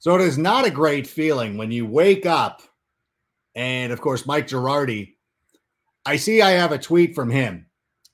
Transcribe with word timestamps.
So 0.00 0.14
it 0.14 0.22
is 0.22 0.38
not 0.38 0.66
a 0.66 0.70
great 0.70 1.06
feeling 1.06 1.56
when 1.56 1.70
you 1.70 1.86
wake 1.86 2.26
up 2.26 2.62
and 3.54 3.92
of 3.92 4.00
course 4.00 4.26
Mike 4.26 4.48
Girardi. 4.48 5.14
I 6.04 6.16
see 6.16 6.40
I 6.40 6.50
have 6.52 6.72
a 6.72 6.78
tweet 6.78 7.14
from 7.14 7.30
him 7.30 7.66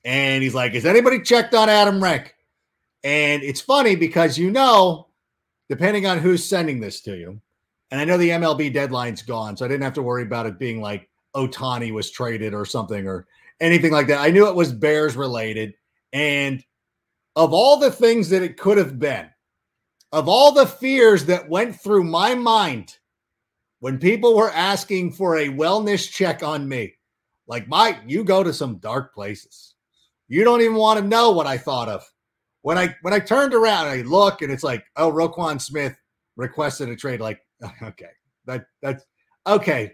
and 0.03 0.43
he's 0.43 0.53
like, 0.53 0.73
Has 0.73 0.85
anybody 0.85 1.21
checked 1.21 1.55
on 1.55 1.69
Adam 1.69 2.03
Rank? 2.03 2.35
And 3.03 3.41
it's 3.41 3.61
funny 3.61 3.95
because 3.95 4.37
you 4.37 4.51
know, 4.51 5.07
depending 5.69 6.05
on 6.05 6.19
who's 6.19 6.43
sending 6.43 6.79
this 6.79 7.01
to 7.01 7.17
you, 7.17 7.41
and 7.89 8.01
I 8.01 8.05
know 8.05 8.17
the 8.17 8.31
MLB 8.31 8.73
deadline's 8.73 9.21
gone, 9.21 9.55
so 9.55 9.63
I 9.63 9.69
didn't 9.69 9.83
have 9.83 9.93
to 9.93 10.01
worry 10.01 10.23
about 10.23 10.45
it 10.45 10.59
being 10.59 10.81
like 10.81 11.09
Ohtani 11.35 11.93
was 11.93 12.11
traded 12.11 12.53
or 12.53 12.65
something 12.65 13.07
or 13.07 13.27
anything 13.61 13.93
like 13.93 14.07
that. 14.07 14.19
I 14.19 14.29
knew 14.29 14.47
it 14.47 14.55
was 14.55 14.73
Bears 14.73 15.15
related. 15.15 15.73
And 16.11 16.63
of 17.37 17.53
all 17.53 17.77
the 17.77 17.91
things 17.91 18.29
that 18.29 18.43
it 18.43 18.57
could 18.57 18.77
have 18.77 18.99
been, 18.99 19.29
of 20.11 20.27
all 20.27 20.51
the 20.51 20.65
fears 20.65 21.25
that 21.25 21.49
went 21.49 21.79
through 21.79 22.03
my 22.03 22.33
mind 22.35 22.97
when 23.79 23.99
people 23.99 24.35
were 24.35 24.51
asking 24.51 25.11
for 25.11 25.37
a 25.37 25.49
wellness 25.49 26.09
check 26.09 26.41
on 26.41 26.67
me, 26.67 26.93
like, 27.47 27.67
Mike, 27.67 27.99
you 28.05 28.23
go 28.23 28.43
to 28.43 28.53
some 28.53 28.77
dark 28.77 29.13
places. 29.13 29.75
You 30.27 30.43
don't 30.43 30.61
even 30.61 30.75
want 30.75 30.99
to 30.99 31.05
know 31.05 31.31
what 31.31 31.47
I 31.47 31.57
thought 31.57 31.87
of. 31.87 32.03
When 32.61 32.77
I 32.77 32.93
when 33.01 33.13
I 33.13 33.19
turned 33.19 33.53
around, 33.53 33.87
I 33.87 34.01
look 34.01 34.41
and 34.41 34.51
it's 34.51 34.63
like, 34.63 34.83
oh, 34.97 35.11
Roquan 35.11 35.61
Smith 35.61 35.95
requested 36.35 36.89
a 36.89 36.95
trade. 36.95 37.21
Like, 37.21 37.39
okay, 37.81 38.09
that 38.45 38.65
that's 38.81 39.05
okay, 39.45 39.93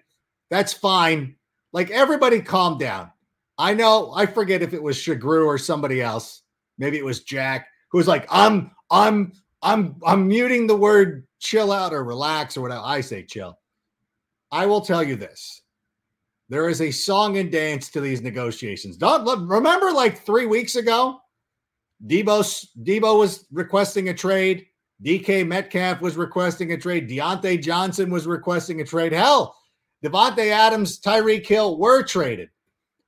that's 0.50 0.74
fine. 0.74 1.36
Like 1.72 1.92
everybody 1.92 2.42
calm 2.42 2.78
down. 2.80 3.12
I 3.60 3.76
know 3.76 4.12
I 4.16 4.26
forget 4.26 4.64
if 4.64 4.74
it 4.74 4.82
was 4.82 4.98
Shagru 4.98 5.46
or 5.46 5.60
somebody 5.60 6.02
else. 6.02 6.42
Maybe 6.80 6.98
it 6.98 7.06
was 7.06 7.22
Jack 7.22 7.68
who 7.92 8.00
was 8.00 8.08
like, 8.08 8.26
I'm 8.32 8.72
I'm 8.90 9.34
I'm 9.64 9.96
I'm 10.06 10.28
muting 10.28 10.68
the 10.68 10.76
word 10.76 11.26
chill 11.40 11.72
out 11.72 11.94
or 11.94 12.04
relax 12.04 12.58
or 12.58 12.62
whatever. 12.62 12.82
I 12.84 13.02
say 13.02 13.24
chill. 13.24 13.58
I 14.52 14.66
will 14.66 14.82
tell 14.82 15.02
you 15.02 15.16
this. 15.16 15.62
There 16.50 16.70
is 16.70 16.82
a 16.82 16.92
song 16.92 17.38
and 17.38 17.52
dance 17.52 17.90
to 17.92 18.02
these 18.02 18.22
negotiations. 18.22 18.98
Don't 18.98 19.48
remember 19.48 19.92
like 19.92 20.20
three 20.20 20.46
weeks 20.46 20.76
ago, 20.76 21.20
Debo 22.06 22.68
Deebo 22.84 23.18
was 23.18 23.48
requesting 23.52 24.10
a 24.10 24.14
trade. 24.14 24.68
DK 25.04 25.48
Metcalf 25.48 26.02
was 26.02 26.16
requesting 26.16 26.74
a 26.74 26.78
trade. 26.78 27.10
Diontae 27.10 27.62
Johnson 27.62 28.10
was 28.10 28.28
requesting 28.28 28.82
a 28.82 28.86
trade. 28.86 29.12
Hell, 29.12 29.56
Davante 30.04 30.50
Adams, 30.50 31.00
Tyreek 31.00 31.46
Hill 31.46 31.78
were 31.78 32.04
traded. 32.04 32.50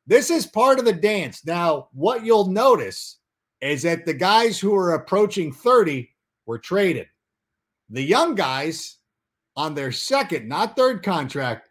This 0.07 0.29
is 0.29 0.45
part 0.45 0.79
of 0.79 0.85
the 0.85 0.93
dance. 0.93 1.45
Now, 1.45 1.89
what 1.93 2.25
you'll 2.25 2.47
notice 2.47 3.19
is 3.61 3.83
that 3.83 4.05
the 4.05 4.13
guys 4.13 4.59
who 4.59 4.75
are 4.75 4.93
approaching 4.93 5.51
30 5.51 6.09
were 6.45 6.59
traded. 6.59 7.07
The 7.89 8.01
young 8.01 8.35
guys 8.35 8.97
on 9.55 9.73
their 9.73 9.91
second, 9.91 10.47
not 10.47 10.75
third 10.75 11.03
contract, 11.03 11.69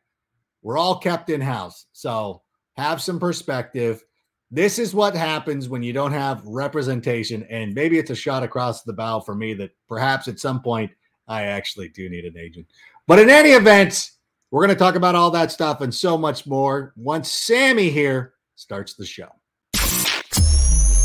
were 0.63 0.77
all 0.77 0.99
kept 0.99 1.31
in 1.31 1.41
house. 1.41 1.87
So 1.93 2.43
have 2.77 3.03
some 3.03 3.21
perspective. 3.21 4.03
This 4.51 4.79
is 4.79 4.95
what 4.95 5.15
happens 5.15 5.69
when 5.69 5.83
you 5.83 5.93
don't 5.93 6.13
have 6.13 6.45
representation. 6.45 7.45
And 7.51 7.75
maybe 7.75 7.99
it's 7.99 8.11
a 8.11 8.17
shot 8.17 8.43
across 8.43 8.83
the 8.83 8.93
bow 8.93 9.21
for 9.21 9.35
me 9.35 9.55
that 9.55 9.71
perhaps 9.89 10.29
at 10.29 10.41
some 10.41 10.63
point 10.63 10.91
I 11.29 11.45
actually 11.45 11.89
do 11.89 12.09
need 12.09 12.25
an 12.25 12.39
agent. 12.39 12.67
But 13.07 13.19
in 13.19 13.29
any 13.29 13.51
event, 13.51 14.11
we're 14.51 14.65
going 14.65 14.77
to 14.77 14.83
talk 14.83 14.95
about 14.95 15.15
all 15.15 15.31
that 15.33 15.51
stuff 15.51 15.81
and 15.81 15.95
so 15.95 16.17
much 16.17 16.47
more 16.47 16.93
once 16.97 17.31
Sammy 17.31 17.91
here 17.91 18.35
starts 18.55 18.95
the 18.95 19.05
show. 19.05 19.29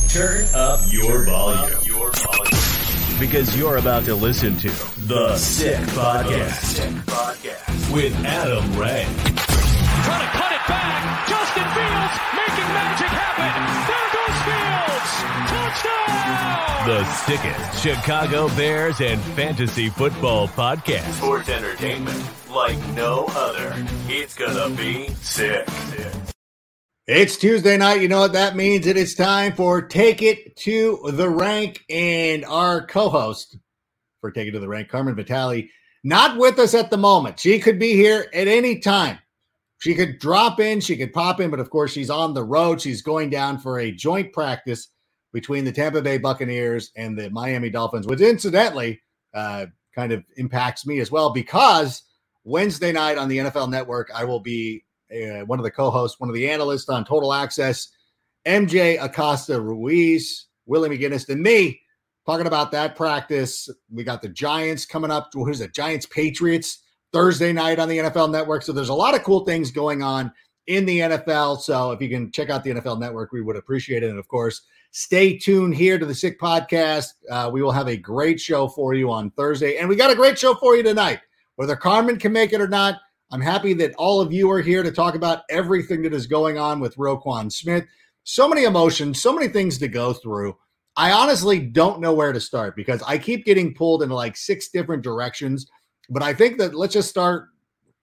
Turn 0.09 0.48
up 0.54 0.80
your 0.92 1.26
volume. 1.26 1.80
Your 3.20 3.28
volume. 3.28 3.31
Because 3.31 3.58
you're 3.58 3.78
about 3.78 4.06
to 4.06 4.16
listen 4.16 4.56
to 4.58 4.70
The 5.08 5.36
Sick 5.38 5.78
Podcast, 5.89 6.62
Sick 6.64 6.89
Podcast. 7.06 7.94
with 7.94 8.14
Adam 8.26 8.64
Rank. 8.80 9.09
Trying 9.17 10.22
to 10.22 10.31
cut 10.38 10.52
it 10.52 10.67
back. 10.67 11.28
Justin 11.28 11.64
Fields 11.76 12.16
making 12.36 12.70
magic 12.73 13.08
happen. 13.08 13.64
There 13.89 14.10
goes 14.16 14.38
Fields. 14.48 15.11
Touchdown. 15.52 16.88
The 16.88 17.04
sickest 17.05 17.83
Chicago 17.83 18.48
Bears 18.55 19.02
and 19.02 19.20
fantasy 19.36 19.89
football 19.89 20.48
podcast. 20.48 21.11
Sports 21.14 21.49
entertainment 21.49 22.23
like 22.52 22.77
no 22.95 23.26
other. 23.30 23.73
It's 24.08 24.33
gonna 24.36 24.70
be 24.76 25.10
sick. 25.22 25.70
sick. 25.70 26.29
It's 27.11 27.37
Tuesday 27.37 27.75
night. 27.75 28.02
You 28.02 28.08
know 28.08 28.20
what 28.20 28.33
that 28.33 28.55
means? 28.55 28.86
It 28.86 28.95
is 28.95 29.15
time 29.15 29.53
for 29.53 29.81
Take 29.81 30.21
It 30.21 30.55
to 30.58 30.99
the 31.11 31.27
Rank. 31.27 31.83
And 31.89 32.45
our 32.45 32.86
co 32.86 33.09
host 33.09 33.58
for 34.21 34.30
Take 34.30 34.49
It 34.49 34.52
to 34.52 34.59
the 34.59 34.67
Rank, 34.67 34.89
Carmen 34.89 35.15
Vitali, 35.15 35.71
not 36.03 36.37
with 36.37 36.59
us 36.59 36.75
at 36.75 36.92
the 36.92 36.99
moment. 36.99 37.39
She 37.39 37.58
could 37.58 37.80
be 37.80 37.93
here 37.93 38.27
at 38.31 38.48
any 38.48 38.77
time. 38.77 39.17
She 39.80 39.95
could 39.95 40.19
drop 40.19 40.59
in, 40.59 40.81
she 40.81 40.95
could 40.98 41.11
pop 41.11 41.39
in, 41.39 41.49
but 41.49 41.59
of 41.59 41.71
course, 41.71 41.92
she's 41.92 42.11
on 42.11 42.36
the 42.36 42.43
road. 42.43 42.80
She's 42.80 43.02
going 43.02 43.31
down 43.31 43.58
for 43.58 43.80
a 43.80 43.92
joint 43.92 44.31
practice 44.31 44.89
between 45.33 45.65
the 45.65 45.71
Tampa 45.71 46.03
Bay 46.03 46.19
Buccaneers 46.19 46.92
and 46.95 47.17
the 47.17 47.31
Miami 47.31 47.71
Dolphins, 47.71 48.05
which 48.05 48.21
incidentally 48.21 49.02
uh, 49.33 49.65
kind 49.95 50.11
of 50.11 50.23
impacts 50.37 50.86
me 50.86 50.99
as 50.99 51.09
well 51.09 51.31
because 51.31 52.03
Wednesday 52.43 52.92
night 52.92 53.17
on 53.17 53.30
the 53.30 53.39
NFL 53.39 53.71
Network, 53.71 54.11
I 54.14 54.25
will 54.25 54.42
be 54.42 54.83
uh, 55.11 55.45
one 55.45 55.59
of 55.59 55.64
the 55.64 55.71
co-hosts, 55.71 56.20
one 56.20 56.30
of 56.30 56.36
the 56.36 56.49
analysts 56.49 56.89
on 56.89 57.05
Total 57.05 57.33
Access, 57.33 57.89
MJ 58.45 59.03
Acosta 59.03 59.53
Ruark, 59.53 60.45
Willie 60.65 60.89
McGinest, 60.89 61.30
and 61.30 61.42
me 61.42 61.81
talking 62.25 62.47
about 62.47 62.71
that 62.71 62.95
practice. 62.95 63.69
We 63.92 64.03
got 64.03 64.21
the 64.21 64.30
Giants 64.30 64.86
coming 64.86 65.11
up. 65.11 65.30
Who's 65.33 65.61
it? 65.61 65.73
Giants 65.73 66.05
Patriots 66.05 66.83
Thursday 67.11 67.52
night 67.52 67.80
on 67.80 67.89
the 67.89 67.98
NFL 67.98 68.31
Network. 68.31 68.64
So 68.64 68.71
there's 68.71 68.89
a 68.89 68.93
lot 68.93 69.15
of 69.15 69.23
cool 69.23 69.45
things 69.45 69.71
going 69.71 70.03
on 70.03 70.31
in 70.67 70.86
the 70.86 70.99
NFL. 70.99 71.59
So 71.61 71.92
if 71.92 72.02
you 72.02 72.09
can 72.09 72.31
check 72.31 72.49
out 72.49 72.64
the 72.64 72.71
NFL 72.71 72.99
Network, 72.99 73.31
we 73.31 73.42
would 73.42 73.55
appreciate 73.55 74.03
it. 74.03 74.09
And 74.11 74.19
of 74.19 74.27
course, 74.27 74.61
stay 74.92 75.37
tuned 75.37 75.75
here 75.75 75.98
to 75.98 76.05
the 76.05 76.14
Sick 76.14 76.39
Podcast. 76.39 77.14
Uh, 77.30 77.49
we 77.52 77.64
will 77.64 77.71
have 77.71 77.87
a 77.87 77.98
great 77.98 78.39
show 78.39 78.67
for 78.67 78.93
you 78.93 79.11
on 79.11 79.31
Thursday, 79.31 79.77
and 79.77 79.89
we 79.89 79.95
got 79.95 80.11
a 80.11 80.15
great 80.15 80.37
show 80.37 80.53
for 80.53 80.75
you 80.75 80.83
tonight. 80.83 81.19
Whether 81.55 81.75
Carmen 81.75 82.19
can 82.19 82.31
make 82.31 82.53
it 82.53 82.61
or 82.61 82.67
not, 82.67 82.99
I'm 83.32 83.42
happy 83.42 83.73
that 83.76 83.94
all 83.95 84.22
of 84.22 84.34
you 84.34 84.50
are 84.52 84.62
here 84.62 84.82
to 84.82 84.92
talk 84.92 85.16
about 85.16 85.44
everything 85.50 86.02
that 86.04 86.14
is 86.14 86.26
going 86.26 86.58
on 86.58 86.80
with 86.80 86.95
Roquan 86.95 87.52
Smith. 87.52 87.86
So 88.23 88.48
many 88.48 88.64
emotions, 88.64 89.22
so 89.22 89.34
many 89.34 89.48
things 89.48 89.78
to 89.80 89.88
go 89.88 90.14
through. 90.14 90.58
I 90.95 91.12
honestly 91.12 91.60
don't 91.60 92.02
know 92.02 92.14
where 92.14 92.34
to 92.34 92.42
start 92.42 92.76
because 92.76 93.02
I 93.04 93.17
keep 93.17 93.45
getting 93.45 93.73
pulled 93.73 94.04
in 94.04 94.10
like 94.10 94.36
six 94.36 94.70
different 94.70 95.04
directions. 95.04 95.67
But 96.10 96.23
I 96.23 96.34
think 96.34 96.58
that 96.58 96.73
let's 96.73 96.94
just 96.94 97.10
start 97.10 97.50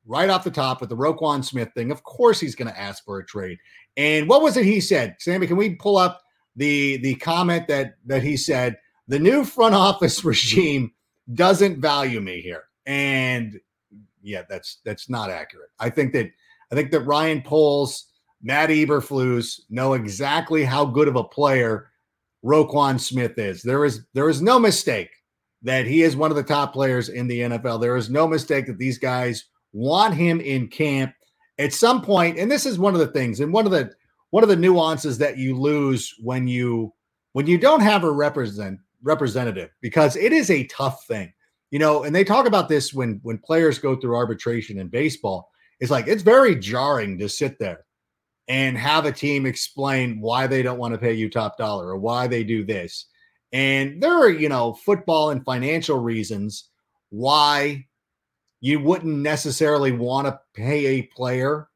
right 0.07 0.31
off 0.31 0.45
the 0.45 0.51
top 0.51 0.81
with 0.81 0.91
the 0.91 0.97
Roquan 0.97 1.45
Smith 1.45 1.71
thing. 1.75 1.91
Of 1.91 2.05
course, 2.05 2.39
he's 2.39 2.55
going 2.55 2.71
to 2.71 2.81
ask 2.81 3.05
for 3.05 3.19
a 3.19 3.27
trade. 3.27 3.59
And 3.97 4.29
what 4.29 4.43
was 4.43 4.57
it 4.57 4.65
he 4.65 4.81
said? 4.81 5.17
Sammy, 5.19 5.47
can 5.47 5.57
we 5.57 5.75
pull 5.75 5.97
up 5.97 6.23
the 6.55 6.99
the 6.99 7.17
comment 7.17 7.67
that 7.69 7.97
that 8.07 8.23
he 8.23 8.37
said? 8.37 8.79
The 9.09 9.19
new 9.19 9.45
front 9.45 9.75
office 9.75 10.25
regime 10.25 10.93
doesn't 11.35 11.81
value 11.81 12.21
me 12.21 12.41
here. 12.41 12.65
And 12.87 13.59
yeah, 14.27 14.43
that's 14.49 14.81
that's 14.85 15.09
not 15.09 15.31
accurate. 15.31 15.71
I 15.79 15.89
think 15.89 16.13
that 16.13 16.31
I 16.71 16.75
think 16.75 16.91
that 16.91 17.03
Ryan 17.03 17.41
Poles, 17.43 18.07
Matt 18.43 18.71
Eberflus 18.71 19.61
know 19.71 19.95
exactly 19.95 20.65
how 20.65 20.85
good 20.85 21.09
of 21.09 21.17
a 21.17 21.25
player 21.25 21.91
Roquan 22.45 23.01
Smith 23.01 23.39
is. 23.39 23.63
There 23.63 23.85
is 23.85 24.05
there 24.13 24.29
is 24.29 24.43
no 24.43 24.59
mistake 24.59 25.11
that 25.63 25.87
he 25.87 26.03
is 26.03 26.17
one 26.17 26.31
of 26.31 26.37
the 26.37 26.43
top 26.43 26.73
players 26.73 27.09
in 27.09 27.29
the 27.29 27.41
NFL. 27.41 27.81
There 27.81 27.97
is 27.97 28.11
no 28.11 28.27
mistake 28.27 28.67
that 28.67 28.79
these 28.79 28.99
guys 28.99 29.45
want 29.73 30.15
him 30.15 30.41
in 30.41 30.69
camp 30.69 31.13
at 31.59 31.73
some 31.73 32.03
point. 32.03 32.39
And 32.39 32.51
this 32.51 32.67
is 32.67 32.79
one 32.79 32.95
of 32.95 33.01
the 33.01 33.07
things, 33.09 33.41
and 33.41 33.53
one 33.53 33.65
of 33.65 33.73
the 33.73 33.93
one 34.31 34.43
of 34.43 34.49
the 34.49 34.57
nuances 34.57 35.19
that 35.19 35.39
you 35.39 35.57
lose 35.57 36.13
when 36.21 36.49
you 36.49 36.93
when 37.33 37.47
you 37.47 37.59
don't 37.59 37.81
have 37.81 38.03
a 38.03 38.11
represent 38.11 38.81
representative 39.03 39.71
because 39.81 40.17
it 40.17 40.33
is 40.33 40.51
a 40.51 40.67
tough 40.67 41.05
thing 41.07 41.33
you 41.77 41.81
know, 41.81 42.05
and 42.05 42.17
they 42.17 42.25
talk 42.25 42.47
about 42.47 42.71
this 42.71 42.95
when 42.95 43.21
when 43.23 43.37
players 43.37 43.79
go 43.79 43.95
through 43.95 44.17
arbitration 44.17 44.79
in 44.79 44.89
baseball. 44.89 45.51
It's 45.79 45.91
like 45.91 46.09
it's 46.09 46.23
very 46.23 46.57
jarring 46.57 47.19
to 47.19 47.29
sit 47.29 47.59
there 47.59 47.85
and 48.49 48.79
have 48.79 49.05
a 49.05 49.13
team 49.13 49.45
explain 49.45 50.19
why 50.19 50.47
they 50.47 50.63
don't 50.63 50.79
want 50.79 50.95
to 50.95 50.99
pay 50.99 51.13
you 51.13 51.29
top 51.29 51.59
dollar 51.59 51.89
or 51.89 51.99
why 51.99 52.29
they 52.29 52.45
do 52.45 52.65
this. 52.65 53.09
And 53.53 54.03
there 54.03 54.15
are, 54.15 54.31
you 54.31 54.49
know, 54.49 54.73
football 54.73 55.33
and 55.33 55.45
financial 55.45 55.99
reasons 55.99 56.71
why 57.11 57.85
you 58.63 58.81
wouldn't 58.81 59.19
necessarily 59.19 59.93
want 59.93 60.29
to 60.29 60.41
pay 60.55 60.87
a 60.87 61.03
player 61.15 61.69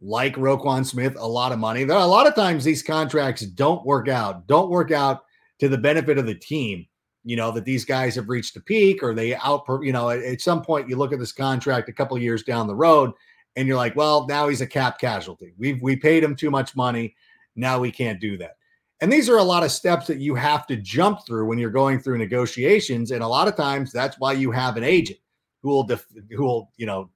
like 0.00 0.34
Roquan 0.34 0.84
Smith 0.84 1.14
a 1.16 1.24
lot 1.24 1.52
of 1.52 1.60
money. 1.60 1.84
There 1.84 1.96
are 1.96 2.02
a 2.02 2.08
lot 2.08 2.26
of 2.26 2.34
times 2.34 2.64
these 2.64 2.82
contracts 2.82 3.42
don't 3.42 3.86
work 3.86 4.08
out, 4.08 4.48
don't 4.48 4.68
work 4.68 4.90
out 4.90 5.20
to 5.60 5.68
the 5.68 5.78
benefit 5.78 6.18
of 6.18 6.26
the 6.26 6.34
team 6.34 6.88
you 7.28 7.36
know 7.36 7.50
that 7.50 7.66
these 7.66 7.84
guys 7.84 8.14
have 8.14 8.30
reached 8.30 8.56
a 8.56 8.60
peak 8.60 9.02
or 9.02 9.14
they 9.14 9.36
out 9.36 9.62
you 9.82 9.92
know 9.92 10.08
at, 10.08 10.20
at 10.20 10.40
some 10.40 10.62
point 10.62 10.88
you 10.88 10.96
look 10.96 11.12
at 11.12 11.18
this 11.18 11.32
contract 11.32 11.90
a 11.90 11.92
couple 11.92 12.16
years 12.16 12.42
down 12.42 12.66
the 12.66 12.74
road 12.74 13.12
and 13.54 13.68
you're 13.68 13.76
like 13.76 13.94
well 13.94 14.26
now 14.26 14.48
he's 14.48 14.62
a 14.62 14.66
cap 14.66 14.98
casualty 14.98 15.52
we've 15.58 15.80
we 15.82 15.94
paid 15.94 16.24
him 16.24 16.34
too 16.34 16.50
much 16.50 16.74
money 16.74 17.14
now 17.54 17.78
we 17.78 17.90
can't 17.90 18.18
do 18.18 18.38
that 18.38 18.56
and 19.02 19.12
these 19.12 19.28
are 19.28 19.36
a 19.36 19.42
lot 19.42 19.62
of 19.62 19.70
steps 19.70 20.06
that 20.06 20.18
you 20.18 20.34
have 20.34 20.66
to 20.66 20.76
jump 20.76 21.20
through 21.26 21.46
when 21.46 21.58
you're 21.58 21.70
going 21.70 22.00
through 22.00 22.16
negotiations 22.16 23.10
and 23.10 23.22
a 23.22 23.28
lot 23.28 23.46
of 23.46 23.54
times 23.54 23.92
that's 23.92 24.18
why 24.18 24.32
you 24.32 24.50
have 24.50 24.78
an 24.78 24.84
agent 24.84 25.18
who 25.62 25.68
will 25.68 25.84
def- 25.84 26.06
who 26.30 26.44
will 26.44 26.70
you 26.78 26.86
know 26.86 27.10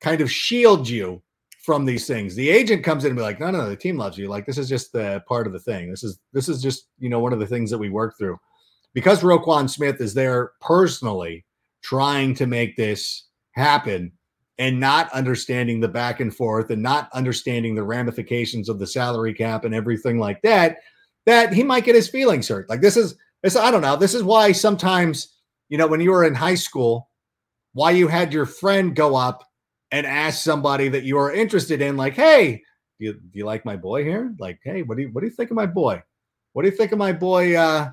kind 0.00 0.20
of 0.20 0.30
shield 0.30 0.88
you 0.88 1.20
from 1.68 1.84
these 1.84 2.06
things. 2.06 2.34
The 2.34 2.48
agent 2.48 2.82
comes 2.82 3.04
in 3.04 3.10
and 3.10 3.18
be 3.18 3.22
like, 3.22 3.40
no, 3.40 3.50
no, 3.50 3.58
no, 3.58 3.68
the 3.68 3.76
team 3.76 3.98
loves 3.98 4.16
you. 4.16 4.26
Like 4.26 4.46
this 4.46 4.56
is 4.56 4.70
just 4.70 4.90
the 4.90 5.22
part 5.28 5.46
of 5.46 5.52
the 5.52 5.58
thing. 5.58 5.90
This 5.90 6.02
is 6.02 6.18
this 6.32 6.48
is 6.48 6.62
just 6.62 6.88
you 6.98 7.10
know 7.10 7.20
one 7.20 7.34
of 7.34 7.40
the 7.40 7.46
things 7.46 7.70
that 7.70 7.76
we 7.76 7.90
work 7.90 8.16
through 8.16 8.38
because 8.94 9.22
Roquan 9.22 9.68
Smith 9.68 10.00
is 10.00 10.14
there 10.14 10.52
personally 10.60 11.44
trying 11.82 12.34
to 12.34 12.46
make 12.46 12.76
this 12.76 13.24
happen 13.52 14.12
and 14.58 14.80
not 14.80 15.12
understanding 15.12 15.80
the 15.80 15.88
back 15.88 16.20
and 16.20 16.34
forth 16.34 16.70
and 16.70 16.82
not 16.82 17.08
understanding 17.12 17.74
the 17.74 17.82
ramifications 17.82 18.68
of 18.68 18.78
the 18.78 18.86
salary 18.86 19.32
cap 19.32 19.64
and 19.64 19.74
everything 19.74 20.18
like 20.18 20.42
that, 20.42 20.78
that 21.26 21.52
he 21.52 21.62
might 21.62 21.84
get 21.84 21.94
his 21.94 22.08
feelings 22.08 22.48
hurt. 22.48 22.68
Like 22.68 22.80
this 22.80 22.96
is 22.96 23.16
this, 23.42 23.54
I 23.54 23.70
don't 23.70 23.82
know. 23.82 23.96
This 23.96 24.14
is 24.14 24.22
why 24.22 24.52
sometimes, 24.52 25.36
you 25.68 25.78
know, 25.78 25.86
when 25.86 26.00
you 26.00 26.10
were 26.10 26.24
in 26.24 26.34
high 26.34 26.56
school, 26.56 27.08
why 27.72 27.92
you 27.92 28.08
had 28.08 28.32
your 28.32 28.46
friend 28.46 28.96
go 28.96 29.14
up 29.14 29.44
and 29.92 30.06
ask 30.06 30.42
somebody 30.42 30.88
that 30.88 31.04
you 31.04 31.16
are 31.18 31.32
interested 31.32 31.80
in, 31.80 31.96
like, 31.96 32.14
hey, 32.14 32.62
do 32.98 33.06
you, 33.06 33.12
do 33.12 33.38
you 33.38 33.44
like 33.44 33.64
my 33.64 33.76
boy 33.76 34.02
here? 34.02 34.34
Like, 34.40 34.58
hey, 34.64 34.82
what 34.82 34.96
do 34.96 35.04
you 35.04 35.10
what 35.12 35.20
do 35.20 35.28
you 35.28 35.32
think 35.32 35.50
of 35.50 35.56
my 35.56 35.66
boy? 35.66 36.02
What 36.52 36.62
do 36.62 36.68
you 36.68 36.76
think 36.76 36.90
of 36.92 36.98
my 36.98 37.12
boy? 37.12 37.54
Uh, 37.56 37.90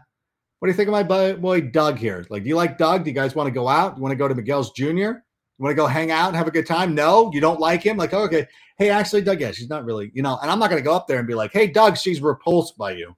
what 0.66 0.70
do 0.70 0.72
you 0.72 0.78
think 0.78 0.90
of 0.90 1.08
my 1.08 1.34
boy 1.36 1.62
Doug 1.62 2.00
here? 2.00 2.26
Like, 2.32 2.42
do 2.42 2.50
you 2.50 2.56
like 2.56 2.80
Doug? 2.80 3.04
Do 3.04 3.12
you 3.12 3.14
guys 3.14 3.36
want 3.36 3.46
to 3.46 3.52
go 3.52 3.68
out? 3.68 3.98
You 3.98 4.02
want 4.02 4.14
to 4.14 4.16
go 4.16 4.28
to 4.28 4.34
Miguel's 4.34 4.72
Jr.? 4.72 4.84
You 4.90 5.22
want 5.60 5.70
to 5.70 5.76
go 5.76 5.86
hang 5.86 6.10
out 6.10 6.30
and 6.30 6.36
have 6.36 6.48
a 6.48 6.52
good 6.52 6.66
time? 6.66 6.96
No, 6.96 7.30
you 7.32 7.40
don't 7.40 7.60
like 7.60 7.84
him. 7.84 7.98
Like, 7.98 8.16
okay, 8.16 8.48
hey, 8.80 8.90
actually, 8.90 9.22
Doug, 9.22 9.40
yeah, 9.40 9.52
she's 9.52 9.70
not 9.70 9.86
really, 9.86 10.10
you 10.16 10.24
know. 10.24 10.40
And 10.42 10.50
I'm 10.50 10.58
not 10.58 10.72
going 10.72 10.82
to 10.82 10.84
go 10.84 10.96
up 10.96 11.06
there 11.06 11.20
and 11.20 11.28
be 11.28 11.36
like, 11.36 11.54
hey, 11.54 11.68
Doug, 11.68 11.98
she's 11.98 12.20
repulsed 12.20 12.80
by 12.80 12.94
you. 12.94 13.16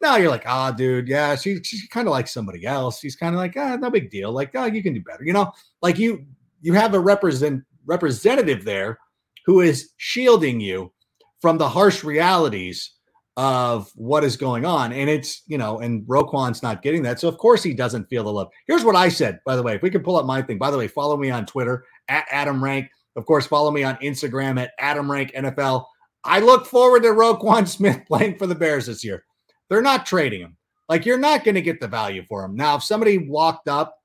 No, 0.00 0.14
you're 0.14 0.30
like, 0.30 0.44
ah, 0.46 0.70
oh, 0.72 0.76
dude, 0.76 1.08
yeah, 1.08 1.34
she 1.34 1.60
she 1.64 1.88
kind 1.88 2.06
of 2.06 2.12
like 2.12 2.28
somebody 2.28 2.64
else. 2.64 3.00
She's 3.00 3.16
kind 3.16 3.34
of 3.34 3.40
like, 3.40 3.56
ah, 3.56 3.74
no 3.74 3.90
big 3.90 4.08
deal. 4.08 4.30
Like, 4.30 4.52
oh, 4.54 4.66
you 4.66 4.80
can 4.80 4.94
do 4.94 5.02
better. 5.02 5.24
You 5.24 5.32
know, 5.32 5.50
like 5.82 5.98
you 5.98 6.24
you 6.62 6.72
have 6.74 6.94
a 6.94 7.00
represent 7.00 7.64
representative 7.84 8.64
there 8.64 9.00
who 9.44 9.60
is 9.60 9.90
shielding 9.96 10.60
you 10.60 10.92
from 11.40 11.58
the 11.58 11.68
harsh 11.68 12.04
realities 12.04 12.92
of 13.36 13.90
what 13.94 14.24
is 14.24 14.36
going 14.36 14.64
on. 14.64 14.92
And 14.92 15.10
it's, 15.10 15.42
you 15.46 15.58
know, 15.58 15.80
and 15.80 16.06
Roquan's 16.06 16.62
not 16.62 16.82
getting 16.82 17.02
that. 17.02 17.20
So 17.20 17.28
of 17.28 17.36
course 17.36 17.62
he 17.62 17.74
doesn't 17.74 18.08
feel 18.08 18.24
the 18.24 18.32
love. 18.32 18.48
Here's 18.66 18.84
what 18.84 18.96
I 18.96 19.08
said, 19.08 19.40
by 19.44 19.56
the 19.56 19.62
way. 19.62 19.74
If 19.74 19.82
we 19.82 19.90
can 19.90 20.02
pull 20.02 20.16
up 20.16 20.24
my 20.24 20.40
thing, 20.40 20.58
by 20.58 20.70
the 20.70 20.78
way, 20.78 20.88
follow 20.88 21.16
me 21.16 21.30
on 21.30 21.44
Twitter 21.44 21.84
at 22.08 22.26
Adam 22.30 22.64
Rank. 22.64 22.88
Of 23.14 23.26
course, 23.26 23.46
follow 23.46 23.70
me 23.70 23.82
on 23.82 23.96
Instagram 23.96 24.58
at 24.58 24.72
Adam 24.78 25.10
Rank 25.10 25.32
NFL. 25.32 25.84
I 26.24 26.40
look 26.40 26.66
forward 26.66 27.02
to 27.02 27.10
Roquan 27.10 27.68
Smith 27.68 28.02
playing 28.06 28.38
for 28.38 28.46
the 28.46 28.54
Bears 28.54 28.86
this 28.86 29.04
year. 29.04 29.24
They're 29.68 29.82
not 29.82 30.06
trading 30.06 30.40
him. 30.40 30.56
Like 30.88 31.04
you're 31.04 31.18
not 31.18 31.44
going 31.44 31.56
to 31.56 31.62
get 31.62 31.80
the 31.80 31.88
value 31.88 32.24
for 32.28 32.44
him. 32.44 32.54
Now, 32.54 32.76
if 32.76 32.84
somebody 32.84 33.18
walked 33.18 33.68
up 33.68 33.96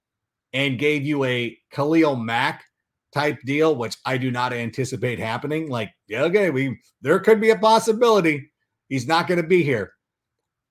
and 0.52 0.80
gave 0.80 1.04
you 1.04 1.24
a 1.24 1.58
Khalil 1.72 2.16
Mack 2.16 2.66
type 3.14 3.40
deal, 3.46 3.76
which 3.76 3.96
I 4.06 4.18
do 4.18 4.32
not 4.32 4.52
anticipate 4.52 5.20
happening, 5.20 5.70
like, 5.70 5.92
yeah, 6.08 6.24
okay, 6.24 6.50
we 6.50 6.80
there 7.02 7.20
could 7.20 7.40
be 7.40 7.52
a 7.52 7.58
possibility 7.58 8.51
He's 8.92 9.08
not 9.08 9.26
going 9.26 9.42
to 9.42 9.48
be 9.48 9.64
here. 9.64 9.94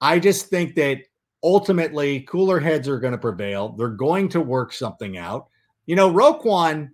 I 0.02 0.18
just 0.18 0.48
think 0.48 0.74
that 0.74 0.98
ultimately 1.42 2.20
cooler 2.20 2.60
heads 2.60 2.86
are 2.86 3.00
going 3.00 3.12
to 3.12 3.18
prevail. 3.18 3.70
They're 3.70 3.88
going 3.88 4.28
to 4.28 4.42
work 4.42 4.74
something 4.74 5.16
out. 5.16 5.48
You 5.86 5.96
know, 5.96 6.12
Roquan 6.12 6.90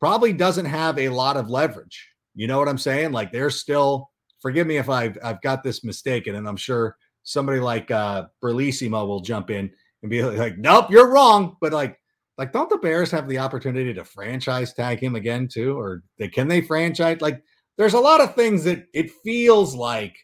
probably 0.00 0.34
doesn't 0.34 0.66
have 0.66 0.98
a 0.98 1.08
lot 1.08 1.38
of 1.38 1.48
leverage. 1.48 2.10
You 2.34 2.46
know 2.46 2.58
what 2.58 2.68
I'm 2.68 2.76
saying? 2.76 3.12
Like 3.12 3.32
they're 3.32 3.48
still, 3.48 4.10
forgive 4.42 4.66
me 4.66 4.76
if 4.76 4.90
I've, 4.90 5.16
I've 5.24 5.40
got 5.40 5.62
this 5.62 5.82
mistaken, 5.82 6.34
and 6.34 6.46
I'm 6.46 6.58
sure 6.58 6.98
somebody 7.22 7.58
like 7.58 7.90
uh 7.90 8.26
Berlissimo 8.44 9.06
will 9.06 9.20
jump 9.20 9.48
in 9.48 9.70
and 10.02 10.10
be 10.10 10.22
like, 10.22 10.58
nope, 10.58 10.90
you're 10.90 11.10
wrong. 11.10 11.56
But 11.62 11.72
like, 11.72 11.98
like, 12.36 12.52
don't 12.52 12.68
the 12.68 12.76
Bears 12.76 13.10
have 13.12 13.30
the 13.30 13.38
opportunity 13.38 13.94
to 13.94 14.04
franchise 14.04 14.74
tag 14.74 15.00
him 15.00 15.14
again 15.14 15.48
too? 15.48 15.80
Or 15.80 16.02
they, 16.18 16.28
can 16.28 16.48
they 16.48 16.60
franchise? 16.60 17.22
Like, 17.22 17.42
there's 17.78 17.94
a 17.94 17.98
lot 17.98 18.20
of 18.20 18.34
things 18.34 18.62
that 18.64 18.84
it 18.92 19.10
feels 19.24 19.74
like 19.74 20.14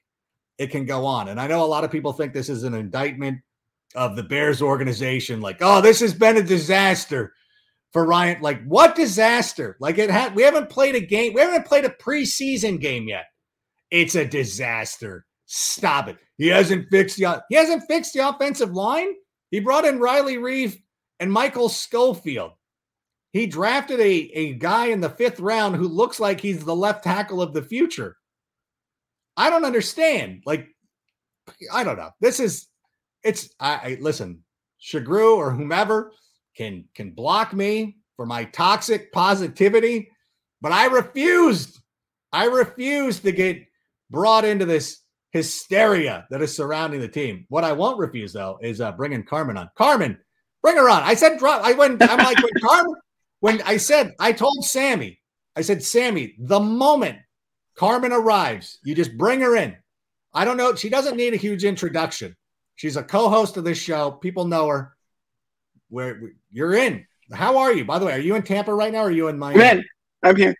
it 0.62 0.70
can 0.70 0.86
go 0.86 1.04
on. 1.04 1.28
And 1.28 1.40
I 1.40 1.46
know 1.46 1.64
a 1.64 1.66
lot 1.66 1.84
of 1.84 1.90
people 1.90 2.12
think 2.12 2.32
this 2.32 2.48
is 2.48 2.62
an 2.62 2.74
indictment 2.74 3.40
of 3.94 4.16
the 4.16 4.22
Bears 4.22 4.62
organization, 4.62 5.40
like, 5.40 5.58
oh, 5.60 5.80
this 5.80 6.00
has 6.00 6.14
been 6.14 6.36
a 6.36 6.42
disaster 6.42 7.32
for 7.92 8.06
Ryan. 8.06 8.40
Like, 8.40 8.64
what 8.64 8.94
disaster? 8.94 9.76
Like, 9.80 9.98
it 9.98 10.08
had 10.08 10.34
we 10.34 10.42
haven't 10.42 10.70
played 10.70 10.94
a 10.94 11.00
game, 11.00 11.34
we 11.34 11.40
haven't 11.40 11.66
played 11.66 11.84
a 11.84 11.90
preseason 11.90 12.80
game 12.80 13.08
yet. 13.08 13.26
It's 13.90 14.14
a 14.14 14.24
disaster. 14.24 15.26
Stop 15.46 16.08
it. 16.08 16.16
He 16.38 16.48
hasn't 16.48 16.88
fixed 16.90 17.18
the 17.18 17.42
he 17.50 17.56
hasn't 17.56 17.82
fixed 17.88 18.14
the 18.14 18.26
offensive 18.26 18.72
line. 18.72 19.12
He 19.50 19.60
brought 19.60 19.84
in 19.84 20.00
Riley 20.00 20.36
Reiff 20.36 20.80
and 21.20 21.30
Michael 21.30 21.68
Schofield. 21.68 22.52
He 23.32 23.46
drafted 23.46 24.00
a, 24.00 24.04
a 24.04 24.54
guy 24.54 24.86
in 24.86 25.00
the 25.00 25.10
fifth 25.10 25.40
round 25.40 25.76
who 25.76 25.88
looks 25.88 26.20
like 26.20 26.40
he's 26.40 26.64
the 26.64 26.76
left 26.76 27.04
tackle 27.04 27.42
of 27.42 27.52
the 27.52 27.62
future. 27.62 28.16
I 29.36 29.50
don't 29.50 29.64
understand. 29.64 30.42
Like, 30.46 30.68
I 31.72 31.84
don't 31.84 31.96
know. 31.96 32.10
This 32.20 32.40
is 32.40 32.68
it's 33.22 33.54
I, 33.60 33.72
I 33.72 33.98
listen, 34.00 34.42
Shagru 34.82 35.36
or 35.36 35.50
whomever 35.50 36.12
can 36.56 36.84
can 36.94 37.10
block 37.10 37.52
me 37.52 37.98
for 38.16 38.26
my 38.26 38.44
toxic 38.44 39.12
positivity, 39.12 40.10
but 40.60 40.72
I 40.72 40.86
refused. 40.86 41.78
I 42.32 42.44
refused 42.46 43.22
to 43.24 43.32
get 43.32 43.62
brought 44.10 44.44
into 44.44 44.64
this 44.64 45.00
hysteria 45.30 46.26
that 46.30 46.42
is 46.42 46.54
surrounding 46.54 47.00
the 47.00 47.08
team. 47.08 47.46
What 47.48 47.64
I 47.64 47.72
won't 47.72 47.98
refuse 47.98 48.32
though 48.32 48.58
is 48.62 48.80
uh, 48.80 48.92
bringing 48.92 49.24
Carmen 49.24 49.56
on. 49.56 49.70
Carmen, 49.76 50.18
bring 50.62 50.76
her 50.76 50.88
on. 50.88 51.02
I 51.02 51.14
said 51.14 51.38
drop. 51.38 51.62
I 51.64 51.72
went. 51.72 52.02
I'm 52.02 52.22
like 52.22 52.42
when 52.42 52.52
Carmen. 52.60 52.94
When 53.40 53.60
I 53.62 53.76
said 53.76 54.14
I 54.20 54.32
told 54.32 54.64
Sammy, 54.64 55.20
I 55.56 55.62
said 55.62 55.82
Sammy, 55.82 56.36
the 56.38 56.60
moment 56.60 57.18
Carmen 57.76 58.12
arrives. 58.12 58.78
You 58.84 58.94
just 58.94 59.16
bring 59.16 59.40
her 59.40 59.56
in. 59.56 59.76
I 60.34 60.44
don't 60.44 60.56
know. 60.56 60.74
She 60.74 60.88
doesn't 60.88 61.16
need 61.16 61.34
a 61.34 61.38
huge 61.38 61.64
introduction. 61.64 62.36
She's 62.76 62.96
a 62.96 63.02
co-host 63.02 63.56
of 63.56 63.64
this 63.64 63.78
show. 63.78 64.10
People 64.10 64.46
know 64.46 64.68
her. 64.68 64.96
Where 65.88 66.20
you're 66.50 66.74
in. 66.74 67.06
How 67.32 67.58
are 67.58 67.72
you? 67.72 67.84
By 67.84 67.98
the 67.98 68.06
way, 68.06 68.12
are 68.12 68.18
you 68.18 68.34
in 68.34 68.42
Tampa 68.42 68.74
right 68.74 68.92
now? 68.92 69.00
Or 69.00 69.08
are 69.08 69.10
you 69.10 69.28
in 69.28 69.38
Miami? 69.38 69.62
I'm 69.62 69.78
in. 69.78 69.84
I'm 70.22 70.36
here. 70.36 70.54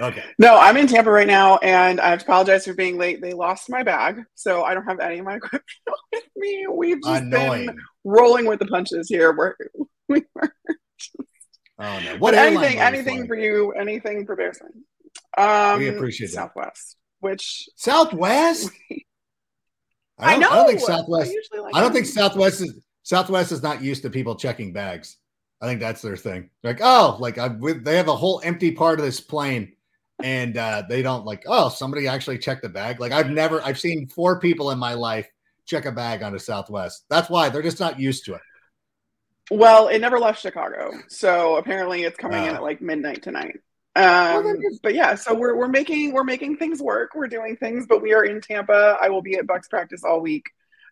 Okay. 0.00 0.22
No, 0.38 0.56
I'm 0.56 0.76
in 0.76 0.86
Tampa 0.86 1.10
right 1.10 1.26
now, 1.26 1.56
and 1.58 2.00
I 2.00 2.10
have 2.10 2.20
to 2.20 2.24
apologize 2.24 2.64
for 2.66 2.74
being 2.74 2.98
late. 2.98 3.20
They 3.20 3.32
lost 3.32 3.68
my 3.68 3.82
bag, 3.82 4.22
so 4.34 4.62
I 4.62 4.74
don't 4.74 4.84
have 4.84 5.00
any 5.00 5.18
of 5.18 5.24
my 5.24 5.34
equipment 5.36 5.64
with 6.12 6.24
me. 6.36 6.66
We've 6.70 7.02
just 7.02 7.22
Annoying. 7.22 7.66
been 7.66 7.78
rolling 8.04 8.46
with 8.46 8.60
the 8.60 8.66
punches 8.66 9.08
here. 9.08 9.34
We're 9.36 9.54
we 10.08 10.22
were. 10.34 10.52
Just... 10.98 11.16
Oh 11.80 12.00
no! 12.04 12.16
What 12.18 12.34
anything? 12.34 12.78
Anything 12.78 13.26
for 13.26 13.34
you? 13.34 13.72
Anything 13.72 14.24
for 14.24 14.36
Bears 14.36 14.58
fans? 14.58 14.84
Um, 15.36 15.78
we 15.78 15.88
appreciate 15.88 16.30
Southwest. 16.30 16.96
That. 17.22 17.28
Which 17.28 17.68
Southwest? 17.76 18.70
I, 20.18 20.34
I, 20.34 20.36
know. 20.36 20.50
I 20.50 20.56
don't 20.56 20.66
think 20.68 20.80
Southwest. 20.80 21.32
I, 21.54 21.58
like 21.58 21.76
I 21.76 21.80
don't 21.80 21.92
think 21.92 22.06
Southwest 22.06 22.60
is 22.60 22.74
Southwest 23.02 23.52
is 23.52 23.62
not 23.62 23.82
used 23.82 24.02
to 24.02 24.10
people 24.10 24.34
checking 24.34 24.72
bags. 24.72 25.16
I 25.60 25.66
think 25.66 25.80
that's 25.80 26.02
their 26.02 26.16
thing. 26.16 26.50
Like, 26.62 26.80
oh, 26.82 27.16
like 27.20 27.38
I, 27.38 27.48
they 27.48 27.96
have 27.96 28.08
a 28.08 28.16
whole 28.16 28.40
empty 28.44 28.72
part 28.72 28.98
of 28.98 29.04
this 29.04 29.20
plane, 29.20 29.72
and 30.22 30.56
uh, 30.56 30.82
they 30.88 31.02
don't 31.02 31.24
like. 31.24 31.44
Oh, 31.46 31.68
somebody 31.68 32.06
actually 32.06 32.38
checked 32.38 32.62
the 32.62 32.68
bag. 32.68 33.00
Like 33.00 33.12
I've 33.12 33.30
never. 33.30 33.62
I've 33.62 33.78
seen 33.78 34.08
four 34.08 34.40
people 34.40 34.70
in 34.70 34.78
my 34.78 34.94
life 34.94 35.28
check 35.66 35.84
a 35.84 35.92
bag 35.92 36.22
on 36.22 36.34
a 36.34 36.38
Southwest. 36.38 37.04
That's 37.08 37.28
why 37.28 37.48
they're 37.48 37.62
just 37.62 37.80
not 37.80 37.98
used 37.98 38.24
to 38.26 38.34
it. 38.34 38.40
Well, 39.50 39.88
it 39.88 40.00
never 40.00 40.18
left 40.18 40.40
Chicago, 40.40 40.92
so 41.08 41.56
apparently 41.56 42.02
it's 42.02 42.18
coming 42.18 42.42
uh, 42.42 42.50
in 42.50 42.54
at 42.56 42.62
like 42.62 42.80
midnight 42.80 43.22
tonight. 43.22 43.60
Um, 43.98 44.62
but 44.82 44.94
yeah, 44.94 45.16
so 45.16 45.34
we're 45.34 45.56
we're 45.56 45.68
making 45.68 46.12
we're 46.12 46.22
making 46.22 46.56
things 46.56 46.80
work. 46.80 47.10
We're 47.14 47.26
doing 47.26 47.56
things, 47.56 47.86
but 47.88 48.00
we 48.00 48.14
are 48.14 48.24
in 48.24 48.40
Tampa. 48.40 48.96
I 49.00 49.08
will 49.08 49.22
be 49.22 49.34
at 49.34 49.46
Bucks 49.46 49.66
practice 49.66 50.04
all 50.04 50.20
week, 50.20 50.44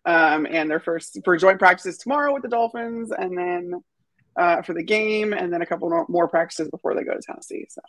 um, 0.05 0.45
and 0.49 0.69
their 0.69 0.81
first 0.81 1.17
for 1.23 1.37
joint 1.37 1.57
practices 1.57 1.97
tomorrow 1.97 2.33
with 2.33 2.43
the 2.43 2.49
Dolphins, 2.49 3.11
and 3.17 3.37
then 3.37 3.81
uh, 4.35 4.61
for 4.61 4.73
the 4.73 4.83
game, 4.83 5.31
and 5.31 5.53
then 5.53 5.61
a 5.61 5.65
couple 5.65 6.05
more 6.09 6.27
practices 6.27 6.69
before 6.69 6.95
they 6.95 7.03
go 7.03 7.13
to 7.13 7.21
Tennessee. 7.21 7.65
So. 7.69 7.81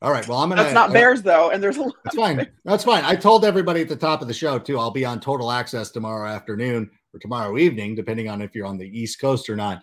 All 0.00 0.10
right. 0.10 0.26
Well, 0.26 0.38
I'm 0.38 0.48
gonna. 0.48 0.62
That's 0.62 0.74
not 0.74 0.90
uh, 0.90 0.92
Bears 0.94 1.22
though, 1.22 1.50
and 1.50 1.62
there's 1.62 1.76
a. 1.76 1.90
That's 2.04 2.16
fine. 2.16 2.46
That's 2.64 2.84
fine. 2.84 3.04
I 3.04 3.14
told 3.14 3.44
everybody 3.44 3.82
at 3.82 3.88
the 3.88 3.96
top 3.96 4.22
of 4.22 4.28
the 4.28 4.34
show 4.34 4.58
too. 4.58 4.78
I'll 4.78 4.90
be 4.90 5.04
on 5.04 5.20
Total 5.20 5.50
Access 5.50 5.90
tomorrow 5.90 6.28
afternoon 6.28 6.90
or 7.12 7.20
tomorrow 7.20 7.58
evening, 7.58 7.94
depending 7.94 8.28
on 8.28 8.40
if 8.40 8.54
you're 8.54 8.66
on 8.66 8.78
the 8.78 8.88
East 8.88 9.20
Coast 9.20 9.50
or 9.50 9.56
not. 9.56 9.82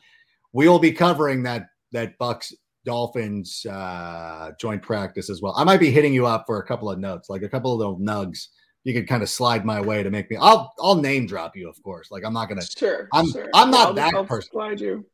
We 0.51 0.67
will 0.67 0.79
be 0.79 0.91
covering 0.91 1.43
that 1.43 1.67
that 1.91 2.17
Bucks 2.17 2.53
Dolphins 2.85 3.65
uh, 3.65 4.51
joint 4.59 4.81
practice 4.81 5.29
as 5.29 5.41
well. 5.41 5.53
I 5.57 5.63
might 5.63 5.79
be 5.79 5.91
hitting 5.91 6.13
you 6.13 6.25
up 6.25 6.43
for 6.45 6.59
a 6.59 6.65
couple 6.65 6.89
of 6.89 6.99
notes, 6.99 7.29
like 7.29 7.41
a 7.41 7.49
couple 7.49 7.71
of 7.71 7.77
little 7.77 7.99
nugs. 7.99 8.47
You 8.83 8.93
could 8.93 9.07
kind 9.07 9.23
of 9.23 9.29
slide 9.29 9.65
my 9.65 9.79
way 9.79 10.03
to 10.03 10.09
make 10.09 10.29
me. 10.29 10.37
I'll 10.39 10.73
I'll 10.79 10.95
name 10.95 11.25
drop 11.25 11.55
you, 11.55 11.69
of 11.69 11.81
course. 11.83 12.11
Like 12.11 12.25
I'm 12.25 12.33
not 12.33 12.49
gonna. 12.49 12.65
Sure. 12.65 13.07
I'm 13.13 13.31
sure. 13.31 13.47
I'm 13.53 13.71
not 13.71 13.87
I'll, 13.87 13.93
that 13.93 14.13
I'll 14.13 14.25
person. 14.25 14.49
Slide 14.51 14.81
you. 14.81 15.05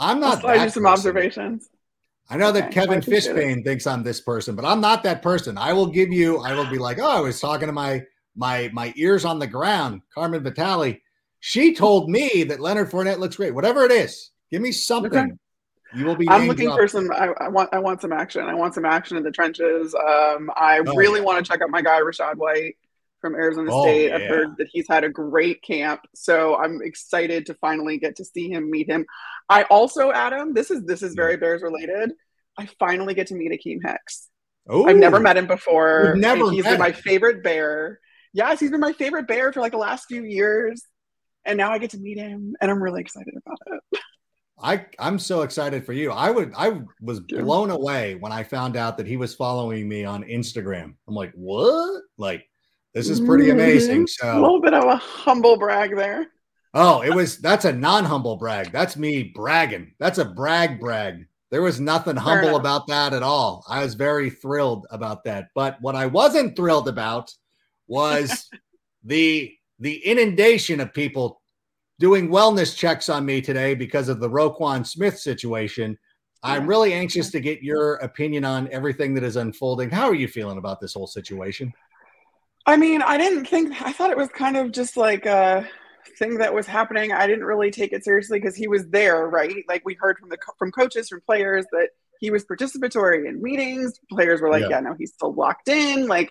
I'm 0.00 0.20
not. 0.20 0.36
I'll 0.36 0.40
slide 0.40 0.54
you 0.54 0.70
some 0.70 0.84
person. 0.84 0.86
observations. 0.86 1.68
I 2.30 2.36
know 2.36 2.50
okay, 2.50 2.60
that 2.60 2.70
Kevin 2.70 3.00
Fishbain 3.00 3.64
thinks 3.64 3.86
I'm 3.86 4.02
this 4.02 4.20
person, 4.20 4.54
but 4.54 4.64
I'm 4.64 4.80
not 4.80 5.02
that 5.02 5.22
person. 5.22 5.58
I 5.58 5.72
will 5.72 5.86
give 5.86 6.12
you. 6.12 6.38
I 6.38 6.54
will 6.54 6.70
be 6.70 6.78
like, 6.78 6.98
oh, 7.00 7.10
I 7.10 7.20
was 7.20 7.40
talking 7.40 7.66
to 7.66 7.72
my 7.72 8.04
my 8.36 8.70
my 8.72 8.92
ears 8.96 9.24
on 9.24 9.40
the 9.40 9.46
ground, 9.48 10.02
Carmen 10.14 10.44
Vitali. 10.44 11.02
She 11.40 11.74
told 11.74 12.10
me 12.10 12.44
that 12.44 12.60
Leonard 12.60 12.90
Fournette 12.90 13.18
looks 13.18 13.36
great. 13.36 13.54
Whatever 13.54 13.84
it 13.84 13.92
is, 13.92 14.30
give 14.50 14.62
me 14.62 14.70
something. 14.70 15.18
Okay 15.18 15.32
You 15.94 16.04
will 16.04 16.16
be. 16.16 16.28
I'm 16.28 16.46
looking 16.46 16.70
for 16.70 16.86
some. 16.86 17.10
I, 17.12 17.32
I, 17.38 17.48
want. 17.48 17.70
I 17.72 17.78
want 17.78 18.00
some 18.00 18.12
action. 18.12 18.42
I 18.42 18.54
want 18.54 18.74
some 18.74 18.84
action 18.84 19.16
in 19.16 19.22
the 19.22 19.30
trenches. 19.30 19.94
Um, 19.94 20.50
I 20.54 20.80
oh, 20.86 20.94
really 20.94 21.20
yeah. 21.20 21.26
want 21.26 21.44
to 21.44 21.50
check 21.50 21.62
out 21.62 21.70
my 21.70 21.82
guy 21.82 22.00
Rachaad 22.00 22.36
White 22.36 22.76
from 23.20 23.34
Arizona 23.34 23.70
oh, 23.72 23.82
State. 23.82 24.08
Yeah. 24.08 24.16
I've 24.16 24.28
heard 24.28 24.56
that 24.58 24.68
he's 24.70 24.86
had 24.88 25.04
a 25.04 25.08
great 25.08 25.62
camp, 25.62 26.02
so 26.14 26.56
I'm 26.56 26.80
excited 26.82 27.46
to 27.46 27.54
finally 27.54 27.98
get 27.98 28.16
to 28.16 28.24
see 28.24 28.50
him, 28.50 28.70
meet 28.70 28.88
him. 28.88 29.06
I 29.48 29.62
also, 29.64 30.12
Adam, 30.12 30.52
this 30.52 30.70
is 30.70 30.84
this 30.84 31.02
is 31.02 31.14
very 31.14 31.36
Bears 31.36 31.62
related. 31.62 32.12
I 32.58 32.68
finally 32.78 33.14
get 33.14 33.28
to 33.28 33.34
meet 33.34 33.52
Akiem 33.52 33.78
Hicks. 33.82 34.28
Ooh. 34.72 34.86
I've 34.86 34.96
never 34.96 35.20
met 35.20 35.36
him 35.36 35.46
before. 35.46 36.14
Never 36.16 36.50
he's 36.50 36.64
been 36.64 36.78
my 36.78 36.92
favorite 36.92 37.42
bear. 37.42 38.00
Yes, 38.32 38.60
he's 38.60 38.70
been 38.70 38.80
my 38.80 38.92
favorite 38.92 39.26
bear 39.26 39.52
for 39.52 39.60
like 39.60 39.72
the 39.72 39.78
last 39.78 40.06
few 40.06 40.24
years. 40.24 40.82
And 41.44 41.56
now 41.56 41.70
I 41.72 41.78
get 41.78 41.90
to 41.90 41.98
meet 41.98 42.18
him 42.18 42.54
and 42.60 42.70
I'm 42.70 42.82
really 42.82 43.00
excited 43.00 43.32
about 43.34 43.58
it. 43.66 44.00
I 44.62 44.86
I'm 44.98 45.18
so 45.18 45.42
excited 45.42 45.84
for 45.84 45.92
you. 45.92 46.10
I 46.10 46.30
would 46.30 46.52
I 46.56 46.80
was 47.00 47.20
blown 47.20 47.70
away 47.70 48.16
when 48.16 48.32
I 48.32 48.42
found 48.42 48.76
out 48.76 48.96
that 48.96 49.06
he 49.06 49.16
was 49.16 49.34
following 49.34 49.88
me 49.88 50.04
on 50.04 50.24
Instagram. 50.24 50.94
I'm 51.06 51.14
like, 51.14 51.32
"What?" 51.34 52.02
Like 52.16 52.48
this 52.94 53.08
is 53.08 53.20
pretty 53.20 53.50
amazing. 53.50 54.06
Mm-hmm. 54.06 54.26
So 54.26 54.38
a 54.38 54.40
little 54.40 54.60
bit 54.60 54.74
of 54.74 54.84
a 54.84 54.96
humble 54.96 55.56
brag 55.58 55.94
there. 55.94 56.26
Oh, 56.74 57.02
it 57.02 57.14
was 57.14 57.38
that's 57.38 57.64
a 57.64 57.72
non-humble 57.72 58.36
brag. 58.36 58.72
That's 58.72 58.96
me 58.96 59.32
bragging. 59.34 59.94
That's 59.98 60.18
a 60.18 60.24
brag 60.24 60.80
brag. 60.80 61.26
There 61.50 61.62
was 61.62 61.80
nothing 61.80 62.16
humble 62.16 62.56
about 62.56 62.86
that 62.88 63.14
at 63.14 63.22
all. 63.22 63.64
I 63.68 63.82
was 63.82 63.94
very 63.94 64.28
thrilled 64.28 64.86
about 64.90 65.24
that. 65.24 65.48
But 65.54 65.80
what 65.80 65.94
I 65.94 66.06
wasn't 66.06 66.56
thrilled 66.56 66.88
about 66.88 67.32
was 67.86 68.50
the 69.04 69.54
the 69.78 70.04
inundation 70.04 70.80
of 70.80 70.92
people 70.92 71.37
doing 71.98 72.28
wellness 72.28 72.76
checks 72.76 73.08
on 73.08 73.24
me 73.24 73.40
today 73.40 73.74
because 73.74 74.08
of 74.08 74.20
the 74.20 74.30
Roquan 74.30 74.86
Smith 74.86 75.18
situation. 75.18 75.98
I'm 76.42 76.66
really 76.66 76.92
anxious 76.92 77.30
to 77.32 77.40
get 77.40 77.62
your 77.62 77.94
opinion 77.96 78.44
on 78.44 78.68
everything 78.70 79.14
that 79.14 79.24
is 79.24 79.36
unfolding. 79.36 79.90
How 79.90 80.08
are 80.08 80.14
you 80.14 80.28
feeling 80.28 80.58
about 80.58 80.80
this 80.80 80.94
whole 80.94 81.08
situation? 81.08 81.72
I 82.66 82.76
mean, 82.76 83.02
I 83.02 83.18
didn't 83.18 83.46
think 83.46 83.80
I 83.82 83.92
thought 83.92 84.10
it 84.10 84.16
was 84.16 84.28
kind 84.28 84.56
of 84.56 84.70
just 84.70 84.96
like 84.96 85.26
a 85.26 85.68
thing 86.18 86.38
that 86.38 86.54
was 86.54 86.66
happening. 86.66 87.12
I 87.12 87.26
didn't 87.26 87.44
really 87.44 87.70
take 87.70 87.92
it 87.92 88.04
seriously 88.04 88.38
because 88.38 88.54
he 88.54 88.68
was 88.68 88.86
there, 88.88 89.26
right? 89.26 89.64
Like 89.68 89.82
we 89.84 89.94
heard 89.94 90.18
from 90.18 90.28
the 90.28 90.38
from 90.58 90.70
coaches, 90.70 91.08
from 91.08 91.20
players 91.22 91.64
that 91.72 91.88
he 92.20 92.30
was 92.30 92.44
participatory 92.44 93.26
in 93.26 93.42
meetings. 93.42 93.98
Players 94.10 94.40
were 94.40 94.50
like, 94.50 94.62
yeah, 94.62 94.68
yeah 94.70 94.80
no, 94.80 94.94
he's 94.98 95.12
still 95.12 95.32
locked 95.32 95.68
in. 95.68 96.06
Like 96.06 96.30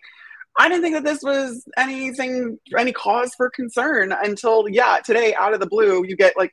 I 0.57 0.69
didn't 0.69 0.81
think 0.83 0.95
that 0.95 1.03
this 1.03 1.21
was 1.21 1.63
anything, 1.77 2.59
any 2.77 2.91
cause 2.91 3.33
for 3.35 3.49
concern 3.49 4.11
until, 4.11 4.67
yeah, 4.67 4.99
today 5.05 5.35
out 5.35 5.53
of 5.53 5.59
the 5.59 5.67
blue, 5.67 6.03
you 6.05 6.15
get 6.15 6.35
like, 6.35 6.51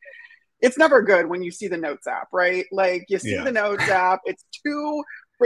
it's 0.60 0.78
never 0.78 1.02
good 1.02 1.26
when 1.26 1.42
you 1.42 1.50
see 1.50 1.68
the 1.68 1.76
notes 1.76 2.06
app, 2.06 2.28
right? 2.32 2.66
Like 2.70 3.06
you 3.08 3.18
see 3.18 3.34
yeah. 3.34 3.44
the 3.44 3.52
notes 3.52 3.88
app, 3.88 4.20
it's 4.24 4.44
too, 4.64 5.02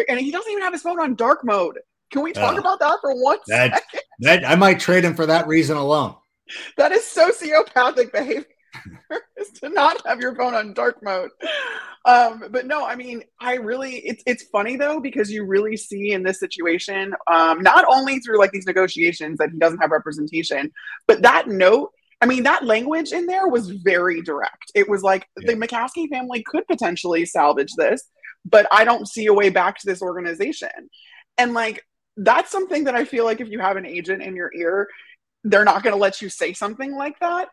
and 0.09 0.19
he 0.19 0.31
doesn't 0.31 0.51
even 0.51 0.63
have 0.63 0.73
his 0.73 0.83
phone 0.83 1.01
on 1.01 1.15
dark 1.15 1.45
mode. 1.45 1.79
Can 2.13 2.23
we 2.23 2.33
talk 2.33 2.57
uh, 2.57 2.61
about 2.61 2.81
that 2.81 2.99
for 3.01 3.15
one 3.15 3.39
that, 3.49 3.75
second? 3.75 4.01
That 4.21 4.45
I 4.49 4.55
might 4.55 4.81
trade 4.81 5.05
him 5.05 5.15
for 5.15 5.27
that 5.27 5.47
reason 5.47 5.77
alone. 5.77 6.15
That 6.77 6.93
is 6.93 7.03
sociopathic 7.03 8.13
behavior 8.13 8.45
is 9.37 9.51
to 9.61 9.69
not 9.69 10.07
have 10.07 10.21
your 10.21 10.35
phone 10.35 10.55
on 10.55 10.75
dark 10.75 11.03
mode. 11.03 11.31
Um, 12.05 12.45
but 12.51 12.67
no, 12.67 12.87
I 12.87 12.95
mean, 12.95 13.23
I 13.41 13.55
really 13.55 13.97
it's 13.97 14.23
it's 14.27 14.45
funny 14.45 14.77
though 14.77 15.01
because 15.01 15.31
you 15.31 15.45
really 15.45 15.77
see 15.77 16.13
in 16.13 16.23
this 16.23 16.41
situation, 16.41 17.13
um, 17.31 17.63
not 17.63 17.85
only 17.89 18.21
through 18.21 18.39
like 18.39 18.53
these 18.53 18.67
negotiations 18.67 19.39
that 19.39 19.51
he 19.51 19.59
doesn't 19.59 19.81
have 19.81 19.91
representation, 19.91 20.71
but 21.07 21.23
that 21.23 21.49
note. 21.49 21.91
I 22.21 22.27
mean, 22.27 22.43
that 22.43 22.65
language 22.65 23.13
in 23.13 23.27
there 23.27 23.47
was 23.47 23.71
very 23.71 24.23
direct. 24.23 24.73
It 24.75 24.89
was 24.89 25.05
like 25.05 25.29
yeah. 25.41 25.53
the 25.53 25.61
McCaskey 25.61 26.09
family 26.09 26.43
could 26.43 26.67
potentially 26.67 27.25
salvage 27.25 27.73
this, 27.77 28.03
but 28.45 28.67
I 28.73 28.85
don't 28.85 29.07
see 29.07 29.27
a 29.27 29.33
way 29.33 29.51
back 29.51 29.79
to 29.79 29.87
this 29.87 30.03
organization. 30.03 30.91
And 31.37 31.55
like 31.55 31.85
that's 32.17 32.51
something 32.51 32.85
that 32.85 32.97
I 32.97 33.05
feel 33.05 33.25
like 33.25 33.41
if 33.41 33.49
you 33.49 33.61
have 33.61 33.77
an 33.77 33.87
agent 33.87 34.23
in 34.23 34.35
your 34.35 34.51
ear, 34.53 34.89
they're 35.45 35.65
not 35.65 35.83
going 35.83 35.95
to 35.95 36.01
let 36.01 36.21
you 36.21 36.29
say 36.29 36.53
something 36.53 36.95
like 36.95 37.19
that. 37.21 37.49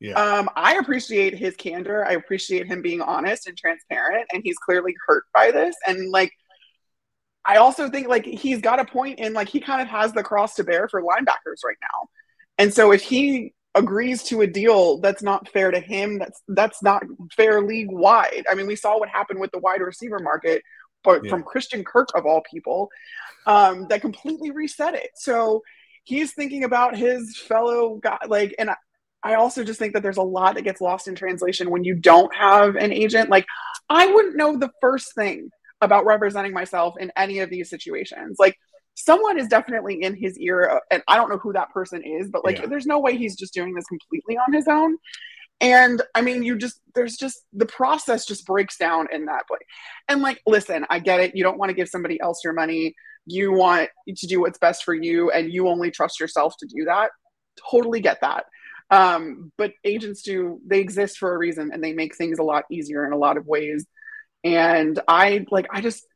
Yeah. 0.00 0.12
Um, 0.12 0.48
I 0.54 0.76
appreciate 0.76 1.36
his 1.36 1.56
candor. 1.56 2.04
I 2.04 2.12
appreciate 2.12 2.66
him 2.66 2.82
being 2.82 3.00
honest 3.00 3.48
and 3.48 3.56
transparent, 3.56 4.26
and 4.32 4.42
he's 4.44 4.58
clearly 4.58 4.94
hurt 5.06 5.24
by 5.34 5.50
this. 5.50 5.74
And 5.86 6.10
like, 6.10 6.32
I 7.44 7.56
also 7.56 7.88
think 7.88 8.08
like 8.08 8.24
he's 8.24 8.60
got 8.60 8.78
a 8.78 8.84
point 8.84 9.18
in 9.18 9.32
like 9.32 9.48
he 9.48 9.60
kind 9.60 9.82
of 9.82 9.88
has 9.88 10.12
the 10.12 10.22
cross 10.22 10.54
to 10.56 10.64
bear 10.64 10.88
for 10.88 11.02
linebackers 11.02 11.64
right 11.64 11.76
now. 11.80 12.08
And 12.58 12.72
so 12.72 12.92
if 12.92 13.02
he 13.02 13.54
agrees 13.74 14.22
to 14.24 14.40
a 14.40 14.46
deal 14.46 14.98
that's 14.98 15.22
not 15.22 15.48
fair 15.48 15.70
to 15.70 15.80
him, 15.80 16.18
that's 16.18 16.42
that's 16.48 16.82
not 16.82 17.02
fair 17.36 17.60
league 17.62 17.90
wide. 17.90 18.44
I 18.50 18.54
mean, 18.54 18.66
we 18.66 18.76
saw 18.76 18.98
what 18.98 19.08
happened 19.08 19.40
with 19.40 19.50
the 19.50 19.58
wide 19.58 19.80
receiver 19.80 20.18
market, 20.20 20.62
but 21.02 21.24
yeah. 21.24 21.30
from 21.30 21.42
Christian 21.42 21.84
Kirk 21.84 22.08
of 22.14 22.26
all 22.26 22.42
people, 22.48 22.88
um, 23.46 23.86
that 23.88 24.00
completely 24.00 24.50
reset 24.50 24.94
it. 24.94 25.10
So 25.16 25.62
he's 26.04 26.34
thinking 26.34 26.64
about 26.64 26.96
his 26.96 27.36
fellow 27.36 27.96
guy, 27.96 28.18
like, 28.26 28.54
and 28.58 28.70
I, 29.22 29.34
also 29.34 29.64
just 29.64 29.78
think 29.78 29.94
that 29.94 30.02
there's 30.02 30.16
a 30.16 30.22
lot 30.22 30.54
that 30.54 30.62
gets 30.62 30.80
lost 30.80 31.08
in 31.08 31.14
translation 31.14 31.70
when 31.70 31.84
you 31.84 31.94
don't 31.94 32.34
have 32.34 32.76
an 32.76 32.92
agent. 32.92 33.30
Like, 33.30 33.46
I 33.88 34.06
wouldn't 34.06 34.36
know 34.36 34.56
the 34.56 34.70
first 34.80 35.14
thing 35.14 35.50
about 35.80 36.04
representing 36.06 36.52
myself 36.52 36.94
in 36.98 37.12
any 37.16 37.40
of 37.40 37.50
these 37.50 37.70
situations. 37.70 38.36
Like, 38.38 38.56
someone 38.94 39.38
is 39.38 39.48
definitely 39.48 40.02
in 40.02 40.16
his 40.16 40.38
ear, 40.38 40.80
and 40.90 41.02
I 41.06 41.16
don't 41.16 41.30
know 41.30 41.38
who 41.38 41.52
that 41.52 41.70
person 41.70 42.02
is, 42.02 42.30
but 42.30 42.44
like, 42.44 42.58
yeah. 42.58 42.66
there's 42.66 42.86
no 42.86 42.98
way 42.98 43.16
he's 43.16 43.36
just 43.36 43.54
doing 43.54 43.74
this 43.74 43.86
completely 43.86 44.36
on 44.36 44.52
his 44.52 44.66
own. 44.66 44.96
And 45.60 46.02
I 46.14 46.22
mean, 46.22 46.42
you 46.42 46.56
just, 46.56 46.80
there's 46.94 47.16
just, 47.16 47.44
the 47.52 47.66
process 47.66 48.26
just 48.26 48.46
breaks 48.46 48.76
down 48.76 49.08
in 49.12 49.26
that 49.26 49.44
way. 49.50 49.58
And 50.08 50.22
like, 50.22 50.40
listen, 50.46 50.86
I 50.88 51.00
get 51.00 51.20
it. 51.20 51.34
You 51.34 51.42
don't 51.42 51.58
want 51.58 51.70
to 51.70 51.74
give 51.74 51.88
somebody 51.88 52.20
else 52.20 52.40
your 52.44 52.52
money. 52.52 52.94
You 53.26 53.52
want 53.52 53.88
to 54.08 54.26
do 54.26 54.40
what's 54.40 54.58
best 54.58 54.84
for 54.84 54.94
you, 54.94 55.30
and 55.30 55.52
you 55.52 55.68
only 55.68 55.90
trust 55.90 56.20
yourself 56.20 56.54
to 56.58 56.66
do 56.66 56.84
that. 56.84 57.10
Totally 57.70 58.00
get 58.00 58.20
that. 58.20 58.44
Um, 58.90 59.52
but 59.58 59.72
agents 59.84 60.22
do, 60.22 60.60
they 60.66 60.80
exist 60.80 61.18
for 61.18 61.34
a 61.34 61.38
reason 61.38 61.70
and 61.72 61.82
they 61.82 61.92
make 61.92 62.16
things 62.16 62.38
a 62.38 62.42
lot 62.42 62.64
easier 62.70 63.06
in 63.06 63.12
a 63.12 63.18
lot 63.18 63.36
of 63.36 63.46
ways. 63.46 63.86
And 64.44 64.98
I 65.06 65.44
like, 65.50 65.66
I 65.70 65.80
just, 65.80 66.06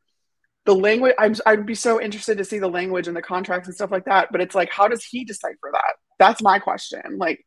the 0.64 0.74
language, 0.74 1.14
I'm, 1.18 1.34
I'd 1.44 1.66
be 1.66 1.74
so 1.74 2.00
interested 2.00 2.38
to 2.38 2.44
see 2.44 2.58
the 2.58 2.68
language 2.68 3.08
and 3.08 3.16
the 3.16 3.22
contracts 3.22 3.68
and 3.68 3.74
stuff 3.74 3.90
like 3.90 4.04
that. 4.06 4.28
But 4.30 4.40
it's 4.40 4.54
like, 4.54 4.70
how 4.70 4.88
does 4.88 5.04
he 5.04 5.24
decipher 5.24 5.70
that? 5.72 5.94
That's 6.18 6.42
my 6.42 6.58
question. 6.60 7.18
Like, 7.18 7.44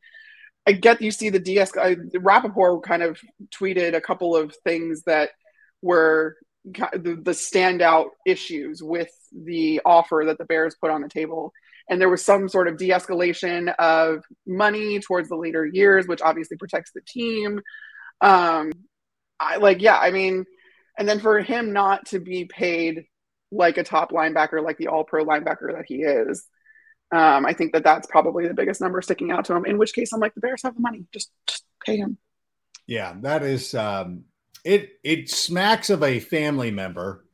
I 0.67 0.73
get 0.73 1.01
you 1.01 1.11
see 1.11 1.29
the 1.29 1.39
DS, 1.39 1.71
Rapoport 2.15 2.83
kind 2.83 3.03
of 3.03 3.19
tweeted 3.51 3.95
a 3.95 4.01
couple 4.01 4.35
of 4.35 4.53
things 4.63 5.03
that 5.03 5.29
were 5.81 6.35
the, 6.65 7.19
the 7.21 7.31
standout 7.31 8.07
issues 8.25 8.81
with 8.81 9.11
the 9.31 9.81
offer 9.85 10.23
that 10.25 10.37
the 10.37 10.45
Bears 10.45 10.75
put 10.75 10.89
on 10.89 11.01
the 11.01 11.09
table 11.09 11.53
and 11.89 12.01
there 12.01 12.09
was 12.09 12.23
some 12.25 12.49
sort 12.49 12.67
of 12.67 12.77
de-escalation 12.77 13.73
of 13.75 14.23
money 14.47 14.99
towards 14.99 15.29
the 15.29 15.35
later 15.35 15.65
years 15.65 16.07
which 16.07 16.21
obviously 16.21 16.57
protects 16.57 16.91
the 16.93 17.01
team. 17.01 17.61
Um 18.21 18.71
i 19.39 19.57
like 19.57 19.81
yeah 19.81 19.97
i 19.97 20.11
mean 20.11 20.45
and 20.97 21.07
then 21.09 21.19
for 21.19 21.39
him 21.41 21.73
not 21.73 22.05
to 22.05 22.19
be 22.19 22.45
paid 22.45 23.03
like 23.51 23.77
a 23.77 23.83
top 23.83 24.11
linebacker 24.11 24.63
like 24.63 24.77
the 24.77 24.87
all 24.87 25.03
pro 25.03 25.25
linebacker 25.25 25.73
that 25.73 25.83
he 25.85 25.95
is 25.95 26.45
um 27.11 27.45
i 27.45 27.51
think 27.51 27.73
that 27.73 27.83
that's 27.83 28.07
probably 28.07 28.47
the 28.47 28.53
biggest 28.53 28.79
number 28.79 29.01
sticking 29.01 29.31
out 29.31 29.43
to 29.43 29.53
him 29.53 29.65
in 29.65 29.77
which 29.77 29.93
case 29.93 30.13
i'm 30.13 30.21
like 30.21 30.33
the 30.35 30.41
bears 30.41 30.63
have 30.63 30.73
the 30.73 30.79
money. 30.79 31.05
Just 31.11 31.31
just 31.47 31.65
pay 31.85 31.97
him. 31.97 32.17
Yeah 32.87 33.13
that 33.21 33.43
is 33.43 33.75
um 33.75 34.23
it 34.63 34.93
it 35.03 35.29
smacks 35.29 35.89
of 35.89 36.01
a 36.01 36.19
family 36.19 36.71
member 36.71 37.25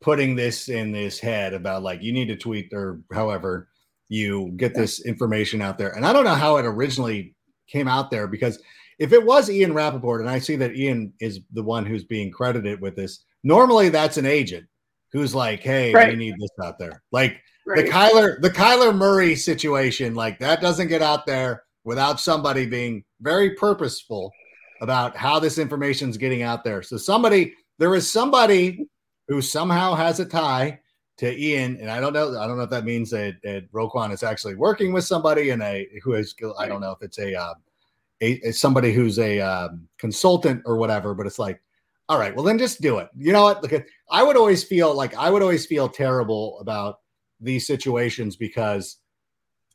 putting 0.00 0.36
this 0.36 0.68
in 0.68 0.94
his 0.94 1.18
head 1.18 1.54
about 1.54 1.82
like 1.82 2.02
you 2.02 2.12
need 2.12 2.28
to 2.28 2.36
tweet 2.36 2.72
or 2.72 3.00
however 3.12 3.67
you 4.08 4.52
get 4.56 4.74
this 4.74 5.04
information 5.04 5.60
out 5.60 5.78
there. 5.78 5.90
And 5.90 6.06
I 6.06 6.12
don't 6.12 6.24
know 6.24 6.34
how 6.34 6.56
it 6.56 6.64
originally 6.64 7.34
came 7.66 7.88
out 7.88 8.10
there 8.10 8.26
because 8.26 8.58
if 8.98 9.12
it 9.12 9.24
was 9.24 9.50
Ian 9.50 9.74
Rapoport, 9.74 10.20
and 10.20 10.30
I 10.30 10.38
see 10.38 10.56
that 10.56 10.74
Ian 10.74 11.12
is 11.20 11.40
the 11.52 11.62
one 11.62 11.86
who's 11.86 12.04
being 12.04 12.30
credited 12.30 12.80
with 12.80 12.96
this, 12.96 13.24
normally 13.44 13.90
that's 13.90 14.16
an 14.16 14.26
agent 14.26 14.66
who's 15.12 15.34
like, 15.34 15.60
hey, 15.60 15.92
right. 15.92 16.10
we 16.10 16.16
need 16.16 16.34
this 16.38 16.50
out 16.62 16.78
there. 16.78 17.02
Like 17.12 17.40
right. 17.66 17.84
the 17.84 17.90
Kyler, 17.90 18.40
the 18.40 18.50
Kyler 18.50 18.94
Murray 18.94 19.36
situation, 19.36 20.14
like 20.14 20.38
that 20.40 20.60
doesn't 20.60 20.88
get 20.88 21.02
out 21.02 21.26
there 21.26 21.64
without 21.84 22.18
somebody 22.20 22.66
being 22.66 23.04
very 23.20 23.54
purposeful 23.54 24.32
about 24.80 25.16
how 25.16 25.38
this 25.38 25.58
information 25.58 26.10
is 26.10 26.16
getting 26.16 26.42
out 26.42 26.64
there. 26.64 26.82
So 26.82 26.96
somebody, 26.96 27.54
there 27.78 27.94
is 27.94 28.10
somebody 28.10 28.86
who 29.28 29.40
somehow 29.40 29.94
has 29.94 30.20
a 30.20 30.24
tie 30.24 30.80
to 31.18 31.36
Ian, 31.38 31.76
and 31.80 31.90
I 31.90 32.00
don't 32.00 32.12
know, 32.12 32.38
I 32.38 32.46
don't 32.46 32.56
know 32.56 32.64
if 32.64 32.70
that 32.70 32.84
means 32.84 33.10
that, 33.10 33.36
that 33.42 33.70
Roquan 33.72 34.12
is 34.12 34.22
actually 34.22 34.54
working 34.54 34.92
with 34.92 35.04
somebody 35.04 35.50
and 35.50 35.62
a 35.62 35.88
who 36.02 36.14
is, 36.14 36.34
I 36.58 36.66
don't 36.68 36.80
know 36.80 36.92
if 36.92 37.02
it's 37.02 37.18
a, 37.18 37.34
uh, 37.34 37.54
a, 38.20 38.40
a 38.48 38.52
somebody 38.52 38.92
who's 38.92 39.18
a 39.18 39.40
um, 39.40 39.88
consultant 39.98 40.62
or 40.64 40.76
whatever, 40.76 41.14
but 41.14 41.26
it's 41.26 41.38
like, 41.38 41.60
all 42.08 42.18
right, 42.18 42.34
well 42.34 42.44
then 42.44 42.58
just 42.58 42.80
do 42.80 42.98
it. 42.98 43.08
You 43.16 43.32
know 43.32 43.42
what? 43.42 43.62
Look, 43.62 43.84
I 44.10 44.22
would 44.22 44.36
always 44.36 44.64
feel 44.64 44.94
like 44.94 45.14
I 45.14 45.28
would 45.28 45.42
always 45.42 45.66
feel 45.66 45.88
terrible 45.88 46.58
about 46.60 47.00
these 47.40 47.66
situations 47.66 48.36
because 48.36 48.98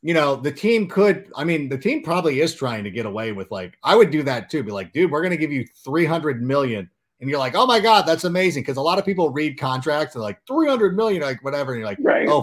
you 0.04 0.12
know, 0.12 0.36
the 0.36 0.52
team 0.52 0.86
could, 0.86 1.32
I 1.34 1.44
mean, 1.44 1.70
the 1.70 1.78
team 1.78 2.02
probably 2.02 2.40
is 2.40 2.54
trying 2.54 2.84
to 2.84 2.90
get 2.90 3.06
away 3.06 3.32
with 3.32 3.50
like, 3.50 3.78
I 3.82 3.96
would 3.96 4.10
do 4.10 4.22
that 4.24 4.50
too. 4.50 4.62
Be 4.62 4.70
like, 4.70 4.92
dude, 4.92 5.10
we're 5.10 5.22
going 5.22 5.30
to 5.30 5.38
give 5.38 5.50
you 5.50 5.64
300 5.82 6.42
million 6.42 6.90
and 7.24 7.30
you're 7.30 7.38
like, 7.38 7.54
oh 7.56 7.66
my 7.66 7.80
god, 7.80 8.02
that's 8.06 8.24
amazing. 8.24 8.62
Because 8.62 8.76
a 8.76 8.82
lot 8.82 8.98
of 8.98 9.04
people 9.04 9.30
read 9.30 9.58
contracts 9.58 10.14
and 10.14 10.22
like 10.22 10.38
300 10.46 10.96
million, 10.96 11.22
like 11.22 11.42
whatever, 11.42 11.72
and 11.72 11.80
you're 11.80 11.88
like, 11.88 12.00
Right. 12.02 12.28
oh 12.28 12.42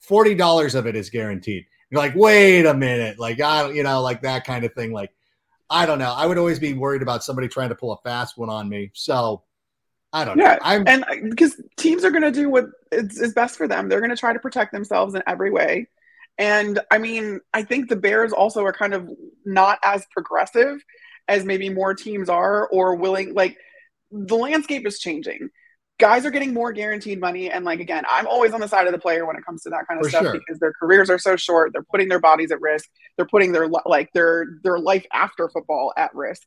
40 0.00 0.34
dollars 0.34 0.74
of 0.74 0.86
it 0.86 0.96
is 0.96 1.10
guaranteed. 1.10 1.64
You're 1.90 2.00
like, 2.00 2.14
wait 2.16 2.66
a 2.66 2.74
minute, 2.74 3.18
like 3.18 3.40
I 3.40 3.62
don't, 3.62 3.74
you 3.76 3.82
know, 3.84 4.02
like 4.02 4.22
that 4.22 4.44
kind 4.44 4.64
of 4.64 4.74
thing. 4.74 4.92
Like, 4.92 5.12
I 5.70 5.86
don't 5.86 5.98
know. 5.98 6.12
I 6.12 6.26
would 6.26 6.38
always 6.38 6.58
be 6.58 6.72
worried 6.74 7.02
about 7.02 7.24
somebody 7.24 7.48
trying 7.48 7.68
to 7.70 7.74
pull 7.76 7.92
a 7.92 7.98
fast 7.98 8.36
one 8.36 8.50
on 8.50 8.68
me. 8.68 8.90
So 8.94 9.42
I 10.12 10.24
don't 10.24 10.38
Yeah, 10.38 10.54
know. 10.54 10.58
I'm 10.62 10.84
and 10.86 11.04
because 11.30 11.60
teams 11.76 12.04
are 12.04 12.10
going 12.10 12.22
to 12.22 12.30
do 12.30 12.48
what 12.48 12.66
is, 12.92 13.20
is 13.20 13.34
best 13.34 13.56
for 13.56 13.68
them 13.68 13.88
they're 13.88 14.00
going 14.00 14.10
to 14.10 14.16
try 14.16 14.32
to 14.32 14.38
protect 14.38 14.72
themselves 14.72 15.14
in 15.14 15.22
every 15.26 15.50
way 15.50 15.88
and 16.38 16.78
i 16.90 16.98
mean 16.98 17.40
i 17.52 17.62
think 17.62 17.88
the 17.88 17.96
bears 17.96 18.32
also 18.32 18.62
are 18.64 18.72
kind 18.72 18.94
of 18.94 19.08
not 19.44 19.78
as 19.84 20.06
progressive 20.12 20.82
as 21.28 21.44
maybe 21.44 21.68
more 21.68 21.94
teams 21.94 22.28
are 22.28 22.68
or 22.68 22.94
willing 22.94 23.34
like 23.34 23.58
the 24.24 24.36
landscape 24.36 24.86
is 24.86 24.98
changing 24.98 25.48
guys 25.98 26.26
are 26.26 26.30
getting 26.30 26.52
more 26.52 26.72
guaranteed 26.72 27.20
money 27.20 27.50
and 27.50 27.64
like 27.64 27.80
again 27.80 28.04
i'm 28.10 28.26
always 28.26 28.52
on 28.52 28.60
the 28.60 28.68
side 28.68 28.86
of 28.86 28.92
the 28.92 28.98
player 28.98 29.26
when 29.26 29.36
it 29.36 29.44
comes 29.44 29.62
to 29.62 29.70
that 29.70 29.86
kind 29.88 29.98
of 29.98 30.04
For 30.04 30.10
stuff 30.10 30.22
sure. 30.24 30.32
because 30.32 30.58
their 30.58 30.72
careers 30.78 31.10
are 31.10 31.18
so 31.18 31.36
short 31.36 31.72
they're 31.72 31.86
putting 31.90 32.08
their 32.08 32.20
bodies 32.20 32.52
at 32.52 32.60
risk 32.60 32.88
they're 33.16 33.26
putting 33.26 33.52
their 33.52 33.68
like 33.68 34.12
their 34.12 34.46
their 34.62 34.78
life 34.78 35.06
after 35.12 35.48
football 35.48 35.92
at 35.96 36.14
risk 36.14 36.42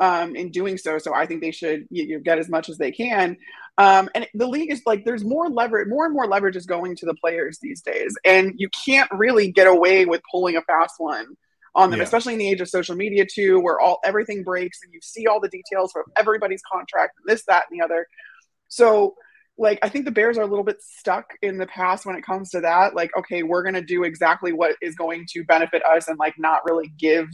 um, 0.00 0.34
in 0.34 0.50
doing 0.50 0.76
so. 0.78 0.98
So 0.98 1.14
I 1.14 1.26
think 1.26 1.40
they 1.40 1.50
should 1.50 1.86
you, 1.90 2.04
you 2.04 2.18
get 2.20 2.38
as 2.38 2.48
much 2.48 2.68
as 2.68 2.78
they 2.78 2.90
can. 2.90 3.36
Um, 3.76 4.08
and 4.14 4.26
the 4.34 4.46
league 4.46 4.70
is 4.70 4.82
like 4.86 5.04
there's 5.04 5.24
more 5.24 5.48
leverage, 5.48 5.88
more 5.88 6.04
and 6.04 6.14
more 6.14 6.26
leverage 6.26 6.56
is 6.56 6.66
going 6.66 6.96
to 6.96 7.06
the 7.06 7.14
players 7.14 7.58
these 7.60 7.80
days, 7.80 8.16
and 8.24 8.54
you 8.56 8.68
can't 8.84 9.10
really 9.12 9.50
get 9.50 9.66
away 9.66 10.04
with 10.04 10.20
pulling 10.30 10.56
a 10.56 10.62
fast 10.62 10.94
one 10.98 11.36
on 11.74 11.90
them, 11.90 11.98
Yeah. 11.98 12.04
especially 12.04 12.34
in 12.34 12.38
the 12.38 12.48
age 12.50 12.60
of 12.60 12.68
social 12.68 12.94
media 12.94 13.26
too, 13.26 13.60
where 13.60 13.80
all 13.80 13.98
everything 14.04 14.42
breaks 14.42 14.78
and 14.82 14.92
you 14.92 15.00
see 15.02 15.26
all 15.26 15.40
the 15.40 15.48
details 15.48 15.92
from 15.92 16.04
everybody's 16.16 16.62
contract, 16.70 17.14
this, 17.26 17.44
that, 17.46 17.64
and 17.70 17.78
the 17.80 17.84
other. 17.84 18.06
So 18.68 19.14
like 19.56 19.78
I 19.82 19.88
think 19.88 20.04
the 20.04 20.10
Bears 20.10 20.36
are 20.36 20.42
a 20.42 20.46
little 20.46 20.64
bit 20.64 20.82
stuck 20.82 21.26
in 21.42 21.58
the 21.58 21.66
past 21.66 22.06
when 22.06 22.16
it 22.16 22.24
comes 22.24 22.50
to 22.50 22.60
that. 22.62 22.94
Like, 22.94 23.10
okay, 23.16 23.42
we're 23.42 23.62
gonna 23.62 23.82
do 23.82 24.04
exactly 24.04 24.52
what 24.52 24.76
is 24.82 24.94
going 24.96 25.26
to 25.32 25.44
benefit 25.44 25.84
us 25.86 26.08
and 26.08 26.18
like 26.18 26.34
not 26.38 26.64
really 26.64 26.92
give 26.98 27.28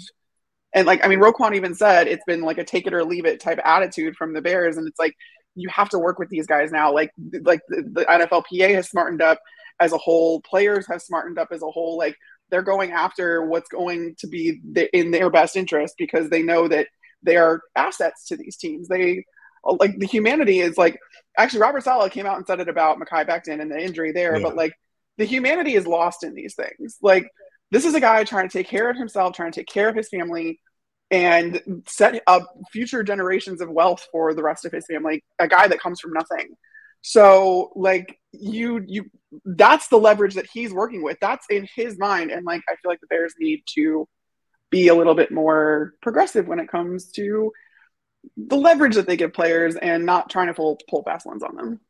and 0.72 0.86
like 0.86 1.04
I 1.04 1.08
mean 1.08 1.18
Roquan 1.18 1.54
even 1.54 1.74
said 1.74 2.06
it's 2.06 2.24
been 2.26 2.42
like 2.42 2.58
a 2.58 2.64
take 2.64 2.86
it 2.86 2.94
or 2.94 3.04
leave 3.04 3.24
it 3.26 3.40
type 3.40 3.58
attitude 3.64 4.16
from 4.16 4.32
the 4.34 4.42
Bears 4.42 4.76
and 4.76 4.86
it's 4.86 4.98
like 4.98 5.14
you 5.54 5.68
have 5.68 5.88
to 5.90 5.98
work 5.98 6.18
with 6.18 6.28
these 6.28 6.46
guys 6.46 6.70
now 6.70 6.92
like 6.92 7.10
like 7.42 7.60
the, 7.68 7.82
the 7.92 8.04
NFLPA 8.04 8.74
has 8.74 8.88
smartened 8.88 9.22
up 9.22 9.40
as 9.80 9.92
a 9.92 9.98
whole 9.98 10.40
players 10.42 10.86
have 10.88 11.02
smartened 11.02 11.38
up 11.38 11.48
as 11.52 11.62
a 11.62 11.70
whole 11.70 11.96
like 11.98 12.16
they're 12.50 12.62
going 12.62 12.92
after 12.92 13.44
what's 13.46 13.68
going 13.68 14.14
to 14.18 14.26
be 14.26 14.60
the, 14.72 14.94
in 14.96 15.10
their 15.10 15.30
best 15.30 15.56
interest 15.56 15.94
because 15.98 16.28
they 16.30 16.42
know 16.42 16.68
that 16.68 16.86
they 17.22 17.36
are 17.36 17.62
assets 17.76 18.26
to 18.26 18.36
these 18.36 18.56
teams 18.56 18.88
they 18.88 19.24
uh, 19.64 19.76
like 19.78 19.98
the 19.98 20.06
humanity 20.06 20.60
is 20.60 20.76
like 20.78 20.98
actually 21.38 21.60
Robert 21.60 21.84
Saleh 21.84 22.10
came 22.12 22.26
out 22.26 22.36
and 22.36 22.46
said 22.46 22.60
it 22.60 22.68
about 22.68 22.98
Mekhi 22.98 23.26
Becton 23.26 23.60
and 23.60 23.70
the 23.70 23.78
injury 23.78 24.12
there 24.12 24.36
Yeah. 24.36 24.42
but 24.42 24.56
like 24.56 24.72
the 25.18 25.24
humanity 25.24 25.74
is 25.74 25.86
lost 25.86 26.24
in 26.24 26.34
these 26.34 26.54
things 26.54 26.96
like 27.02 27.28
this 27.70 27.84
is 27.84 27.94
a 27.94 28.00
guy 28.00 28.24
trying 28.24 28.48
to 28.48 28.52
take 28.58 28.66
care 28.66 28.90
of 28.90 28.96
himself, 28.96 29.34
trying 29.34 29.52
to 29.52 29.60
take 29.60 29.68
care 29.68 29.88
of 29.88 29.94
his 29.94 30.08
family, 30.08 30.60
and 31.10 31.82
set 31.86 32.20
up 32.26 32.42
future 32.72 33.02
generations 33.02 33.60
of 33.60 33.70
wealth 33.70 34.08
for 34.10 34.34
the 34.34 34.42
rest 34.42 34.64
of 34.64 34.72
his 34.72 34.86
family. 34.86 35.22
A 35.38 35.48
guy 35.48 35.68
that 35.68 35.80
comes 35.80 36.00
from 36.00 36.12
nothing. 36.12 36.56
So, 37.02 37.72
like 37.74 38.18
you, 38.32 38.84
you, 38.86 39.04
that's 39.44 39.88
the 39.88 39.98
leverage 39.98 40.34
that 40.34 40.46
he's 40.52 40.72
working 40.72 41.02
with. 41.02 41.18
That's 41.20 41.46
in 41.50 41.66
his 41.74 41.98
mind, 41.98 42.30
and 42.30 42.44
like 42.44 42.62
I 42.68 42.76
feel 42.76 42.90
like 42.90 43.00
the 43.00 43.06
Bears 43.08 43.34
need 43.38 43.62
to 43.74 44.06
be 44.70 44.88
a 44.88 44.94
little 44.94 45.14
bit 45.14 45.32
more 45.32 45.94
progressive 46.02 46.46
when 46.46 46.60
it 46.60 46.70
comes 46.70 47.10
to 47.12 47.52
the 48.36 48.56
leverage 48.56 48.94
that 48.94 49.06
they 49.06 49.16
give 49.16 49.32
players 49.32 49.76
and 49.76 50.04
not 50.06 50.30
trying 50.30 50.46
to 50.46 50.54
pull 50.54 50.78
pull 50.88 51.02
fast 51.02 51.26
ones 51.26 51.42
on 51.42 51.56
them. 51.56 51.80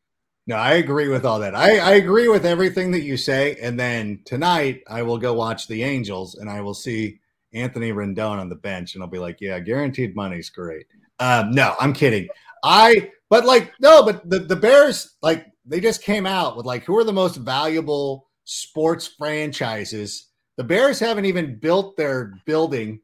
No, 0.46 0.56
I 0.56 0.74
agree 0.74 1.08
with 1.08 1.24
all 1.24 1.40
that. 1.40 1.54
I, 1.54 1.78
I 1.78 1.92
agree 1.92 2.28
with 2.28 2.44
everything 2.44 2.90
that 2.92 3.02
you 3.02 3.16
say. 3.16 3.56
And 3.62 3.78
then 3.78 4.20
tonight, 4.24 4.82
I 4.88 5.02
will 5.02 5.18
go 5.18 5.34
watch 5.34 5.68
the 5.68 5.84
Angels 5.84 6.34
and 6.34 6.50
I 6.50 6.60
will 6.60 6.74
see 6.74 7.20
Anthony 7.52 7.92
Rendon 7.92 8.38
on 8.38 8.48
the 8.48 8.56
bench, 8.56 8.94
and 8.94 9.02
I'll 9.02 9.10
be 9.10 9.18
like, 9.18 9.38
"Yeah, 9.40 9.58
guaranteed 9.60 10.14
money's 10.14 10.50
great." 10.50 10.86
Um, 11.18 11.50
no, 11.50 11.74
I'm 11.80 11.92
kidding. 11.92 12.28
I, 12.62 13.10
but 13.30 13.44
like, 13.46 13.72
no, 13.80 14.02
but 14.04 14.28
the 14.28 14.40
the 14.40 14.56
Bears, 14.56 15.16
like, 15.22 15.46
they 15.64 15.80
just 15.80 16.02
came 16.02 16.26
out 16.26 16.56
with 16.56 16.66
like, 16.66 16.84
who 16.84 16.98
are 16.98 17.04
the 17.04 17.12
most 17.12 17.36
valuable 17.36 18.28
sports 18.44 19.06
franchises? 19.06 20.28
The 20.56 20.64
Bears 20.64 20.98
haven't 20.98 21.24
even 21.24 21.58
built 21.58 21.96
their 21.96 22.34
building 22.44 23.00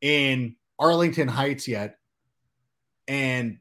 in 0.00 0.54
Arlington 0.78 1.26
Heights 1.28 1.66
yet, 1.66 1.98
and 3.08 3.58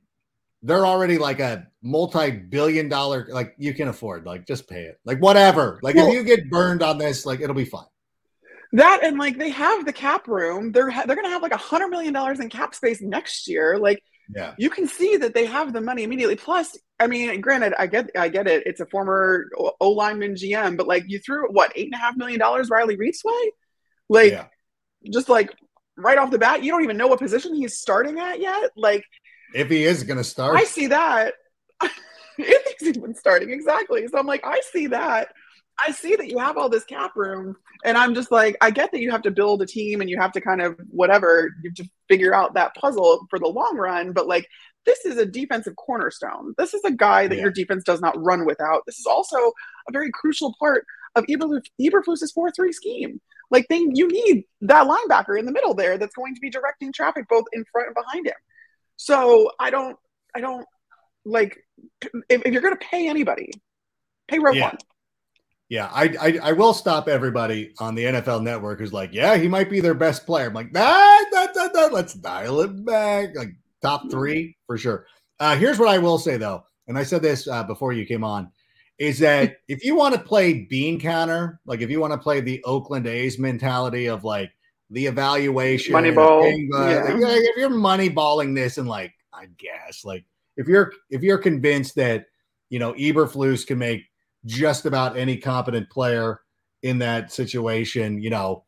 they're 0.62 0.86
already 0.86 1.18
like 1.18 1.40
a 1.40 1.68
multi-billion 1.82 2.90
dollar 2.90 3.28
like 3.32 3.56
you 3.58 3.74
can 3.74 3.88
afford 3.88 4.26
like 4.26 4.46
just 4.46 4.68
pay 4.68 4.84
it 4.84 5.00
like 5.06 5.18
whatever 5.20 5.80
like 5.82 5.96
Well- 5.96 6.10
if 6.10 6.14
you 6.14 6.24
get 6.26 6.50
burned 6.50 6.84
on 6.84 6.98
this 6.98 7.26
like 7.26 7.40
it'll 7.40 7.56
be 7.56 7.64
fine 7.64 7.86
That 8.74 9.00
and 9.02 9.18
like 9.18 9.38
they 9.38 9.50
have 9.50 9.86
the 9.86 9.94
cap 9.94 10.28
room. 10.28 10.74
They're 10.74 10.90
ha- 10.90 11.06
they're 11.06 11.16
gonna 11.16 11.30
have 11.30 11.42
like 11.42 11.54
a 11.54 11.58
hundred 11.58 11.88
million 11.88 12.14
dollars 12.14 12.42
in 12.42 12.50
cap 12.50 12.76
space 12.76 13.02
next 13.02 13.48
year. 13.48 13.78
Like 13.80 14.04
yeah 14.36 14.54
you 14.58 14.70
can 14.70 14.88
see 14.88 15.18
that 15.18 15.34
they 15.34 15.46
have 15.46 15.74
the 15.74 15.82
money 15.82 16.04
immediately. 16.04 16.36
Plus, 16.36 16.78
I 17.00 17.08
mean, 17.08 17.42
granted, 17.42 17.74
I 17.80 17.88
get 17.88 18.12
I 18.16 18.30
get 18.30 18.48
it. 18.48 18.64
It's 18.66 18.80
a 18.80 18.86
former 18.86 19.50
O 19.80 19.90
lineman 19.92 20.36
GM, 20.36 20.78
but 20.78 20.88
like 20.88 21.06
you 21.08 21.20
threw 21.20 21.52
what 21.52 21.72
eight 21.76 21.86
and 21.86 21.96
a 21.96 21.98
half 21.98 22.16
million 22.16 22.40
dollars 22.40 22.70
Riley 22.70 22.98
Reiff's 22.98 23.24
way, 23.24 23.52
like 24.10 24.32
yeah 24.32 24.46
just 25.12 25.30
like 25.30 25.54
right 25.98 26.18
off 26.18 26.32
the 26.32 26.40
bat, 26.40 26.64
you 26.64 26.72
don't 26.72 26.84
even 26.84 26.98
know 26.98 27.08
what 27.08 27.20
position 27.20 27.54
he's 27.56 27.80
starting 27.80 28.20
at 28.20 28.40
yet. 28.40 28.72
Like 28.76 29.04
if 29.54 29.70
he 29.70 29.84
is 29.84 30.04
gonna 30.04 30.24
start 30.24 30.58
I 30.58 30.64
see 30.64 30.88
that. 30.88 31.34
if 32.38 32.78
he's 32.80 32.96
even 32.98 33.16
starting 33.16 33.52
exactly, 33.52 34.08
so 34.08 34.18
I'm 34.18 34.28
like, 34.28 34.46
I 34.46 34.62
see 34.72 34.88
that. 34.88 35.30
I 35.82 35.92
see 35.92 36.18
that 36.18 36.28
you 36.28 36.38
have 36.40 36.58
all 36.58 36.68
this 36.68 36.84
cap 36.84 37.16
room, 37.16 37.56
and 37.86 37.98
I'm 37.98 38.14
just 38.14 38.32
like, 38.32 38.58
I 38.60 38.72
get 38.72 38.92
that 38.92 39.00
you 39.00 39.12
have 39.12 39.22
to 39.22 39.32
build 39.32 39.62
a 39.62 39.66
team 39.66 40.02
and 40.02 40.10
you 40.10 40.20
have 40.20 40.34
to 40.34 40.42
kind 40.42 40.62
of 40.62 40.78
whatever 40.90 41.50
you 41.64 41.70
have 41.70 41.86
to 41.86 41.90
figure 42.10 42.34
out 42.34 42.56
that 42.56 42.76
puzzle 42.76 43.26
for 43.30 43.40
the 43.40 43.48
long 43.48 43.78
run. 43.78 44.12
But 44.12 44.28
like, 44.28 44.48
this 44.86 45.06
is 45.06 45.18
a 45.18 45.26
defensive 45.26 45.76
cornerstone. 45.76 46.54
This 46.58 46.74
is 46.74 46.84
a 46.84 46.92
guy 46.92 47.28
that 47.28 47.36
Yeah. 47.36 47.44
your 47.44 47.52
defense 47.52 47.84
does 47.84 48.02
not 48.02 48.16
run 48.18 48.46
without. 48.46 48.84
This 48.86 49.00
is 49.00 49.06
also 49.06 49.38
a 49.38 49.92
very 49.92 50.10
crucial 50.12 50.56
part 50.60 50.86
of 51.16 51.26
Eberflus- 51.26 51.70
Eberflus's 51.80 52.32
four 52.32 52.52
three 52.52 52.74
scheme. 52.74 53.22
Like, 53.52 53.66
then 53.70 53.96
you 53.96 54.08
need 54.08 54.46
that 54.62 54.88
linebacker 54.88 55.38
in 55.40 55.46
the 55.46 55.52
middle 55.52 55.74
there 55.74 55.98
that's 55.98 56.16
going 56.16 56.36
to 56.36 56.42
be 56.42 56.50
directing 56.50 56.92
traffic 56.92 57.28
both 57.28 57.46
in 57.52 57.66
front 57.72 57.88
and 57.88 57.96
behind 57.96 58.28
him. 58.28 58.36
So 58.96 59.52
I 59.60 59.70
don't, 59.70 59.98
I 60.36 60.42
don't 60.42 60.66
like 61.26 61.58
if, 62.30 62.42
if 62.46 62.54
you're 62.54 62.62
going 62.62 62.78
to 62.78 62.86
pay 62.86 63.08
anybody, 63.08 63.52
pay 64.28 64.38
Roquan. 64.38 64.56
Yeah. 64.56 64.72
Yeah 65.70 65.90
I, 65.94 66.16
I 66.20 66.40
i 66.50 66.52
will 66.52 66.74
stop 66.74 67.08
everybody 67.08 67.74
on 67.80 67.96
the 67.96 68.04
nfl 68.06 68.44
network 68.44 68.80
who's 68.80 68.92
like 68.92 69.14
yeah 69.14 69.38
he 69.38 69.48
might 69.48 69.70
be 69.70 69.80
their 69.80 69.94
best 69.94 70.26
player. 70.26 70.48
I'm 70.48 70.54
like 70.54 70.74
nah, 70.74 71.20
nah, 71.32 71.48
nah, 71.56 71.68
nah, 71.74 71.86
let's 71.88 72.16
dial 72.16 72.62
it 72.62 72.86
back. 72.86 73.36
Like 73.36 73.54
top 73.82 74.10
three 74.12 74.58
for 74.68 74.78
sure. 74.78 75.06
Uh 75.40 75.56
here's 75.56 75.80
what 75.80 75.88
i 75.88 75.98
will 75.98 76.18
say 76.18 76.36
though 76.36 76.64
and 76.88 76.98
i 76.98 77.04
said 77.04 77.22
this 77.22 77.48
uh, 77.48 77.64
before 77.64 77.94
you 77.94 78.06
came 78.06 78.24
on 78.24 78.52
is 78.98 79.20
that 79.20 79.58
if 79.70 79.86
you 79.86 79.96
want 79.96 80.14
to 80.14 80.20
play 80.20 80.66
bean 80.66 81.00
counter 81.00 81.60
like 81.66 81.82
if 81.82 81.90
you 81.90 82.02
want 82.02 82.12
to 82.12 82.20
play 82.20 82.42
the 82.42 82.62
oakland 82.66 83.08
a's 83.08 83.40
mentality 83.40 84.08
of 84.08 84.24
like 84.24 84.52
the 84.92 85.06
evaluation 85.06 85.94
Moneyball, 85.94 86.42
thing, 86.42 86.68
uh, 86.74 86.88
yeah. 86.88 87.14
like, 87.14 87.44
if 87.44 87.58
you're 87.58 87.70
moneyballing 87.70 88.56
this 88.56 88.78
and 88.78 88.88
like 88.88 89.14
i 89.34 89.46
guess 89.58 90.04
like 90.04 90.26
if 90.58 90.68
you're 90.68 90.92
if 91.10 91.22
you're 91.22 91.38
convinced 91.38 91.96
that 91.96 92.26
you 92.70 92.80
know 92.80 92.94
eberflus 92.94 93.66
can 93.66 93.78
make 93.78 94.04
just 94.46 94.86
about 94.86 95.18
any 95.18 95.38
competent 95.38 95.90
player 95.90 96.42
in 96.84 96.98
that 97.00 97.32
situation 97.32 98.22
you 98.22 98.30
know. 98.30 98.64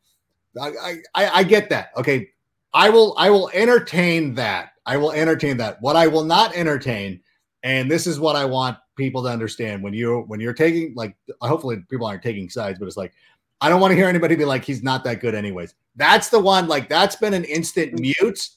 I, 0.60 0.98
I 1.14 1.30
i 1.30 1.44
get 1.44 1.70
that 1.70 1.90
okay? 1.96 2.28
I 2.74 2.90
will 2.90 3.14
i 3.18 3.30
will 3.30 3.50
entertain 3.54 4.34
that. 4.34 4.72
I 4.84 4.96
will 4.96 5.12
entertain 5.12 5.56
that. 5.58 5.80
What 5.80 5.96
i 5.96 6.06
will 6.06 6.24
not 6.24 6.54
entertain 6.54 7.20
and 7.62 7.90
this 7.90 8.06
is 8.06 8.20
what 8.20 8.36
i 8.36 8.44
want 8.44 8.76
people 8.96 9.22
to 9.22 9.28
understand 9.28 9.82
when 9.82 9.94
you 9.94 10.24
when 10.26 10.40
you're 10.40 10.52
taking 10.52 10.92
like 10.94 11.16
hopefully 11.40 11.82
people 11.90 12.06
aren't 12.06 12.22
taking 12.22 12.50
sides 12.50 12.78
but 12.78 12.86
it's 12.86 12.96
like 12.96 13.14
i 13.62 13.68
don't 13.68 13.80
want 13.80 13.90
to 13.90 13.96
hear 13.96 14.06
anybody 14.06 14.36
be 14.36 14.44
like 14.44 14.64
he's 14.64 14.82
not 14.82 15.02
that 15.04 15.20
good 15.20 15.34
anyways. 15.34 15.74
That's 15.96 16.28
the 16.28 16.40
one 16.40 16.68
like 16.68 16.88
that's 16.88 17.16
been 17.16 17.34
an 17.34 17.44
instant 17.44 17.94
mm. 17.94 18.00
mute 18.00 18.48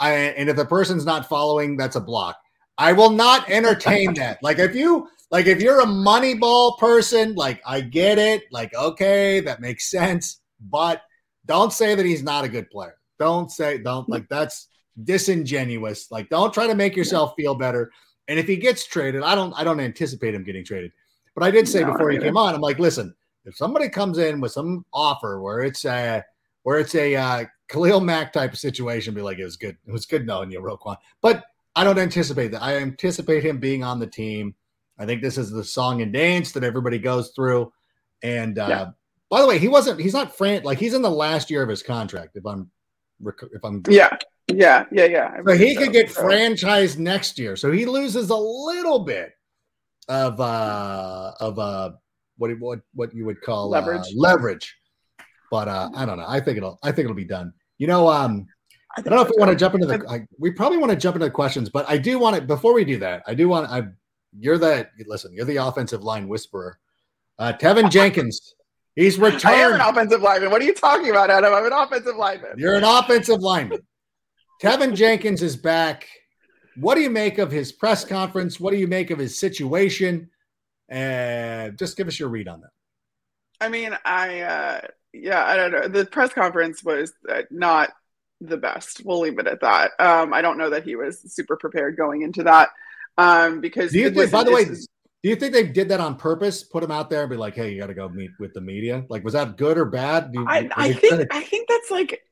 I, 0.00 0.12
and 0.12 0.48
if 0.48 0.56
the 0.56 0.64
person's 0.64 1.04
not 1.04 1.28
following 1.28 1.76
that's 1.76 1.96
a 1.96 2.00
block. 2.00 2.36
I 2.78 2.92
will 2.92 3.10
not 3.10 3.48
entertain 3.48 4.14
that. 4.16 4.42
Like 4.42 4.58
if 4.58 4.74
you 4.74 5.08
like 5.32 5.46
if 5.46 5.60
you're 5.60 5.80
a 5.80 5.86
moneyball 5.86 6.78
person 6.78 7.34
like 7.34 7.60
i 7.66 7.80
get 7.80 8.18
it 8.18 8.44
like 8.52 8.72
okay 8.76 9.40
that 9.40 9.60
makes 9.60 9.90
sense 9.90 10.40
but 10.70 11.02
don't 11.46 11.72
say 11.72 11.94
that 11.94 12.06
he's 12.06 12.22
not 12.22 12.44
a 12.44 12.48
good 12.48 12.70
player 12.70 12.94
don't 13.18 13.50
say 13.50 13.78
don't 13.78 14.08
like 14.08 14.28
that's 14.28 14.68
disingenuous 15.04 16.10
like 16.10 16.28
don't 16.28 16.54
try 16.54 16.66
to 16.66 16.74
make 16.74 16.94
yourself 16.94 17.32
feel 17.36 17.54
better 17.54 17.90
and 18.28 18.38
if 18.38 18.46
he 18.46 18.56
gets 18.56 18.86
traded 18.86 19.22
i 19.22 19.34
don't 19.34 19.52
i 19.54 19.64
don't 19.64 19.80
anticipate 19.80 20.34
him 20.34 20.44
getting 20.44 20.64
traded 20.64 20.92
but 21.34 21.42
i 21.42 21.50
did 21.50 21.66
say 21.66 21.80
No, 21.80 21.92
before 21.92 22.10
he 22.10 22.18
came 22.18 22.36
on 22.36 22.54
i'm 22.54 22.60
like 22.60 22.78
listen 22.78 23.14
if 23.44 23.56
somebody 23.56 23.88
comes 23.88 24.18
in 24.18 24.40
with 24.40 24.52
some 24.52 24.84
offer 24.92 25.40
where 25.40 25.60
it's 25.60 25.84
a 25.84 26.24
where 26.62 26.78
it's 26.78 26.94
a 26.94 27.16
uh, 27.16 27.44
Khalil 27.68 28.00
Mack 28.00 28.32
type 28.32 28.52
of 28.52 28.58
situation, 28.58 29.14
be 29.14 29.22
like, 29.22 29.38
it 29.38 29.44
was 29.44 29.56
good. 29.56 29.76
It 29.86 29.92
was 29.92 30.06
good 30.06 30.26
knowing 30.26 30.50
you, 30.50 30.60
Roquan. 30.60 30.96
But 31.20 31.44
I 31.74 31.84
don't 31.84 31.98
anticipate 31.98 32.52
that. 32.52 32.62
I 32.62 32.76
anticipate 32.76 33.44
him 33.44 33.58
being 33.58 33.82
on 33.82 33.98
the 33.98 34.06
team. 34.06 34.54
I 34.98 35.06
think 35.06 35.22
this 35.22 35.38
is 35.38 35.50
the 35.50 35.64
song 35.64 36.02
and 36.02 36.12
dance 36.12 36.52
that 36.52 36.64
everybody 36.64 36.98
goes 36.98 37.32
through. 37.34 37.72
And 38.22 38.58
uh, 38.58 38.66
yeah. 38.68 38.86
by 39.30 39.40
the 39.40 39.46
way, 39.46 39.58
he 39.58 39.68
wasn't. 39.68 40.00
He's 40.00 40.14
not 40.14 40.36
fran 40.36 40.62
like 40.62 40.78
he's 40.78 40.94
in 40.94 41.02
the 41.02 41.10
last 41.10 41.50
year 41.50 41.62
of 41.62 41.68
his 41.68 41.82
contract. 41.82 42.36
If 42.36 42.46
I'm, 42.46 42.70
if 43.24 43.64
I'm, 43.64 43.82
yeah, 43.88 44.16
yeah, 44.48 44.84
yeah, 44.92 45.04
yeah. 45.04 45.36
So 45.46 45.56
he 45.56 45.76
could 45.76 45.92
get 45.92 46.10
so. 46.10 46.22
franchised 46.22 46.98
next 46.98 47.38
year. 47.38 47.56
So 47.56 47.70
he 47.70 47.86
loses 47.86 48.30
a 48.30 48.36
little 48.36 49.00
bit 49.00 49.32
of 50.08 50.40
uh 50.40 51.32
of 51.40 51.58
uh 51.58 51.92
what 52.36 52.50
what 52.58 52.80
what 52.94 53.14
you 53.14 53.24
would 53.24 53.40
call 53.40 53.70
leverage. 53.70 54.00
Uh, 54.00 54.16
leverage. 54.16 54.76
But 55.50 55.68
uh 55.68 55.90
I 55.94 56.04
don't 56.04 56.18
know. 56.18 56.26
I 56.26 56.40
think 56.40 56.56
it'll 56.56 56.78
I 56.82 56.92
think 56.92 57.06
it'll 57.06 57.14
be 57.14 57.24
done. 57.24 57.52
You 57.78 57.86
know, 57.86 58.08
um 58.08 58.46
I, 58.96 59.00
I 59.00 59.02
don't 59.02 59.14
know 59.14 59.22
if 59.22 59.30
we 59.30 59.36
want 59.38 59.50
to 59.50 59.56
jump 59.56 59.74
into 59.74 59.86
the 59.86 60.04
I, 60.08 60.26
we 60.38 60.50
probably 60.50 60.78
want 60.78 60.90
to 60.90 60.96
jump 60.96 61.16
into 61.16 61.26
the 61.26 61.30
questions, 61.30 61.68
but 61.68 61.88
I 61.88 61.98
do 61.98 62.18
want 62.18 62.36
to 62.36 62.42
before 62.42 62.74
we 62.74 62.84
do 62.84 62.98
that, 62.98 63.22
I 63.26 63.34
do 63.34 63.48
want 63.48 63.70
I 63.70 63.84
you're 64.38 64.58
the 64.58 64.88
listen, 65.06 65.32
you're 65.32 65.44
the 65.44 65.56
offensive 65.56 66.02
line 66.02 66.28
whisperer. 66.28 66.78
Uh 67.38 67.52
Teven 67.52 67.90
Jenkins 67.90 68.54
He's 68.94 69.18
returned. 69.18 69.44
I 69.46 69.52
am 69.54 69.74
an 69.74 69.80
offensive 69.80 70.20
lineman. 70.20 70.50
What 70.50 70.60
are 70.60 70.66
you 70.66 70.74
talking 70.74 71.08
about, 71.10 71.30
Adam? 71.30 71.54
I'm 71.54 71.64
an 71.64 71.72
offensive 71.72 72.16
lineman. 72.16 72.52
You're 72.58 72.74
an 72.74 72.84
offensive 72.84 73.40
lineman. 73.40 73.80
Teven 74.62 74.94
Jenkins 74.94 75.42
is 75.42 75.56
back. 75.56 76.06
What 76.76 76.94
do 76.94 77.00
you 77.00 77.10
make 77.10 77.38
of 77.38 77.50
his 77.50 77.72
press 77.72 78.04
conference? 78.04 78.60
What 78.60 78.72
do 78.72 78.76
you 78.76 78.86
make 78.86 79.10
of 79.10 79.18
his 79.18 79.38
situation? 79.38 80.30
And 80.88 81.78
just 81.78 81.96
give 81.96 82.06
us 82.06 82.18
your 82.18 82.28
read 82.28 82.48
on 82.48 82.60
that. 82.60 82.70
I 83.60 83.68
mean, 83.70 83.96
I 84.04 84.40
uh, 84.40 84.80
yeah, 85.14 85.44
I 85.44 85.56
don't 85.56 85.72
know. 85.72 85.88
The 85.88 86.04
press 86.04 86.32
conference 86.32 86.84
was 86.84 87.12
uh, 87.30 87.42
not 87.50 87.92
the 88.42 88.58
best. 88.58 89.02
We'll 89.04 89.20
leave 89.20 89.38
it 89.38 89.46
at 89.46 89.60
that. 89.60 89.92
Um, 89.98 90.34
I 90.34 90.42
don't 90.42 90.58
know 90.58 90.70
that 90.70 90.84
he 90.84 90.96
was 90.96 91.20
super 91.32 91.56
prepared 91.56 91.96
going 91.96 92.22
into 92.22 92.42
that. 92.42 92.70
Um, 93.18 93.60
because 93.60 93.92
do 93.92 93.98
you 93.98 94.10
think, 94.10 94.30
by 94.30 94.44
the 94.44 94.52
way, 94.52 94.64
do 94.64 94.78
you 95.22 95.36
think 95.36 95.52
they 95.52 95.64
did 95.64 95.88
that 95.90 96.00
on 96.00 96.16
purpose? 96.16 96.62
Put 96.62 96.82
him 96.82 96.90
out 96.90 97.10
there 97.10 97.22
and 97.22 97.30
be 97.30 97.36
like, 97.36 97.54
"Hey, 97.54 97.72
you 97.72 97.80
got 97.80 97.88
to 97.88 97.94
go 97.94 98.08
meet 98.08 98.30
with 98.38 98.54
the 98.54 98.60
media." 98.60 99.04
Like, 99.08 99.22
was 99.24 99.34
that 99.34 99.56
good 99.56 99.78
or 99.78 99.84
bad? 99.84 100.30
You, 100.32 100.46
I, 100.48 100.68
I 100.74 100.92
think 100.92 101.28
I 101.30 101.42
think 101.42 101.68
that's 101.68 101.90
like 101.90 102.22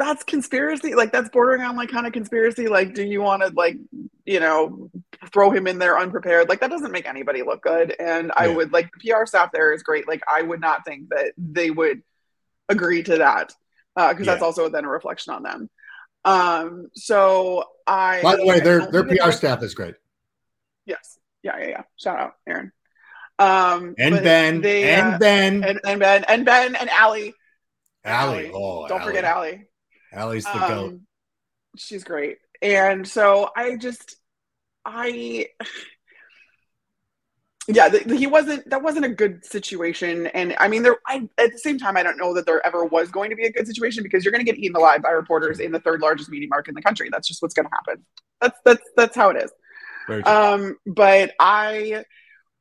that's 0.00 0.24
conspiracy 0.24 0.94
like 0.94 1.12
that's 1.12 1.28
bordering 1.28 1.60
on 1.60 1.76
like 1.76 1.90
kind 1.90 2.06
of 2.06 2.12
conspiracy 2.12 2.68
like 2.68 2.94
do 2.94 3.04
you 3.04 3.20
want 3.20 3.42
to 3.42 3.52
like 3.54 3.76
you 4.24 4.40
know 4.40 4.90
throw 5.30 5.50
him 5.50 5.66
in 5.66 5.78
there 5.78 5.98
unprepared 5.98 6.48
like 6.48 6.60
that 6.60 6.70
doesn't 6.70 6.90
make 6.90 7.06
anybody 7.06 7.42
look 7.42 7.62
good 7.62 7.94
and 8.00 8.28
yeah. 8.28 8.44
i 8.44 8.48
would 8.48 8.72
like 8.72 8.90
the 8.92 9.12
pr 9.12 9.26
staff 9.26 9.52
there 9.52 9.72
is 9.74 9.82
great 9.82 10.08
like 10.08 10.22
i 10.26 10.40
would 10.40 10.60
not 10.60 10.84
think 10.86 11.10
that 11.10 11.32
they 11.36 11.70
would 11.70 12.02
agree 12.70 13.02
to 13.02 13.18
that 13.18 13.52
because 13.94 14.14
uh, 14.14 14.14
yeah. 14.18 14.24
that's 14.24 14.42
also 14.42 14.70
then 14.70 14.86
a 14.86 14.88
reflection 14.88 15.34
on 15.34 15.42
them 15.42 15.68
um 16.24 16.86
so 16.94 17.64
i 17.86 18.22
by 18.22 18.36
the 18.36 18.46
way 18.46 18.58
their 18.58 18.90
their 18.90 19.04
pr 19.04 19.30
staff 19.32 19.62
is 19.62 19.74
great 19.74 19.94
yes 20.90 21.18
yeah 21.42 21.56
yeah 21.58 21.68
yeah 21.68 21.82
shout 21.96 22.18
out 22.18 22.32
aaron 22.46 22.70
um 23.38 23.94
and 23.96 24.14
ben 24.22 24.60
they, 24.60 24.92
and 24.92 25.14
uh, 25.14 25.18
ben 25.18 25.64
and, 25.64 25.80
and 25.84 26.00
ben 26.00 26.24
and 26.28 26.44
ben 26.44 26.76
and 26.76 26.90
Allie 26.90 27.32
Allie. 28.02 28.50
Oh, 28.52 28.88
don't 28.88 29.00
Allie. 29.00 29.10
forget 29.10 29.24
Allie. 29.24 29.66
Allie's 30.10 30.44
the 30.44 30.62
um, 30.62 30.68
goat. 30.68 31.00
She's 31.76 32.02
great. 32.02 32.38
And 32.62 33.06
so 33.06 33.50
I 33.54 33.76
just, 33.76 34.16
I, 34.86 35.48
yeah, 37.68 37.90
the, 37.90 38.16
he 38.16 38.26
wasn't, 38.26 38.70
that 38.70 38.82
wasn't 38.82 39.04
a 39.04 39.10
good 39.10 39.44
situation. 39.44 40.28
And 40.28 40.56
I 40.58 40.68
mean, 40.68 40.82
there, 40.82 40.96
I, 41.06 41.28
at 41.36 41.52
the 41.52 41.58
same 41.58 41.78
time, 41.78 41.98
I 41.98 42.02
don't 42.02 42.16
know 42.16 42.32
that 42.32 42.46
there 42.46 42.64
ever 42.66 42.86
was 42.86 43.10
going 43.10 43.28
to 43.28 43.36
be 43.36 43.44
a 43.44 43.52
good 43.52 43.66
situation 43.66 44.02
because 44.02 44.24
you're 44.24 44.32
going 44.32 44.44
to 44.44 44.50
get 44.50 44.58
eaten 44.58 44.76
alive 44.76 45.02
by 45.02 45.10
reporters 45.10 45.60
in 45.60 45.70
the 45.70 45.80
third 45.80 46.00
largest 46.00 46.30
media 46.30 46.48
market 46.48 46.70
in 46.70 46.74
the 46.74 46.82
country. 46.82 47.10
That's 47.12 47.28
just 47.28 47.42
what's 47.42 47.54
going 47.54 47.66
to 47.66 47.72
happen. 47.74 48.04
That's, 48.40 48.58
that's, 48.64 48.90
that's 48.96 49.14
how 49.14 49.28
it 49.28 49.36
is. 49.36 49.52
Um, 50.26 50.76
but 50.86 51.32
I, 51.38 52.04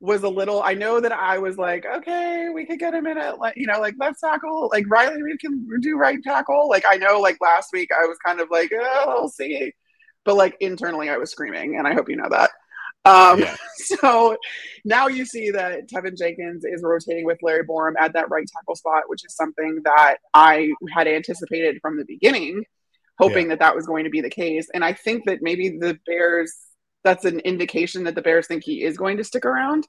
was 0.02 0.24
a 0.24 0.30
little 0.30 0.64
I 0.64 0.76
know 0.76 1.00
that 1.02 1.12
I 1.12 1.40
was 1.40 1.58
like, 1.58 1.86
okay, 1.86 2.50
we 2.54 2.66
could 2.66 2.80
get 2.80 2.94
him 2.94 3.06
in 3.06 3.18
at 3.18 3.38
like 3.38 3.56
you 3.58 3.68
know, 3.68 3.80
like 3.80 3.96
left 4.00 4.20
tackle, 4.20 4.70
like 4.72 4.86
Riley 4.90 5.22
we 5.22 5.38
can 5.38 5.68
do 5.82 5.98
right 5.98 6.22
tackle. 6.24 6.70
Like 6.70 6.84
I 6.88 6.96
know 6.96 7.20
like 7.20 7.38
last 7.42 7.70
week 7.74 7.90
I 7.92 8.06
was 8.06 8.18
kind 8.26 8.40
of 8.40 8.50
like, 8.50 8.72
oh, 8.74 9.16
we'll 9.20 9.30
see. 9.30 9.74
But 10.24 10.36
like 10.36 10.56
internally 10.60 11.10
I 11.10 11.18
was 11.18 11.32
screaming, 11.32 11.78
and 11.78 11.88
I 11.88 11.94
hope 11.94 12.10
you 12.10 12.16
know 12.16 12.30
that. 12.30 12.52
Um, 13.06 13.40
yeah. 13.40 13.56
so 13.76 14.38
now 14.86 15.08
you 15.08 15.26
see 15.26 15.52
that 15.52 15.90
Teven 15.90 16.18
Jenkins 16.18 16.64
is 16.64 16.82
rotating 16.84 17.26
with 17.26 17.40
Larry 17.42 17.66
Borom 17.66 17.94
at 18.00 18.14
that 18.14 18.30
right 18.30 18.46
tackle 18.56 18.76
spot, 18.76 19.04
which 19.08 19.26
is 19.26 19.36
something 19.36 19.82
that 19.84 20.18
I 20.34 20.72
had 20.94 21.08
anticipated 21.08 21.80
from 21.82 21.98
the 21.98 22.06
beginning, 22.06 22.64
hoping 23.18 23.46
yeah. 23.46 23.50
that 23.50 23.60
that 23.60 23.76
was 23.76 23.86
going 23.86 24.04
to 24.04 24.10
be 24.10 24.22
the 24.22 24.30
case. 24.30 24.68
And 24.74 24.84
I 24.84 24.94
think 24.94 25.26
that 25.26 25.40
maybe 25.42 25.70
the 25.70 25.98
Bears 26.06 26.54
that's 27.04 27.26
an 27.26 27.40
indication 27.42 28.04
that 28.04 28.16
the 28.16 28.22
Bears 28.22 28.48
think 28.48 28.64
he 28.64 28.84
is 28.84 28.98
going 28.98 29.18
to 29.18 29.24
stick 29.24 29.46
around. 29.46 29.88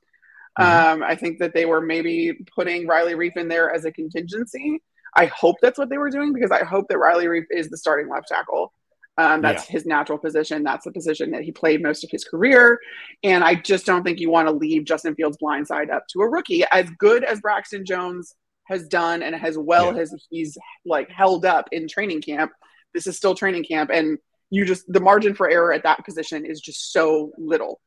Mm-hmm. 0.59 1.03
Um, 1.03 1.03
I 1.03 1.15
think 1.15 1.39
that 1.39 1.55
they 1.55 1.67
were 1.67 1.81
maybe 1.81 2.33
putting 2.55 2.87
Riley 2.87 3.15
Reiff 3.15 3.37
in 3.37 3.49
there 3.49 3.73
as 3.73 3.85
a 3.85 3.93
contingency. 3.93 4.83
I 5.17 5.27
hope 5.27 5.57
that's 5.61 5.79
what 5.79 5.91
they 5.91 5.99
were 5.99 6.11
doing 6.11 6.33
because 6.33 6.51
I 6.51 6.65
hope 6.65 6.87
that 6.89 6.99
Riley 6.99 7.27
Reiff 7.27 7.47
is 7.51 7.69
the 7.69 7.77
starting 7.77 8.09
left 8.09 8.29
tackle. 8.29 8.73
Um, 9.19 9.43
that's 9.43 9.69
yeah. 9.69 9.73
his 9.73 9.87
natural 9.87 10.19
position. 10.19 10.63
That's 10.63 10.85
the 10.85 10.93
position 10.93 11.33
that 11.33 11.43
he 11.43 11.53
played 11.53 11.83
most 11.83 12.05
of 12.05 12.11
his 12.11 12.25
career. 12.25 12.79
And 13.23 13.45
I 13.45 13.55
just 13.55 13.85
don't 13.85 14.03
think 14.03 14.19
you 14.19 14.31
want 14.31 14.49
to 14.49 14.55
leave 14.55 14.85
Justin 14.85 15.15
Fields 15.15 15.37
blindside 15.43 15.93
up 15.93 16.05
to 16.11 16.21
a 16.21 16.29
rookie. 16.29 16.65
As 16.71 16.89
good 16.99 17.25
as 17.25 17.41
Braxton 17.41 17.85
Jones 17.85 18.35
has 18.65 18.87
done 18.87 19.23
and 19.23 19.35
as 19.35 19.59
well 19.59 19.95
yeah. 19.95 20.03
as 20.03 20.15
he's 20.31 20.57
like 20.87 21.11
held 21.11 21.45
up 21.45 21.69
in 21.73 21.87
training 21.87 22.23
camp, 22.23 22.53
this 22.95 23.07
is 23.07 23.17
still 23.17 23.35
training 23.35 23.65
camp. 23.65 23.91
And 23.93 24.17
you 24.51 24.65
just 24.65 24.93
the 24.93 25.01
margin 25.01 25.35
for 25.35 25.49
error 25.49 25.73
at 25.73 25.85
that 25.85 26.05
position 26.05 26.45
is 26.45 26.61
just 26.61 26.93
so 26.93 27.33
little. 27.39 27.81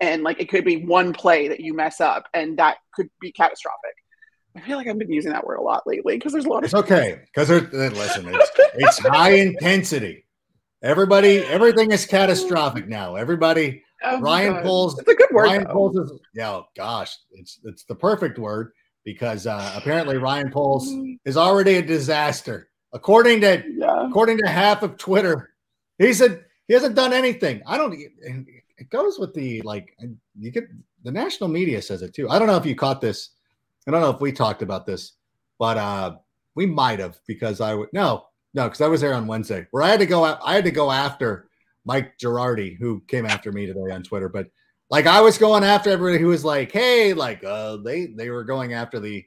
And 0.00 0.22
like 0.22 0.40
it 0.40 0.48
could 0.48 0.64
be 0.64 0.84
one 0.84 1.12
play 1.12 1.48
that 1.48 1.60
you 1.60 1.74
mess 1.74 2.00
up 2.00 2.24
and 2.34 2.58
that 2.58 2.78
could 2.92 3.08
be 3.20 3.32
catastrophic. 3.32 3.94
I 4.56 4.60
feel 4.60 4.78
like 4.78 4.86
i've 4.86 4.98
been 4.98 5.12
using 5.12 5.32
that 5.32 5.46
word 5.46 5.56
a 5.56 5.62
lot 5.62 5.82
lately 5.86 6.16
because 6.16 6.32
there's 6.32 6.46
a 6.46 6.48
lot 6.48 6.58
of 6.58 6.64
it's 6.64 6.74
okay 6.74 7.20
because 7.26 7.50
listen 7.50 8.26
it's, 8.26 8.50
it's 8.74 8.98
high 8.98 9.32
intensity. 9.32 10.24
Everybody 10.82 11.38
everything 11.38 11.92
is 11.92 12.06
catastrophic 12.06 12.88
now. 12.88 13.16
Everybody 13.16 13.82
oh 14.02 14.20
ryan 14.20 14.62
Poles 14.62 14.98
it's 14.98 15.08
a 15.08 15.14
good 15.14 15.28
word 15.30 15.44
ryan 15.44 15.66
Poles 15.66 15.96
is 15.96 16.12
yeah 16.34 16.50
oh 16.50 16.66
gosh 16.76 17.16
it's 17.32 17.60
it's 17.64 17.84
the 17.84 17.94
perfect 17.94 18.38
word 18.38 18.72
because 19.04 19.46
uh, 19.46 19.72
apparently 19.76 20.16
ryan 20.16 20.50
Poles 20.50 20.90
is 21.24 21.36
already 21.36 21.76
a 21.76 21.82
disaster. 21.82 22.68
According 22.92 23.42
to 23.42 23.62
yeah. 23.76 24.08
according 24.08 24.38
to 24.38 24.48
half 24.48 24.82
of 24.82 24.96
twitter 24.96 25.50
he 25.98 26.12
said 26.12 26.44
he 26.68 26.74
hasn't 26.74 26.94
done 26.94 27.12
anything. 27.12 27.62
I 27.66 27.76
don't. 27.76 27.94
It 27.94 28.90
goes 28.90 29.18
with 29.18 29.34
the 29.34 29.62
like. 29.62 29.96
You 30.38 30.50
get 30.50 30.68
the 31.02 31.12
national 31.12 31.48
media 31.48 31.80
says 31.80 32.02
it 32.02 32.14
too. 32.14 32.28
I 32.28 32.38
don't 32.38 32.48
know 32.48 32.56
if 32.56 32.66
you 32.66 32.74
caught 32.74 33.00
this. 33.00 33.30
I 33.86 33.92
don't 33.92 34.00
know 34.00 34.10
if 34.10 34.20
we 34.20 34.32
talked 34.32 34.62
about 34.62 34.86
this, 34.86 35.12
but 35.58 35.76
uh 35.76 36.16
we 36.56 36.66
might 36.66 36.98
have 36.98 37.18
because 37.26 37.60
I 37.60 37.74
would 37.74 37.88
no 37.92 38.26
no 38.54 38.64
because 38.64 38.80
I 38.80 38.88
was 38.88 39.00
there 39.00 39.14
on 39.14 39.28
Wednesday 39.28 39.66
where 39.70 39.84
I 39.84 39.88
had 39.88 40.00
to 40.00 40.06
go. 40.06 40.24
I 40.24 40.54
had 40.54 40.64
to 40.64 40.70
go 40.72 40.90
after 40.90 41.48
Mike 41.84 42.18
Girardi 42.18 42.76
who 42.76 43.00
came 43.06 43.24
after 43.24 43.52
me 43.52 43.66
today 43.66 43.92
on 43.92 44.02
Twitter, 44.02 44.28
but 44.28 44.48
like 44.90 45.06
I 45.06 45.20
was 45.20 45.38
going 45.38 45.62
after 45.62 45.90
everybody 45.90 46.20
who 46.20 46.28
was 46.28 46.44
like, 46.44 46.72
hey, 46.72 47.14
like 47.14 47.44
uh 47.44 47.76
they 47.76 48.06
they 48.06 48.30
were 48.30 48.44
going 48.44 48.72
after 48.72 48.98
the 48.98 49.24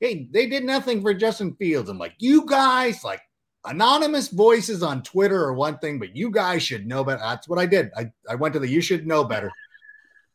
hey 0.00 0.28
they 0.30 0.46
did 0.46 0.64
nothing 0.64 1.02
for 1.02 1.12
Justin 1.12 1.54
Fields. 1.56 1.90
I'm 1.90 1.98
like, 1.98 2.14
you 2.18 2.46
guys 2.46 3.04
like 3.04 3.20
anonymous 3.64 4.28
voices 4.28 4.82
on 4.82 5.02
Twitter 5.02 5.44
are 5.44 5.54
one 5.54 5.78
thing, 5.78 5.98
but 5.98 6.16
you 6.16 6.30
guys 6.30 6.62
should 6.62 6.86
know 6.86 7.04
better. 7.04 7.20
That's 7.20 7.48
what 7.48 7.58
I 7.58 7.66
did. 7.66 7.90
I, 7.96 8.10
I 8.28 8.34
went 8.34 8.54
to 8.54 8.60
the 8.60 8.68
you 8.68 8.80
should 8.80 9.06
know 9.06 9.24
better. 9.24 9.50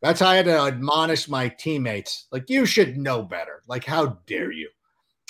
That's 0.01 0.19
how 0.19 0.27
I 0.27 0.35
had 0.35 0.45
to 0.45 0.59
admonish 0.59 1.29
my 1.29 1.47
teammates. 1.47 2.27
Like, 2.31 2.49
you 2.49 2.65
should 2.65 2.97
know 2.97 3.21
better. 3.23 3.61
Like, 3.67 3.85
how 3.85 4.17
dare 4.27 4.51
you? 4.51 4.69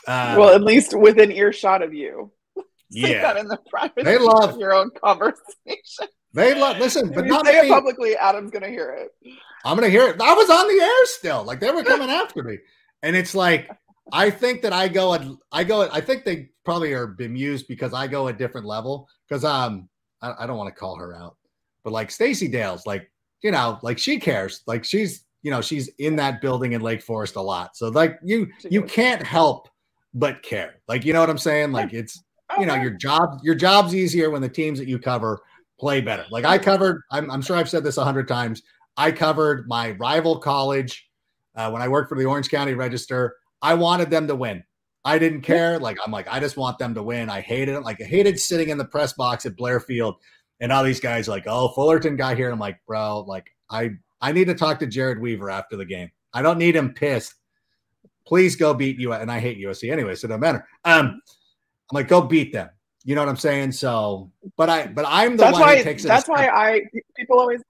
Uh, 0.07 0.35
well, 0.37 0.49
at 0.49 0.63
least 0.63 0.97
within 0.97 1.31
earshot 1.31 1.81
of 1.81 1.93
you. 1.93 2.31
yeah. 2.89 3.21
that 3.21 3.37
in 3.37 3.47
the 3.47 3.57
private 3.69 4.03
they 4.03 4.17
love 4.17 4.57
your 4.59 4.73
own 4.73 4.89
conversation. 4.91 6.07
They 6.33 6.55
love 6.55 6.79
listen, 6.79 7.11
but 7.11 7.25
not 7.25 7.45
say 7.45 7.67
it 7.67 7.69
publicly. 7.69 8.15
Adam's 8.15 8.49
gonna 8.49 8.67
hear 8.67 8.89
it. 8.91 9.35
I'm 9.63 9.77
gonna 9.77 9.89
hear 9.89 10.07
it. 10.07 10.19
I 10.19 10.33
was 10.33 10.49
on 10.49 10.67
the 10.67 10.83
air 10.83 11.05
still. 11.05 11.43
Like 11.43 11.59
they 11.59 11.71
were 11.71 11.83
coming 11.83 12.09
after 12.09 12.43
me, 12.43 12.57
and 13.03 13.15
it's 13.15 13.35
like 13.35 13.69
I 14.11 14.31
think 14.31 14.63
that 14.63 14.73
I 14.73 14.87
go 14.87 15.37
I 15.51 15.63
go 15.63 15.87
I 15.91 16.01
think 16.01 16.25
they 16.25 16.49
probably 16.63 16.93
are 16.93 17.07
bemused 17.07 17.67
because 17.67 17.93
I 17.93 18.07
go 18.07 18.27
a 18.27 18.33
different 18.33 18.65
level 18.65 19.07
because 19.27 19.43
um 19.43 19.89
I, 20.21 20.33
I 20.39 20.47
don't 20.47 20.57
want 20.57 20.73
to 20.73 20.79
call 20.79 20.97
her 20.97 21.15
out, 21.15 21.37
but 21.83 21.93
like 21.93 22.11
Stacey 22.11 22.47
Dales, 22.47 22.85
like 22.85 23.09
you 23.41 23.51
know, 23.51 23.79
like 23.81 23.97
she 23.97 24.19
cares, 24.19 24.63
like 24.67 24.83
she's 24.83 25.25
you 25.41 25.51
know 25.51 25.61
she's 25.61 25.89
in 25.99 26.15
that 26.17 26.41
building 26.41 26.73
in 26.73 26.81
Lake 26.81 27.01
Forest 27.01 27.35
a 27.35 27.41
lot, 27.41 27.75
so 27.75 27.89
like 27.89 28.19
you 28.23 28.47
you 28.69 28.83
can't 28.83 29.21
help 29.21 29.69
but 30.13 30.41
care, 30.43 30.75
like 30.87 31.05
you 31.05 31.13
know 31.13 31.19
what 31.19 31.29
I'm 31.29 31.37
saying? 31.37 31.71
Like 31.71 31.93
it's 31.93 32.23
you 32.59 32.65
know 32.65 32.75
your 32.75 32.91
job 32.91 33.39
your 33.43 33.55
job's 33.55 33.95
easier 33.95 34.29
when 34.29 34.41
the 34.41 34.49
teams 34.49 34.79
that 34.79 34.87
you 34.87 34.99
cover 34.99 35.41
play 35.79 36.01
better. 36.01 36.25
Like 36.31 36.45
I 36.45 36.57
covered, 36.57 37.01
I'm, 37.11 37.29
I'm 37.29 37.41
sure 37.41 37.57
I've 37.57 37.69
said 37.69 37.83
this 37.83 37.97
a 37.97 38.03
hundred 38.03 38.27
times. 38.27 38.61
I 38.95 39.11
covered 39.11 39.67
my 39.67 39.91
rival 39.91 40.37
college 40.37 41.09
uh, 41.55 41.69
when 41.71 41.81
I 41.81 41.87
worked 41.87 42.09
for 42.09 42.17
the 42.17 42.25
Orange 42.25 42.49
County 42.49 42.73
Register. 42.73 43.35
I 43.61 43.73
wanted 43.73 44.09
them 44.09 44.27
to 44.27 44.35
win. 44.35 44.63
I 45.05 45.19
didn't 45.19 45.41
care. 45.41 45.79
Like 45.79 45.97
I'm 46.05 46.11
like, 46.11 46.27
I 46.29 46.39
just 46.39 46.57
want 46.57 46.77
them 46.77 46.93
to 46.95 47.03
win. 47.03 47.29
I 47.29 47.41
hated 47.41 47.75
it. 47.75 47.81
Like 47.81 48.01
I 48.01 48.05
hated 48.05 48.39
sitting 48.39 48.69
in 48.69 48.77
the 48.77 48.85
press 48.85 49.13
box 49.13 49.45
at 49.45 49.55
Blair 49.57 49.79
Field 49.79 50.15
And 50.59 50.71
all 50.71 50.83
these 50.83 50.99
guys 50.99 51.27
like, 51.27 51.43
oh, 51.47 51.69
Fullerton 51.69 52.15
got 52.15 52.37
here. 52.37 52.49
I'm 52.49 52.59
like, 52.59 52.79
bro, 52.87 53.21
like 53.21 53.47
I 53.69 53.91
I 54.21 54.31
need 54.31 54.47
to 54.47 54.55
talk 54.55 54.79
to 54.79 54.87
Jered 54.87 55.19
Weaver 55.19 55.49
after 55.49 55.75
the 55.75 55.85
game. 55.85 56.09
I 56.33 56.41
don't 56.41 56.57
need 56.57 56.75
him 56.75 56.93
pissed. 56.93 57.35
Please 58.25 58.55
go 58.55 58.73
beat 58.73 58.97
you. 58.97 59.11
And 59.11 59.29
I 59.29 59.39
hate 59.39 59.59
USC 59.59 59.91
anyway, 59.91 60.15
so 60.15 60.25
it 60.25 60.29
don't 60.29 60.39
matter. 60.39 60.65
Um, 60.85 61.21
I'm 61.91 61.95
like, 61.95 62.07
go 62.07 62.21
beat 62.21 62.53
them. 62.53 62.69
You 63.03 63.15
know 63.15 63.21
what 63.21 63.27
I'm 63.27 63.35
saying? 63.35 63.73
So, 63.73 64.31
but 64.55 64.69
I, 64.69 64.87
but 64.87 65.03
I'm 65.05 65.35
the 65.35 65.43
that's 65.43 65.53
one 65.53 65.61
why, 65.61 65.77
who 65.77 65.83
takes 65.83 66.05
it. 66.05 66.07
That's 66.07 66.29
why 66.29 66.47
I 66.47 66.83
people 67.17 67.37
always 67.37 67.61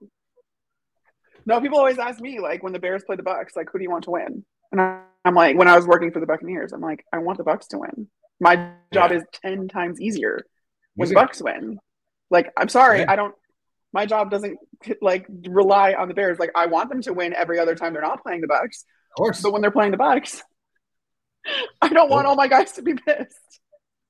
no 1.45 1.59
people 1.59 1.79
always 1.79 1.97
ask 1.97 2.21
me 2.21 2.39
like 2.39 2.63
when 2.63 2.71
the 2.71 2.79
Bears 2.79 3.03
play 3.03 3.15
the 3.15 3.23
Bucks, 3.23 3.55
like 3.55 3.67
who 3.71 3.79
do 3.79 3.83
you 3.83 3.89
want 3.89 4.03
to 4.03 4.11
win? 4.11 4.45
And 4.71 4.79
I'm 5.25 5.35
like, 5.35 5.57
when 5.57 5.67
I 5.67 5.75
was 5.75 5.87
working 5.87 6.11
for 6.11 6.19
the 6.19 6.25
Buccaneers, 6.25 6.73
I'm 6.73 6.81
like, 6.81 7.05
I 7.13 7.19
want 7.19 7.37
the 7.37 7.43
Bucks 7.43 7.67
to 7.67 7.77
win. 7.79 8.07
My 8.39 8.55
job 8.93 9.11
Yeah. 9.11 9.17
is 9.17 9.23
ten 9.43 9.67
times 9.67 10.01
easier 10.01 10.45
when 10.95 11.07
the 11.09 11.15
Bucks 11.15 11.41
win. 11.41 11.79
Like, 12.29 12.51
I'm 12.57 12.69
sorry, 12.69 12.99
Yeah. 12.99 13.11
I 13.11 13.15
don't. 13.15 13.33
My 13.93 14.05
job 14.07 14.31
doesn't 14.31 14.57
like 15.01 15.25
rely 15.47 15.93
on 15.93 16.07
the 16.07 16.13
Bears. 16.15 16.39
Like, 16.39 16.51
I 16.55 16.65
want 16.65 16.89
them 16.89 17.01
to 17.03 17.13
win 17.13 17.33
every 17.33 17.59
other 17.59 17.75
time 17.75 17.93
they're 17.93 18.01
not 18.01 18.23
playing 18.23 18.41
the 18.41 18.47
Bucks, 18.47 18.85
Of 19.11 19.17
course. 19.17 19.41
but 19.41 19.53
when 19.53 19.61
they're 19.61 19.71
playing 19.71 19.91
the 19.91 19.97
Bucks, 19.97 20.41
I 21.81 21.89
don't 21.89 22.09
want 22.09 22.25
all 22.27 22.35
my 22.35 22.47
guys 22.47 22.71
to 22.73 22.81
be 22.81 22.95
pissed. 22.95 23.59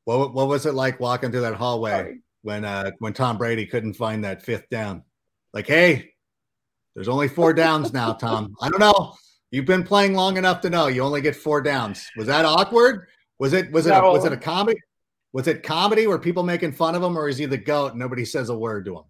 What, 0.05 0.33
what 0.33 0.47
was 0.47 0.65
it 0.65 0.73
like 0.73 0.99
walking 0.99 1.31
through 1.31 1.41
that 1.41 1.55
hallway 1.55 1.91
Sorry. 1.91 2.21
when 2.41 2.65
uh 2.65 2.91
when 2.99 3.13
Tom 3.13 3.37
Brady 3.37 3.65
couldn't 3.65 3.93
find 3.95 4.23
that 4.23 4.41
fifth 4.43 4.69
down? 4.69 5.03
Like, 5.53 5.67
hey, 5.67 6.11
there's 6.95 7.07
only 7.09 7.27
four 7.27 7.53
downs 7.53 7.93
now, 7.93 8.13
Tom. 8.13 8.55
I 8.61 8.69
don't 8.69 8.79
know. 8.79 9.15
You've 9.53 9.65
been 9.65 9.83
playing 9.83 10.15
long 10.15 10.37
enough 10.37 10.61
to 10.61 10.69
know 10.71 10.87
you 10.87 11.03
only 11.03 11.21
get 11.21 11.35
four 11.35 11.61
downs. 11.61 12.09
Was 12.17 12.25
that 12.25 12.43
awkward? 12.43 13.05
Was 13.37 13.53
it 13.53 13.71
was 13.71 13.85
it 13.85 13.91
a, 13.91 14.01
was 14.01 14.25
it 14.25 14.33
a 14.33 14.37
comedy? 14.37 14.79
Was 15.31 15.47
it 15.47 15.61
comedy 15.61 16.07
where 16.07 16.17
people 16.17 16.41
making 16.41 16.71
fun 16.71 16.95
of 16.95 17.03
him, 17.03 17.15
or 17.15 17.29
is 17.29 17.37
he 17.37 17.45
the 17.45 17.59
goat? 17.59 17.91
and 17.91 17.99
Nobody 17.99 18.25
says 18.25 18.49
a 18.49 18.57
word 18.57 18.85
to 18.85 18.97
him. 18.97 19.03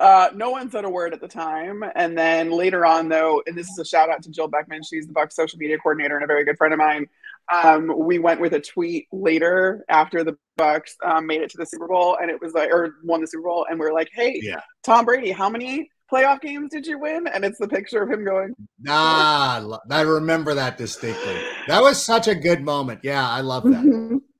Uh, 0.00 0.30
no 0.34 0.48
one 0.48 0.70
said 0.70 0.86
a 0.86 0.88
word 0.88 1.12
at 1.12 1.20
the 1.20 1.28
time, 1.28 1.84
and 1.96 2.16
then 2.16 2.50
later 2.50 2.86
on, 2.86 3.10
though, 3.10 3.42
and 3.46 3.54
this 3.58 3.68
is 3.68 3.78
a 3.78 3.84
shout 3.84 4.08
out 4.08 4.22
to 4.22 4.30
Jill 4.30 4.48
Beckman. 4.48 4.82
She's 4.82 5.06
the 5.06 5.12
Bucks 5.12 5.36
social 5.36 5.58
media 5.58 5.76
coordinator 5.76 6.14
and 6.16 6.24
a 6.24 6.26
very 6.26 6.42
good 6.46 6.56
friend 6.56 6.72
of 6.72 6.78
mine. 6.78 7.06
Um, 7.52 7.92
we 7.94 8.18
went 8.18 8.40
with 8.40 8.54
a 8.54 8.60
tweet 8.60 9.06
later 9.12 9.84
after 9.90 10.24
the 10.24 10.38
Bucks 10.56 10.96
um, 11.04 11.26
made 11.26 11.42
it 11.42 11.50
to 11.50 11.58
the 11.58 11.66
Super 11.66 11.88
Bowl, 11.88 12.16
and 12.22 12.30
it 12.30 12.40
was 12.40 12.54
like, 12.54 12.70
or 12.70 12.94
won 13.04 13.20
the 13.20 13.26
Super 13.26 13.42
Bowl, 13.48 13.66
and 13.68 13.78
we 13.78 13.84
are 13.84 13.92
like, 13.92 14.08
"Hey, 14.14 14.40
Yeah. 14.42 14.62
Tom 14.82 15.04
Brady, 15.04 15.30
how 15.30 15.50
many 15.50 15.90
playoff 16.10 16.40
games 16.40 16.70
did 16.70 16.86
you 16.86 16.98
win?" 16.98 17.26
And 17.26 17.44
it's 17.44 17.58
the 17.58 17.68
picture 17.68 18.02
of 18.02 18.10
him 18.10 18.24
going, 18.24 18.54
Nah, 18.80 19.78
I 19.90 20.00
remember 20.00 20.54
that 20.54 20.78
distinctly. 20.78 21.36
That 21.68 21.82
was 21.82 22.02
such 22.02 22.28
a 22.28 22.34
good 22.34 22.62
moment. 22.62 23.00
Yeah, 23.02 23.28
I 23.28 23.40
love 23.40 23.64
that. 23.64 24.20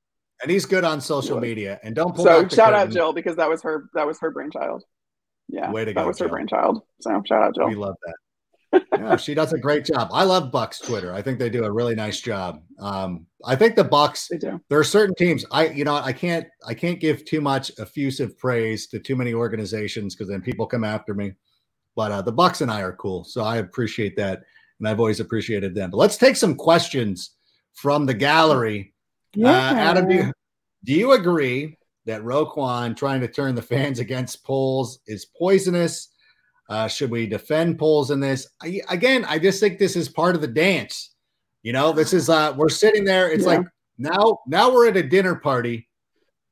And 0.43 0.51
he's 0.51 0.65
good 0.65 0.85
on 0.85 1.03
social 1.03 1.39
media. 1.39 1.79
And 1.83 1.95
don't 1.95 2.17
pull 2.17 2.25
so 2.25 2.49
shout 2.49 2.73
out. 2.73 2.89
Jill 2.89 3.13
because 3.13 3.37
that 3.37 3.51
was 3.51 3.61
her 3.63 3.91
that 3.93 4.07
was 4.07 4.19
her 4.21 4.31
brainchild. 4.31 4.83
Yeah, 5.49 5.71
Way 5.71 5.85
to 5.85 5.93
that 5.93 6.01
go, 6.01 6.07
was 6.07 6.19
her 6.19 6.31
brainchild. 6.31 6.81
So 7.03 7.23
shout 7.27 7.43
out 7.43 7.55
Jill. 7.55 7.69
We 7.69 7.75
love 7.75 7.97
that. 8.07 8.15
Yeah, 8.73 9.17
she 9.17 9.35
does 9.35 9.53
a 9.53 9.59
great 9.59 9.85
job. 9.85 10.11
I 10.13 10.25
love 10.25 10.53
Bucks 10.53 10.79
Twitter. 10.79 11.13
I 11.13 11.23
think 11.23 11.39
they 11.39 11.51
do 11.51 11.65
a 11.65 11.71
really 11.71 11.95
nice 11.95 12.21
job. 12.21 12.63
Um, 12.79 13.27
I 13.45 13.57
think 13.57 13.75
the 13.75 13.85
Bucks. 13.85 14.29
They 14.29 14.39
do. 14.39 14.61
There 14.69 14.79
are 14.79 14.85
certain 14.85 15.15
teams. 15.15 15.45
I, 15.51 15.69
you 15.69 15.85
know, 15.85 15.95
I 15.95 16.13
can't. 16.13 16.47
I 16.67 16.75
can't 16.75 17.01
give 17.01 17.25
too 17.25 17.41
much 17.41 17.73
effusive 17.79 18.39
praise 18.39 18.87
to 18.89 18.99
too 18.99 19.17
many 19.17 19.35
organizations 19.35 20.15
because 20.15 20.29
then 20.29 20.41
people 20.41 20.67
come 20.67 20.85
after 20.85 21.15
me. 21.15 21.33
But 21.97 22.13
uh, 22.13 22.23
the 22.23 22.33
Bucks 22.33 22.61
and 22.61 22.71
I 22.71 22.83
are 22.83 22.93
cool, 22.93 23.25
so 23.25 23.43
I 23.43 23.59
appreciate 23.59 24.17
that, 24.17 24.43
and 24.79 24.89
I've 24.89 25.01
always 25.01 25.21
appreciated 25.21 25.75
them. 25.75 25.91
But 25.91 25.97
let's 25.99 26.17
take 26.17 26.37
some 26.37 26.55
questions 26.55 27.31
from 27.75 28.07
the 28.07 28.15
gallery. 28.15 28.95
Uh, 29.39 29.49
Adam, 29.49 30.09
do 30.09 30.15
you, 30.15 30.33
do 30.85 30.93
you 30.93 31.13
agree 31.13 31.77
that 32.07 32.23
Roquan 32.23 32.97
trying 32.97 33.21
to 33.21 33.29
turn 33.29 33.55
the 33.55 33.63
fans 33.63 33.99
against 33.99 34.45
Poles 34.45 35.01
is 35.07 35.27
poisonous? 35.37 36.09
Uh, 36.69 36.87
should 36.87 37.11
we 37.11 37.27
defend 37.27 37.79
Poles 37.79 38.11
in 38.13 38.21
this? 38.21 38.49
I, 38.63 38.81
again, 38.89 39.25
I 39.25 39.39
just 39.39 39.61
think 39.61 39.79
this 39.79 39.97
is 39.97 40.09
part 40.09 40.35
of 40.35 40.41
the 40.41 40.47
dance. 40.49 41.15
You 41.63 41.73
know, 41.73 41.93
this 41.93 42.13
is 42.13 42.29
uh, 42.31 42.55
we're 42.57 42.69
sitting 42.69 43.05
there. 43.05 43.31
It's 43.31 43.43
Yeah. 43.45 43.59
like 43.59 43.67
now, 43.99 44.39
now 44.47 44.73
we're 44.73 44.89
at 44.89 44.97
a 44.97 45.03
dinner 45.03 45.35
party, 45.35 45.89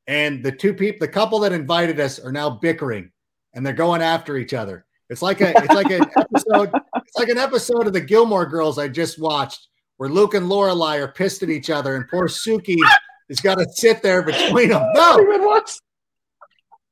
and 0.07 0.43
the 0.43 0.51
two 0.51 0.73
people, 0.73 0.99
the 0.99 1.11
couple 1.11 1.39
that 1.39 1.53
invited 1.53 1.99
us, 1.99 2.19
are 2.19 2.31
now 2.31 2.49
bickering, 2.49 3.11
and 3.53 3.65
they're 3.65 3.73
going 3.73 4.01
after 4.01 4.37
each 4.37 4.53
other. 4.53 4.85
It's 5.09 5.21
like 5.21 5.41
a, 5.41 5.49
it's 5.57 5.73
like 5.73 5.89
an 5.89 6.05
episode. 6.17 6.71
It's 6.97 7.17
like 7.17 7.29
an 7.29 7.37
episode 7.37 7.87
of 7.87 7.93
the 7.93 8.01
Gilmore 8.01 8.45
Girls 8.45 8.77
I 8.77 8.87
just 8.87 9.19
watched, 9.19 9.67
where 9.97 10.09
Luke 10.09 10.35
and 10.35 10.47
Lorelai 10.47 10.99
are 10.99 11.11
pissed 11.11 11.43
at 11.43 11.49
each 11.49 11.69
other, 11.69 11.95
and 11.95 12.07
poor 12.07 12.27
Sookie 12.27 12.77
has 13.27 13.39
got 13.39 13.55
to 13.55 13.67
sit 13.71 14.01
there 14.01 14.21
between 14.21 14.69
them. 14.69 14.87
No, 14.93 15.61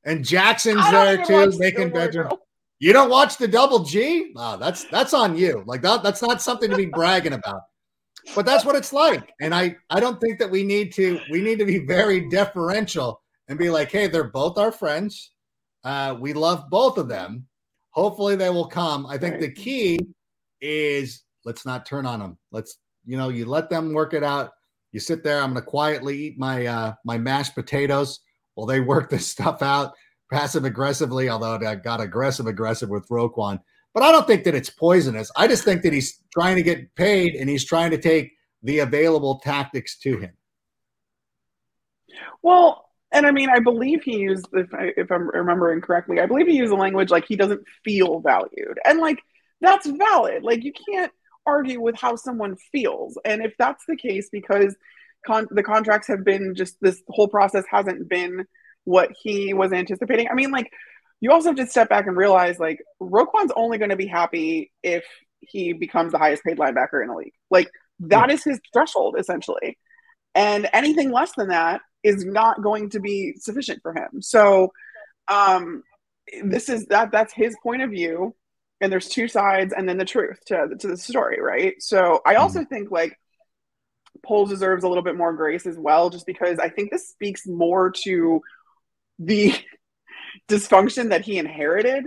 and 0.04 0.24
Jackson's 0.24 0.90
there 0.90 1.24
too, 1.24 1.52
making 1.58 1.90
bedroom. 1.90 2.32
You 2.80 2.92
don't 2.92 3.10
watch 3.10 3.36
the 3.36 3.48
double 3.48 3.80
G? 3.80 4.32
Oh, 4.36 4.56
that's 4.56 4.84
that's 4.84 5.12
on 5.12 5.36
you. 5.36 5.62
Like 5.66 5.82
that, 5.82 6.02
that's 6.02 6.22
not 6.22 6.40
something 6.40 6.70
to 6.70 6.76
be 6.76 6.86
bragging 6.86 7.32
about. 7.32 7.62
But 8.34 8.46
that's 8.46 8.64
what 8.64 8.76
it's 8.76 8.92
like. 8.92 9.32
And 9.40 9.54
I 9.54 9.76
I 9.90 10.00
don't 10.00 10.20
think 10.20 10.38
that 10.38 10.50
we 10.50 10.62
need 10.62 10.92
to 10.94 11.20
we 11.30 11.40
need 11.40 11.58
to 11.58 11.64
be 11.64 11.78
very 11.78 12.28
deferential 12.28 13.20
and 13.48 13.58
be 13.58 13.70
like, 13.70 13.90
hey, 13.90 14.06
they're 14.06 14.30
both 14.30 14.58
our 14.58 14.70
friends. 14.70 15.32
Uh, 15.82 16.16
we 16.20 16.32
love 16.32 16.68
both 16.70 16.98
of 16.98 17.08
them. 17.08 17.47
Hopefully 17.98 18.36
they 18.36 18.48
will 18.48 18.68
come. 18.68 19.06
I 19.06 19.18
think 19.18 19.34
Right. 19.34 19.40
the 19.40 19.52
key 19.52 19.98
is 20.60 21.24
let's 21.44 21.66
not 21.66 21.84
turn 21.84 22.06
on 22.06 22.20
them. 22.20 22.38
Let's, 22.52 22.78
you 23.04 23.16
know, 23.16 23.28
you 23.28 23.44
let 23.44 23.70
them 23.70 23.92
work 23.92 24.14
it 24.14 24.22
out. 24.22 24.52
You 24.92 25.00
sit 25.00 25.24
there. 25.24 25.40
I'm 25.42 25.50
gonna 25.50 25.62
quietly 25.62 26.16
eat 26.16 26.38
my 26.38 26.66
uh 26.66 26.94
my 27.04 27.18
mashed 27.18 27.56
potatoes 27.56 28.20
while 28.54 28.66
they 28.66 28.80
work 28.80 29.10
this 29.10 29.26
stuff 29.26 29.62
out 29.62 29.94
passive 30.30 30.64
aggressively, 30.64 31.28
although 31.28 31.56
I 31.56 31.74
got 31.74 32.00
aggressive 32.00 32.46
aggressive 32.46 32.88
with 32.88 33.08
Roquan. 33.08 33.60
But 33.94 34.02
I 34.04 34.12
don't 34.12 34.26
think 34.28 34.44
that 34.44 34.54
it's 34.54 34.70
poisonous. 34.70 35.32
I 35.36 35.48
just 35.48 35.64
think 35.64 35.82
that 35.82 35.92
he's 35.92 36.22
trying 36.32 36.54
to 36.56 36.62
get 36.62 36.94
paid 36.94 37.34
and 37.34 37.48
he's 37.50 37.64
trying 37.64 37.90
to 37.90 37.98
take 37.98 38.32
the 38.62 38.78
available 38.80 39.40
tactics 39.40 39.98
to 40.00 40.18
him. 40.18 40.32
Well, 42.42 42.87
and 43.12 43.26
I 43.26 43.30
mean, 43.30 43.48
I 43.48 43.60
believe 43.60 44.02
he 44.02 44.18
used, 44.18 44.46
if, 44.52 44.72
I, 44.74 44.92
if 44.96 45.10
I'm 45.10 45.28
remembering 45.28 45.80
correctly, 45.80 46.20
I 46.20 46.26
believe 46.26 46.46
he 46.46 46.56
used 46.56 46.72
the 46.72 46.76
language 46.76 47.10
like 47.10 47.26
he 47.26 47.36
doesn't 47.36 47.62
feel 47.84 48.20
valued. 48.20 48.78
And 48.84 48.98
like, 48.98 49.22
that's 49.60 49.86
valid. 49.86 50.42
Like, 50.42 50.62
you 50.62 50.72
can't 50.72 51.12
argue 51.46 51.80
with 51.80 51.96
how 51.96 52.16
someone 52.16 52.56
feels. 52.70 53.18
And 53.24 53.42
if 53.42 53.54
that's 53.58 53.82
the 53.88 53.96
case, 53.96 54.28
because 54.30 54.76
con- 55.26 55.48
the 55.50 55.62
contracts 55.62 56.08
have 56.08 56.24
been 56.24 56.54
just 56.54 56.76
this 56.80 57.02
whole 57.08 57.28
process 57.28 57.64
hasn't 57.70 58.08
been 58.08 58.46
what 58.84 59.10
he 59.22 59.54
was 59.54 59.72
anticipating. 59.72 60.28
I 60.28 60.34
mean, 60.34 60.50
like, 60.50 60.70
you 61.20 61.32
also 61.32 61.48
have 61.48 61.56
to 61.56 61.66
step 61.66 61.88
back 61.88 62.06
and 62.06 62.16
realize 62.16 62.58
like 62.58 62.80
Roquan's 63.00 63.52
only 63.56 63.78
going 63.78 63.90
to 63.90 63.96
be 63.96 64.06
happy 64.06 64.70
if 64.82 65.04
he 65.40 65.72
becomes 65.72 66.12
the 66.12 66.18
highest 66.18 66.44
paid 66.44 66.58
linebacker 66.58 67.02
in 67.02 67.08
the 67.08 67.14
league. 67.14 67.32
Like, 67.50 67.70
that 68.00 68.26
hmm. 68.26 68.34
is 68.34 68.44
his 68.44 68.60
threshold 68.72 69.16
essentially. 69.18 69.78
And 70.34 70.68
anything 70.72 71.10
less 71.10 71.32
than 71.36 71.48
that 71.48 71.80
is 72.02 72.24
not 72.24 72.62
going 72.62 72.90
to 72.90 73.00
be 73.00 73.34
sufficient 73.38 73.82
for 73.82 73.92
him. 73.94 74.20
So 74.22 74.72
um 75.28 75.82
this 76.42 76.68
is 76.68 76.86
that 76.86 77.10
that's 77.10 77.32
his 77.32 77.56
point 77.62 77.82
of 77.82 77.90
view 77.90 78.34
and 78.80 78.92
there's 78.92 79.08
two 79.08 79.28
sides 79.28 79.72
and 79.76 79.88
then 79.88 79.98
the 79.98 80.04
truth 80.04 80.38
to 80.46 80.68
to 80.78 80.88
the 80.88 80.96
story, 80.96 81.40
right? 81.40 81.74
So 81.82 82.20
I 82.24 82.36
also 82.36 82.64
think 82.64 82.90
like 82.90 83.18
Poles 84.24 84.50
deserves 84.50 84.84
a 84.84 84.88
little 84.88 85.02
bit 85.04 85.16
more 85.16 85.32
grace 85.32 85.66
as 85.66 85.78
well 85.78 86.10
just 86.10 86.26
because 86.26 86.58
I 86.58 86.68
think 86.68 86.90
this 86.90 87.08
speaks 87.08 87.46
more 87.46 87.90
to 88.04 88.42
the 89.18 89.54
dysfunction 90.48 91.10
that 91.10 91.22
he 91.24 91.38
inherited 91.38 92.04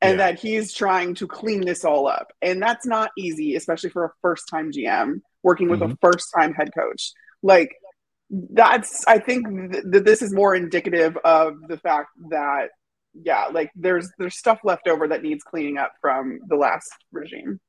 and 0.00 0.18
Yeah. 0.18 0.30
that 0.32 0.38
he's 0.38 0.72
trying 0.72 1.14
to 1.16 1.26
clean 1.26 1.62
this 1.64 1.84
all 1.84 2.06
up. 2.06 2.32
And 2.42 2.60
that's 2.60 2.86
not 2.86 3.10
easy, 3.16 3.56
especially 3.56 3.90
for 3.90 4.04
a 4.04 4.12
first 4.20 4.48
time 4.48 4.72
GM 4.72 5.22
working 5.42 5.68
with 5.70 5.82
a 5.82 5.96
first 6.00 6.28
time 6.36 6.52
head 6.54 6.70
coach. 6.76 7.12
Like, 7.42 7.74
that's, 8.30 9.04
I 9.06 9.18
think 9.18 9.46
th- 9.72 9.84
that 9.90 10.04
this 10.04 10.22
is 10.22 10.32
more 10.32 10.54
indicative 10.54 11.16
of 11.24 11.54
the 11.68 11.78
fact 11.78 12.08
that, 12.30 12.70
yeah, 13.14 13.46
like 13.46 13.70
there's 13.76 14.10
there's 14.18 14.36
stuff 14.36 14.58
left 14.64 14.88
over 14.88 15.06
that 15.06 15.22
needs 15.22 15.44
cleaning 15.44 15.78
up 15.78 15.92
from 16.00 16.40
the 16.48 16.56
last 16.56 16.90
regime. 17.12 17.60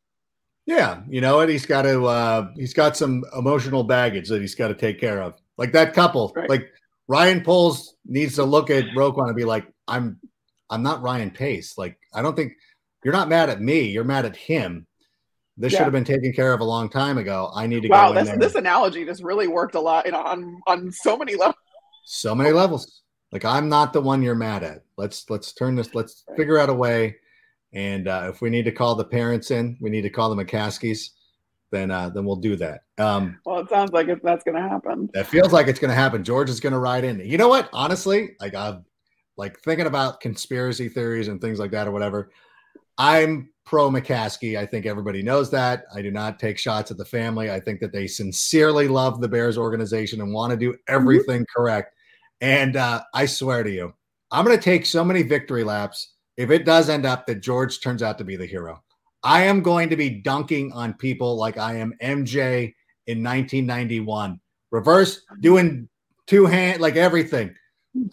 Yeah, 0.65 1.01
you 1.07 1.21
know 1.21 1.37
what? 1.37 1.49
He's 1.49 1.67
got 1.67 1.83
to. 1.83 2.05
Uh, 2.05 2.49
he's 2.55 2.73
got 2.73 2.97
some 2.97 3.23
emotional 3.37 3.83
baggage 3.83 4.27
that 4.29 4.41
he's 4.41 4.55
got 4.55 4.69
to 4.69 4.73
take 4.73 4.99
care 4.99 5.21
of. 5.21 5.35
Like 5.57 5.71
that 5.73 5.93
couple. 5.93 6.33
Right. 6.35 6.49
Like 6.49 6.71
Ryan 7.07 7.43
Poles 7.43 7.95
needs 8.05 8.35
to 8.35 8.43
look 8.43 8.71
at 8.71 8.85
Roquan 8.97 9.27
and 9.27 9.35
be 9.35 9.45
like, 9.45 9.67
"I'm, 9.87 10.19
I'm 10.71 10.81
not 10.81 11.03
Ryan 11.03 11.29
Pace. 11.29 11.77
Like 11.77 11.99
I 12.13 12.23
don't 12.23 12.35
think 12.35 12.53
you're 13.03 13.13
not 13.13 13.29
mad 13.29 13.51
at 13.51 13.61
me. 13.61 13.81
You're 13.81 14.03
mad 14.03 14.25
at 14.25 14.35
him. 14.35 14.87
This 15.57 15.71
Yeah. 15.73 15.79
should 15.79 15.83
have 15.85 15.93
been 15.93 16.03
taken 16.03 16.33
care 16.33 16.53
of 16.53 16.59
a 16.59 16.65
long 16.65 16.89
time 16.89 17.17
ago. 17.17 17.51
I 17.55 17.65
need 17.67 17.81
to 17.83 17.87
Wow, 17.89 18.11
go 18.13 18.19
in 18.19 18.39
this 18.39 18.55
analogy 18.55 19.05
just 19.05 19.23
really 19.23 19.47
worked 19.47 19.75
a 19.75 19.79
lot 19.79 20.09
on 20.11 20.59
on 20.67 20.91
so 20.91 21.17
many 21.17 21.35
levels. 21.35 21.55
so 22.03 22.35
many 22.35 22.51
levels. 22.51 23.01
Like 23.31 23.45
I'm 23.45 23.69
not 23.69 23.93
the 23.93 24.01
one 24.01 24.21
you're 24.21 24.35
mad 24.35 24.63
at. 24.63 24.83
Let's 24.97 25.29
let's 25.29 25.53
turn 25.53 25.75
this. 25.75 25.95
Let's 25.95 26.23
Right. 26.27 26.37
figure 26.37 26.57
out 26.57 26.69
a 26.69 26.73
way. 26.73 27.17
And 27.73 28.07
uh, 28.07 28.29
if 28.33 28.41
we 28.41 28.49
need 28.49 28.63
to 28.65 28.71
call 28.71 28.95
the 28.95 29.03
parents 29.05 29.51
in, 29.51 29.77
we 29.81 29.89
need 29.89 30.03
to 30.03 30.09
call 30.09 30.33
the 30.33 30.41
McCaskeys. 30.43 31.09
Then 31.71 31.89
uh, 31.91 32.09
then 32.09 32.25
we'll 32.25 32.35
do 32.37 32.55
that. 32.57 32.81
Um, 32.97 33.39
Well, 33.45 33.59
it 33.59 33.69
sounds 33.69 33.91
like 33.91 34.07
it, 34.07 34.21
that's 34.23 34.43
going 34.43 34.55
to 34.61 34.67
happen. 34.69 35.09
that 35.13 35.27
feels 35.27 35.51
like 35.51 35.67
it's 35.67 35.79
going 35.79 35.89
to 35.89 35.95
happen. 35.95 36.23
George 36.23 36.49
is 36.49 36.59
going 36.59 36.73
to 36.73 36.79
ride 36.79 37.03
in. 37.03 37.19
You 37.19 37.37
know 37.37 37.49
what? 37.49 37.69
Honestly, 37.73 38.35
like 38.39 38.53
uh, 38.53 38.79
like 39.37 39.59
thinking 39.61 39.87
about 39.87 40.21
conspiracy 40.21 40.87
theories 40.89 41.27
and 41.27 41.41
things 41.41 41.59
like 41.59 41.71
that 41.71 41.87
or 41.87 41.91
whatever, 41.91 42.29
I'm 42.97 43.49
pro 43.65 43.89
McCaskey. 43.89 44.57
I 44.57 44.65
think 44.65 44.85
everybody 44.85 45.23
knows 45.23 45.49
that. 45.51 45.85
I 45.93 46.01
do 46.01 46.11
not 46.11 46.39
take 46.39 46.57
shots 46.57 46.91
at 46.91 46.97
the 46.97 47.05
family. 47.05 47.51
I 47.51 47.59
think 47.59 47.79
that 47.79 47.91
they 47.91 48.07
sincerely 48.07 48.87
love 48.87 49.19
the 49.19 49.27
Bears 49.27 49.57
organization 49.57 50.21
and 50.21 50.33
want 50.33 50.51
to 50.51 50.57
do 50.57 50.71
mm-hmm. 50.71 50.93
everything 50.93 51.41
mm-hmm. 51.41 51.61
correct. 51.61 51.93
And 52.41 52.75
uh, 52.75 53.01
I 53.13 53.25
swear 53.25 53.63
to 53.63 53.71
you, 53.71 53.93
I'm 54.31 54.45
going 54.45 54.57
to 54.57 54.63
take 54.63 54.85
so 54.85 55.03
many 55.03 55.23
victory 55.23 55.63
laps 55.63 56.13
if 56.37 56.51
it 56.51 56.65
does 56.65 56.89
end 56.89 57.05
up 57.05 57.25
that 57.25 57.41
George 57.41 57.79
turns 57.81 58.03
out 58.03 58.17
to 58.17 58.23
be 58.23 58.35
the 58.35 58.45
hero. 58.45 58.83
I 59.23 59.43
am 59.43 59.61
going 59.61 59.89
to 59.89 59.95
be 59.95 60.09
dunking 60.09 60.71
on 60.73 60.93
people 60.93 61.35
like 61.35 61.57
I 61.57 61.77
am 61.77 61.93
MJ 62.01 62.73
in 63.07 63.23
1991. 63.23 64.39
Reverse 64.71 65.21
doing 65.39 65.89
two 66.27 66.45
hand 66.45 66.81
like 66.81 66.95
everything. 66.95 67.55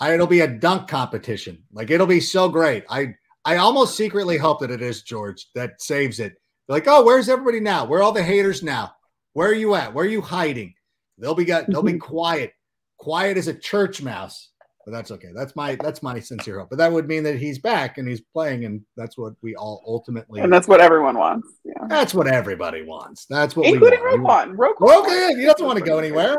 I, 0.00 0.14
it'll 0.14 0.26
be 0.26 0.40
a 0.40 0.46
dunk 0.46 0.88
competition. 0.88 1.64
Like 1.72 1.90
it'll 1.90 2.06
be 2.06 2.20
so 2.20 2.48
great. 2.48 2.84
I 2.88 3.14
I 3.44 3.57
almost 3.57 3.96
secretly 3.96 4.37
hope 4.37 4.61
that 4.61 4.70
it 4.70 4.83
is 4.83 5.02
George 5.02 5.48
that 5.55 5.83
saves 5.83 6.20
it. 6.20 6.35
like, 6.68 6.87
oh, 6.87 7.05
where's 7.05 7.28
everybody 7.28 7.61
now? 7.61 7.85
Where 7.85 8.00
are 8.00 8.02
all 8.02 8.12
the 8.12 8.22
haters 8.22 8.62
now? 8.62 8.92
Where 9.33 9.48
are 9.48 9.55
you 9.55 9.74
at? 9.74 9.92
Where 9.92 10.05
are 10.05 10.09
you 10.09 10.20
hiding? 10.20 10.74
They'll 11.18 11.35
be 11.35 11.44
got 11.44 11.66
they'll 11.68 11.83
be 11.83 11.92
mm-hmm. 11.92 11.98
quiet, 11.98 12.52
quiet 12.98 13.37
as 13.37 13.48
a 13.48 13.55
church 13.55 14.02
mouse. 14.02 14.50
But 14.85 14.92
that's 14.92 15.11
okay. 15.12 15.28
That's 15.35 15.55
my 15.55 15.76
that's 15.76 16.02
my 16.02 16.18
sincere 16.18 16.59
hope. 16.59 16.70
But 16.70 16.78
that 16.78 16.90
would 16.90 17.07
mean 17.07 17.22
that 17.22 17.37
he's 17.37 17.59
back 17.59 17.98
and 17.98 18.09
he's 18.09 18.20
playing, 18.20 18.64
and 18.64 18.81
that's 18.96 19.16
what 19.16 19.35
we 19.40 19.55
all 19.55 19.83
ultimately. 19.87 20.40
And 20.40 20.52
that's 20.52 20.66
what 20.66 20.81
everyone 20.81 21.16
wants. 21.16 21.48
Yeah. 21.64 21.87
That's 21.88 22.14
what 22.14 22.26
everybody 22.26 22.83
wants. 22.83 23.26
That's 23.26 23.55
what 23.55 23.66
including 23.66 24.02
we 24.02 24.18
want. 24.18 24.57
Roquan. 24.57 24.74
Roquan. 24.76 25.02
Okay, 25.02 25.40
he 25.40 25.46
doesn't 25.46 25.64
want 25.64 25.78
to 25.78 25.85
go 25.85 25.98
anywhere. 25.98 26.37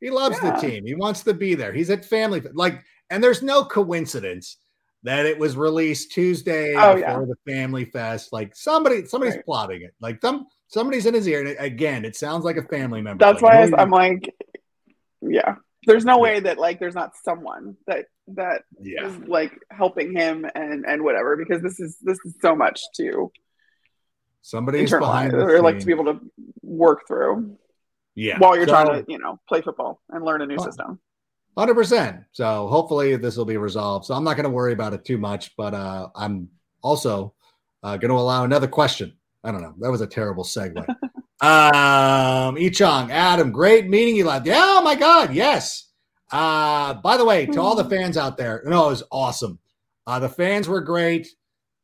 He 0.00 0.10
loves 0.10 0.38
yeah. 0.42 0.52
the 0.58 0.68
team. 0.68 0.86
He 0.86 0.94
wants 0.94 1.22
to 1.24 1.34
be 1.34 1.54
there. 1.54 1.72
He's 1.72 1.90
at 1.90 2.04
family. 2.04 2.42
Like, 2.54 2.82
and 3.10 3.22
there's 3.22 3.42
no 3.42 3.64
coincidence 3.64 4.56
that 5.06 5.24
it 5.24 5.38
was 5.38 5.56
released 5.56 6.10
Tuesday 6.10 6.74
oh, 6.74 6.96
before 6.96 6.98
yeah. 6.98 7.20
the 7.20 7.52
family 7.52 7.84
fest. 7.84 8.32
Like 8.32 8.56
somebody, 8.56 9.06
somebody's 9.06 9.36
right. 9.36 9.44
plotting 9.44 9.82
it. 9.82 9.94
Like 10.00 10.20
some 10.20 10.46
somebody's 10.66 11.06
in 11.06 11.14
his 11.14 11.28
ear. 11.28 11.46
And 11.46 11.56
again, 11.60 12.04
it 12.04 12.16
sounds 12.16 12.44
like 12.44 12.56
a 12.56 12.64
family 12.64 13.00
member. 13.00 13.24
That's 13.24 13.40
like, 13.40 13.70
why 13.70 13.78
I'm 13.78 13.90
like, 13.90 14.34
yeah. 15.22 15.54
There's 15.86 16.04
no 16.04 16.18
way 16.18 16.40
that 16.40 16.58
like 16.58 16.80
there's 16.80 16.96
not 16.96 17.12
someone 17.22 17.76
that 17.86 18.06
that 18.34 18.62
yeah. 18.80 19.06
is 19.06 19.16
like 19.28 19.52
helping 19.70 20.12
him 20.12 20.44
and 20.56 20.84
and 20.84 21.04
whatever 21.04 21.36
because 21.36 21.62
this 21.62 21.78
is 21.78 21.96
this 22.02 22.18
is 22.24 22.34
so 22.42 22.56
much 22.56 22.80
to 22.96 23.30
somebody's 24.42 24.90
behind 24.90 25.32
or 25.34 25.62
like 25.62 25.78
to 25.78 25.86
be 25.86 25.92
able 25.92 26.06
to 26.06 26.20
work 26.62 27.06
through. 27.06 27.56
Yeah. 28.16 28.38
While 28.38 28.56
you're 28.56 28.66
so, 28.66 28.72
trying 28.72 29.04
to, 29.04 29.12
you 29.12 29.18
know, 29.18 29.38
play 29.48 29.60
football 29.60 30.00
and 30.10 30.24
learn 30.24 30.42
a 30.42 30.46
new 30.46 30.58
system. 30.58 30.98
Hundred 31.56 31.74
percent. 31.74 32.20
So 32.32 32.68
hopefully 32.68 33.16
this 33.16 33.36
will 33.36 33.46
be 33.46 33.56
resolved. 33.56 34.04
So 34.04 34.14
I'm 34.14 34.24
not 34.24 34.36
going 34.36 34.44
to 34.44 34.50
worry 34.50 34.74
about 34.74 34.92
it 34.92 35.04
too 35.04 35.16
much, 35.16 35.56
but 35.56 35.72
uh, 35.72 36.08
I'm 36.14 36.48
also 36.82 37.32
uh, 37.82 37.96
going 37.96 38.10
to 38.10 38.16
allow 38.16 38.44
another 38.44 38.68
question. 38.68 39.14
I 39.42 39.52
don't 39.52 39.62
know. 39.62 39.74
That 39.78 39.90
was 39.90 40.02
a 40.02 40.06
terrible 40.06 40.44
segue. 40.44 40.76
um, 41.40 42.56
Ichong, 42.56 43.10
Adam, 43.10 43.52
great 43.52 43.88
meeting 43.88 44.16
you 44.16 44.26
last. 44.26 44.44
Yeah, 44.44 44.60
oh 44.60 44.82
my 44.82 44.94
God, 44.94 45.32
yes. 45.32 45.88
Uh, 46.30 46.94
by 46.94 47.16
the 47.16 47.24
way, 47.24 47.46
to 47.46 47.60
all 47.60 47.74
the 47.74 47.88
fans 47.88 48.16
out 48.16 48.36
there, 48.36 48.62
no, 48.66 48.88
it 48.88 48.90
was 48.90 49.04
awesome. 49.10 49.58
Uh, 50.06 50.18
the 50.18 50.28
fans 50.28 50.68
were 50.68 50.80
great. 50.80 51.28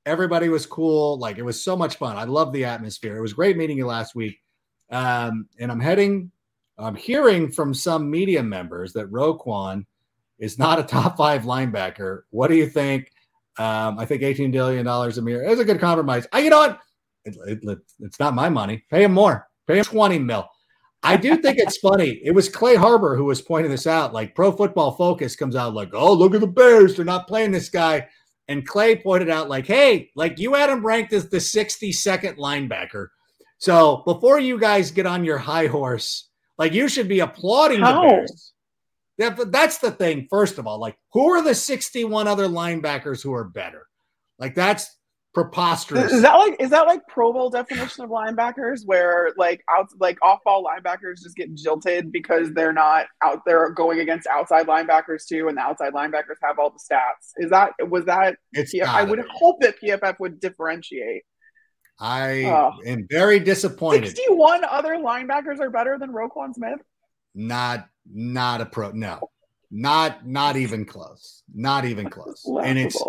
Everybody 0.05 0.49
was 0.49 0.67
cool. 0.67 1.19
Like 1.19 1.39
it 1.39 1.45
was 1.45 1.63
so 1.63 1.77
much 1.77 1.97
fun. 1.97 2.17
I 2.17 2.25
love 2.25 2.53
the 2.53 2.65
atmosphere. 2.65 3.17
It 3.17 3.23
was 3.23 3.33
great 3.33 3.57
meeting 3.57 3.79
you 3.79 3.87
last 3.87 4.15
week. 4.15 4.41
Um, 4.91 5.47
and 5.59 5.71
I'm 5.71 5.81
heading 5.81 6.31
I'm 6.79 6.95
hearing 6.95 7.51
from 7.51 7.75
some 7.75 8.11
media 8.11 8.43
members 8.43 8.93
that 8.95 9.11
Roquan 9.11 9.85
is 10.39 10.59
not 10.59 10.79
a 10.79 10.83
top 10.83 11.17
five 11.17 11.43
linebacker. 11.43 12.23
What 12.31 12.49
do 12.49 12.57
you 12.57 12.69
think? 12.69 13.13
Um, 13.59 13.99
I 13.99 14.07
think 14.07 14.23
$18 14.23 14.51
billion 14.51 14.87
a 14.87 15.31
year 15.31 15.45
is 15.45 15.59
a 15.59 15.65
good 15.65 15.81
compromise. 15.81 16.27
I, 16.33 16.41
you 16.41 16.51
know 16.51 16.59
what? 16.59 16.81
It, 17.25 17.37
it, 17.63 17.79
it's 18.01 18.19
not 18.19 18.35
my 18.35 18.49
money. 18.49 18.85
Pay 18.91 19.05
him 19.05 19.13
more. 19.13 19.47
Pay 19.67 19.79
him 19.79 19.85
20 19.85 20.19
mil. 20.19 20.49
I 21.05 21.17
do 21.17 21.37
think 21.37 21.59
it's 21.59 21.79
funny. 21.79 22.21
It 22.25 22.31
was 22.31 22.49
Clay 22.49 22.77
Harbor 22.77 23.17
who 23.17 23.25
was 23.25 23.43
pointing 23.43 23.71
this 23.71 23.87
out. 23.87 24.15
Like 24.15 24.35
Pro 24.35 24.53
Football 24.53 24.93
Focus 24.93 25.37
comes 25.37 25.57
out 25.57 25.75
like, 25.75 25.91
oh, 25.93 26.13
look 26.13 26.35
at 26.35 26.41
the 26.41 26.47
Bears. 26.47 26.95
They're 26.95 27.05
not 27.05 27.27
playing 27.27 27.51
this 27.51 27.69
guy. 27.69 28.09
And 28.49 28.67
Clay 28.67 28.97
pointed 28.97 29.31
out, 29.31 29.49
like, 29.49 29.67
hey, 29.67 30.11
like 30.15 30.39
you 30.39 30.55
had 30.55 30.71
him 30.71 30.85
ranked 30.85 31.13
as 31.13 31.29
the 31.29 31.39
62nd 31.39 32.37
linebacker. 32.37 33.09
So 33.59 34.03
before 34.05 34.39
you 34.41 34.59
guys 34.59 34.91
get 34.91 35.07
on 35.07 35.25
your 35.25 35.39
high 35.39 35.67
horse 35.67 36.29
like 36.59 36.73
you 36.73 36.89
should 36.89 37.09
be 37.09 37.21
applauding 37.21 37.81
How? 37.81 38.03
the 38.03 38.09
Bears. 38.09 38.53
That, 39.19 39.53
that's 39.53 39.79
the 39.79 39.91
thing. 39.91 40.27
First 40.31 40.59
of 40.59 40.67
all, 40.67 40.79
like 40.81 40.97
who 41.13 41.31
are 41.31 41.43
the 41.43 41.55
61 41.55 42.27
other 42.27 42.49
linebackers 42.49 43.23
who 43.23 43.33
are 43.35 43.45
better? 43.45 43.87
Like 44.39 44.55
that's 44.55 44.97
preposterous. 45.35 46.13
Is 46.13 46.23
that 46.23 46.35
like 46.35 46.57
is 46.61 46.71
that 46.71 46.87
like 46.87 47.01
Pro 47.09 47.33
Bowl 47.33 47.51
definition 47.51 48.05
of 48.05 48.11
linebackers 48.11 48.81
where 48.85 49.31
like 49.37 49.63
out 49.71 49.89
like 49.99 50.19
off 50.23 50.41
ball 50.45 50.65
linebackers 50.65 51.23
just 51.23 51.37
get 51.37 51.55
jilted 51.55 52.13
because 52.13 52.53
they're 52.53 52.73
not 52.73 53.07
out 53.23 53.41
there 53.47 53.71
going 53.71 54.01
against 54.01 54.27
outside 54.27 54.67
linebackers 54.67 55.27
too, 55.27 55.49
and 55.49 55.57
the 55.57 55.63
outside 55.63 55.93
linebackers 55.93 56.37
have 56.43 56.59
all 56.59 56.71
the 56.71 56.95
stats. 56.95 57.33
Is 57.37 57.51
that 57.51 57.73
was 57.89 58.05
that? 58.07 58.37
It's 58.53 58.75
I 58.87 59.05
would 59.05 59.25
hope 59.31 59.61
that 59.61 59.81
PFF 59.81 60.17
would 60.21 60.41
differentiate. 60.41 61.23
I 61.99 62.45
oh. 62.45 62.73
am 62.85 63.07
very 63.11 63.39
disappointed. 63.39 64.17
61 64.17 64.65
other 64.65 64.97
linebackers 64.97 65.61
are 65.61 65.71
better 65.71 65.99
than 65.99 66.11
Roquan 66.11 66.55
Smith? 66.55 66.81
Not 67.35 67.89
not 68.13 68.61
a 68.61 68.67
pro 68.67 68.91
no. 68.91 69.31
Not 69.71 70.27
not 70.27 70.57
even 70.57 70.85
close. 70.85 71.43
Not 71.55 71.85
even 71.85 72.11
close. 72.11 72.45
and 72.63 72.79
it's 72.79 73.01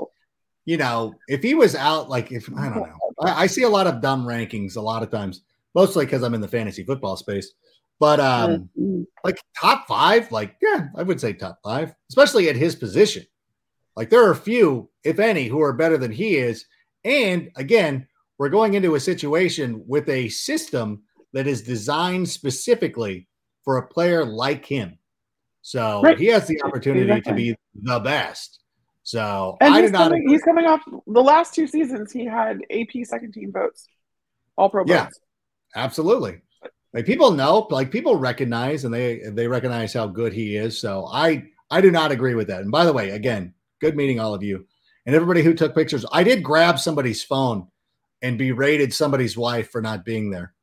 you 0.66 0.78
know, 0.78 1.16
if 1.28 1.44
he 1.44 1.56
was 1.56 1.76
out 1.76 2.10
like 2.10 2.32
if 2.32 2.50
I 2.56 2.70
don't 2.70 2.88
know. 2.88 3.00
I, 3.22 3.44
I 3.44 3.48
see 3.48 3.64
a 3.64 3.70
lot 3.70 3.88
of 3.88 4.02
dumb 4.02 4.26
rankings 4.26 4.78
a 4.78 4.82
lot 4.82 5.04
of 5.04 5.12
times, 5.12 5.42
mostly 5.76 6.06
because 6.06 6.24
I'm 6.24 6.34
in 6.34 6.42
the 6.42 6.48
fantasy 6.48 6.84
football 6.84 7.18
space. 7.18 7.52
But 8.00 8.20
um 8.20 8.70
mm-hmm. 8.80 9.04
like 9.24 9.40
top 9.60 9.88
five, 9.88 10.32
like 10.32 10.56
yeah, 10.62 10.88
I 10.96 11.04
would 11.04 11.20
say 11.20 11.34
top 11.34 11.60
five, 11.64 11.94
especially 12.10 12.50
at 12.50 12.56
his 12.56 12.76
position. 12.76 13.26
Like 13.96 14.10
there 14.10 14.26
are 14.26 14.32
a 14.32 14.36
few, 14.36 14.90
if 15.04 15.20
any, 15.20 15.48
who 15.48 15.62
are 15.62 15.74
better 15.74 15.98
than 15.98 16.12
he 16.12 16.38
is. 16.38 16.66
And 17.04 17.52
again, 17.56 18.08
we're 18.38 18.50
going 18.50 18.74
into 18.74 18.96
a 18.96 19.00
situation 19.00 19.84
with 19.88 20.10
a 20.10 20.30
system 20.30 21.04
that 21.34 21.48
is 21.48 21.62
designed 21.62 22.28
specifically 22.28 23.28
for 23.64 23.78
a 23.78 23.88
player 23.88 24.26
like 24.26 24.66
him. 24.66 24.98
So 25.62 26.02
right. 26.02 26.18
he 26.18 26.28
has 26.28 26.48
the 26.48 26.62
opportunity 26.64 27.10
exactly. 27.10 27.32
to 27.32 27.36
be 27.36 27.56
the 27.84 28.00
best. 28.00 28.60
So 29.04 29.58
and 29.62 29.74
I 29.74 29.82
he's, 29.82 29.92
coming, 29.92 30.30
he's 30.30 30.44
coming 30.44 30.66
off 30.66 30.82
the 31.08 31.22
last 31.22 31.54
two 31.54 31.68
seasons. 31.68 32.12
He 32.12 32.26
had 32.26 32.60
AP 32.72 33.06
second 33.06 33.34
team 33.34 33.52
votes, 33.52 33.88
all 34.58 34.70
pro 34.70 34.84
yeah, 34.86 35.06
votes. 35.06 35.20
absolutely. 35.76 36.42
Like 36.94 37.06
people 37.06 37.32
know, 37.32 37.68
like 37.70 37.92
people 37.92 38.16
recognize, 38.16 38.86
and 38.86 38.94
they 38.94 39.22
they 39.32 39.48
recognize 39.48 39.94
how 39.94 40.08
good 40.08 40.32
he 40.32 40.56
is. 40.56 40.80
So 40.80 41.08
I 41.12 41.44
I 41.70 41.82
do 41.82 41.92
not 41.92 42.12
agree 42.12 42.36
with 42.36 42.48
that. 42.48 42.62
And 42.62 42.72
by 42.72 42.86
the 42.86 42.94
way, 42.94 43.10
again, 43.10 43.54
good 43.82 43.98
meeting 43.98 44.20
all 44.20 44.34
of 44.34 44.44
you 44.44 44.66
and 45.06 45.16
everybody 45.16 45.44
who 45.44 45.54
took 45.54 45.76
pictures. 45.76 46.06
I 46.12 46.24
did 46.24 46.44
grab 46.44 46.80
somebody's 46.80 47.24
phone 47.24 47.68
and 48.24 48.38
berated 48.38 48.94
somebody's 48.94 49.38
wife 49.38 49.70
for 49.70 49.82
not 49.82 50.06
being 50.06 50.32
there. 50.32 50.54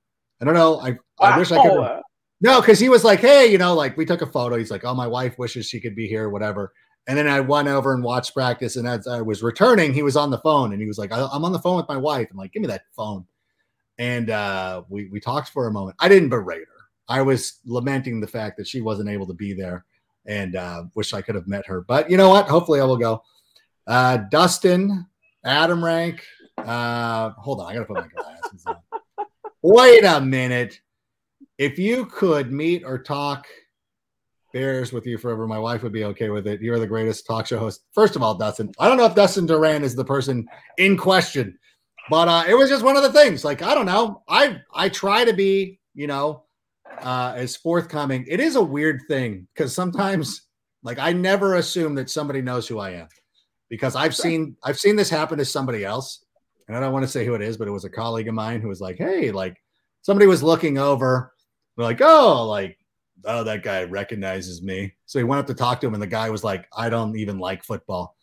I 0.40 0.46
don't 0.46 0.55
know. 0.55 0.81
I, 0.81 0.99
I 1.20 1.38
wish 1.38 1.53
I 1.53 1.62
could. 1.62 2.03
No, 2.40 2.61
because 2.61 2.81
he 2.81 2.88
was 2.88 3.05
like, 3.05 3.20
hey, 3.20 3.46
you 3.46 3.59
know, 3.59 3.75
like 3.75 3.99
we 3.99 4.07
took 4.07 4.23
a 4.23 4.27
photo. 4.27 4.57
He's 4.57 4.70
like, 4.70 4.85
oh, 4.85 4.94
my 4.94 5.07
wife 5.07 5.38
wishes 5.38 5.66
she 5.66 5.79
could 5.79 5.94
be 5.94 6.09
here, 6.09 6.31
whatever. 6.31 6.73
And 7.07 7.18
then 7.18 7.29
I 7.29 7.40
went 7.40 7.68
over 7.68 7.92
and 7.92 8.03
watched 8.03 8.33
practice. 8.33 8.77
And 8.77 8.88
as 8.88 9.07
I 9.07 9.20
was 9.20 9.42
returning, 9.42 9.92
he 9.92 10.03
was 10.03 10.16
on 10.16 10.31
the 10.31 10.38
phone 10.38 10.73
and 10.73 10.81
he 10.81 10.88
was 10.88 10.96
like, 10.96 11.12
I'm 11.12 11.44
on 11.44 11.53
the 11.53 11.59
phone 11.59 11.77
with 11.77 11.88
my 11.88 11.99
wife. 11.99 12.29
I'm 12.31 12.38
like, 12.38 12.53
give 12.53 12.62
me 12.62 12.68
that 12.68 12.85
phone. 12.96 13.27
And 13.99 14.31
uh, 14.31 14.85
we, 14.88 15.07
we 15.07 15.20
talked 15.20 15.51
for 15.51 15.66
a 15.66 15.73
moment. 15.73 15.96
I 15.99 16.09
didn't 16.09 16.31
berate 16.31 16.61
her. 16.61 16.85
I 17.09 17.20
was 17.20 17.59
lamenting 17.66 18.20
the 18.20 18.27
fact 18.27 18.57
that 18.57 18.66
she 18.66 18.81
wasn't 18.81 19.11
able 19.11 19.27
to 19.27 19.35
be 19.35 19.53
there 19.53 19.85
and 20.25 20.57
uh, 20.57 20.85
wish 20.94 21.12
I 21.12 21.20
could 21.20 21.35
have 21.35 21.49
met 21.49 21.67
her. 21.67 21.83
But 21.83 22.11
you 22.11 22.17
know 22.17 22.31
what? 22.31 22.48
Hopefully 22.48 22.81
I 22.81 22.85
will 22.85 22.96
go. 22.96 23.23
Uh, 23.87 24.19
Dustin, 24.31 25.06
Adam 25.44 25.85
Rank, 25.85 26.25
uh, 26.67 27.31
hold 27.38 27.61
on, 27.61 27.71
I 27.71 27.75
gotta 27.75 27.87
put 27.87 27.96
my 27.96 28.08
glasses 28.08 28.65
on. 28.67 28.77
Wait 29.63 30.04
a 30.04 30.21
minute. 30.21 30.81
If 31.58 31.79
you 31.79 32.06
could 32.06 32.52
meet 32.52 32.85
or 32.85 32.98
talk 32.98 33.46
Bears 34.52 34.92
with 34.92 35.06
you 35.06 35.19
forever, 35.19 35.46
my 35.46 35.58
wife 35.58 35.83
would 35.83 35.92
be 35.92 36.04
okay 36.04 36.31
with 36.31 36.46
it. 36.46 36.61
You're 36.61 36.79
the 36.79 36.87
greatest 36.87 37.27
talk 37.27 37.46
show 37.46 37.58
host. 37.58 37.83
First 37.92 38.17
of 38.17 38.23
all, 38.23 38.35
Dustin, 38.35 38.73
I 38.79 38.88
don't 38.88 38.96
know 38.96 39.04
if 39.04 39.15
Dustin 39.15 39.46
Duran 39.46 39.85
is 39.85 39.94
the 39.94 40.04
person 40.04 40.46
in 40.79 40.96
question, 40.96 41.58
but 42.08 42.29
uh, 42.29 42.44
it 42.48 42.54
was 42.54 42.69
just 42.69 42.85
one 42.85 42.96
of 42.96 43.02
the 43.02 43.13
things. 43.13 43.44
Like 43.44 43.63
I 43.63 43.75
don't 43.75 43.87
know. 43.87 44.23
I 44.29 44.58
I 44.75 44.88
try 44.88 45.25
to 45.25 45.33
be, 45.33 45.79
you 45.94 46.06
know, 46.06 46.44
uh, 47.02 47.35
as 47.37 47.56
forthcoming. 47.56 48.25
It 48.29 48.40
is 48.40 48.56
a 48.56 48.63
weird 48.63 49.02
thing 49.08 49.46
because 49.54 49.75
sometimes, 49.75 50.48
like, 50.83 50.98
I 50.98 51.13
never 51.13 51.56
assume 51.56 51.94
that 51.96 52.11
somebody 52.11 52.42
knows 52.42 52.67
who 52.67 52.79
I 52.79 52.90
am 52.90 53.08
because 53.69 53.96
I've 53.96 54.17
seen 54.17 54.56
I've 54.65 54.79
seen 54.79 54.96
this 54.96 55.11
happen 55.11 55.38
to 55.38 55.44
somebody 55.44 55.85
else 55.85 56.25
and 56.71 56.77
I 56.77 56.81
don't 56.81 56.92
want 56.92 57.02
to 57.02 57.10
say 57.10 57.27
who 57.27 57.35
it 57.35 57.42
is, 57.42 57.56
but 57.56 57.66
it 57.66 57.73
was 57.73 57.85
a 57.85 57.90
colleague 57.90 58.29
of 58.29 58.35
mine 58.35 58.60
who 58.60 58.68
was 58.68 58.81
like, 58.81 58.96
"Hey, 58.96 59.33
like 59.33 59.60
somebody 60.02 60.29
was 60.29 60.40
looking 60.40 60.79
over, 60.79 61.33
We're 61.77 61.83
like, 61.83 62.00
oh, 62.00 62.46
like 62.46 62.79
oh, 63.25 63.42
that 63.42 63.64
guy 63.64 63.83
recognizes 63.83 64.62
me." 64.62 64.94
So 65.06 65.18
he 65.18 65.25
went 65.25 65.40
up 65.40 65.48
to 65.48 65.54
talk 65.54 65.81
to 65.81 65.88
him, 65.88 65.94
and 65.94 66.02
the 66.02 66.06
guy 66.06 66.31
was 66.31 66.44
like, 66.44 66.68
"I 66.77 66.88
don't 66.88 67.16
even 67.16 67.40
like 67.40 67.64
football," 67.64 68.14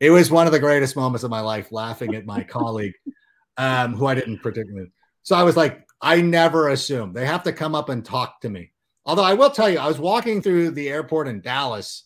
it 0.00 0.10
was 0.10 0.30
one 0.30 0.46
of 0.46 0.52
the 0.52 0.60
greatest 0.60 0.96
moments 0.96 1.24
of 1.24 1.30
my 1.30 1.40
life 1.40 1.72
laughing 1.72 2.14
at 2.14 2.26
my 2.26 2.44
colleague, 2.44 2.92
um, 3.56 3.94
who 3.94 4.04
I 4.04 4.14
didn't 4.14 4.42
particularly. 4.42 4.90
So 5.22 5.34
I 5.34 5.42
was 5.42 5.56
like, 5.56 5.86
I 6.02 6.20
never 6.20 6.68
assume 6.68 7.14
they 7.14 7.24
have 7.24 7.44
to 7.44 7.52
come 7.54 7.74
up 7.74 7.88
and 7.88 8.04
talk 8.04 8.42
to 8.42 8.50
me. 8.50 8.72
Although 9.06 9.24
I 9.24 9.32
will 9.32 9.48
tell 9.48 9.70
you, 9.70 9.78
I 9.78 9.88
was 9.88 9.98
walking 9.98 10.42
through 10.42 10.72
the 10.72 10.90
airport 10.90 11.28
in 11.28 11.40
Dallas 11.40 12.04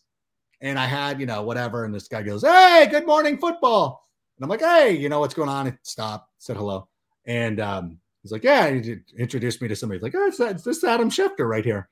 and 0.61 0.78
I 0.78 0.86
had, 0.86 1.18
you 1.18 1.26
know, 1.26 1.42
whatever. 1.42 1.84
And 1.84 1.92
this 1.94 2.09
guy 2.09 2.22
goes, 2.22 2.42
Hey, 2.42 2.86
good 2.90 3.07
morning, 3.07 3.38
football. 3.38 4.07
And 4.39 4.45
I'm 4.45 4.49
like, 4.49 4.61
Hey, 4.61 4.97
you 4.97 5.09
know 5.09 5.20
what's 5.20 5.34
going 5.34 5.49
on? 5.49 5.76
Stop, 5.82 6.28
said 6.39 6.57
hello. 6.57 6.89
And 7.26 7.59
um, 7.61 7.99
he's 8.22 8.30
like, 8.30 8.45
Yeah, 8.45 8.70
he 8.70 8.97
introduced 9.18 9.61
me 9.61 9.68
to 9.68 9.76
somebody. 9.76 9.99
He's 9.99 10.03
like, 10.03 10.14
Oh, 10.16 10.26
it's, 10.26 10.41
it's 10.41 10.62
this 10.62 10.84
Adam 10.84 11.11
Schefter 11.11 11.49
right 11.49 11.64
here. 11.64 11.89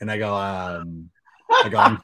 And 0.00 0.10
I 0.10 0.18
go, 0.18 0.34
um, 0.34 1.10
I 1.62 1.68
go, 1.68 1.78
I'm, 1.78 2.00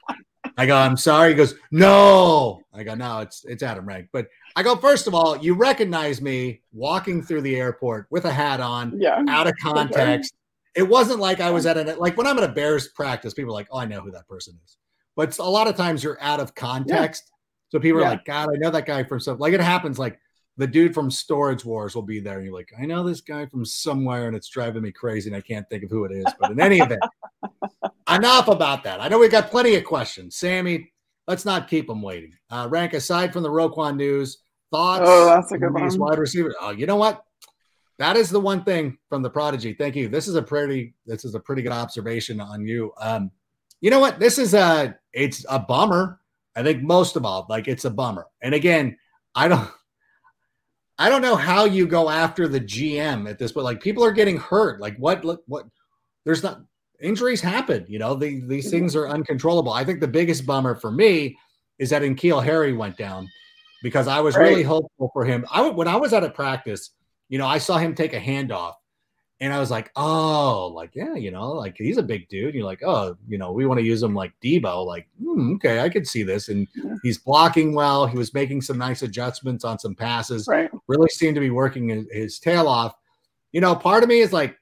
I 0.57 0.66
go, 0.66 0.76
I'm 0.76 0.97
sorry. 0.97 1.31
He 1.31 1.35
goes, 1.35 1.55
No. 1.70 2.61
I 2.74 2.83
go, 2.83 2.95
No, 2.95 3.20
it's 3.20 3.45
it's 3.47 3.62
Adam 3.62 3.87
Rank. 3.87 4.09
But 4.12 4.28
I 4.55 4.62
go, 4.62 4.76
first 4.76 5.07
of 5.07 5.14
all, 5.14 5.37
you 5.39 5.55
recognize 5.55 6.20
me 6.20 6.61
walking 6.72 7.22
through 7.22 7.41
the 7.41 7.57
airport 7.57 8.07
with 8.11 8.26
a 8.26 8.33
hat 8.33 8.61
on, 8.61 9.01
yeah, 9.01 9.22
out 9.28 9.47
of 9.47 9.55
context. 9.62 10.35
It 10.76 10.83
wasn't 10.83 11.20
like 11.20 11.41
I 11.41 11.51
was 11.51 11.64
at 11.64 11.78
an 11.78 11.99
like 11.99 12.18
when 12.18 12.26
I'm 12.26 12.39
at 12.39 12.45
a 12.45 12.53
Bears 12.53 12.89
practice, 12.89 13.33
people 13.33 13.53
are 13.53 13.55
like, 13.55 13.68
Oh, 13.70 13.78
I 13.78 13.87
know 13.87 14.01
who 14.03 14.11
that 14.12 14.28
person 14.28 14.59
is. 14.64 14.76
But 15.16 15.39
a 15.39 15.43
lot 15.43 15.66
of 15.66 15.76
times 15.76 16.05
you're 16.05 16.20
out 16.20 16.41
of 16.41 16.55
context. 16.55 17.24
Yeah. 17.26 17.37
So 17.71 17.79
people 17.79 18.01
are 18.01 18.09
like, 18.09 18.25
God, 18.25 18.51
I 18.53 18.59
know 18.59 18.71
that 18.71 18.87
guy 18.87 19.05
from 19.05 19.21
stuff. 19.21 19.41
Like 19.41 19.55
it 19.55 19.61
happens 19.61 19.99
like 19.99 20.18
the 20.57 20.66
dude 20.66 20.93
from 20.93 21.11
Storage 21.11 21.64
Wars 21.64 21.95
will 21.95 22.03
be 22.03 22.21
there, 22.21 22.37
and 22.37 22.45
you're 22.45 22.55
like, 22.55 22.73
I 22.79 22.85
know 22.85 23.03
this 23.03 23.21
guy 23.21 23.47
from 23.47 23.64
somewhere, 23.64 24.27
and 24.27 24.37
it's 24.37 24.49
driving 24.49 24.83
me 24.83 24.93
crazy, 24.93 25.31
and 25.31 25.37
I 25.37 25.41
can't 25.41 25.68
think 25.71 25.85
of 25.85 25.91
who 25.91 26.05
it 26.05 26.12
is. 26.12 26.27
But 26.39 26.51
in 26.51 26.61
any 26.61 26.79
event, 26.79 27.01
enough 28.11 28.49
about 28.49 28.85
that. 28.85 29.01
I 29.01 29.09
know 29.09 29.18
we 29.18 29.29
got 29.29 29.51
plenty 29.51 29.75
of 29.77 29.85
questions. 29.85 30.37
Sammy, 30.37 30.93
let's 31.27 31.45
not 31.45 31.68
keep 31.68 31.87
them 31.87 32.03
waiting. 32.03 32.33
Uh, 32.51 32.68
rank 32.71 32.93
aside 32.93 33.33
from 33.33 33.43
the 33.43 33.49
Roquan 33.49 33.97
news, 33.97 34.43
thoughts? 34.71 35.05
Oh, 35.07 35.27
that's 35.27 35.53
a 35.53 35.59
good 35.59 35.73
one. 35.73 35.99
Wide 35.99 36.18
receiver. 36.18 36.55
Oh, 36.61 36.71
you 36.71 36.87
know 36.87 36.97
what? 36.97 37.25
That 37.99 38.16
is 38.16 38.31
the 38.31 38.41
one 38.41 38.64
thing 38.64 38.99
from 39.09 39.23
the 39.23 39.31
prodigy. 39.31 39.75
Thank 39.75 39.97
you. 39.97 40.09
This 40.09 40.29
is 40.29 40.35
a 40.35 40.43
pretty. 40.43 40.95
This 41.07 41.25
is 41.25 41.35
a 41.35 41.41
pretty 41.41 41.62
good 41.62 41.73
observation 41.73 42.41
on 42.41 42.66
you. 42.66 42.93
Um, 42.99 43.31
you 43.81 43.91
know 43.91 44.01
what? 44.01 44.18
This 44.18 44.39
is 44.39 44.55
a. 44.55 44.97
It's 45.12 45.47
a 45.49 45.59
bummer. 45.59 46.20
I 46.57 46.62
think 46.62 46.82
most 46.82 47.16
of 47.16 47.24
all, 47.24 47.46
like 47.48 47.68
it's 47.68 47.84
a 47.84 47.90
bummer. 47.90 48.26
And 48.42 48.55
again, 48.55 48.96
I 49.34 49.48
don't. 49.48 49.68
I 50.98 51.09
don't 51.09 51.22
know 51.22 51.36
how 51.36 51.64
you 51.64 51.86
go 51.86 52.11
after 52.11 52.46
the 52.46 52.61
GM 52.61 53.26
at 53.26 53.38
this 53.38 53.53
point. 53.53 53.64
Like 53.64 53.80
people 53.80 54.05
are 54.05 54.12
getting 54.12 54.36
hurt. 54.36 54.80
Like 54.80 54.98
what? 54.98 55.24
What? 55.46 55.64
There's 56.26 56.42
not 56.42 56.61
injuries 57.01 57.40
happen. 57.40 57.86
You 57.88 57.98
know, 57.98 58.14
the, 58.14 58.40
these 58.46 58.66
mm-hmm. 58.66 58.70
things 58.70 58.96
are 58.96 59.09
uncontrollable. 59.09 59.72
I 59.72 59.84
think 59.84 60.01
the 60.01 60.09
biggest 60.09 60.44
bummer 60.44 60.74
for 60.74 60.90
me 60.90 61.38
is 61.78 61.90
that 61.90 62.03
N'Keal 62.03 62.44
Harry 62.44 62.74
went 62.74 62.98
down 62.98 63.26
because 63.82 64.07
I 64.07 64.20
was 64.20 64.36
right. 64.36 64.51
really 64.51 64.62
hopeful 64.62 65.11
for 65.14 65.24
him. 65.24 65.46
I 65.51 65.66
when 65.68 65.88
I 65.88 65.96
was 65.96 66.12
at 66.12 66.24
a 66.24 66.30
practice, 66.30 66.90
you 67.28 67.38
know, 67.38 67.46
I 67.46 67.59
saw 67.59 67.78
him 67.78 67.94
take 67.94 68.12
a 68.12 68.20
handoff 68.20 68.74
and 69.43 69.55
I 69.55 69.59
was 69.59 69.70
like, 69.70 69.91
oh, 69.97 70.70
like, 70.74 70.95
yeah, 70.95 71.14
you 71.14 71.30
know, 71.30 71.53
like 71.53 71.76
he's 71.78 71.97
a 71.97 72.03
big 72.03 72.28
dude. 72.28 72.55
You're 72.55 72.64
like, 72.64 72.82
oh, 72.84 73.16
you 73.26 73.38
know, 73.38 73.53
we 73.53 73.64
want 73.64 73.80
to 73.80 73.86
use 73.86 74.03
him 74.03 74.14
like 74.14 74.32
Deebo. 74.45 74.84
Like, 74.84 75.09
hmm, 75.18 75.55
okay, 75.55 75.80
I 75.80 75.88
could 75.88 76.07
see 76.07 76.22
this. 76.22 76.51
And 76.51 76.68
he's 77.03 77.16
blocking 77.16 77.74
well. 77.74 78.07
He 78.07 78.18
was 78.18 78.34
making 78.34 78.61
some 78.61 78.76
nice 78.76 79.01
adjustments 79.01 79.64
on 79.64 79.78
some 79.78 79.95
passes. 79.95 80.47
Right. 80.47 80.70
Really 80.88 81.09
seemed 81.09 81.36
to 81.36 81.41
be 81.41 81.49
working 81.49 81.88
his, 81.88 82.07
his 82.12 82.38
tail 82.38 82.68
off. 82.68 82.95
You 83.53 83.62
know, 83.62 83.74
part 83.74 84.03
of 84.03 84.11
me 84.11 84.20
is 84.20 84.32
like, 84.32 84.59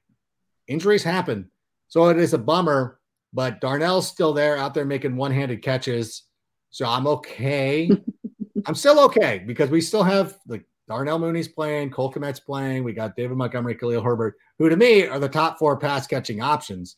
injuries 0.67 1.03
happen. 1.03 1.51
So 1.89 2.07
it 2.07 2.17
is 2.17 2.33
a 2.33 2.37
bummer, 2.37 2.99
but 3.33 3.59
Darnell's 3.59 4.07
still 4.07 4.31
there 4.31 4.57
out 4.57 4.73
there 4.73 4.85
making 4.85 5.17
one 5.17 5.31
handed 5.31 5.61
catches. 5.61 6.23
So 6.69 6.85
I'm 6.85 7.05
okay. 7.05 7.91
I'm 8.65 8.75
still 8.75 8.99
okay 9.01 9.43
because 9.45 9.69
we 9.69 9.81
still 9.81 10.03
have 10.03 10.37
like 10.47 10.63
Darnell 10.89 11.19
Mooney's 11.19 11.47
playing, 11.47 11.91
Cole 11.91 12.11
Kmet's 12.11 12.39
playing. 12.39 12.83
We 12.83 12.93
got 12.93 13.15
David 13.15 13.37
Montgomery, 13.37 13.75
Khalil 13.75 14.01
Herbert, 14.01 14.35
who 14.57 14.69
to 14.69 14.75
me 14.75 15.05
are 15.05 15.19
the 15.19 15.29
top 15.29 15.59
four 15.59 15.77
pass 15.77 16.07
catching 16.07 16.41
options. 16.41 16.97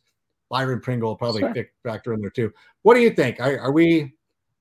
Byron 0.49 0.79
Pringle 0.79 1.09
will 1.09 1.17
probably 1.17 1.41
sure. 1.41 1.65
factor 1.83 2.13
in 2.13 2.21
there 2.21 2.29
too. 2.29 2.53
What 2.83 2.93
do 2.93 3.01
you 3.01 3.09
think? 3.09 3.41
Are, 3.41 3.59
are, 3.59 3.71
we? 3.73 4.13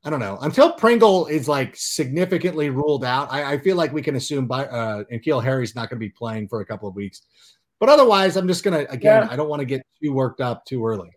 I 0.05 0.11
don't 0.11 0.19
know. 0.19 0.37
Until 0.43 0.73
Pringle 0.73 1.27
is 1.27 1.47
like 1.47 1.77
significantly 1.77 2.71
ruled 2.71 3.05
out, 3.05 3.31
I, 3.31 3.53
I 3.53 3.59
feel 3.59 3.77
like 3.77 3.93
we 3.93 4.03
can 4.03 4.17
assume 4.17 4.47
by 4.47 4.67
uh, 4.67 5.05
N'Keal 5.13 5.43
Harry's 5.43 5.77
not 5.77 5.89
going 5.89 6.01
to 6.01 6.05
be 6.05 6.11
playing 6.11 6.49
for 6.49 6.61
a 6.61 6.67
couple 6.67 6.89
of 6.89 6.97
weeks. 6.97 7.23
But 7.79 7.89
otherwise, 7.89 8.37
I'm 8.37 8.49
just 8.49 8.65
gonna 8.65 8.85
again. 8.91 9.23
Yeah. 9.23 9.29
I 9.31 9.37
don't 9.37 9.49
want 9.49 9.61
to 9.61 9.67
get 9.67 9.87
too 10.03 10.13
worked 10.13 10.41
up 10.41 10.65
too 10.67 10.85
early. 10.85 11.11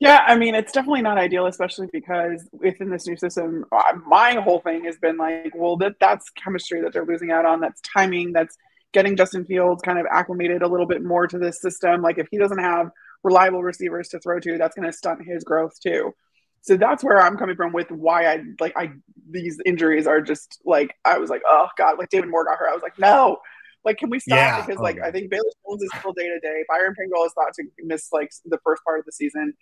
Yeah, 0.00 0.24
I 0.26 0.36
mean, 0.36 0.54
it's 0.54 0.72
definitely 0.72 1.02
not 1.02 1.18
ideal, 1.18 1.46
especially 1.46 1.88
because 1.92 2.48
within 2.52 2.88
this 2.88 3.06
new 3.06 3.18
system, 3.18 3.66
uh, 3.70 3.98
my 4.06 4.32
whole 4.40 4.60
thing 4.60 4.84
has 4.86 4.96
been 4.96 5.18
like, 5.18 5.52
well, 5.54 5.76
that 5.76 5.96
that's 6.00 6.30
chemistry 6.30 6.80
that 6.80 6.94
they're 6.94 7.04
losing 7.04 7.30
out 7.30 7.44
on. 7.44 7.60
That's 7.60 7.82
timing. 7.82 8.32
That's 8.32 8.56
getting 8.94 9.14
Justin 9.14 9.44
Fields 9.44 9.82
kind 9.82 9.98
of 9.98 10.06
acclimated 10.10 10.62
a 10.62 10.68
little 10.68 10.86
bit 10.86 11.04
more 11.04 11.26
to 11.26 11.38
this 11.38 11.60
system. 11.60 12.00
Like, 12.00 12.16
if 12.16 12.28
he 12.30 12.38
doesn't 12.38 12.58
have 12.58 12.90
reliable 13.22 13.62
receivers 13.62 14.08
to 14.08 14.18
throw 14.20 14.40
to, 14.40 14.56
that's 14.56 14.74
going 14.74 14.90
to 14.90 14.96
stunt 14.96 15.20
his 15.26 15.44
growth 15.44 15.78
too. 15.80 16.14
So 16.62 16.76
that's 16.78 17.04
where 17.04 17.20
I'm 17.20 17.36
coming 17.36 17.56
from 17.56 17.72
with 17.72 17.90
why 17.90 18.26
I 18.26 18.42
like 18.58 18.74
I 18.76 18.92
these 19.30 19.58
injuries 19.66 20.06
are 20.06 20.20
just 20.22 20.60
like 20.64 20.94
I 21.04 21.18
was 21.18 21.28
like, 21.30 21.42
oh 21.46 21.68
god, 21.76 21.98
like 21.98 22.08
David 22.10 22.30
Morgaher. 22.30 22.68
I 22.68 22.74
was 22.74 22.82
like, 22.82 22.98
no, 22.98 23.38
like, 23.84 23.98
can 23.98 24.10
we 24.10 24.18
stop? 24.18 24.36
Yeah, 24.36 24.60
because 24.66 24.80
like 24.80 24.98
I 25.02 25.10
think 25.10 25.30
Velus 25.32 25.52
Jones 25.66 25.82
is 25.82 25.90
still 25.98 26.12
day 26.12 26.28
to 26.28 26.38
day. 26.40 26.64
Byron 26.68 26.94
Pringle 26.94 27.24
is 27.24 27.32
thought 27.32 27.52
to 27.54 27.64
miss 27.82 28.08
like 28.12 28.30
the 28.44 28.58
first 28.64 28.82
part 28.84 28.98
of 28.98 29.06
the 29.06 29.12
season 29.12 29.54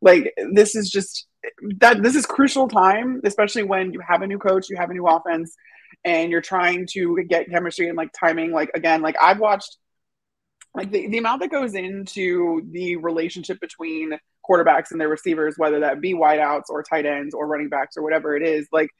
like 0.00 0.34
this 0.52 0.74
is 0.74 0.90
just 0.90 1.26
that 1.78 2.02
this 2.02 2.14
is 2.14 2.26
crucial 2.26 2.68
time 2.68 3.20
especially 3.24 3.62
when 3.62 3.92
you 3.92 4.00
have 4.00 4.22
a 4.22 4.26
new 4.26 4.38
coach 4.38 4.68
you 4.68 4.76
have 4.76 4.90
a 4.90 4.94
new 4.94 5.06
offense 5.06 5.54
and 6.04 6.30
you're 6.30 6.40
trying 6.40 6.86
to 6.90 7.22
get 7.28 7.48
chemistry 7.50 7.88
and 7.88 7.96
like 7.96 8.12
timing. 8.18 8.52
Like 8.52 8.70
again 8.74 9.02
like 9.02 9.16
i've 9.20 9.40
watched 9.40 9.76
like 10.74 10.90
the, 10.90 11.06
the 11.08 11.18
amount 11.18 11.40
that 11.40 11.50
goes 11.50 11.74
into 11.74 12.62
the 12.72 12.96
relationship 12.96 13.60
between 13.60 14.18
quarterbacks 14.48 14.90
and 14.90 15.00
their 15.00 15.08
receivers 15.08 15.54
whether 15.56 15.80
that 15.80 16.00
be 16.00 16.14
wideouts 16.14 16.68
or 16.68 16.82
tight 16.82 17.06
ends 17.06 17.34
or 17.34 17.46
running 17.46 17.68
backs 17.68 17.96
or 17.96 18.02
whatever 18.02 18.36
it 18.36 18.42
is 18.42 18.68
like 18.72 18.90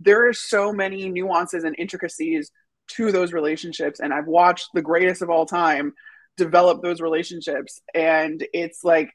there 0.00 0.28
are 0.28 0.32
so 0.32 0.72
many 0.72 1.08
nuances 1.08 1.64
and 1.64 1.74
intricacies 1.78 2.50
to 2.88 3.10
those 3.12 3.32
relationships 3.32 4.00
and 4.00 4.12
i've 4.12 4.26
watched 4.26 4.68
the 4.74 4.82
greatest 4.82 5.22
of 5.22 5.30
all 5.30 5.44
time 5.46 5.92
develop 6.36 6.82
those 6.82 7.00
relationships 7.00 7.80
and 7.94 8.46
it's 8.52 8.84
like 8.84 9.10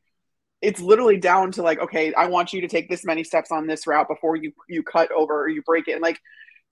it's 0.62 0.80
literally 0.80 1.18
down 1.18 1.52
to 1.52 1.62
like 1.62 1.80
okay 1.80 2.14
i 2.14 2.28
want 2.28 2.54
you 2.54 2.62
to 2.62 2.68
take 2.68 2.90
this 2.90 3.04
many 3.04 3.24
steps 3.24 3.52
on 3.52 3.68
this 3.68 3.88
route 3.88 4.08
before 4.08 4.36
you 4.36 4.52
you 4.70 4.84
cut 4.84 5.12
over 5.12 5.44
or 5.44 5.50
you 5.50 5.62
break 5.64 5.88
it. 5.88 5.94
And 5.94 6.02
like 6.02 6.20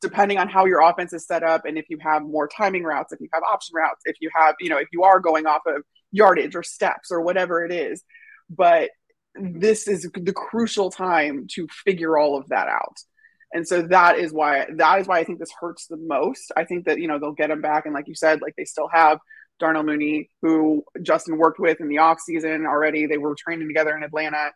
depending 0.02 0.38
on 0.38 0.48
how 0.48 0.66
your 0.66 0.82
offense 0.82 1.12
is 1.12 1.28
set 1.28 1.44
up 1.44 1.66
and 1.66 1.78
if 1.78 1.86
you 1.90 1.98
have 2.00 2.24
more 2.24 2.48
timing 2.48 2.84
routes 2.84 3.12
if 3.12 3.20
you 3.20 3.28
have 3.34 3.44
option 3.44 3.76
routes 3.76 4.02
if 4.06 4.16
you 4.22 4.30
have 4.34 4.56
you 4.60 4.70
know 4.70 4.78
if 4.78 4.88
you 4.94 5.04
are 5.04 5.20
going 5.20 5.46
off 5.46 5.62
of 5.66 5.84
yardage 6.12 6.56
or 6.56 6.64
steps 6.64 7.12
or 7.12 7.22
whatever 7.22 7.64
it 7.64 7.72
is. 7.72 8.04
But 8.50 8.90
this 9.36 9.88
is 9.88 10.10
the 10.14 10.34
crucial 10.34 10.90
time 10.90 11.48
to 11.52 11.68
figure 11.86 12.18
all 12.18 12.38
of 12.38 12.50
that 12.50 12.68
out. 12.68 12.98
And 13.54 13.68
so 13.68 13.84
that 13.84 14.20
is 14.20 14.32
why 14.32 14.68
that 14.78 15.02
is 15.02 15.08
why 15.08 15.20
i 15.20 15.24
think 15.24 15.40
this 15.40 15.54
hurts 15.60 15.88
the 15.88 15.98
most. 15.98 16.52
I 16.56 16.66
think 16.66 16.86
that 16.86 17.00
you 17.00 17.08
know 17.08 17.20
they'll 17.20 17.32
get 17.32 17.52
him 17.52 17.62
back 17.62 17.86
and 17.86 17.94
like 17.94 18.08
you 18.08 18.16
said 18.16 18.42
like 18.42 18.56
they 18.58 18.66
still 18.66 18.90
have 18.92 19.20
Darnell 19.60 19.84
Mooney, 19.84 20.30
who 20.42 20.84
Justin 21.02 21.38
worked 21.38 21.60
with 21.60 21.80
in 21.80 21.88
the 21.88 22.00
off 22.00 22.20
season 22.20 22.66
already. 22.66 23.06
They 23.06 23.18
were 23.18 23.36
training 23.36 23.68
together 23.68 23.96
in 23.96 24.04
Atlanta. 24.04 24.52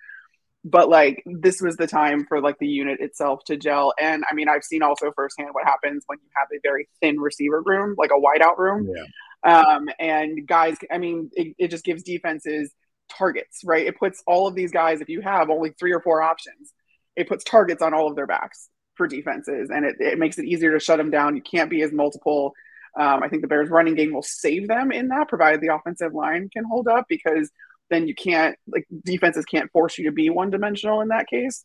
But 0.65 0.87
like 0.87 1.21
this 1.25 1.61
was 1.61 1.75
the 1.75 1.87
time 1.87 2.25
for 2.25 2.41
like 2.41 2.57
the 2.57 2.67
unit 2.67 3.01
itself 3.01 3.43
to 3.45 3.57
gel. 3.57 3.93
And 3.99 4.23
I 4.29 4.33
mean, 4.33 4.47
I've 4.47 4.63
seen 4.63 4.81
also 4.81 5.11
firsthand 5.13 5.49
what 5.51 5.65
happens 5.65 6.03
when 6.07 6.19
you 6.23 6.29
have 6.35 6.47
a 6.53 6.59
very 6.63 6.87
thin 7.01 7.19
receiver 7.19 7.61
room, 7.61 7.95
like 7.97 8.11
a 8.11 8.19
wideout 8.19 8.57
room. 8.57 8.89
Yeah. 8.95 9.03
Um, 9.45 9.89
and 9.99 10.47
guys, 10.47 10.77
I 10.89 10.99
mean, 10.99 11.29
it, 11.33 11.53
it 11.59 11.67
just 11.67 11.83
gives 11.83 12.03
defenses 12.03 12.71
targets, 13.09 13.61
right? 13.65 13.85
It 13.85 13.99
puts 13.99 14.23
all 14.25 14.47
of 14.47 14.55
these 14.55 14.71
guys, 14.71 15.01
if 15.01 15.09
you 15.09 15.19
have 15.19 15.49
only 15.49 15.71
three 15.77 15.91
or 15.91 15.99
four 15.99 16.21
options, 16.21 16.73
it 17.17 17.27
puts 17.27 17.43
targets 17.43 17.81
on 17.81 17.93
all 17.93 18.07
of 18.07 18.15
their 18.15 18.25
backs 18.25 18.69
for 18.95 19.07
defenses 19.07 19.69
and 19.69 19.85
it, 19.85 19.95
it 19.99 20.19
makes 20.19 20.37
it 20.37 20.45
easier 20.45 20.71
to 20.71 20.79
shut 20.79 20.97
them 20.97 21.09
down. 21.09 21.35
You 21.35 21.41
can't 21.41 21.69
be 21.69 21.81
as 21.81 21.91
multiple 21.91 22.53
um, 22.99 23.23
I 23.23 23.27
think 23.27 23.41
the 23.41 23.47
Bears' 23.47 23.69
running 23.69 23.95
game 23.95 24.13
will 24.13 24.23
save 24.23 24.67
them 24.67 24.91
in 24.91 25.07
that, 25.09 25.27
provided 25.27 25.61
the 25.61 25.73
offensive 25.73 26.13
line 26.13 26.49
can 26.49 26.63
hold 26.63 26.87
up, 26.87 27.05
because 27.09 27.49
then 27.89 28.07
you 28.07 28.15
can't 28.15 28.57
like 28.67 28.85
defenses 29.03 29.45
can't 29.45 29.71
force 29.71 29.97
you 29.97 30.05
to 30.05 30.11
be 30.11 30.29
one 30.29 30.49
dimensional 30.49 31.01
in 31.01 31.09
that 31.09 31.27
case. 31.27 31.63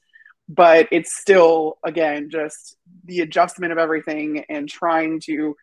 But 0.49 0.89
it's 0.91 1.17
still 1.17 1.79
again 1.85 2.31
just 2.31 2.77
the 3.05 3.21
adjustment 3.21 3.73
of 3.73 3.79
everything 3.79 4.45
and 4.49 4.69
trying 4.69 5.21
to 5.27 5.55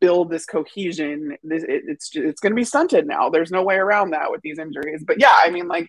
build 0.00 0.30
this 0.30 0.44
cohesion. 0.44 1.36
This, 1.42 1.62
it, 1.64 1.82
it's 1.86 2.10
it's 2.14 2.40
going 2.40 2.52
to 2.52 2.56
be 2.56 2.64
stunted 2.64 3.06
now. 3.06 3.30
There's 3.30 3.50
no 3.50 3.62
way 3.62 3.76
around 3.76 4.10
that 4.10 4.30
with 4.30 4.40
these 4.42 4.58
injuries. 4.58 5.02
But 5.06 5.20
yeah, 5.20 5.34
I 5.34 5.50
mean 5.50 5.66
like 5.68 5.88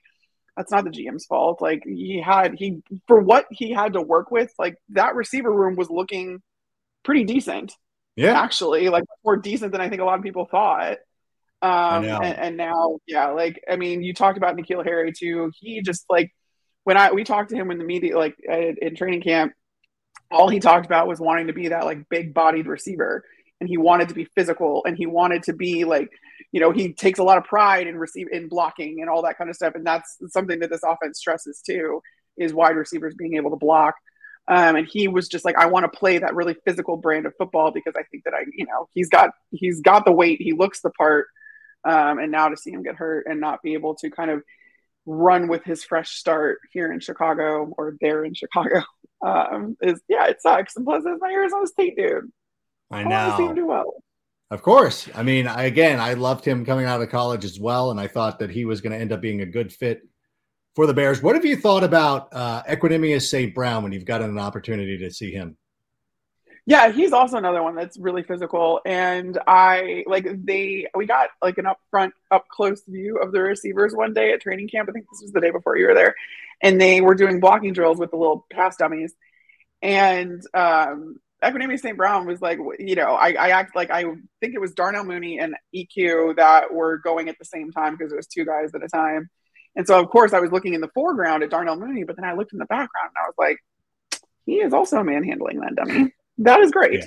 that's 0.58 0.72
not 0.72 0.84
the 0.84 0.90
GM's 0.90 1.26
fault. 1.26 1.62
Like 1.62 1.84
he 1.86 2.22
had 2.22 2.56
he 2.56 2.82
for 3.08 3.20
what 3.20 3.46
he 3.52 3.72
had 3.72 3.94
to 3.94 4.02
work 4.02 4.32
with, 4.32 4.52
like 4.58 4.76
that 4.90 5.16
receiver 5.16 5.52
room 5.52 5.76
was 5.76 5.90
looking 5.90 6.42
pretty 7.04 7.24
decent. 7.24 7.74
Yeah, 8.20 8.38
actually, 8.38 8.90
like 8.90 9.06
more 9.24 9.38
decent 9.38 9.72
than 9.72 9.80
I 9.80 9.88
think 9.88 10.02
a 10.02 10.04
lot 10.06 10.18
of 10.18 10.24
people 10.24 10.46
thought. 10.46 10.98
Um, 11.62 12.04
and, 12.04 12.38
and, 12.38 12.58
now, 12.58 13.00
yeah, 13.08 13.30
like 13.30 13.64
I 13.70 13.78
mean, 13.78 14.02
you 14.02 14.14
talked 14.14 14.38
about 14.38 14.58
N'Keal 14.58 14.84
Harry 14.84 15.14
too. 15.14 15.52
He 15.58 15.82
just 15.82 16.04
like 16.10 16.30
when 16.84 16.98
I 16.98 17.14
we 17.14 17.24
talked 17.24 17.50
to 17.52 17.56
him 17.56 17.72
in 17.72 17.78
the 17.78 17.86
media, 17.86 18.18
like 18.18 18.36
in 18.42 18.96
training 18.98 19.22
camp, 19.22 19.54
all 20.30 20.50
he 20.50 20.60
talked 20.60 20.86
about 20.86 21.08
was 21.08 21.22
wanting 21.22 21.48
to 21.48 21.54
be 21.54 21.70
that 21.70 21.86
like 21.86 22.10
big 22.10 22.34
bodied 22.34 22.68
receiver. 22.68 23.24
And 23.62 23.70
he 23.70 23.78
wanted 23.78 24.10
to 24.10 24.14
be 24.14 24.28
physical 24.36 24.84
and 24.86 24.98
he 24.98 25.06
wanted 25.06 25.44
to 25.44 25.54
be 25.54 25.86
like 25.86 26.10
you 26.52 26.60
know 26.60 26.72
he 26.72 26.94
takes 26.94 27.20
a 27.20 27.24
lot 27.24 27.38
of 27.38 27.46
pride 27.46 27.88
in 27.88 27.98
receive 27.98 28.28
in 28.32 28.50
blocking 28.50 29.00
and 29.00 29.10
all 29.10 29.22
that 29.24 29.38
kind 29.38 29.50
of 29.50 29.56
stuff. 29.56 29.76
And 29.76 29.88
that's 29.88 30.18
something 30.28 30.60
that 30.60 30.70
this 30.70 30.84
offense 30.84 31.20
stresses 31.20 31.62
too 31.62 32.02
is 32.38 32.54
wide 32.54 32.76
receivers 32.76 33.16
being 33.16 33.36
able 33.36 33.52
to 33.52 33.58
block 33.58 33.96
um, 34.50 34.76
and 34.76 34.88
he 34.88 35.08
was 35.08 35.28
just 35.28 35.46
like 35.46 35.56
i 35.56 35.66
want 35.66 35.92
to 35.92 35.98
play 35.98 36.18
that 36.18 36.36
really 36.36 36.56
physical 36.66 36.98
brand 36.98 37.26
of 37.26 37.34
football 37.38 37.72
because 37.72 37.94
i 37.98 38.04
think 38.12 38.24
that 38.26 38.34
i 38.34 38.44
you 38.54 38.66
know 38.66 38.90
he's 38.94 39.10
got 39.10 39.32
he's 39.52 39.82
got 39.82 40.06
the 40.06 40.12
weight 40.12 40.42
he 40.42 40.54
looks 40.54 40.82
the 40.82 40.90
part 40.92 41.28
um, 41.86 42.20
and 42.20 42.32
now 42.32 42.50
to 42.50 42.58
see 42.58 42.72
him 42.72 42.84
get 42.84 42.96
hurt 42.96 43.26
and 43.28 43.40
not 43.40 43.62
be 43.64 43.74
able 43.74 43.96
to 43.96 44.10
kind 44.10 44.30
of 44.30 44.44
run 45.06 45.48
with 45.48 45.64
his 45.64 45.84
fresh 45.84 46.12
start 46.12 46.60
here 46.74 46.92
in 46.92 47.00
chicago 47.00 47.72
or 47.78 47.96
there 48.02 48.26
in 48.26 48.34
chicago 48.34 48.82
um, 49.26 49.78
is 49.82 50.02
yeah 50.10 50.28
it 50.28 50.42
sucks 50.42 50.76
and 50.76 50.86
plus 50.86 51.04
it's 51.06 51.22
my 51.22 51.32
arizona 51.32 51.66
state 51.66 51.96
dude 51.96 52.30
I 52.92 53.04
know. 53.04 53.50
I 53.50 53.54
do 53.54 53.68
well. 53.68 54.04
Of 54.52 54.64
course. 54.64 55.08
I 55.14 55.22
mean, 55.22 55.48
I, 55.48 55.66
again, 55.66 56.00
I 56.00 56.14
loved 56.14 56.44
him 56.44 56.66
coming 56.66 56.86
out 56.86 57.02
of 57.02 57.10
college 57.10 57.46
as 57.46 57.60
well, 57.60 57.92
and 57.92 58.00
I 58.00 58.08
thought 58.08 58.40
that 58.40 58.50
he 58.50 58.66
was 58.66 58.82
going 58.82 58.94
to 58.94 58.98
end 58.98 59.12
up 59.12 59.22
being 59.22 59.42
a 59.42 59.46
good 59.46 59.72
fit 59.72 60.02
for 60.80 60.88
the 60.88 60.94
Bears. 60.94 61.22
What 61.22 61.36
have 61.36 61.44
you 61.44 61.58
thought 61.58 61.84
about 61.84 62.30
uh, 62.32 62.64
Equanimeous 62.64 63.24
St. 63.24 63.54
Brown 63.54 63.84
when 63.84 63.92
you've 63.92 64.06
gotten 64.06 64.30
an 64.30 64.40
opportunity 64.40 64.98
to 65.00 65.12
see 65.12 65.30
him? 65.30 65.58
Yeah, 66.66 66.90
he's 66.90 67.12
also 67.12 67.36
another 67.36 67.62
one 67.62 67.76
that's 67.76 68.00
really 68.00 68.24
physical, 68.24 68.80
and 68.86 69.38
I 69.46 70.06
like 70.08 70.26
they. 70.46 70.88
We 70.96 71.06
got 71.06 71.32
like 71.42 71.58
an 71.58 71.66
up 71.66 71.82
front, 71.92 72.14
up 72.32 72.48
close 72.48 72.82
view 72.88 73.18
of 73.18 73.34
the 73.34 73.42
receivers 73.42 73.94
one 73.94 74.14
day 74.14 74.32
at 74.32 74.40
training 74.40 74.70
camp. 74.70 74.88
I 74.88 74.94
think 74.94 75.08
this 75.12 75.22
was 75.22 75.34
the 75.34 75.42
day 75.42 75.52
before 75.52 75.76
you 75.76 75.86
were 75.86 75.94
there, 75.94 76.16
and 76.62 76.80
they 76.80 77.02
were 77.02 77.14
doing 77.14 77.42
blocking 77.42 77.74
drills 77.74 77.98
with 77.98 78.12
the 78.12 78.18
little 78.18 78.46
pass 78.50 78.78
dummies, 78.78 79.14
and 79.82 80.42
um, 80.54 81.20
Equanimeous 81.44 81.82
St. 81.82 81.98
Brown 81.98 82.26
was 82.26 82.42
like, 82.42 82.58
you 82.80 82.96
know, 82.96 83.16
I, 83.16 83.34
I 83.34 83.50
act 83.50 83.76
like 83.76 83.92
I 83.92 84.04
think 84.40 84.56
it 84.56 84.62
was 84.62 84.72
Darnell 84.72 85.04
Mooney 85.04 85.40
and 85.40 85.56
EQ 85.76 86.38
that 86.38 86.74
were 86.74 87.00
going 87.00 87.28
at 87.28 87.38
the 87.38 87.44
same 87.44 87.74
time 87.74 87.98
because 87.98 88.14
it 88.14 88.16
was 88.16 88.28
two 88.28 88.46
guys 88.46 88.74
at 88.74 88.82
a 88.82 88.88
time. 88.88 89.30
And 89.80 89.88
so, 89.88 89.98
of 89.98 90.10
course, 90.10 90.34
I 90.34 90.42
was 90.42 90.52
looking 90.52 90.74
in 90.74 90.82
the 90.82 90.90
foreground 90.90 91.42
at 91.42 91.52
Darnell 91.52 91.78
Mooney, 91.78 92.04
but 92.04 92.18
then 92.18 92.26
I 92.26 92.34
looked 92.34 92.52
in 92.52 92.60
the 92.60 92.66
background 92.66 93.12
and 93.16 93.24
I 93.24 93.28
was 93.28 93.36
like, 93.40 93.58
he 94.46 94.56
is 94.56 94.74
also 94.74 94.98
a 94.98 95.06
manhandling 95.06 95.62
that 95.62 95.76
dummy. 95.76 96.14
That 96.42 96.60
is 96.60 96.72
great. 96.72 97.06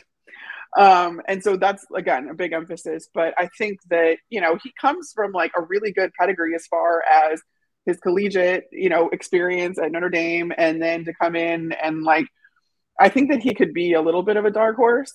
Yeah. 0.77 1.03
Um, 1.05 1.23
and 1.27 1.43
so 1.43 1.57
that's 1.57 1.87
again 1.95 2.29
a 2.31 2.35
big 2.35 2.53
emphasis. 2.53 3.09
But 3.12 3.35
I 3.39 3.49
think 3.59 3.79
that 3.89 4.16
you 4.29 4.41
know 4.41 4.59
he 4.62 4.73
comes 4.79 5.12
from 5.14 5.33
like 5.33 5.53
a 5.57 5.62
really 5.62 5.93
good 5.93 6.12
pedigree 6.18 6.55
as 6.55 6.66
far 6.66 7.03
as 7.11 7.41
his 7.87 7.99
collegiate 7.99 8.64
you 8.73 8.91
know 8.91 9.09
experience 9.09 9.79
at 9.79 9.91
Notre 9.91 10.11
Dame, 10.11 10.53
and 10.57 10.83
then 10.83 11.07
to 11.07 11.14
come 11.14 11.35
in 11.35 11.73
and 11.73 12.03
like 12.03 12.27
I 13.01 13.09
think 13.09 13.31
that 13.31 13.41
he 13.41 13.55
could 13.55 13.73
be 13.73 13.95
a 13.95 14.03
little 14.03 14.23
bit 14.23 14.37
of 14.37 14.45
a 14.45 14.51
dark 14.51 14.77
horse 14.77 15.14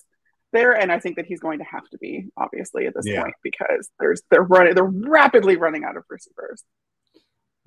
there, 0.52 0.72
and 0.72 0.90
I 0.90 0.98
think 0.98 1.14
that 1.14 1.26
he's 1.26 1.40
going 1.40 1.60
to 1.60 1.64
have 1.64 1.88
to 1.90 1.98
be 1.98 2.26
obviously 2.36 2.86
at 2.86 2.94
this 2.94 3.06
yeah. 3.06 3.22
point 3.22 3.34
because 3.44 3.88
there's 4.00 4.22
they're 4.32 4.42
running 4.42 4.74
they're 4.74 4.84
rapidly 4.84 5.56
running 5.56 5.84
out 5.84 5.96
of 5.96 6.02
receivers. 6.10 6.64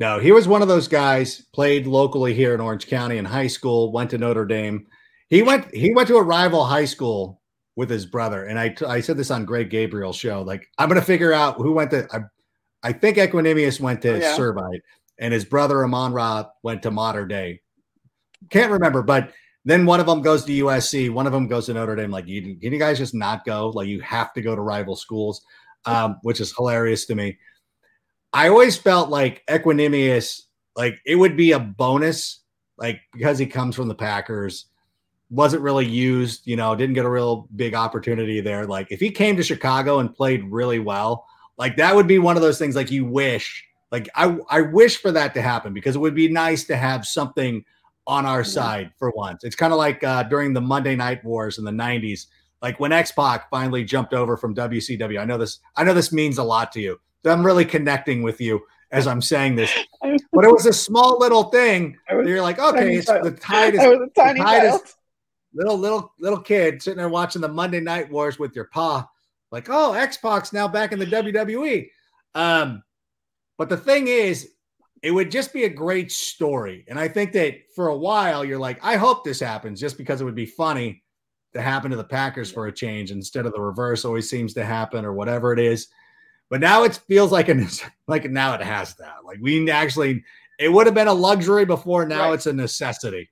No, 0.02 0.18
he 0.18 0.32
was 0.32 0.48
one 0.48 0.64
of 0.64 0.68
those 0.68 0.88
guys. 0.88 1.42
Played 1.54 1.86
locally 1.86 2.34
here 2.34 2.56
in 2.56 2.60
Orange 2.60 2.88
County 2.88 3.20
in 3.20 3.26
high 3.26 3.46
school. 3.46 3.92
Went 3.92 4.10
to 4.10 4.18
Notre 4.18 4.46
Dame. 4.46 4.88
He 5.30 5.44
went 5.44 5.72
he 5.76 5.94
went 5.94 6.08
to 6.08 6.16
a 6.16 6.24
rival 6.24 6.66
high 6.66 6.86
school 6.86 7.40
with 7.76 7.88
his 7.88 8.08
brother, 8.08 8.46
and 8.46 8.60
I 8.60 8.76
I 8.88 9.00
said 9.00 9.16
this 9.16 9.30
on 9.30 9.46
Greg 9.46 9.70
Gabriel's 9.70 10.16
show. 10.16 10.42
Like 10.42 10.68
I'm 10.80 10.90
going 10.90 11.00
to 11.00 11.06
figure 11.06 11.34
out 11.34 11.58
who 11.58 11.74
went 11.74 11.92
to. 11.92 12.08
I, 12.12 12.22
I 12.82 12.94
think 12.94 13.18
Equanimeous 13.18 13.80
went 13.80 14.02
to 14.02 14.14
oh, 14.14 14.18
yeah. 14.18 14.36
Servite, 14.36 14.80
and 15.20 15.32
his 15.32 15.46
brother 15.46 15.84
Amon 15.84 16.14
Ra 16.14 16.46
went 16.64 16.82
to 16.82 16.90
Mater 16.90 17.28
Dei. 17.28 17.62
Can't 18.50 18.72
remember, 18.72 19.04
but 19.04 19.32
then 19.66 19.86
one 19.86 20.00
of 20.00 20.08
them 20.08 20.24
goes 20.24 20.44
to 20.46 20.52
USC, 20.52 21.12
one 21.12 21.28
of 21.28 21.32
them 21.32 21.48
goes 21.48 21.68
to 21.68 21.76
Notre 21.76 21.96
Dame. 21.96 22.10
Like, 22.10 22.26
you, 22.26 22.58
can 22.58 22.74
you 22.74 22.80
guys 22.80 22.98
just 22.98 23.14
not 23.14 23.46
go? 23.46 23.70
Like, 23.70 23.88
you 23.88 24.02
have 24.02 24.34
to 24.34 24.42
go 24.42 24.56
to 24.56 24.62
rival 24.64 24.96
schools, 24.96 25.44
um, 25.86 26.18
which 26.24 26.40
is 26.40 26.56
hilarious 26.58 27.06
to 27.06 27.14
me. 27.14 27.38
I 28.34 28.48
always 28.50 28.78
felt 28.78 29.10
like 29.10 29.44
Equanimeous, 29.48 30.42
like 30.76 30.96
it 31.06 31.16
would 31.16 31.36
be 31.36 31.52
a 31.52 31.60
bonus, 31.60 32.40
like 32.78 33.02
because 33.14 33.38
he 33.38 33.46
comes 33.46 33.76
from 33.76 33.88
the 33.88 33.96
Packers, 33.96 34.66
wasn't 35.30 35.62
really 35.62 35.86
used, 35.86 36.46
you 36.46 36.56
know, 36.56 36.76
didn't 36.76 36.96
get 36.96 37.06
a 37.06 37.10
real 37.10 37.48
big 37.56 37.74
opportunity 37.74 38.42
there. 38.42 38.66
Like, 38.66 38.88
if 38.90 39.00
he 39.00 39.12
came 39.12 39.36
to 39.38 39.44
Chicago 39.44 40.00
and 40.00 40.14
played 40.14 40.44
really 40.46 40.80
well, 40.80 41.26
like 41.58 41.76
that 41.78 41.96
would 41.96 42.08
be 42.08 42.20
one 42.20 42.36
of 42.36 42.42
those 42.42 42.60
things 42.60 42.76
like 42.76 42.92
you 42.92 43.06
wish, 43.06 43.66
like 43.92 44.10
I, 44.16 44.38
I 44.50 44.62
wish 44.62 44.98
for 44.98 45.12
that 45.12 45.34
to 45.34 45.42
happen 45.42 45.74
because 45.74 45.96
it 45.96 46.00
would 46.00 46.16
be 46.16 46.28
nice 46.30 46.64
to 46.66 46.78
have 46.78 47.06
something– 47.06 47.64
on 48.08 48.26
our 48.26 48.44
side 48.44 48.92
for 48.98 49.12
once. 49.12 49.44
It's 49.44 49.56
kind 49.56 49.72
of 49.72 49.80
like 49.80 50.04
uh, 50.04 50.24
during 50.24 50.54
the 50.54 50.62
Monday 50.62 50.96
Night 50.96 51.24
Wars 51.24 51.58
in 51.58 51.66
the 51.66 51.72
'90s, 51.72 52.28
like 52.62 52.80
when 52.80 52.92
X 52.92 53.12
Pac 53.12 53.50
finally 53.50 53.84
jumped 53.84 54.14
over 54.14 54.38
from 54.38 54.56
WCW. 54.56 55.20
I 55.20 55.26
know 55.26 55.38
this. 55.38 55.60
I 55.76 55.84
know 55.84 55.94
this 55.94 56.12
means 56.12 56.38
a 56.38 56.44
lot 56.44 56.72
to 56.74 56.82
you. 56.82 57.00
I'm 57.26 57.46
really 57.46 57.66
connecting 57.66 58.24
with 58.24 58.42
you 58.42 58.62
as 58.92 59.08
I'm 59.08 59.22
saying 59.22 59.56
this, 59.56 59.72
but 60.32 60.44
it 60.44 60.52
was 60.52 60.66
a 60.66 60.74
small 60.74 61.18
little 61.20 61.46
thing. 61.46 61.98
You're 62.10 62.42
like, 62.42 62.60
okay, 62.60 62.96
it's 62.96 63.08
the 63.08 63.38
tide 63.40 63.76
is, 63.76 63.82
the 63.82 64.10
tide 64.16 64.66
is 64.66 64.96
little 65.54 65.78
little 65.78 66.14
little 66.20 66.40
kid 66.40 66.82
sitting 66.82 66.98
there 66.98 67.10
watching 67.10 67.42
the 67.42 67.48
Monday 67.48 67.80
Night 67.80 68.10
Wars 68.10 68.40
with 68.40 68.56
your 68.56 68.66
pa, 68.66 69.08
like, 69.52 69.68
oh, 69.70 69.94
X-Pac 69.94 70.52
now 70.54 70.68
back 70.68 70.92
in 70.92 71.00
the 71.00 71.06
WWE. 71.06 71.90
Um, 72.36 72.84
but 73.58 73.70
the 73.70 73.78
thing 73.78 74.08
is, 74.08 74.50
it 75.04 75.12
would 75.12 75.32
just 75.32 75.52
be 75.52 75.64
a 75.64 75.70
great 75.70 76.12
story. 76.12 76.86
And 76.88 77.00
I 77.00 77.08
think 77.08 77.34
that 77.34 77.56
for 77.76 77.88
a 77.88 77.98
while, 77.98 78.46
you're 78.46 78.60
like, 78.60 78.80
I 78.84 78.98
hope 78.98 79.24
this 79.24 79.40
happens 79.40 79.80
just 79.80 79.98
because 79.98 80.22
it 80.22 80.26
would 80.26 80.36
be 80.36 80.46
funny 80.46 81.04
to 81.54 81.62
happen 81.62 81.92
to 81.92 81.98
the 81.98 82.04
Packers 82.04 82.52
for 82.52 82.68
a 82.68 82.72
change 82.72 83.12
instead 83.12 83.46
of 83.46 83.54
the 83.54 83.62
reverse 83.62 84.06
always 84.06 84.30
seems 84.30 84.54
to 84.54 84.64
happen 84.64 85.04
or 85.04 85.14
whatever 85.14 85.52
it 85.54 85.60
is. 85.60 85.88
But 86.52 86.60
now 86.60 86.84
it 86.84 87.00
feels 87.08 87.32
like 87.32 87.48
an 87.48 87.66
like 88.08 88.30
now 88.30 88.54
it 88.54 88.62
has 88.62 88.94
that. 88.96 89.26
Like 89.26 89.40
we 89.42 89.72
actually, 89.72 90.24
it 90.60 90.72
would 90.72 90.86
have 90.86 90.94
been 90.94 91.08
a 91.08 91.14
luxury 91.14 91.66
before. 91.66 92.06
Now 92.06 92.26
right. 92.26 92.34
it's 92.34 92.46
a 92.46 92.54
necessity. 92.54 93.30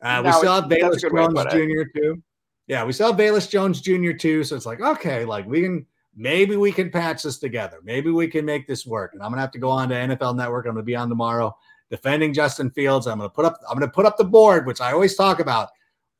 Uh, 0.00 0.22
we 0.24 0.32
still 0.32 0.54
have 0.54 0.64
Velus 0.70 1.02
Jones 1.02 1.52
Jr. 1.52 1.90
too. 1.94 2.22
Yeah, 2.68 2.84
we 2.84 2.92
still 2.92 3.08
have 3.08 3.20
Velus 3.20 3.50
Jones 3.50 3.80
Jr. 3.80 4.12
too. 4.12 4.44
So 4.44 4.54
it's 4.54 4.66
like 4.66 4.80
okay, 4.80 5.24
like 5.24 5.46
we 5.46 5.62
can 5.62 5.84
maybe 6.16 6.56
we 6.56 6.70
can 6.70 6.90
patch 6.90 7.24
this 7.24 7.38
together. 7.38 7.80
Maybe 7.82 8.12
we 8.12 8.28
can 8.28 8.44
make 8.44 8.68
this 8.68 8.86
work. 8.86 9.14
And 9.14 9.22
I'm 9.22 9.30
gonna 9.30 9.42
have 9.42 9.50
to 9.50 9.58
go 9.58 9.68
on 9.68 9.88
to 9.88 9.96
NFL 9.96 10.36
Network. 10.36 10.66
I'm 10.66 10.74
gonna 10.74 10.84
be 10.84 10.94
on 10.94 11.08
tomorrow 11.08 11.54
defending 11.90 12.32
Justin 12.32 12.70
Fields. 12.70 13.08
I'm 13.08 13.18
gonna 13.18 13.30
put 13.30 13.44
up 13.44 13.58
I'm 13.68 13.76
gonna 13.76 13.90
put 13.90 14.06
up 14.06 14.16
the 14.16 14.24
board, 14.24 14.64
which 14.64 14.80
I 14.80 14.92
always 14.92 15.16
talk 15.16 15.40
about. 15.40 15.70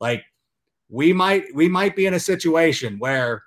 Like 0.01 0.25
we 0.89 1.13
might 1.13 1.45
we 1.55 1.69
might 1.69 1.95
be 1.95 2.07
in 2.07 2.15
a 2.15 2.19
situation 2.19 2.99
where 2.99 3.43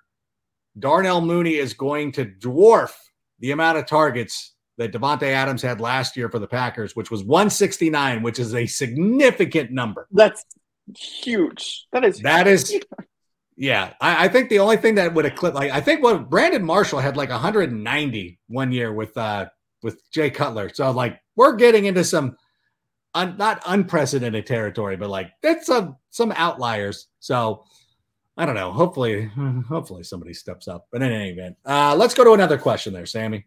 Darnell 0.79 1.21
Mooney 1.21 1.55
is 1.55 1.75
going 1.75 2.13
to 2.13 2.25
dwarf 2.25 2.93
the 3.41 3.53
amount 3.53 3.79
of 3.79 3.87
targets 3.87 4.55
that 4.77 4.93
Davante 4.93 5.29
Adams 5.29 5.63
had 5.63 5.81
last 5.81 6.17
year 6.17 6.29
for 6.29 6.39
the 6.39 6.49
Packers, 6.49 6.97
which 6.97 7.11
was 7.11 7.23
169, 7.23 8.23
which 8.23 8.39
is 8.39 8.55
a 8.55 8.67
significant 8.67 9.71
number. 9.71 10.09
That's 10.11 10.45
huge. 10.97 11.87
That 11.93 12.05
is 12.05 12.19
that 12.21 12.47
is 12.47 12.81
yeah, 13.57 13.93
I, 14.01 14.25
I, 14.25 14.29
think 14.29 14.51
the 14.51 14.59
only 14.59 14.77
thing 14.77 14.97
that 14.97 15.15
would 15.15 15.27
eclipse, 15.27 15.55
like, 15.55 15.71
I 15.71 15.81
think 15.81 16.03
what 16.03 16.29
Brandon 16.29 16.65
Marshall 16.65 16.99
had 16.99 17.17
like 17.17 17.31
190 17.31 18.39
one 18.49 18.73
year 18.73 18.93
with 18.93 19.17
uh 19.17 19.47
with 19.83 20.01
Jay 20.11 20.31
Cutler. 20.31 20.71
So 20.73 20.91
like 20.91 21.21
we're 21.37 21.55
getting 21.55 21.85
into 21.85 22.03
some 22.03 22.37
un, 23.15 23.37
not 23.37 23.63
unprecedented 23.67 24.47
territory, 24.47 24.97
but 24.97 25.09
like 25.09 25.31
that's 25.43 25.67
some 25.67 25.97
some 26.11 26.33
outliers. 26.33 27.07
So 27.21 27.65
I 28.37 28.47
don't 28.47 28.55
know. 28.55 28.73
Hopefully, 28.73 29.25
hopefully 29.69 30.03
somebody 30.03 30.35
steps 30.35 30.69
up. 30.69 30.87
But 30.91 31.03
in 31.03 31.13
any 31.13 31.31
event, 31.31 31.57
uh, 31.65 31.95
let's 31.97 32.15
go 32.15 32.25
to 32.25 32.33
another 32.33 32.59
question 32.59 32.93
there, 32.93 33.07
Sammy. 33.07 33.47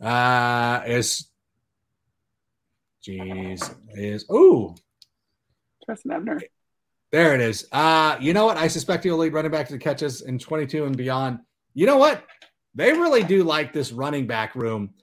Uh, 0.00 0.82
is 0.86 1.28
jeez 3.06 3.74
is 3.94 4.24
oh 4.28 4.74
Trestan 5.84 6.12
Ebner. 6.12 6.40
There 7.12 7.34
it 7.34 7.40
is. 7.40 7.68
Uh, 7.70 8.16
you 8.20 8.32
know 8.32 8.44
what? 8.44 8.56
I 8.56 8.66
suspect 8.66 9.04
he'll 9.04 9.16
lead 9.16 9.34
running 9.34 9.52
back 9.52 9.68
to 9.68 9.78
catches 9.78 10.22
in 10.22 10.36
22 10.36 10.84
and 10.84 10.96
beyond. 10.96 11.38
You 11.72 11.86
know 11.86 11.96
what? 11.96 12.24
They 12.74 12.92
really 12.92 13.22
do 13.22 13.44
like 13.44 13.72
this 13.72 13.92
running 13.92 14.26
back 14.26 14.56
room 14.56 14.94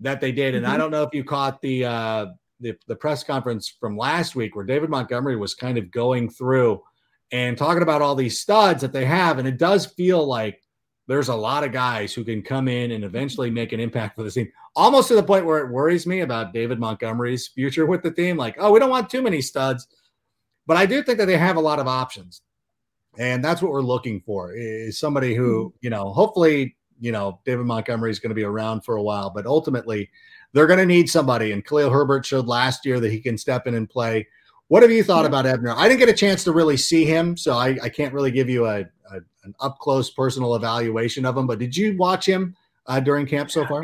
that 0.00 0.22
they 0.22 0.32
did. 0.32 0.54
And 0.54 0.64
mm-hmm. 0.64 0.74
I 0.74 0.78
don't 0.78 0.90
know 0.90 1.02
if 1.02 1.10
you 1.12 1.22
caught 1.22 1.60
the, 1.60 1.84
uh, 1.84 2.26
the 2.60 2.76
the 2.86 2.96
press 2.96 3.22
conference 3.24 3.68
from 3.68 3.96
last 3.96 4.34
week 4.36 4.56
where 4.56 4.64
David 4.64 4.88
Montgomery 4.88 5.36
was 5.36 5.54
kind 5.54 5.76
of 5.76 5.90
going 5.90 6.30
through 6.30 6.82
and 7.32 7.56
talking 7.56 7.82
about 7.82 8.02
all 8.02 8.14
these 8.14 8.40
studs 8.40 8.80
that 8.82 8.92
they 8.92 9.04
have. 9.04 9.38
And 9.38 9.46
it 9.46 9.58
does 9.58 9.86
feel 9.86 10.26
like 10.26 10.62
there's 11.06 11.28
a 11.28 11.34
lot 11.34 11.64
of 11.64 11.72
guys 11.72 12.14
who 12.14 12.24
can 12.24 12.42
come 12.42 12.68
in 12.68 12.92
and 12.92 13.04
eventually 13.04 13.50
make 13.50 13.72
an 13.72 13.80
impact 13.80 14.16
for 14.16 14.22
the 14.22 14.30
team. 14.30 14.50
Almost 14.76 15.08
to 15.08 15.14
the 15.14 15.22
point 15.22 15.46
where 15.46 15.58
it 15.58 15.72
worries 15.72 16.06
me 16.06 16.20
about 16.20 16.52
David 16.52 16.78
Montgomery's 16.78 17.48
future 17.48 17.86
with 17.86 18.02
the 18.02 18.12
team. 18.12 18.36
Like, 18.36 18.56
oh, 18.58 18.70
we 18.70 18.78
don't 18.78 18.90
want 18.90 19.10
too 19.10 19.22
many 19.22 19.40
studs. 19.40 19.88
But 20.66 20.76
I 20.76 20.86
do 20.86 21.02
think 21.02 21.18
that 21.18 21.24
they 21.24 21.36
have 21.36 21.56
a 21.56 21.60
lot 21.60 21.80
of 21.80 21.88
options. 21.88 22.42
And 23.18 23.42
that's 23.44 23.60
what 23.60 23.72
we're 23.72 23.80
looking 23.80 24.20
for 24.20 24.54
is 24.54 24.98
somebody 24.98 25.34
who, 25.34 25.64
hmm. 25.64 25.76
you 25.80 25.90
know, 25.90 26.12
hopefully, 26.12 26.76
you 27.00 27.12
know, 27.12 27.40
David 27.44 27.66
Montgomery 27.66 28.10
is 28.10 28.20
going 28.20 28.30
to 28.30 28.34
be 28.34 28.44
around 28.44 28.84
for 28.84 28.96
a 28.96 29.02
while, 29.02 29.30
but 29.30 29.46
ultimately 29.46 30.10
they're 30.52 30.66
going 30.66 30.78
to 30.78 30.86
need 30.86 31.10
somebody. 31.10 31.52
And 31.52 31.64
Khalil 31.64 31.90
Herbert 31.90 32.24
showed 32.24 32.46
last 32.46 32.84
year 32.84 33.00
that 33.00 33.10
he 33.10 33.20
can 33.20 33.38
step 33.38 33.66
in 33.66 33.74
and 33.74 33.88
play 33.88 34.28
What 34.70 34.84
have 34.84 34.92
you 34.92 35.02
thought 35.02 35.26
about 35.26 35.46
Ebner? 35.46 35.74
I 35.76 35.88
didn't 35.88 35.98
get 35.98 36.08
a 36.08 36.12
chance 36.12 36.44
to 36.44 36.52
really 36.52 36.76
see 36.76 37.04
him, 37.04 37.36
so 37.36 37.54
I, 37.54 37.76
I 37.82 37.88
can't 37.88 38.14
really 38.14 38.30
give 38.30 38.48
you 38.48 38.66
a, 38.66 38.82
a, 39.10 39.16
an 39.42 39.52
up 39.58 39.80
close 39.80 40.10
personal 40.10 40.54
evaluation 40.54 41.26
of 41.26 41.36
him. 41.36 41.48
But 41.48 41.58
did 41.58 41.76
you 41.76 41.96
watch 41.96 42.24
him 42.24 42.54
uh, 42.86 43.00
during 43.00 43.26
camp 43.26 43.50
so 43.50 43.66
far? 43.66 43.82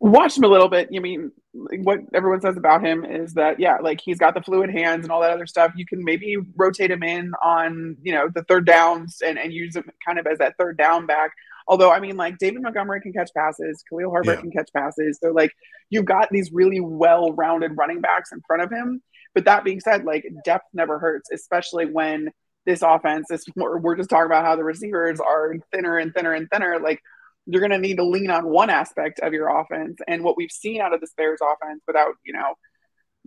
Watched 0.00 0.36
him 0.36 0.42
a 0.42 0.48
little 0.48 0.66
bit. 0.66 0.88
You 0.90 1.00
mean 1.00 1.30
what 1.52 2.00
everyone 2.12 2.40
says 2.40 2.56
about 2.56 2.84
him 2.84 3.04
is 3.04 3.34
that 3.34 3.60
yeah, 3.60 3.76
like 3.76 4.00
he's 4.00 4.18
got 4.18 4.34
the 4.34 4.42
fluid 4.42 4.68
hands 4.68 5.04
and 5.04 5.12
all 5.12 5.20
that 5.20 5.30
other 5.30 5.46
stuff. 5.46 5.70
You 5.76 5.86
can 5.86 6.02
maybe 6.02 6.36
rotate 6.56 6.90
him 6.90 7.04
in 7.04 7.30
on 7.40 7.96
you 8.02 8.12
know 8.12 8.28
the 8.34 8.42
third 8.42 8.66
downs 8.66 9.22
and 9.24 9.38
and 9.38 9.52
use 9.52 9.76
him 9.76 9.88
kind 10.04 10.18
of 10.18 10.26
as 10.26 10.38
that 10.38 10.56
third 10.58 10.76
down 10.76 11.06
back. 11.06 11.30
Although 11.68 11.92
I 11.92 12.00
mean, 12.00 12.16
like 12.16 12.38
David 12.38 12.62
Montgomery 12.62 13.00
can 13.00 13.12
catch 13.12 13.30
passes, 13.32 13.84
Khalil 13.88 14.10
Herbert 14.10 14.34
yeah. 14.34 14.40
can 14.40 14.50
catch 14.50 14.70
passes. 14.74 15.20
So 15.22 15.30
like 15.30 15.52
you've 15.88 16.04
got 16.04 16.30
these 16.32 16.50
really 16.50 16.80
well-rounded 16.80 17.76
running 17.76 18.00
backs 18.00 18.32
in 18.32 18.40
front 18.44 18.64
of 18.64 18.72
him. 18.72 19.00
But 19.34 19.44
that 19.44 19.64
being 19.64 19.80
said, 19.80 20.04
like 20.04 20.26
depth 20.44 20.66
never 20.72 20.98
hurts, 20.98 21.30
especially 21.32 21.86
when 21.86 22.30
this 22.66 22.82
offense 22.82 23.30
is. 23.30 23.44
more, 23.56 23.78
We're 23.78 23.96
just 23.96 24.10
talking 24.10 24.26
about 24.26 24.44
how 24.44 24.56
the 24.56 24.64
receivers 24.64 25.20
are 25.20 25.54
thinner 25.72 25.98
and 25.98 26.12
thinner 26.14 26.32
and 26.32 26.48
thinner. 26.50 26.78
Like 26.80 27.00
you're 27.46 27.60
going 27.60 27.70
to 27.70 27.78
need 27.78 27.96
to 27.96 28.04
lean 28.04 28.30
on 28.30 28.48
one 28.48 28.70
aspect 28.70 29.20
of 29.20 29.32
your 29.32 29.48
offense. 29.48 29.98
And 30.06 30.22
what 30.22 30.36
we've 30.36 30.50
seen 30.50 30.80
out 30.80 30.92
of 30.92 31.00
the 31.00 31.08
Bears 31.16 31.40
offense, 31.42 31.82
without 31.86 32.14
you 32.24 32.32
know, 32.32 32.54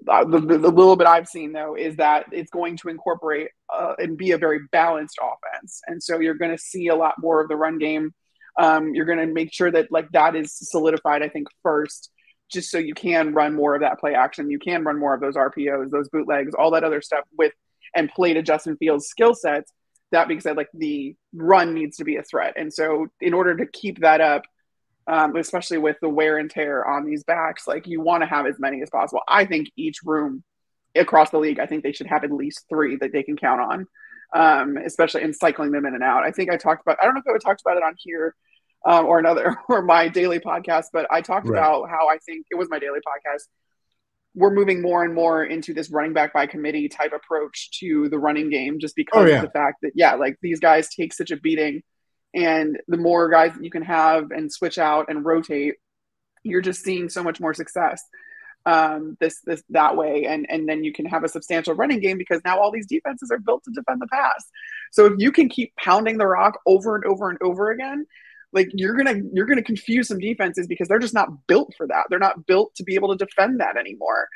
uh, 0.08 0.26
the, 0.26 0.39
the, 0.39 0.58
the, 0.58 0.70
little 0.70 0.95
bit 0.95 1.08
I've 1.08 1.28
seen 1.28 1.54
though, 1.54 1.76
is 1.76 1.97
that 1.97 2.26
it's 2.32 2.51
going 2.51 2.78
to 2.78 2.89
incorporate 2.89 3.49
uh, 3.74 3.93
and 3.97 4.18
be 4.18 4.32
a 4.32 4.38
very 4.38 4.60
balanced 4.72 5.20
offense. 5.22 5.82
And 5.88 6.01
so 6.01 6.20
you're 6.20 6.34
going 6.36 6.51
to 6.51 6.58
see 6.58 6.88
a 6.88 6.95
lot 6.95 7.16
more 7.20 7.41
of 7.41 7.47
the 7.47 7.56
run 7.56 7.78
game. 7.78 8.14
Um, 8.60 8.93
you're 8.93 9.06
going 9.06 9.20
to 9.20 9.28
make 9.28 9.54
sure 9.54 9.72
that 9.72 9.91
like 9.91 10.10
that 10.12 10.36
is 10.36 10.56
solidified. 10.56 11.24
I 11.24 11.30
think 11.30 11.47
first, 11.64 12.12
just 12.52 12.70
so 12.70 12.78
you 12.78 12.94
can 12.94 13.34
run 13.34 13.56
more 13.56 13.76
of 13.76 13.82
that 13.82 14.00
play 14.00 14.14
action. 14.14 14.50
You 14.50 14.60
can 14.60 14.84
run 14.84 15.00
more 15.00 15.14
of 15.14 15.22
those 15.22 15.36
RPOs, 15.36 15.89
those 15.89 16.10
bootlegs, 16.10 16.54
all 16.54 16.72
that 16.72 16.84
other 16.84 17.02
stuff 17.02 17.26
with 17.38 17.54
and 17.96 18.10
play 18.10 18.34
to 18.34 18.41
Justin 18.41 18.78
Fields' 18.78 19.08
skill 19.08 19.36
sets 19.36 19.72
that 20.14 20.28
being 20.28 20.39
said, 20.39 20.56
like 20.56 20.70
the 20.74 21.16
run 21.34 21.74
needs 21.74 21.98
to 21.98 22.06
be 22.06 22.16
a 22.16 22.24
threat. 22.24 22.54
And 22.56 22.72
so, 22.72 23.08
in 23.20 23.34
order 23.34 23.58
to 23.58 23.66
keep 23.66 24.00
that 24.02 24.22
up, 24.22 24.44
um, 25.08 25.36
especially 25.36 25.80
with 25.80 25.98
the 26.02 26.08
wear 26.08 26.38
and 26.38 26.50
tear 26.50 26.86
on 26.86 27.06
these 27.06 27.24
backs, 27.24 27.68
like 27.68 27.88
you 27.88 28.00
want 28.00 28.22
to 28.22 28.28
have 28.28 28.46
as 28.46 28.58
many 28.58 28.82
as 28.82 28.89
possible. 28.89 29.22
I 29.28 29.46
think 29.46 29.70
each 29.76 29.98
room 30.06 30.44
across 30.96 31.32
the 31.32 31.39
league, 31.39 31.60
I 31.60 31.66
think 31.66 31.84
they 31.84 31.91
should 31.91 32.08
have 32.08 32.24
at 32.24 32.32
least 32.32 32.66
three 32.70 32.96
that 32.98 33.12
they 33.12 33.24
can 33.24 33.36
count 33.36 33.60
on, 33.60 33.88
um, 34.34 34.78
especially 34.78 35.24
in 35.24 35.34
cycling 35.34 35.72
them 35.72 35.86
in 35.86 35.96
and 35.96 36.04
out. 36.04 36.24
I 36.24 36.32
think 36.32 36.50
I 36.50 36.58
talked 36.58 36.84
about, 36.86 37.00
I 37.02 37.06
don't 37.06 37.16
know 37.16 37.22
if 37.26 37.36
I 37.36 37.38
talked 37.46 37.62
about 37.66 37.78
it 37.78 37.84
on 37.84 37.96
here 37.98 38.36
um, 38.86 39.06
or 39.06 39.20
another 39.20 39.56
or 39.70 39.82
my 39.82 40.08
daily 40.08 40.40
podcast, 40.40 40.86
but 40.94 41.08
I 41.12 41.22
talked 41.22 41.48
right. 41.48 41.58
about 41.58 41.90
how 41.90 42.10
I 42.10 42.18
think 42.26 42.46
it 42.52 42.56
was 42.56 42.70
my 42.70 42.80
daily 42.80 43.00
podcast 43.00 43.44
we're 44.36 44.54
moving 44.54 44.82
more 44.82 45.04
and 45.04 45.14
more 45.14 45.44
into 45.44 45.74
this 45.74 45.92
running 45.92 46.14
back 46.14 46.34
by 46.34 46.48
committee 46.48 46.90
type 46.90 47.14
approach 47.14 47.70
to 47.80 48.10
the 48.10 48.18
running 48.18 48.50
game 48.50 48.80
just 48.80 48.96
because 48.96 49.26
oh, 49.26 49.28
yeah. 49.28 49.38
of 49.38 49.42
the 49.44 49.52
fact 49.52 49.78
that 49.82 49.92
yeah 49.96 50.16
like 50.16 50.38
these 50.42 50.60
guys 50.60 50.90
take 50.90 51.14
such 51.14 51.32
a 51.32 51.38
beating 51.38 51.84
and 52.34 52.80
the 52.88 52.98
more 52.98 53.30
guys 53.30 53.54
that 53.54 53.64
you 53.64 53.70
can 53.70 53.84
have 53.84 54.32
and 54.32 54.52
switch 54.52 54.78
out 54.78 55.06
and 55.10 55.26
rotate 55.26 55.76
you're 56.44 56.62
just 56.62 56.84
seeing 56.84 57.10
so 57.10 57.24
much 57.24 57.40
more 57.40 57.54
success 57.54 58.04
um, 58.66 59.18
this 59.20 59.42
this 59.46 59.62
that 59.70 59.98
way 59.98 60.26
and 60.26 60.46
and 60.50 60.70
then 60.70 60.86
you 60.86 60.94
can 60.94 61.06
have 61.06 61.26
a 61.26 61.28
substantial 61.28 61.76
running 61.76 62.00
game 62.00 62.18
because 62.18 62.42
now 62.46 62.60
all 62.60 62.72
these 62.72 62.88
defenses 62.88 63.30
are 63.30 63.40
built 63.40 63.62
to 63.66 63.72
defend 63.72 64.02
the 64.02 64.08
pass 64.08 64.46
so 64.92 65.06
if 65.06 65.14
you 65.18 65.34
can 65.34 65.50
keep 65.50 65.76
pounding 65.76 66.18
the 66.18 66.26
rock 66.26 66.60
over 66.66 66.96
and 66.96 67.04
over 67.04 67.30
and 67.30 67.38
over 67.42 67.72
again 67.72 68.06
like 68.54 68.70
you're 68.74 68.95
gonna 68.95 69.20
you're 69.34 69.45
gonna 69.45 69.64
confuse 69.64 70.08
some 70.08 70.20
defenses 70.20 70.68
because 70.68 70.88
they're 70.88 70.99
just 70.99 71.14
not 71.14 71.47
built 71.47 71.74
for 71.76 71.88
that. 71.88 72.06
They're 72.10 72.20
not 72.20 72.45
built 72.45 72.76
to 72.76 72.84
be 72.84 72.95
able 72.95 73.16
to 73.16 73.26
defend 73.26 73.60
that 73.60 73.78
anymore. 73.78 74.28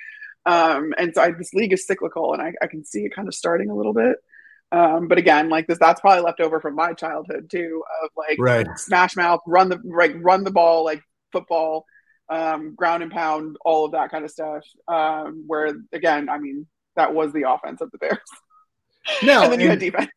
Um, 0.46 0.94
and 0.98 1.14
so 1.14 1.22
I, 1.22 1.32
this 1.32 1.54
league 1.54 1.74
is 1.74 1.86
cyclical, 1.86 2.34
and 2.34 2.42
I, 2.42 2.54
I, 2.62 2.68
can 2.68 2.86
see 2.86 3.02
it 3.02 3.14
kind 3.14 3.28
of 3.28 3.34
starting 3.34 3.70
a 3.70 3.76
little 3.76 3.94
bit. 3.94 4.16
Um, 4.72 5.10
but 5.10 5.18
again, 5.18 5.50
like 5.50 5.68
this, 5.68 5.78
that's 5.78 6.00
probably 6.00 6.24
left 6.24 6.40
over 6.40 6.62
from 6.62 6.76
my 6.76 6.94
childhood 6.94 7.50
too, 7.50 7.84
of 8.04 8.12
like 8.16 8.38
right. 8.40 8.68
smash 8.78 9.16
mouth, 9.18 9.42
run 9.46 9.70
the 9.70 9.80
like 9.84 10.14
run 10.16 10.46
the 10.46 10.52
ball 10.52 10.86
like 10.86 11.02
football, 11.34 11.86
um, 12.30 12.76
ground 12.76 13.04
and 13.04 13.12
pound, 13.12 13.58
all 13.66 13.86
of 13.86 13.92
that 13.92 14.10
kind 14.10 14.24
of 14.24 14.32
stuff. 14.32 14.64
Um, 14.88 15.44
where 15.48 15.74
again, 15.92 16.30
I 16.30 16.38
mean, 16.38 16.66
that 16.96 17.14
was 17.14 17.34
the 17.34 17.50
offense 17.50 17.82
of 17.82 17.92
the 17.92 17.98
Bears. 17.98 18.18
No, 19.24 19.44
and 19.44 19.52
then 19.52 19.60
you 19.60 19.70
and, 19.70 19.82
had 19.82 19.92
defense. 19.92 20.12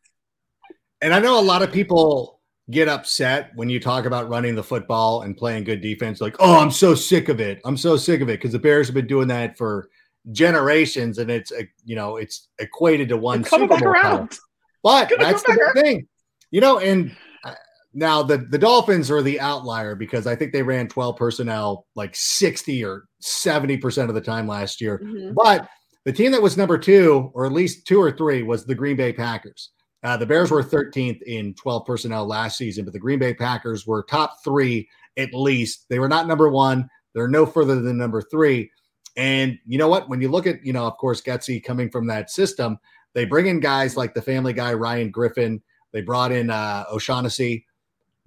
And 1.00 1.12
I 1.12 1.18
know 1.18 1.40
a 1.40 1.42
lot 1.42 1.62
of 1.62 1.72
people 1.72 2.39
get 2.70 2.88
upset 2.88 3.50
when 3.54 3.68
you 3.68 3.80
talk 3.80 4.04
about 4.04 4.28
running 4.28 4.54
the 4.54 4.62
football 4.62 5.22
and 5.22 5.36
playing 5.36 5.64
good 5.64 5.80
defense. 5.80 6.20
Like, 6.20 6.36
oh, 6.38 6.58
I'm 6.58 6.70
so 6.70 6.94
sick 6.94 7.28
of 7.28 7.40
it. 7.40 7.60
I'm 7.64 7.76
so 7.76 7.96
sick 7.96 8.20
of 8.20 8.28
it 8.28 8.38
because 8.38 8.52
the 8.52 8.58
Bears 8.58 8.88
have 8.88 8.94
been 8.94 9.06
doing 9.06 9.28
that 9.28 9.56
for 9.56 9.88
generations, 10.32 11.18
and 11.18 11.30
it's 11.30 11.52
you 11.84 11.96
know 11.96 12.16
it's 12.16 12.48
equated 12.58 13.08
to 13.08 13.16
one 13.16 13.44
Super 13.44 13.66
Bowl. 13.66 13.82
Around. 13.82 14.38
But 14.82 15.12
that's 15.18 15.42
the 15.42 15.70
thing, 15.74 16.06
you 16.50 16.60
know. 16.60 16.78
And 16.78 17.14
uh, 17.44 17.54
now 17.92 18.22
the 18.22 18.38
the 18.38 18.58
Dolphins 18.58 19.10
are 19.10 19.22
the 19.22 19.40
outlier 19.40 19.94
because 19.94 20.26
I 20.26 20.34
think 20.36 20.52
they 20.52 20.62
ran 20.62 20.88
12 20.88 21.16
personnel 21.16 21.86
like 21.96 22.14
60 22.16 22.84
or 22.84 23.04
70 23.20 23.76
percent 23.78 24.08
of 24.08 24.14
the 24.14 24.20
time 24.20 24.46
last 24.46 24.80
year. 24.80 25.00
Mm-hmm. 25.04 25.34
But 25.34 25.68
the 26.04 26.12
team 26.12 26.32
that 26.32 26.42
was 26.42 26.56
number 26.56 26.78
two, 26.78 27.30
or 27.34 27.44
at 27.44 27.52
least 27.52 27.86
two 27.86 28.00
or 28.00 28.10
three, 28.10 28.42
was 28.42 28.64
the 28.64 28.74
Green 28.74 28.96
Bay 28.96 29.12
Packers. 29.12 29.70
Uh, 30.02 30.16
the 30.16 30.26
Bears 30.26 30.50
were 30.50 30.62
13th 30.62 31.20
in 31.22 31.54
12 31.54 31.84
personnel 31.84 32.26
last 32.26 32.56
season, 32.56 32.84
but 32.84 32.92
the 32.92 32.98
Green 32.98 33.18
Bay 33.18 33.34
Packers 33.34 33.86
were 33.86 34.02
top 34.02 34.42
three 34.42 34.88
at 35.16 35.34
least. 35.34 35.86
They 35.88 35.98
were 35.98 36.08
not 36.08 36.26
number 36.26 36.48
one. 36.48 36.88
They're 37.14 37.28
no 37.28 37.44
further 37.44 37.80
than 37.80 37.98
number 37.98 38.22
three. 38.22 38.70
And 39.16 39.58
you 39.66 39.76
know 39.76 39.88
what? 39.88 40.08
When 40.08 40.20
you 40.20 40.28
look 40.28 40.46
at, 40.46 40.64
you 40.64 40.72
know, 40.72 40.86
of 40.86 40.96
course, 40.96 41.20
Getsy 41.20 41.62
coming 41.62 41.90
from 41.90 42.06
that 42.06 42.30
system, 42.30 42.78
they 43.12 43.24
bring 43.24 43.46
in 43.46 43.60
guys 43.60 43.96
like 43.96 44.14
the 44.14 44.22
family 44.22 44.52
guy, 44.52 44.72
Ryan 44.72 45.10
Griffin. 45.10 45.60
They 45.92 46.00
brought 46.00 46.30
in 46.30 46.50
uh, 46.50 46.84
O'Shaughnessy, 46.92 47.66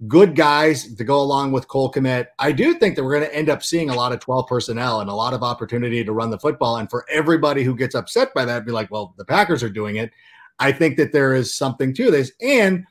good 0.06 0.36
guys 0.36 0.94
to 0.94 1.04
go 1.04 1.20
along 1.20 1.52
with 1.52 1.68
Cole 1.68 1.90
Kmet. 1.90 2.26
I 2.38 2.52
do 2.52 2.74
think 2.74 2.94
that 2.94 3.04
we're 3.04 3.18
going 3.18 3.30
to 3.30 3.34
end 3.34 3.48
up 3.48 3.62
seeing 3.62 3.88
a 3.88 3.94
lot 3.94 4.12
of 4.12 4.20
12 4.20 4.46
personnel 4.46 5.00
and 5.00 5.08
a 5.08 5.14
lot 5.14 5.32
of 5.32 5.42
opportunity 5.42 6.04
to 6.04 6.12
run 6.12 6.30
the 6.30 6.38
football. 6.38 6.76
And 6.76 6.90
for 6.90 7.06
everybody 7.10 7.62
who 7.62 7.74
gets 7.74 7.94
upset 7.94 8.34
by 8.34 8.44
that, 8.44 8.66
be 8.66 8.72
like, 8.72 8.90
well, 8.90 9.14
the 9.16 9.24
Packers 9.24 9.62
are 9.62 9.70
doing 9.70 9.96
it. 9.96 10.12
I 10.58 10.72
think 10.72 10.96
that 10.96 11.12
there 11.12 11.34
is 11.34 11.54
something 11.54 11.94
to 11.94 12.10
this. 12.10 12.32
And, 12.40 12.84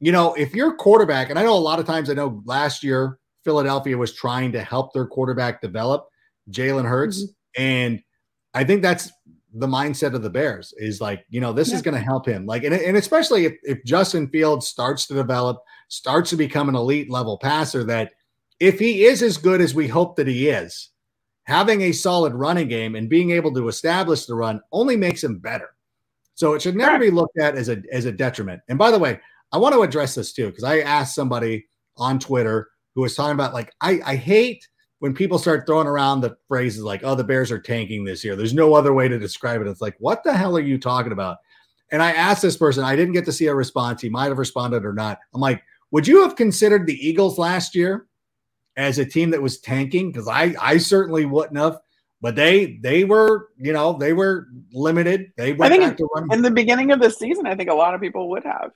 you 0.00 0.12
know, 0.12 0.34
if 0.34 0.54
you're 0.54 0.74
quarterback, 0.74 1.30
and 1.30 1.38
I 1.38 1.42
know 1.42 1.54
a 1.54 1.58
lot 1.58 1.78
of 1.78 1.86
times, 1.86 2.10
I 2.10 2.14
know 2.14 2.42
last 2.44 2.82
year 2.82 3.18
Philadelphia 3.44 3.96
was 3.96 4.14
trying 4.14 4.52
to 4.52 4.62
help 4.62 4.92
their 4.92 5.06
quarterback 5.06 5.60
develop, 5.60 6.06
Jalen 6.50 6.88
Hurts. 6.88 7.22
Mm-hmm. 7.22 7.62
And 7.62 8.02
I 8.54 8.64
think 8.64 8.82
that's 8.82 9.10
the 9.54 9.66
mindset 9.66 10.14
of 10.14 10.22
the 10.22 10.30
Bears 10.30 10.72
is 10.78 11.00
like, 11.00 11.24
you 11.28 11.40
know, 11.40 11.52
this 11.52 11.68
yeah. 11.68 11.76
is 11.76 11.82
going 11.82 11.96
to 11.96 12.00
help 12.00 12.26
him. 12.26 12.46
Like, 12.46 12.64
and, 12.64 12.74
and 12.74 12.96
especially 12.96 13.44
if, 13.44 13.54
if 13.62 13.84
Justin 13.84 14.28
Fields 14.28 14.66
starts 14.66 15.06
to 15.06 15.14
develop, 15.14 15.58
starts 15.88 16.30
to 16.30 16.36
become 16.36 16.68
an 16.68 16.74
elite 16.74 17.10
level 17.10 17.36
passer, 17.36 17.84
that 17.84 18.12
if 18.60 18.78
he 18.78 19.04
is 19.04 19.22
as 19.22 19.36
good 19.36 19.60
as 19.60 19.74
we 19.74 19.88
hope 19.88 20.16
that 20.16 20.26
he 20.26 20.48
is, 20.48 20.90
having 21.44 21.82
a 21.82 21.92
solid 21.92 22.32
running 22.32 22.68
game 22.68 22.94
and 22.94 23.10
being 23.10 23.30
able 23.32 23.52
to 23.52 23.68
establish 23.68 24.24
the 24.24 24.34
run 24.34 24.60
only 24.70 24.96
makes 24.96 25.22
him 25.22 25.38
better. 25.38 25.70
So 26.42 26.54
it 26.54 26.62
should 26.62 26.74
never 26.74 26.98
be 26.98 27.12
looked 27.12 27.38
at 27.38 27.54
as 27.54 27.68
a 27.68 27.80
as 27.92 28.04
a 28.04 28.10
detriment. 28.10 28.62
And 28.68 28.76
by 28.76 28.90
the 28.90 28.98
way, 28.98 29.20
I 29.52 29.58
want 29.58 29.76
to 29.76 29.82
address 29.82 30.16
this 30.16 30.32
too 30.32 30.48
because 30.48 30.64
I 30.64 30.80
asked 30.80 31.14
somebody 31.14 31.68
on 31.96 32.18
Twitter 32.18 32.68
who 32.96 33.02
was 33.02 33.14
talking 33.14 33.34
about 33.34 33.54
like 33.54 33.72
I, 33.80 34.00
I 34.04 34.16
hate 34.16 34.66
when 34.98 35.14
people 35.14 35.38
start 35.38 35.68
throwing 35.68 35.86
around 35.86 36.20
the 36.20 36.36
phrases 36.48 36.82
like 36.82 37.02
oh 37.04 37.14
the 37.14 37.22
Bears 37.22 37.52
are 37.52 37.60
tanking 37.60 38.02
this 38.02 38.24
year. 38.24 38.34
There's 38.34 38.54
no 38.54 38.74
other 38.74 38.92
way 38.92 39.06
to 39.06 39.20
describe 39.20 39.60
it. 39.60 39.68
It's 39.68 39.80
like 39.80 39.94
what 40.00 40.24
the 40.24 40.34
hell 40.34 40.56
are 40.56 40.60
you 40.60 40.78
talking 40.78 41.12
about? 41.12 41.36
And 41.92 42.02
I 42.02 42.10
asked 42.10 42.42
this 42.42 42.56
person. 42.56 42.82
I 42.82 42.96
didn't 42.96 43.14
get 43.14 43.24
to 43.26 43.32
see 43.32 43.46
a 43.46 43.54
response. 43.54 44.02
He 44.02 44.08
might 44.08 44.26
have 44.26 44.38
responded 44.38 44.84
or 44.84 44.92
not. 44.92 45.20
I'm 45.34 45.40
like, 45.40 45.62
would 45.92 46.08
you 46.08 46.22
have 46.22 46.34
considered 46.34 46.88
the 46.88 47.06
Eagles 47.08 47.38
last 47.38 47.76
year 47.76 48.08
as 48.76 48.98
a 48.98 49.06
team 49.06 49.30
that 49.30 49.42
was 49.42 49.60
tanking? 49.60 50.10
Because 50.10 50.26
I 50.26 50.56
I 50.60 50.78
certainly 50.78 51.24
wouldn't 51.24 51.58
have 51.58 51.78
but 52.22 52.36
they 52.36 52.78
they 52.82 53.04
were 53.04 53.48
you 53.58 53.74
know 53.74 53.92
they 53.98 54.14
were 54.14 54.46
limited. 54.72 55.32
They 55.36 55.52
went 55.52 55.72
I 55.72 55.76
think 55.76 55.90
back 55.90 55.96
to 55.98 56.08
run. 56.14 56.32
In 56.32 56.40
the 56.40 56.50
beginning 56.50 56.92
of 56.92 57.00
the 57.00 57.10
season, 57.10 57.46
I 57.46 57.54
think 57.54 57.68
a 57.68 57.74
lot 57.74 57.94
of 57.94 58.00
people 58.00 58.30
would 58.30 58.44
have. 58.44 58.70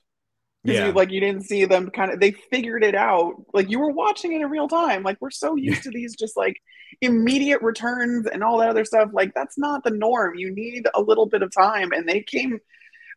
Yeah. 0.64 0.86
You, 0.86 0.92
like 0.92 1.12
you 1.12 1.20
didn't 1.20 1.44
see 1.44 1.64
them 1.64 1.90
kind 1.90 2.12
of 2.12 2.18
they 2.18 2.32
figured 2.32 2.82
it 2.82 2.96
out. 2.96 3.34
Like 3.54 3.70
you 3.70 3.78
were 3.78 3.92
watching 3.92 4.32
it 4.32 4.42
in 4.42 4.50
real 4.50 4.66
time. 4.66 5.04
Like 5.04 5.16
we're 5.20 5.30
so 5.30 5.54
used 5.54 5.84
to 5.84 5.90
these 5.90 6.16
just 6.16 6.36
like 6.36 6.60
immediate 7.00 7.62
returns 7.62 8.26
and 8.26 8.42
all 8.42 8.58
that 8.58 8.68
other 8.68 8.84
stuff. 8.84 9.10
Like 9.12 9.32
that's 9.32 9.56
not 9.56 9.84
the 9.84 9.90
norm. 9.90 10.34
You 10.34 10.52
need 10.52 10.88
a 10.92 11.00
little 11.00 11.26
bit 11.26 11.42
of 11.42 11.54
time. 11.54 11.92
And 11.92 12.08
they 12.08 12.20
came 12.20 12.58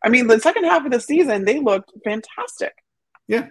I 0.02 0.08
mean, 0.08 0.28
the 0.28 0.40
second 0.40 0.64
half 0.64 0.84
of 0.84 0.92
the 0.92 1.00
season, 1.00 1.44
they 1.44 1.60
looked 1.60 1.92
fantastic. 2.04 2.72
Yeah. 3.28 3.48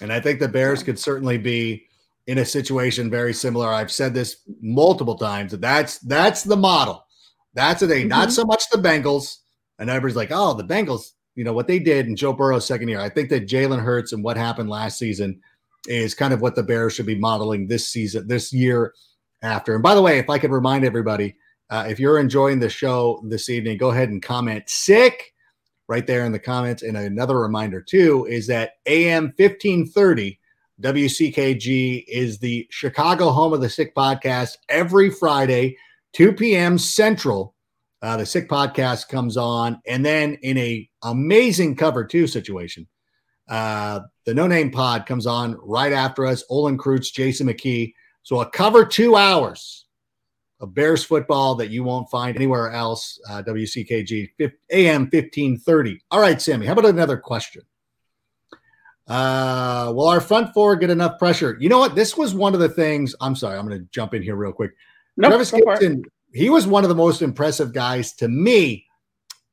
And 0.00 0.12
I 0.12 0.20
think 0.20 0.40
the 0.40 0.48
Bears 0.48 0.82
could 0.82 0.98
certainly 0.98 1.38
be 1.38 1.86
in 2.26 2.38
a 2.38 2.44
situation 2.44 3.10
very 3.10 3.34
similar. 3.34 3.68
I've 3.68 3.90
said 3.92 4.14
this 4.14 4.42
multiple 4.60 5.16
times. 5.16 5.52
That's 5.52 5.98
that's 5.98 6.44
the 6.44 6.56
model. 6.56 7.04
That's 7.54 7.80
the 7.80 7.88
thing. 7.88 8.02
Mm-hmm. 8.02 8.08
Not 8.08 8.32
so 8.32 8.44
much 8.44 8.68
the 8.70 8.78
Bengals. 8.78 9.38
And 9.78 9.90
everybody's 9.90 10.16
like, 10.16 10.30
oh, 10.30 10.54
the 10.54 10.64
Bengals, 10.64 11.12
you 11.34 11.44
know, 11.44 11.52
what 11.52 11.66
they 11.66 11.78
did 11.78 12.06
in 12.06 12.16
Joe 12.16 12.32
Burrow's 12.32 12.66
second 12.66 12.88
year. 12.88 13.00
I 13.00 13.08
think 13.08 13.30
that 13.30 13.48
Jalen 13.48 13.82
Hurts 13.82 14.12
and 14.12 14.22
what 14.22 14.36
happened 14.36 14.68
last 14.68 14.98
season 14.98 15.40
is 15.88 16.14
kind 16.14 16.34
of 16.34 16.42
what 16.42 16.54
the 16.54 16.62
Bears 16.62 16.92
should 16.92 17.06
be 17.06 17.18
modeling 17.18 17.66
this 17.66 17.88
season, 17.88 18.28
this 18.28 18.52
year 18.52 18.92
after. 19.42 19.74
And 19.74 19.82
by 19.82 19.94
the 19.94 20.02
way, 20.02 20.18
if 20.18 20.28
I 20.28 20.38
could 20.38 20.50
remind 20.52 20.84
everybody, 20.84 21.36
Uh, 21.70 21.86
if 21.88 22.00
you're 22.00 22.18
enjoying 22.18 22.58
the 22.58 22.68
show 22.68 23.22
this 23.28 23.48
evening, 23.48 23.78
go 23.78 23.90
ahead 23.92 24.08
and 24.08 24.20
comment 24.20 24.68
sick 24.68 25.32
right 25.86 26.04
there 26.04 26.24
in 26.24 26.32
the 26.32 26.38
comments. 26.38 26.82
And 26.82 26.96
another 26.96 27.38
reminder, 27.38 27.80
too, 27.80 28.26
is 28.28 28.48
that 28.48 28.72
AM 28.86 29.32
1530 29.38 30.39
WCKG 30.80 32.04
is 32.08 32.38
the 32.38 32.66
Chicago 32.70 33.30
home 33.30 33.52
of 33.52 33.60
the 33.60 33.68
Sick 33.68 33.94
Podcast 33.94 34.56
every 34.68 35.10
Friday, 35.10 35.76
2 36.14 36.32
p.m. 36.32 36.78
Central. 36.78 37.54
Uh, 38.02 38.16
the 38.16 38.24
Sick 38.24 38.48
Podcast 38.48 39.08
comes 39.08 39.36
on, 39.36 39.80
and 39.86 40.04
then 40.04 40.38
in 40.42 40.56
a 40.56 40.88
amazing 41.02 41.76
cover 41.76 42.02
two 42.02 42.26
situation, 42.26 42.86
uh, 43.48 44.00
the 44.24 44.32
No 44.32 44.46
Name 44.46 44.70
Pod 44.70 45.04
comes 45.04 45.26
on 45.26 45.58
right 45.62 45.92
after 45.92 46.24
us. 46.24 46.42
Olin 46.48 46.78
Kreutz, 46.78 47.12
Jason 47.12 47.48
McKie. 47.48 47.92
So 48.22 48.40
a 48.40 48.50
cover 48.50 48.86
two 48.86 49.16
hours 49.16 49.84
of 50.60 50.74
Bears 50.74 51.04
football 51.04 51.56
that 51.56 51.68
you 51.68 51.84
won't 51.84 52.10
find 52.10 52.36
anywhere 52.36 52.70
else. 52.70 53.20
Uh, 53.28 53.42
WCKG 53.42 54.30
AM 54.70 55.02
1530. 55.02 56.00
All 56.10 56.20
right, 56.20 56.40
Sammy, 56.40 56.64
how 56.64 56.72
about 56.72 56.86
another 56.86 57.18
question? 57.18 57.62
Uh, 59.10 59.92
will 59.92 60.06
our 60.06 60.20
front 60.20 60.54
four 60.54 60.76
get 60.76 60.88
enough 60.88 61.18
pressure? 61.18 61.56
You 61.58 61.68
know 61.68 61.80
what? 61.80 61.96
This 61.96 62.16
was 62.16 62.32
one 62.32 62.54
of 62.54 62.60
the 62.60 62.68
things. 62.68 63.14
I'm 63.20 63.34
sorry, 63.34 63.58
I'm 63.58 63.66
going 63.66 63.80
to 63.80 63.88
jump 63.90 64.14
in 64.14 64.22
here 64.22 64.36
real 64.36 64.52
quick. 64.52 64.70
Nope, 65.16 65.30
Trevis 65.32 65.50
Gipson, 65.50 66.04
he 66.32 66.48
was 66.48 66.66
one 66.66 66.84
of 66.84 66.88
the 66.88 66.94
most 66.94 67.20
impressive 67.20 67.72
guys 67.72 68.12
to 68.14 68.28
me 68.28 68.86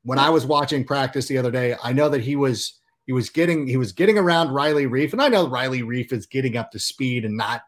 when 0.04 0.20
I 0.20 0.30
was 0.30 0.46
watching 0.46 0.86
practice 0.86 1.28
the 1.28 1.40
other 1.40 1.50
day. 1.50 1.76
I 1.84 1.92
know 1.92 2.08
that 2.08 2.22
he 2.22 2.36
was 2.36 2.80
he 3.08 3.14
was 3.14 3.32
getting 3.32 3.66
he 3.66 3.78
was 3.78 3.92
getting 3.92 4.20
around 4.20 4.52
Riley 4.52 4.86
Reiff, 4.86 5.12
and 5.12 5.22
I 5.22 5.28
know 5.28 5.48
Riley 5.48 5.82
Reiff 5.82 6.14
is 6.14 6.28
getting 6.28 6.56
up 6.56 6.70
to 6.72 6.80
speed 6.80 7.26
and 7.26 7.36
not, 7.36 7.64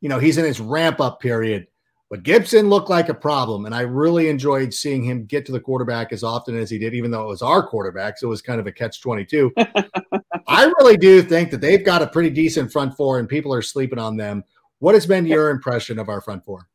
you 0.00 0.08
know, 0.08 0.20
he's 0.20 0.38
in 0.38 0.44
his 0.44 0.60
ramp 0.60 1.00
up 1.00 1.18
period. 1.18 1.66
But 2.08 2.22
Gibson 2.22 2.68
looked 2.68 2.90
like 2.90 3.08
a 3.08 3.14
problem, 3.14 3.66
and 3.66 3.74
I 3.74 3.80
really 3.80 4.28
enjoyed 4.28 4.72
seeing 4.74 5.02
him 5.02 5.24
get 5.24 5.44
to 5.46 5.52
the 5.52 5.58
quarterback 5.58 6.12
as 6.12 6.22
often 6.22 6.56
as 6.56 6.70
he 6.70 6.78
did, 6.78 6.94
even 6.94 7.10
though 7.10 7.24
it 7.24 7.28
was 7.28 7.42
our 7.42 7.66
quarterback. 7.66 8.18
So 8.18 8.26
it 8.26 8.30
was 8.30 8.42
kind 8.42 8.60
of 8.60 8.66
a 8.66 8.72
catch 8.72 9.00
22. 9.00 9.52
I 10.46 10.64
really 10.64 10.96
do 10.96 11.22
think 11.22 11.50
that 11.50 11.60
they've 11.60 11.84
got 11.84 12.02
a 12.02 12.06
pretty 12.06 12.30
decent 12.30 12.72
front 12.72 12.96
four, 12.96 13.18
and 13.18 13.28
people 13.28 13.52
are 13.54 13.62
sleeping 13.62 13.98
on 13.98 14.16
them. 14.16 14.44
What 14.78 14.94
has 14.94 15.06
been 15.06 15.26
your 15.26 15.50
impression 15.50 15.98
of 15.98 16.08
our 16.08 16.20
front 16.20 16.44
four? 16.44 16.68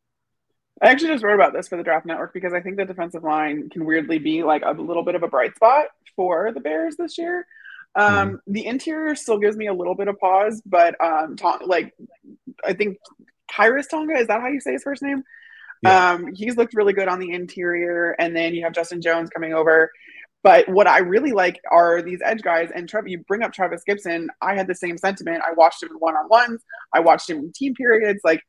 I 0.82 0.90
actually 0.90 1.10
just 1.10 1.24
wrote 1.24 1.36
about 1.36 1.54
this 1.54 1.68
for 1.68 1.76
the 1.76 1.84
Draft 1.84 2.06
Network 2.06 2.34
because 2.34 2.54
I 2.54 2.62
think 2.62 2.78
the 2.78 2.86
defensive 2.86 3.24
line 3.24 3.70
can 3.70 3.86
weirdly 3.86 4.20
be 4.20 4.44
like 4.44 4.62
a 4.66 4.72
little 4.72 5.04
bit 5.04 5.16
of 5.16 5.24
a 5.24 5.28
bright 5.28 5.56
spot 5.56 5.88
for 6.16 6.52
the 6.54 6.60
Bears 6.60 6.96
this 6.98 7.18
year. 7.18 7.48
Um, 7.96 8.14
mm. 8.14 8.40
The 8.48 8.66
interior 8.66 9.16
still 9.16 9.40
gives 9.40 9.58
me 9.58 9.68
a 9.68 9.74
little 9.74 9.96
bit 9.96 10.08
of 10.08 10.20
pause, 10.20 10.62
but 10.66 10.96
um, 11.04 11.36
like 11.66 11.96
I 12.64 12.74
think 12.74 12.98
Khyiris 13.52 13.90
Tonga. 13.90 14.18
Is 14.18 14.28
that 14.28 14.42
how 14.42 14.48
you 14.48 14.60
say 14.60 14.74
his 14.74 14.84
first 14.84 15.02
name? 15.02 15.24
Yeah. 15.84 16.12
Um, 16.12 16.34
he's 16.34 16.58
looked 16.58 16.74
really 16.74 16.94
good 16.94 17.08
on 17.08 17.20
the 17.20 17.32
interior, 17.32 18.16
and 18.20 18.36
then 18.36 18.54
you 18.54 18.64
have 18.64 18.74
Justin 18.74 19.02
Jones 19.02 19.30
coming 19.30 19.54
over. 19.54 19.92
But 20.48 20.70
what 20.70 20.88
I 20.88 21.00
really 21.00 21.34
like 21.34 21.60
are 21.72 22.02
these 22.02 22.22
edge 22.24 22.42
guys. 22.42 22.70
And 22.74 22.88
Trevor, 22.88 23.10
you 23.10 23.18
bring 23.28 23.44
up 23.44 23.52
Trevis 23.52 23.82
Gipson. 23.86 24.28
I 24.42 24.56
had 24.56 24.66
the 24.66 24.76
same 24.76 24.98
sentiment. 24.98 25.44
I 25.46 25.52
watched 25.52 25.84
him 25.84 25.90
in 25.90 25.98
one 25.98 26.16
on 26.16 26.30
ones. 26.30 26.64
I 26.94 27.02
watched 27.02 27.30
him 27.30 27.40
in 27.40 27.52
team 27.52 27.74
periods. 27.74 28.22
Like 28.24 28.40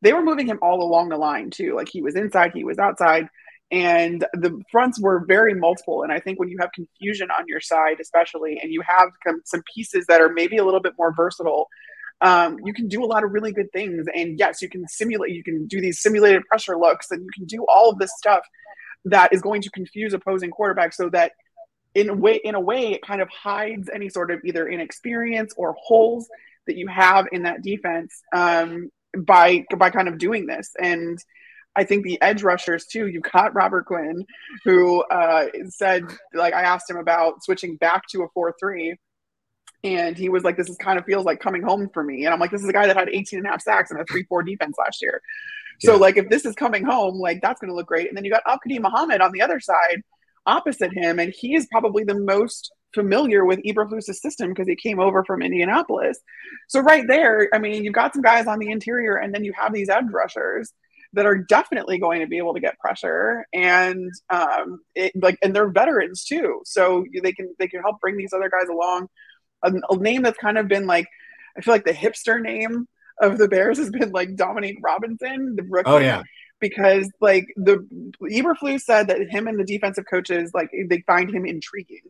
they 0.00 0.12
were 0.12 0.22
moving 0.22 0.46
him 0.46 0.60
all 0.62 0.80
along 0.80 1.08
the 1.08 1.16
line 1.16 1.50
too. 1.50 1.74
Like 1.74 1.88
he 1.88 2.00
was 2.00 2.14
inside, 2.14 2.52
he 2.54 2.62
was 2.62 2.78
outside, 2.78 3.26
and 3.72 4.24
the 4.34 4.62
fronts 4.70 5.00
were 5.00 5.24
very 5.26 5.52
multiple. 5.52 6.04
And 6.04 6.12
I 6.12 6.20
think 6.20 6.38
when 6.38 6.48
you 6.48 6.58
have 6.60 6.70
confusion 6.70 7.28
on 7.36 7.44
your 7.48 7.60
side, 7.60 7.96
especially, 8.00 8.60
and 8.62 8.72
you 8.72 8.80
have 8.86 9.08
some 9.44 9.64
pieces 9.74 10.06
that 10.06 10.20
are 10.20 10.32
maybe 10.32 10.58
a 10.58 10.64
little 10.64 10.78
bit 10.78 10.92
more 10.96 11.12
versatile, 11.12 11.66
um, 12.20 12.58
you 12.64 12.72
can 12.72 12.86
do 12.86 13.02
a 13.02 13.08
lot 13.12 13.24
of 13.24 13.32
really 13.32 13.50
good 13.50 13.72
things. 13.72 14.06
And 14.14 14.38
yes, 14.38 14.62
you 14.62 14.68
can 14.68 14.86
simulate, 14.86 15.32
you 15.32 15.42
can 15.42 15.66
do 15.66 15.80
these 15.80 16.00
simulated 16.00 16.44
pressure 16.44 16.78
looks, 16.78 17.10
and 17.10 17.20
you 17.20 17.30
can 17.34 17.46
do 17.46 17.66
all 17.68 17.90
of 17.90 17.98
this 17.98 18.12
stuff 18.16 18.44
that 19.06 19.32
is 19.32 19.42
going 19.42 19.62
to 19.62 19.70
confuse 19.70 20.14
opposing 20.14 20.52
quarterbacks 20.52 20.94
so 20.94 21.08
that 21.10 21.32
in 21.98 22.08
a 22.08 22.14
way 22.14 22.40
in 22.42 22.54
a 22.54 22.60
way 22.60 22.92
it 22.92 23.02
kind 23.02 23.20
of 23.20 23.28
hides 23.28 23.88
any 23.92 24.08
sort 24.08 24.30
of 24.30 24.40
either 24.44 24.68
inexperience 24.68 25.52
or 25.56 25.74
holes 25.78 26.28
that 26.66 26.76
you 26.76 26.86
have 26.86 27.26
in 27.32 27.42
that 27.42 27.62
defense 27.62 28.22
um, 28.34 28.90
by 29.16 29.64
by 29.76 29.90
kind 29.90 30.08
of 30.08 30.18
doing 30.18 30.46
this 30.46 30.72
and 30.80 31.18
I 31.76 31.84
think 31.84 32.02
the 32.02 32.20
edge 32.20 32.42
rushers 32.42 32.86
too. 32.86 33.06
You've 33.06 33.22
got 33.22 33.54
Robert 33.54 33.86
Quinn, 33.86 34.26
who 34.64 35.02
uh, 35.04 35.46
said, 35.68 36.02
like, 36.34 36.52
I 36.52 36.62
asked 36.62 36.90
him 36.90 36.96
about 36.96 37.44
switching 37.44 37.76
back 37.76 38.02
to 38.08 38.24
a 38.24 38.28
four-three, 38.34 38.96
and 39.84 40.18
he 40.18 40.28
was 40.28 40.42
like, 40.42 40.56
"This 40.56 40.68
is 40.68 40.76
kind 40.76 40.98
of 40.98 41.04
feels 41.04 41.24
like 41.24 41.38
coming 41.38 41.62
home 41.62 41.88
for 41.94 42.02
me." 42.02 42.24
And 42.24 42.34
I'm 42.34 42.40
like, 42.40 42.50
"This 42.50 42.62
is 42.62 42.68
a 42.68 42.72
guy 42.72 42.88
that 42.88 42.96
had 42.96 43.08
18 43.08 43.38
and 43.38 43.46
a 43.46 43.50
half 43.50 43.62
sacks 43.62 43.92
and 43.92 44.00
a 44.00 44.04
three-four 44.06 44.42
defense 44.42 44.74
last 44.76 45.00
year." 45.00 45.22
So, 45.80 45.92
yeah. 45.92 45.98
like, 45.98 46.16
if 46.16 46.28
this 46.28 46.44
is 46.44 46.56
coming 46.56 46.84
home, 46.84 47.14
like, 47.14 47.40
that's 47.40 47.60
going 47.60 47.70
to 47.70 47.76
look 47.76 47.86
great. 47.86 48.08
And 48.08 48.16
then 48.16 48.24
you 48.24 48.32
got 48.32 48.42
Al-Quadin 48.44 48.80
Muhammad 48.80 49.20
on 49.20 49.30
the 49.30 49.42
other 49.42 49.60
side, 49.60 50.02
opposite 50.48 50.92
him, 50.92 51.18
and 51.18 51.32
he 51.36 51.54
is 51.54 51.68
probably 51.70 52.04
the 52.04 52.18
most 52.18 52.72
familiar 52.94 53.44
with 53.44 53.60
Eberflus's 53.64 54.20
system 54.20 54.48
because 54.48 54.66
he 54.66 54.74
came 54.74 54.98
over 54.98 55.22
from 55.24 55.42
Indianapolis. 55.42 56.18
So, 56.68 56.80
right 56.80 57.06
there, 57.06 57.48
I 57.52 57.58
mean, 57.58 57.84
you've 57.84 57.94
got 57.94 58.14
some 58.14 58.22
guys 58.22 58.46
on 58.46 58.58
the 58.58 58.70
interior, 58.70 59.16
and 59.16 59.34
then 59.34 59.44
you 59.44 59.52
have 59.56 59.72
these 59.72 59.88
edge 59.88 60.10
rushers 60.10 60.72
that 61.14 61.26
are 61.26 61.36
definitely 61.36 61.98
going 61.98 62.20
to 62.20 62.26
be 62.26 62.38
able 62.38 62.54
to 62.54 62.60
get 62.60 62.78
pressure 62.78 63.46
and 63.54 64.10
um 64.30 64.80
it, 64.94 65.12
like 65.16 65.38
and 65.42 65.56
they're 65.56 65.70
veterans 65.70 66.24
too. 66.24 66.60
So 66.64 67.04
they 67.22 67.32
can 67.32 67.54
they 67.58 67.68
can 67.68 67.80
help 67.80 68.00
bring 68.00 68.16
these 68.16 68.32
other 68.34 68.50
guys 68.50 68.68
along. 68.68 69.08
A, 69.62 69.72
a 69.90 69.96
name 69.96 70.22
that's 70.22 70.38
kind 70.38 70.56
of 70.56 70.68
been 70.68 70.86
like 70.86 71.06
i 71.56 71.60
feel 71.60 71.74
like 71.74 71.84
the 71.84 71.92
hipster 71.92 72.40
name 72.40 72.86
of 73.20 73.38
the 73.38 73.48
bears 73.48 73.78
has 73.78 73.90
been 73.90 74.12
like 74.12 74.36
dominique 74.36 74.78
robinson 74.80 75.56
the 75.56 75.82
oh 75.84 75.98
yeah 75.98 76.22
because 76.60 77.10
like 77.20 77.46
the 77.56 77.86
Eberflus 78.22 78.80
said 78.80 79.08
that 79.08 79.28
him 79.30 79.46
and 79.46 79.58
the 79.58 79.64
defensive 79.64 80.04
coaches 80.10 80.50
like 80.54 80.70
they 80.88 81.02
find 81.06 81.30
him 81.30 81.46
intriguing 81.46 82.02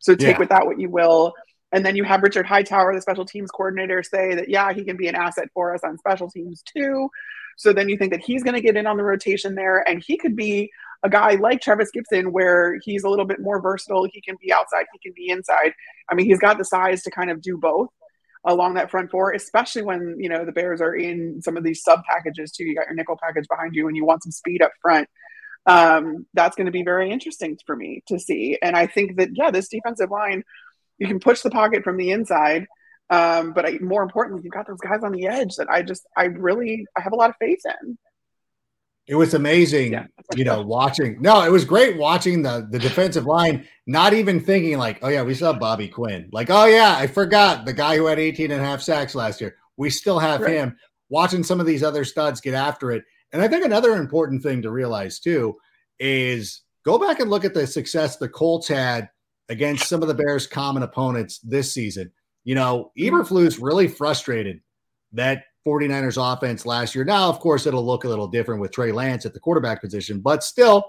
so 0.00 0.14
take 0.14 0.34
yeah. 0.34 0.38
with 0.38 0.48
that 0.50 0.66
what 0.66 0.80
you 0.80 0.90
will 0.90 1.34
and 1.74 1.84
then 1.84 1.96
you 1.96 2.04
have 2.04 2.22
Richard 2.22 2.46
Hightower, 2.46 2.94
the 2.94 3.02
special 3.02 3.24
teams 3.24 3.50
coordinator, 3.50 4.04
say 4.04 4.36
that, 4.36 4.48
yeah, 4.48 4.72
he 4.72 4.84
can 4.84 4.96
be 4.96 5.08
an 5.08 5.16
asset 5.16 5.48
for 5.52 5.74
us 5.74 5.80
on 5.82 5.98
special 5.98 6.30
teams 6.30 6.62
too. 6.62 7.10
So 7.56 7.72
then 7.72 7.88
you 7.88 7.98
think 7.98 8.12
that 8.12 8.20
he's 8.20 8.44
going 8.44 8.54
to 8.54 8.60
get 8.60 8.76
in 8.76 8.86
on 8.86 8.96
the 8.96 9.02
rotation 9.02 9.56
there, 9.56 9.86
and 9.88 10.02
he 10.04 10.16
could 10.16 10.36
be 10.36 10.70
a 11.02 11.10
guy 11.10 11.34
like 11.34 11.60
Trevis 11.60 11.90
Gipson, 11.90 12.30
where 12.30 12.78
he's 12.84 13.02
a 13.02 13.08
little 13.08 13.24
bit 13.24 13.40
more 13.40 13.60
versatile. 13.60 14.06
He 14.12 14.20
can 14.20 14.36
be 14.40 14.52
outside, 14.52 14.86
he 14.92 15.00
can 15.00 15.12
be 15.16 15.30
inside. 15.30 15.72
I 16.08 16.14
mean, 16.14 16.26
he's 16.26 16.38
got 16.38 16.58
the 16.58 16.64
size 16.64 17.02
to 17.02 17.10
kind 17.10 17.28
of 17.28 17.42
do 17.42 17.58
both 17.58 17.88
along 18.44 18.74
that 18.74 18.90
front 18.90 19.10
four, 19.10 19.32
especially 19.32 19.82
when 19.82 20.16
you 20.18 20.28
know 20.28 20.44
the 20.44 20.52
Bears 20.52 20.80
are 20.80 20.94
in 20.94 21.40
some 21.42 21.56
of 21.56 21.64
these 21.64 21.82
sub 21.82 22.02
packages 22.04 22.52
too. 22.52 22.64
You 22.64 22.74
got 22.74 22.86
your 22.86 22.94
nickel 22.94 23.18
package 23.20 23.46
behind 23.48 23.74
you, 23.74 23.88
and 23.88 23.96
you 23.96 24.04
want 24.04 24.22
some 24.22 24.32
speed 24.32 24.62
up 24.62 24.72
front. 24.80 25.08
Um, 25.66 26.26
that's 26.34 26.56
going 26.56 26.66
to 26.66 26.72
be 26.72 26.82
very 26.82 27.10
interesting 27.10 27.58
for 27.66 27.74
me 27.74 28.02
to 28.08 28.18
see. 28.18 28.58
And 28.60 28.76
I 28.76 28.86
think 28.86 29.16
that 29.16 29.30
yeah, 29.32 29.50
this 29.50 29.68
defensive 29.68 30.10
line, 30.10 30.44
you 30.98 31.06
can 31.06 31.20
push 31.20 31.40
the 31.40 31.50
pocket 31.50 31.84
from 31.84 31.96
the 31.96 32.10
inside 32.10 32.66
um, 33.10 33.52
but 33.52 33.66
I, 33.66 33.78
more 33.80 34.02
importantly, 34.02 34.42
you've 34.44 34.52
got 34.52 34.66
those 34.66 34.80
guys 34.80 35.02
on 35.02 35.12
the 35.12 35.26
edge 35.26 35.56
that 35.56 35.68
I 35.68 35.82
just, 35.82 36.06
I 36.16 36.24
really, 36.24 36.86
I 36.96 37.00
have 37.00 37.12
a 37.12 37.16
lot 37.16 37.30
of 37.30 37.36
faith 37.38 37.60
in. 37.64 37.98
It 39.06 39.16
was 39.16 39.34
amazing, 39.34 39.92
yeah, 39.92 40.06
you 40.34 40.44
know, 40.44 40.62
watching. 40.62 41.20
No, 41.20 41.42
it 41.42 41.52
was 41.52 41.64
great 41.64 41.98
watching 41.98 42.42
the 42.42 42.66
the 42.70 42.78
defensive 42.78 43.26
line, 43.26 43.66
not 43.86 44.14
even 44.14 44.40
thinking 44.40 44.78
like, 44.78 44.98
oh 45.02 45.08
yeah, 45.08 45.22
we 45.22 45.34
saw 45.34 45.52
Bobby 45.52 45.88
Quinn. 45.88 46.28
Like, 46.32 46.48
oh 46.48 46.64
yeah, 46.64 46.96
I 46.98 47.06
forgot 47.06 47.66
the 47.66 47.74
guy 47.74 47.96
who 47.96 48.06
had 48.06 48.18
18 48.18 48.50
and 48.50 48.62
a 48.62 48.64
half 48.64 48.80
sacks 48.80 49.14
last 49.14 49.40
year. 49.40 49.56
We 49.76 49.90
still 49.90 50.18
have 50.18 50.40
right. 50.40 50.52
him. 50.52 50.76
Watching 51.10 51.42
some 51.42 51.60
of 51.60 51.66
these 51.66 51.82
other 51.82 52.04
studs 52.04 52.40
get 52.40 52.54
after 52.54 52.90
it. 52.90 53.04
And 53.32 53.42
I 53.42 53.48
think 53.48 53.64
another 53.64 53.96
important 53.96 54.42
thing 54.42 54.62
to 54.62 54.70
realize 54.70 55.20
too 55.20 55.56
is 55.98 56.62
go 56.84 56.98
back 56.98 57.20
and 57.20 57.28
look 57.28 57.44
at 57.44 57.52
the 57.52 57.66
success 57.66 58.16
the 58.16 58.28
Colts 58.28 58.68
had 58.68 59.10
against 59.48 59.88
some 59.88 60.02
of 60.02 60.08
the 60.08 60.14
Bears' 60.14 60.46
common 60.46 60.82
opponents 60.82 61.40
this 61.40 61.72
season. 61.72 62.10
You 62.44 62.54
know, 62.54 62.92
mm-hmm. 62.98 63.14
Eberflus 63.14 63.58
really 63.60 63.88
frustrated 63.88 64.60
that 65.12 65.44
49ers 65.66 66.34
offense 66.34 66.66
last 66.66 66.94
year. 66.94 67.04
Now, 67.04 67.28
of 67.28 67.40
course, 67.40 67.66
it'll 67.66 67.84
look 67.84 68.04
a 68.04 68.08
little 68.08 68.28
different 68.28 68.60
with 68.60 68.72
Trey 68.72 68.92
Lance 68.92 69.24
at 69.26 69.32
the 69.32 69.40
quarterback 69.40 69.80
position, 69.80 70.20
but 70.20 70.44
still, 70.44 70.84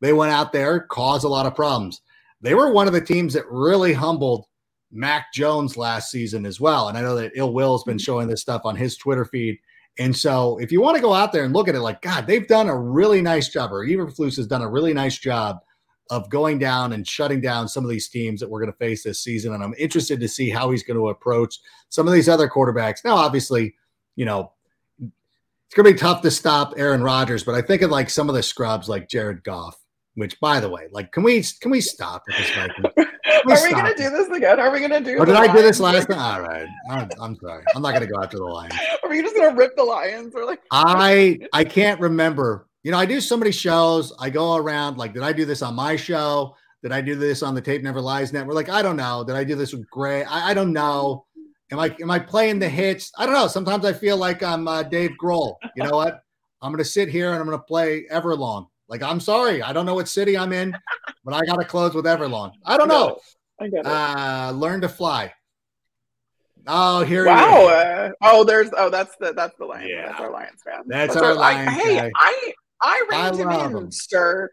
they 0.00 0.12
went 0.12 0.32
out 0.32 0.52
there, 0.52 0.80
caused 0.80 1.24
a 1.24 1.28
lot 1.28 1.46
of 1.46 1.54
problems. 1.54 2.02
They 2.40 2.54
were 2.54 2.72
one 2.72 2.86
of 2.86 2.92
the 2.92 3.00
teams 3.00 3.34
that 3.34 3.50
really 3.50 3.92
humbled 3.92 4.46
Mac 4.92 5.32
Jones 5.32 5.76
last 5.76 6.10
season 6.10 6.46
as 6.46 6.60
well. 6.60 6.88
And 6.88 6.96
I 6.96 7.00
know 7.00 7.16
that 7.16 7.32
Ill 7.34 7.52
Will's 7.52 7.84
been 7.84 7.98
showing 7.98 8.28
this 8.28 8.40
stuff 8.40 8.62
on 8.64 8.76
his 8.76 8.96
Twitter 8.96 9.24
feed. 9.24 9.58
And 9.98 10.16
so 10.16 10.56
if 10.58 10.70
you 10.70 10.80
want 10.80 10.96
to 10.96 11.02
go 11.02 11.12
out 11.12 11.32
there 11.32 11.44
and 11.44 11.52
look 11.52 11.68
at 11.68 11.74
it 11.74 11.80
like, 11.80 12.00
God, 12.00 12.26
they've 12.26 12.46
done 12.46 12.68
a 12.68 12.78
really 12.78 13.20
nice 13.20 13.48
job, 13.48 13.72
or 13.72 13.84
Eberflus 13.84 14.36
has 14.36 14.46
done 14.46 14.62
a 14.62 14.70
really 14.70 14.94
nice 14.94 15.18
job 15.18 15.58
of 16.10 16.30
going 16.30 16.58
down 16.58 16.92
and 16.92 17.06
shutting 17.06 17.40
down 17.40 17.68
some 17.68 17.84
of 17.84 17.90
these 17.90 18.08
teams 18.08 18.40
that 18.40 18.48
we're 18.48 18.60
going 18.60 18.72
to 18.72 18.78
face 18.78 19.02
this 19.02 19.22
season. 19.22 19.52
And 19.52 19.62
I'm 19.62 19.74
interested 19.76 20.20
to 20.20 20.28
see 20.28 20.48
how 20.48 20.70
he's 20.70 20.84
going 20.84 20.96
to 20.96 21.08
approach 21.08 21.58
some 21.88 22.06
of 22.06 22.14
these 22.14 22.28
other 22.28 22.48
quarterbacks. 22.48 23.04
Now, 23.04 23.16
obviously, 23.16 23.74
you 24.18 24.24
know, 24.24 24.52
it's 25.00 25.74
going 25.74 25.86
to 25.86 25.92
be 25.92 25.98
tough 25.98 26.22
to 26.22 26.30
stop 26.30 26.74
Aaron 26.76 27.02
Rodgers, 27.02 27.44
but 27.44 27.54
I 27.54 27.62
think 27.62 27.82
of 27.82 27.90
like 27.90 28.10
some 28.10 28.28
of 28.28 28.34
the 28.34 28.42
scrubs 28.42 28.88
like 28.88 29.08
Jared 29.08 29.44
Goff, 29.44 29.76
which 30.14 30.38
by 30.40 30.60
the 30.60 30.68
way, 30.68 30.88
like, 30.90 31.12
can 31.12 31.22
we, 31.22 31.42
can 31.60 31.70
we 31.70 31.80
stop 31.80 32.24
with 32.26 32.36
this? 32.36 32.50
Are 33.46 33.62
we 33.62 33.70
going 33.70 33.94
to 33.94 33.94
do 33.94 34.10
this 34.10 34.28
again? 34.28 34.58
Are 34.58 34.72
we 34.72 34.80
going 34.80 34.90
to 34.90 35.00
do? 35.00 35.18
Or 35.18 35.26
did 35.26 35.36
I 35.36 35.52
do 35.52 35.62
this 35.62 35.78
last 35.78 36.08
time? 36.08 36.18
All 36.18 36.40
right. 36.40 36.66
I'm, 36.90 37.08
I'm 37.20 37.36
sorry. 37.36 37.62
I'm 37.74 37.82
not 37.82 37.90
going 37.90 38.06
to 38.06 38.12
go 38.12 38.20
after 38.20 38.38
the 38.38 38.44
Lions. 38.44 38.74
Are 39.02 39.08
we 39.08 39.22
just 39.22 39.36
going 39.36 39.50
to 39.50 39.56
rip 39.56 39.76
the 39.76 39.84
Lions? 39.84 40.34
Or 40.34 40.44
like, 40.44 40.60
I, 40.70 41.38
I 41.52 41.64
can't 41.64 42.00
remember 42.00 42.68
you 42.84 42.92
know, 42.92 42.98
I 42.98 43.06
do 43.06 43.20
so 43.20 43.36
many 43.36 43.50
shows. 43.50 44.12
I 44.18 44.30
go 44.30 44.56
around 44.56 44.96
like, 44.96 45.12
did 45.12 45.22
I 45.22 45.32
do 45.32 45.44
this 45.44 45.62
on 45.62 45.74
my 45.74 45.96
show? 45.96 46.56
Did 46.82 46.92
I 46.92 47.00
do 47.00 47.16
this 47.16 47.42
on 47.42 47.54
the 47.54 47.60
Tape 47.60 47.82
Never 47.82 48.00
Lies 48.00 48.32
network? 48.32 48.54
Like, 48.54 48.68
I 48.68 48.82
don't 48.82 48.96
know. 48.96 49.24
Did 49.24 49.34
I 49.34 49.42
do 49.42 49.56
this 49.56 49.72
with 49.72 49.88
Gray? 49.90 50.24
I, 50.24 50.50
I 50.50 50.54
don't 50.54 50.72
know. 50.72 51.26
Am 51.70 51.78
I 51.78 51.94
am 52.00 52.10
I 52.10 52.18
playing 52.18 52.58
the 52.58 52.68
hits? 52.68 53.12
I 53.18 53.26
don't 53.26 53.34
know. 53.34 53.46
Sometimes 53.46 53.84
I 53.84 53.92
feel 53.92 54.16
like 54.16 54.42
I'm 54.42 54.66
uh, 54.66 54.82
Dave 54.82 55.12
Grohl. 55.22 55.56
You 55.76 55.84
know 55.84 55.96
what? 55.96 56.22
I'm 56.62 56.72
going 56.72 56.82
to 56.82 56.84
sit 56.84 57.08
here 57.08 57.30
and 57.30 57.38
I'm 57.38 57.46
going 57.46 57.58
to 57.58 57.64
play 57.64 58.06
Everlong. 58.10 58.68
Like, 58.88 59.02
I'm 59.02 59.20
sorry, 59.20 59.62
I 59.62 59.72
don't 59.72 59.84
know 59.84 59.94
what 59.94 60.08
city 60.08 60.36
I'm 60.36 60.52
in, 60.52 60.74
but 61.24 61.34
I 61.34 61.44
got 61.44 61.56
to 61.56 61.64
close 61.64 61.94
with 61.94 62.06
Everlong. 62.06 62.52
I 62.64 62.78
don't 62.78 62.88
know. 62.88 63.18
I 63.60 63.68
get 63.68 63.80
it. 63.80 63.86
Uh, 63.86 64.52
learn 64.52 64.80
to 64.80 64.88
fly. 64.88 65.32
Oh, 66.66 67.02
here 67.02 67.26
wow. 67.26 67.66
Uh, 67.66 68.10
oh, 68.22 68.44
there's 68.44 68.70
oh, 68.76 68.90
that's 68.90 69.16
the 69.16 69.32
that's 69.32 69.56
the 69.58 69.64
Lions. 69.64 69.90
Yeah. 69.90 70.06
That's 70.06 70.20
our 70.20 70.30
Lions 70.30 70.62
fan. 70.64 70.82
That's, 70.86 71.14
that's 71.14 71.24
our, 71.24 71.32
our 71.32 71.34
Lions. 71.34 71.68
I, 71.68 71.72
hey, 71.72 72.12
I 72.14 72.52
I 72.80 73.04
reined 73.10 73.36
him 73.36 73.50
in, 73.50 73.76
him. 73.76 73.90
sir. 73.90 74.50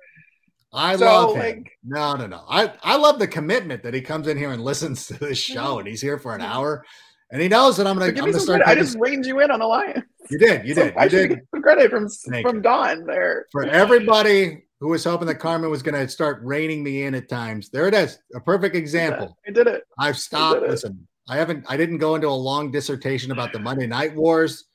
I 0.73 0.95
so, 0.97 1.05
love 1.05 1.35
him. 1.35 1.41
Like, 1.41 1.71
no, 1.83 2.15
no, 2.15 2.27
no. 2.27 2.43
I, 2.49 2.73
I 2.83 2.97
love 2.97 3.19
the 3.19 3.27
commitment 3.27 3.83
that 3.83 3.93
he 3.93 4.01
comes 4.01 4.27
in 4.27 4.37
here 4.37 4.51
and 4.51 4.63
listens 4.63 5.07
to 5.07 5.13
this 5.13 5.37
show 5.37 5.79
and 5.79 5.87
he's 5.87 6.01
here 6.01 6.19
for 6.19 6.35
an 6.35 6.41
hour 6.41 6.85
and 7.31 7.41
he 7.41 7.47
knows 7.47 7.77
that 7.77 7.87
I'm 7.87 7.97
gonna, 7.97 8.11
I'm 8.11 8.15
gonna 8.15 8.39
start. 8.39 8.61
I 8.65 8.75
just 8.75 8.97
reined 8.99 9.25
you 9.25 9.39
in 9.39 9.51
on 9.51 9.59
the 9.59 9.65
Lions. 9.65 10.03
You 10.29 10.37
did, 10.37 10.67
you 10.67 10.73
did, 10.75 10.93
so 10.93 11.03
you 11.03 11.09
did. 11.09 11.41
some 11.51 11.61
credit 11.61 11.89
from 11.91 12.07
Thank 12.09 12.47
from 12.47 12.57
you. 12.57 12.61
Don 12.61 13.05
there. 13.05 13.45
For 13.51 13.65
everybody 13.65 14.63
who 14.79 14.89
was 14.89 15.03
hoping 15.03 15.27
that 15.27 15.35
Carmen 15.35 15.69
was 15.69 15.81
gonna 15.81 16.07
start 16.07 16.39
reining 16.43 16.83
me 16.83 17.03
in 17.03 17.15
at 17.15 17.29
times, 17.29 17.69
there 17.69 17.87
it 17.87 17.93
is. 17.93 18.19
A 18.35 18.39
perfect 18.39 18.75
example. 18.75 19.37
I 19.47 19.51
did 19.51 19.67
it. 19.67 19.83
I've 19.99 20.17
stopped. 20.17 20.61
Listen, 20.61 21.07
I 21.27 21.37
haven't 21.37 21.65
I 21.67 21.77
didn't 21.77 21.97
go 21.97 22.15
into 22.15 22.27
a 22.27 22.29
long 22.29 22.71
dissertation 22.71 23.31
about 23.31 23.53
the 23.53 23.59
Monday 23.59 23.87
night 23.87 24.15
wars. 24.15 24.65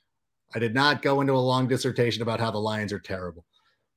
I 0.55 0.59
did 0.59 0.75
not 0.75 1.03
go 1.03 1.21
into 1.21 1.33
a 1.33 1.35
long 1.35 1.69
dissertation 1.69 2.23
about 2.23 2.41
how 2.41 2.51
the 2.51 2.59
Lions 2.59 2.93
are 2.93 2.99
terrible. 2.99 3.45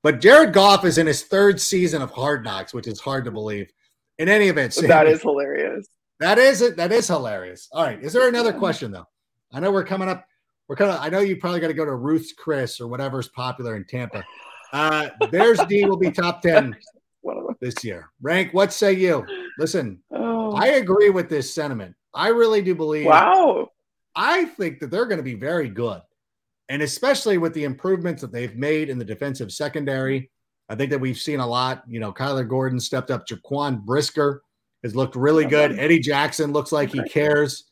But 0.04 0.20
Jared 0.20 0.54
Goff 0.54 0.86
is 0.86 0.97
in 0.97 1.08
his 1.08 1.24
third 1.24 1.60
season 1.60 2.01
of 2.01 2.12
Hard 2.12 2.43
Knocks, 2.43 2.74
which 2.74 2.88
is 2.88 2.99
hard 2.99 3.26
to 3.26 3.32
believe. 3.32 3.72
In 4.20 4.30
any 4.30 4.49
event, 4.49 4.76
that 4.76 5.08
is 5.08 5.22
hilarious. 5.22 5.88
That 6.24 6.38
is 6.38 6.61
it. 6.61 6.78
That 6.78 6.93
is 6.93 7.05
hilarious. 7.09 7.67
All 7.74 7.84
right. 7.84 8.01
Is 8.01 8.13
there 8.13 8.30
another 8.30 8.53
question 8.53 8.93
though? 8.93 9.05
I 9.51 9.59
know 9.59 9.74
we're 9.74 9.84
coming 9.84 10.07
up. 10.07 10.26
We're 10.69 10.78
kind 10.78 10.89
of. 10.89 11.01
I 11.01 11.09
know 11.09 11.19
you 11.19 11.36
probably 11.36 11.59
got 11.59 11.67
to 11.67 11.74
go 11.74 11.84
to 11.84 11.95
Ruth's 11.95 12.32
Chris 12.32 12.80
or 12.80 12.88
whatever's 12.88 13.28
popular 13.28 13.76
in 13.76 13.84
Tampa. 13.84 14.24
Uh, 14.71 15.09
Bears 15.32 15.59
D 15.67 15.84
will 15.84 15.97
be 15.97 16.11
top 16.11 16.41
ten 16.41 16.78
this 17.59 17.84
year. 17.84 18.09
Rank. 18.21 18.53
What 18.53 18.71
say 18.71 18.93
you? 18.93 19.26
Listen, 19.59 20.01
oh. 20.11 20.53
I 20.53 20.67
agree 20.67 21.09
with 21.09 21.28
this 21.28 21.53
sentiment. 21.53 21.93
I 22.13 22.30
really 22.30 22.61
do 22.61 22.74
believe. 22.74 23.07
Wow. 23.07 23.71
I 24.15 24.45
think 24.45 24.80
that 24.80 24.91
they're 24.91 25.07
going 25.07 25.17
to 25.17 25.24
be 25.24 25.36
very 25.36 25.67
good. 25.67 26.01
And 26.69 26.82
especially 26.84 27.38
with 27.38 27.53
the 27.53 27.65
improvements 27.65 28.21
that 28.21 28.32
they've 28.32 28.55
made 28.55 28.89
in 28.89 28.97
the 28.97 29.03
defensive 29.03 29.51
secondary, 29.51 30.32
I 30.69 30.76
think 30.76 30.89
that 30.91 31.01
we've 31.01 31.17
seen 31.17 31.41
a 31.41 31.47
lot. 31.47 31.84
You 31.86 31.99
know, 31.99 32.13
Kyler 32.13 32.47
Gordon 32.47 32.80
stepped 32.80 33.11
up. 33.11 33.28
Jaquan 33.28 33.82
Brisker 33.82 34.41
has 34.84 34.95
looked 34.95 35.15
really 35.15 35.45
good. 35.45 35.79
Eddie 35.79 35.99
Jackson 35.99 36.51
looks 36.51 36.71
like 36.71 36.91
he 36.91 37.01
cares. 37.03 37.65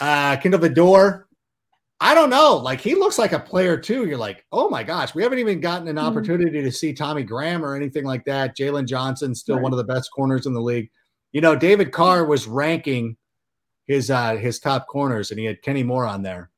Uh, 0.00 0.36
Kindle 0.36 0.60
Vildor, 0.60 1.24
I 2.00 2.14
don't 2.14 2.30
know. 2.30 2.56
Like 2.56 2.80
he 2.80 2.94
looks 2.94 3.18
like 3.18 3.32
a 3.32 3.38
player 3.38 3.76
too. 3.76 4.06
You're 4.06 4.18
like, 4.18 4.44
oh 4.50 4.68
my 4.68 4.82
gosh, 4.82 5.14
we 5.14 5.22
haven't 5.22 5.38
even 5.38 5.60
gotten 5.60 5.86
an 5.88 5.96
hmm. 5.96 6.04
opportunity 6.04 6.58
mm-hmm. 6.58 6.66
to 6.66 6.72
see 6.72 6.92
Tommy 6.92 7.22
Graham 7.22 7.64
or 7.64 7.76
anything 7.76 8.04
like 8.04 8.24
that. 8.24 8.56
Jaylon 8.56 8.86
Johnson, 8.86 9.34
still 9.34 9.56
right. 9.56 9.62
one 9.62 9.72
of 9.72 9.78
the 9.78 9.84
best 9.84 10.10
corners 10.12 10.46
in 10.46 10.54
the 10.54 10.60
league. 10.60 10.90
You 11.32 11.40
know, 11.40 11.54
David 11.54 11.92
Carr 11.92 12.24
was 12.26 12.46
ranking 12.46 13.16
his 13.86 14.10
uh 14.10 14.36
his 14.36 14.58
top 14.58 14.86
corners, 14.86 15.30
and 15.30 15.38
he 15.38 15.46
had 15.46 15.62
Kenny 15.62 15.82
Moore 15.82 16.06
on 16.06 16.22
there. 16.22 16.50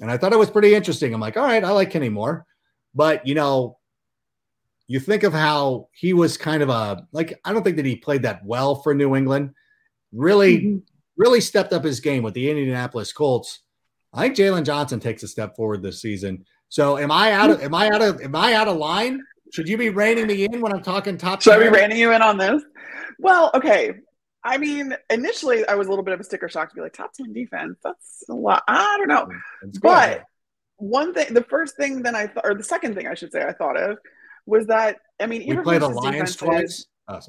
And 0.00 0.10
I 0.10 0.16
thought 0.16 0.32
it 0.32 0.38
was 0.38 0.50
pretty 0.50 0.74
interesting. 0.74 1.12
I'm 1.12 1.20
like, 1.20 1.36
all 1.36 1.44
right, 1.44 1.62
I 1.62 1.70
like 1.70 1.90
Kenny 1.90 2.08
Moore. 2.08 2.46
But, 2.94 3.26
you 3.26 3.34
know, 3.34 3.78
you 4.90 4.98
think 4.98 5.22
of 5.22 5.32
how 5.32 5.86
he 5.92 6.12
was 6.12 6.36
kind 6.36 6.64
of 6.64 6.68
a, 6.68 7.06
like, 7.12 7.38
I 7.44 7.52
don't 7.52 7.62
think 7.62 7.76
that 7.76 7.86
he 7.86 7.94
played 7.94 8.22
that 8.22 8.44
well 8.44 8.74
for 8.74 8.92
New 8.92 9.14
England. 9.14 9.50
Really, 10.12 10.58
mm-hmm. 10.58 10.78
really 11.16 11.40
stepped 11.40 11.72
up 11.72 11.84
his 11.84 12.00
game 12.00 12.24
with 12.24 12.34
the 12.34 12.50
Indianapolis 12.50 13.12
Colts. 13.12 13.60
I 14.12 14.22
think 14.22 14.34
Jaylon 14.34 14.64
Johnson 14.64 14.98
takes 14.98 15.22
a 15.22 15.28
step 15.28 15.54
forward 15.54 15.80
this 15.80 16.02
season. 16.02 16.44
So 16.70 16.98
am 16.98 17.12
I 17.12 17.30
out 17.30 17.50
of, 17.50 17.62
am 17.62 17.72
I 17.72 17.88
out 17.88 18.02
of, 18.02 18.20
am 18.20 18.34
I 18.34 18.54
out 18.54 18.66
of 18.66 18.78
line? 18.78 19.22
Should 19.52 19.68
you 19.68 19.78
be 19.78 19.90
reining 19.90 20.26
me 20.26 20.46
in 20.46 20.60
when 20.60 20.72
I'm 20.72 20.82
talking 20.82 21.16
top? 21.16 21.40
Should 21.40 21.52
10? 21.52 21.60
I 21.60 21.64
be 21.66 21.70
reining 21.70 21.96
you 21.96 22.10
in 22.10 22.20
on 22.20 22.36
this? 22.36 22.60
Well, 23.20 23.52
okay. 23.54 23.92
I 24.42 24.58
mean, 24.58 24.96
initially 25.08 25.64
I 25.68 25.76
was 25.76 25.86
a 25.86 25.90
little 25.90 26.04
bit 26.04 26.14
of 26.14 26.20
a 26.20 26.24
sticker 26.24 26.48
shock 26.48 26.68
to 26.70 26.74
be 26.74 26.80
like 26.80 26.94
top 26.94 27.12
10 27.12 27.32
defense. 27.32 27.78
That's 27.84 28.24
a 28.28 28.34
lot. 28.34 28.64
I 28.66 28.96
don't 28.98 29.06
know. 29.06 29.28
But 29.80 30.24
one 30.78 31.14
thing, 31.14 31.32
the 31.32 31.44
first 31.44 31.76
thing 31.76 32.02
then 32.02 32.16
I 32.16 32.26
thought, 32.26 32.44
or 32.44 32.56
the 32.56 32.64
second 32.64 32.96
thing 32.96 33.06
I 33.06 33.14
should 33.14 33.30
say 33.30 33.44
I 33.44 33.52
thought 33.52 33.76
of 33.76 33.96
was 34.46 34.66
that, 34.66 34.98
I 35.20 35.26
mean, 35.26 35.46
we 35.46 35.62
played 35.62 35.82
the 35.82 35.88
Lions 35.88 36.36
twice. 36.36 36.86
Oh, 37.08 37.20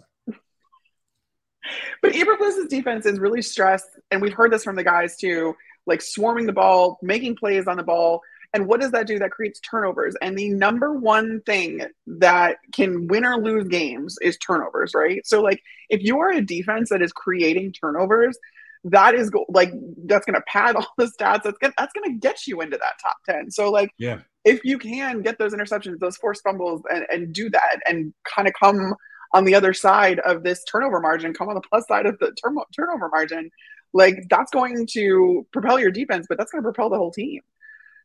but 2.02 2.14
Eberflus's 2.14 2.68
defense 2.70 3.06
is 3.06 3.20
really 3.20 3.42
stressed. 3.42 3.88
And 4.10 4.22
we've 4.22 4.34
heard 4.34 4.52
this 4.52 4.64
from 4.64 4.76
the 4.76 4.84
guys 4.84 5.18
too, 5.18 5.56
like 5.86 6.02
swarming 6.02 6.46
the 6.46 6.54
ball, 6.54 6.98
making 7.02 7.36
plays 7.36 7.68
on 7.68 7.78
the 7.78 7.84
ball, 7.84 8.22
and 8.54 8.68
what 8.68 8.82
does 8.82 8.92
that 8.92 9.08
do? 9.08 9.18
That 9.20 9.32
creates 9.32 9.60
turnovers. 9.62 10.16
And 10.22 10.38
the 10.38 10.50
number 10.50 10.94
one 10.94 11.42
thing 11.46 11.86
that 12.06 12.58
can 12.74 13.08
win 13.08 13.26
or 13.26 13.38
lose 13.38 13.68
games 13.68 14.18
is 14.22 14.38
turnovers, 14.38 14.94
right? 14.94 15.26
So, 15.26 15.42
like, 15.42 15.62
if 15.90 16.04
you 16.04 16.20
are 16.20 16.32
a 16.32 16.42
defense 16.42 16.90
that 16.90 17.02
is 17.02 17.14
creating 17.14 17.72
turnovers, 17.74 18.38
that 18.86 19.16
is 19.16 19.30
go- 19.30 19.46
like 19.48 19.72
that's 20.06 20.26
going 20.26 20.36
to 20.36 20.44
pad 20.48 20.76
all 20.78 20.88
the 20.98 21.06
stats. 21.06 21.44
That's 21.44 21.58
going 21.60 21.74
that's 21.78 21.94
going 21.94 22.12
to 22.12 22.20
get 22.20 22.46
you 22.46 22.62
into 22.62 22.78
that 22.78 22.94
top 23.02 23.18
ten. 23.26 23.52
So, 23.52 23.72
like, 23.72 23.92
yeah, 23.98 24.20
if 24.44 24.64
you 24.64 24.78
can 24.78 25.22
get 25.22 25.38
those 25.38 25.54
interceptions, 25.54 26.00
those 26.00 26.18
forced 26.18 26.44
fumbles, 26.44 26.82
and, 26.92 27.06
and 27.12 27.34
do 27.34 27.50
that, 27.50 27.80
and 27.88 28.14
kind 28.24 28.48
of 28.48 28.54
come 28.60 28.96
on 29.34 29.46
the 29.46 29.56
other 29.56 29.74
side 29.74 30.20
of 30.20 30.44
this 30.44 30.64
turnover 30.64 31.00
margin, 31.00 31.34
come 31.34 31.48
on 31.48 31.56
the 31.56 31.62
plus 31.62 31.88
side 31.88 32.06
of 32.06 32.20
the 32.20 32.34
turnover 32.76 33.10
margin, 33.10 33.50
like 33.94 34.16
that's 34.30 34.52
going 34.52 34.88
to 34.92 35.46
propel 35.52 35.80
your 35.80 35.92
defense, 35.92 36.26
but 36.28 36.38
that's 36.38 36.52
going 36.52 36.62
to 36.62 36.68
propel 36.68 36.90
the 36.90 36.98
whole 36.98 37.12
team. 37.12 37.42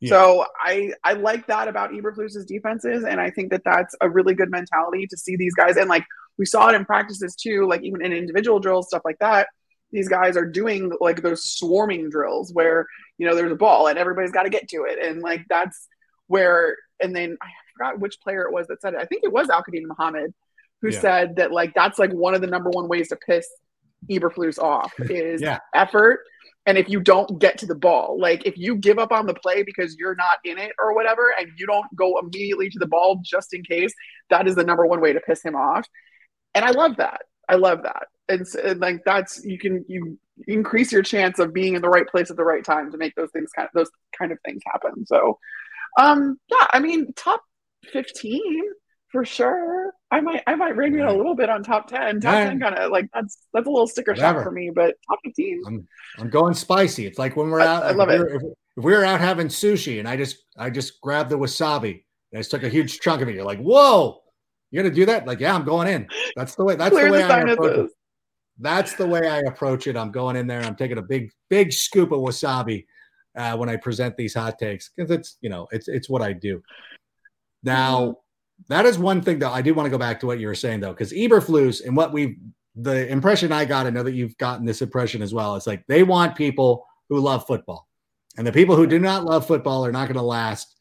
Yeah. 0.00 0.10
So 0.10 0.44
I 0.60 0.92
I 1.04 1.14
like 1.14 1.46
that 1.46 1.68
about 1.68 1.92
Eberflus's 1.92 2.44
defenses, 2.44 3.04
and 3.04 3.20
I 3.20 3.30
think 3.30 3.50
that 3.50 3.62
that's 3.64 3.94
a 4.00 4.10
really 4.10 4.34
good 4.34 4.50
mentality 4.50 5.06
to 5.06 5.16
see 5.16 5.36
these 5.36 5.54
guys. 5.54 5.76
And 5.76 5.88
like 5.88 6.04
we 6.38 6.44
saw 6.44 6.68
it 6.68 6.74
in 6.74 6.84
practices 6.84 7.34
too, 7.34 7.66
like 7.66 7.82
even 7.82 8.04
in 8.04 8.12
individual 8.12 8.60
drills, 8.60 8.88
stuff 8.88 9.02
like 9.04 9.18
that. 9.20 9.48
These 9.92 10.08
guys 10.08 10.36
are 10.36 10.44
doing 10.44 10.92
like 11.00 11.22
those 11.22 11.44
swarming 11.44 12.10
drills 12.10 12.52
where 12.52 12.86
you 13.16 13.26
know 13.26 13.34
there's 13.34 13.52
a 13.52 13.56
ball 13.56 13.86
and 13.86 13.98
everybody's 13.98 14.32
got 14.32 14.42
to 14.42 14.50
get 14.50 14.68
to 14.68 14.84
it, 14.84 14.98
and 15.02 15.22
like 15.22 15.46
that's 15.48 15.88
where. 16.26 16.76
And 17.00 17.14
then 17.14 17.36
I 17.42 17.48
forgot 17.74 18.00
which 18.00 18.20
player 18.20 18.42
it 18.42 18.52
was 18.52 18.66
that 18.68 18.80
said 18.80 18.94
it. 18.94 19.00
I 19.00 19.04
think 19.04 19.22
it 19.22 19.32
was 19.32 19.50
Al-Quadin 19.50 19.86
Muhammad 19.86 20.32
who 20.82 20.90
yeah. 20.90 21.00
said 21.00 21.36
that 21.36 21.52
like 21.52 21.72
that's 21.74 21.98
like 21.98 22.12
one 22.12 22.34
of 22.34 22.40
the 22.40 22.46
number 22.46 22.70
one 22.70 22.88
ways 22.88 23.08
to 23.08 23.16
piss 23.16 23.48
Eberflus 24.10 24.58
off 24.58 24.92
is 24.98 25.40
yeah. 25.40 25.58
effort 25.74 26.20
and 26.66 26.76
if 26.76 26.88
you 26.88 27.00
don't 27.00 27.38
get 27.38 27.58
to 27.58 27.66
the 27.66 27.74
ball 27.74 28.18
like 28.20 28.44
if 28.46 28.56
you 28.58 28.76
give 28.76 28.98
up 28.98 29.12
on 29.12 29.26
the 29.26 29.34
play 29.34 29.62
because 29.62 29.96
you're 29.96 30.14
not 30.14 30.38
in 30.44 30.58
it 30.58 30.72
or 30.78 30.94
whatever 30.94 31.34
and 31.38 31.50
you 31.56 31.66
don't 31.66 31.86
go 31.96 32.18
immediately 32.18 32.68
to 32.68 32.78
the 32.78 32.86
ball 32.86 33.20
just 33.24 33.54
in 33.54 33.62
case 33.62 33.92
that 34.30 34.46
is 34.46 34.54
the 34.54 34.64
number 34.64 34.86
one 34.86 35.00
way 35.00 35.12
to 35.12 35.20
piss 35.20 35.42
him 35.42 35.54
off 35.54 35.86
and 36.54 36.64
i 36.64 36.70
love 36.70 36.96
that 36.96 37.22
i 37.48 37.54
love 37.54 37.82
that 37.82 38.08
and, 38.28 38.46
and 38.62 38.80
like 38.80 39.00
that's 39.04 39.44
you 39.44 39.58
can 39.58 39.84
you 39.88 40.18
increase 40.46 40.92
your 40.92 41.02
chance 41.02 41.38
of 41.38 41.54
being 41.54 41.74
in 41.74 41.82
the 41.82 41.88
right 41.88 42.08
place 42.08 42.30
at 42.30 42.36
the 42.36 42.44
right 42.44 42.64
time 42.64 42.90
to 42.92 42.98
make 42.98 43.14
those 43.14 43.30
things 43.30 43.50
kind 43.52 43.66
of 43.66 43.72
those 43.74 43.90
kind 44.18 44.32
of 44.32 44.38
things 44.44 44.60
happen 44.66 45.06
so 45.06 45.38
um 45.96 46.38
yeah 46.48 46.66
i 46.72 46.78
mean 46.78 47.12
top 47.14 47.42
15 47.92 48.42
for 49.16 49.24
sure. 49.24 49.94
I 50.10 50.20
might 50.20 50.42
I 50.46 50.54
might 50.54 50.76
ring 50.76 50.94
you 50.94 51.08
a 51.08 51.10
little 51.10 51.34
bit 51.34 51.48
on 51.48 51.62
top 51.62 51.88
ten. 51.88 52.20
Top 52.20 52.34
ten 52.34 52.60
kind 52.60 52.74
of 52.74 52.90
like 52.90 53.08
that's 53.14 53.46
that's 53.54 53.66
a 53.66 53.70
little 53.70 53.86
sticker 53.86 54.12
Whatever. 54.12 54.40
shock 54.40 54.44
for 54.44 54.50
me, 54.50 54.70
but 54.74 54.94
top 55.08 55.18
fifteen. 55.24 55.62
I'm 55.66 55.88
I'm 56.18 56.28
going 56.28 56.52
spicy. 56.52 57.06
It's 57.06 57.18
like 57.18 57.34
when 57.34 57.48
we're 57.48 57.60
out. 57.60 57.84
I, 57.84 57.92
love 57.92 58.10
if 58.10 58.20
it. 58.20 58.34
If, 58.34 58.42
if 58.42 58.84
we 58.84 58.92
were 58.92 59.04
out 59.04 59.20
having 59.20 59.48
sushi 59.48 59.98
and 59.98 60.08
I 60.08 60.16
just 60.16 60.36
I 60.58 60.68
just 60.70 61.00
grabbed 61.00 61.30
the 61.30 61.38
wasabi 61.38 61.92
and 61.92 62.34
I 62.34 62.38
just 62.38 62.50
took 62.50 62.62
a 62.62 62.68
huge 62.68 63.00
chunk 63.00 63.22
of 63.22 63.28
it. 63.28 63.34
You're 63.34 63.44
like, 63.44 63.60
whoa, 63.60 64.20
you're 64.70 64.82
gonna 64.82 64.94
do 64.94 65.06
that? 65.06 65.26
Like, 65.26 65.40
yeah, 65.40 65.54
I'm 65.54 65.64
going 65.64 65.88
in. 65.88 66.08
That's 66.36 66.54
the 66.54 66.64
way. 66.64 66.76
That's 66.76 66.94
the 66.94 67.10
way 67.10 67.22
the 67.22 67.24
I 67.24 67.40
approach 67.40 67.86
it. 67.86 67.90
That's 68.58 68.94
the 68.94 69.06
way 69.06 69.28
I 69.28 69.38
approach 69.40 69.86
it. 69.86 69.96
I'm 69.96 70.12
going 70.12 70.36
in 70.36 70.46
there. 70.46 70.60
I'm 70.62 70.76
taking 70.76 70.98
a 70.98 71.02
big 71.02 71.30
big 71.48 71.72
scoop 71.72 72.12
of 72.12 72.20
wasabi 72.20 72.84
uh, 73.36 73.56
when 73.56 73.68
I 73.68 73.76
present 73.76 74.16
these 74.16 74.34
hot 74.34 74.58
takes 74.58 74.90
because 74.96 75.10
it's 75.10 75.36
you 75.40 75.50
know 75.50 75.68
it's 75.70 75.88
it's 75.88 76.08
what 76.08 76.22
I 76.22 76.32
do. 76.32 76.62
Now 77.62 78.18
that 78.68 78.86
is 78.86 78.98
one 78.98 79.20
thing 79.20 79.38
though 79.38 79.50
I 79.50 79.62
do 79.62 79.74
want 79.74 79.86
to 79.86 79.90
go 79.90 79.98
back 79.98 80.20
to 80.20 80.26
what 80.26 80.40
you 80.40 80.46
were 80.46 80.54
saying 80.54 80.80
though, 80.80 80.92
because 80.92 81.12
Eberflus 81.12 81.84
and 81.84 81.96
what 81.96 82.12
we 82.12 82.38
the 82.74 83.08
impression 83.08 83.52
I 83.52 83.64
got, 83.64 83.86
I 83.86 83.90
know 83.90 84.02
that 84.02 84.14
you've 84.14 84.36
gotten 84.36 84.66
this 84.66 84.82
impression 84.82 85.22
as 85.22 85.32
well. 85.32 85.56
It's 85.56 85.66
like 85.66 85.86
they 85.86 86.02
want 86.02 86.36
people 86.36 86.86
who 87.08 87.20
love 87.20 87.46
football, 87.46 87.88
and 88.36 88.46
the 88.46 88.52
people 88.52 88.76
who 88.76 88.86
do 88.86 88.98
not 88.98 89.24
love 89.24 89.46
football 89.46 89.84
are 89.84 89.92
not 89.92 90.06
going 90.06 90.16
to 90.16 90.22
last 90.22 90.76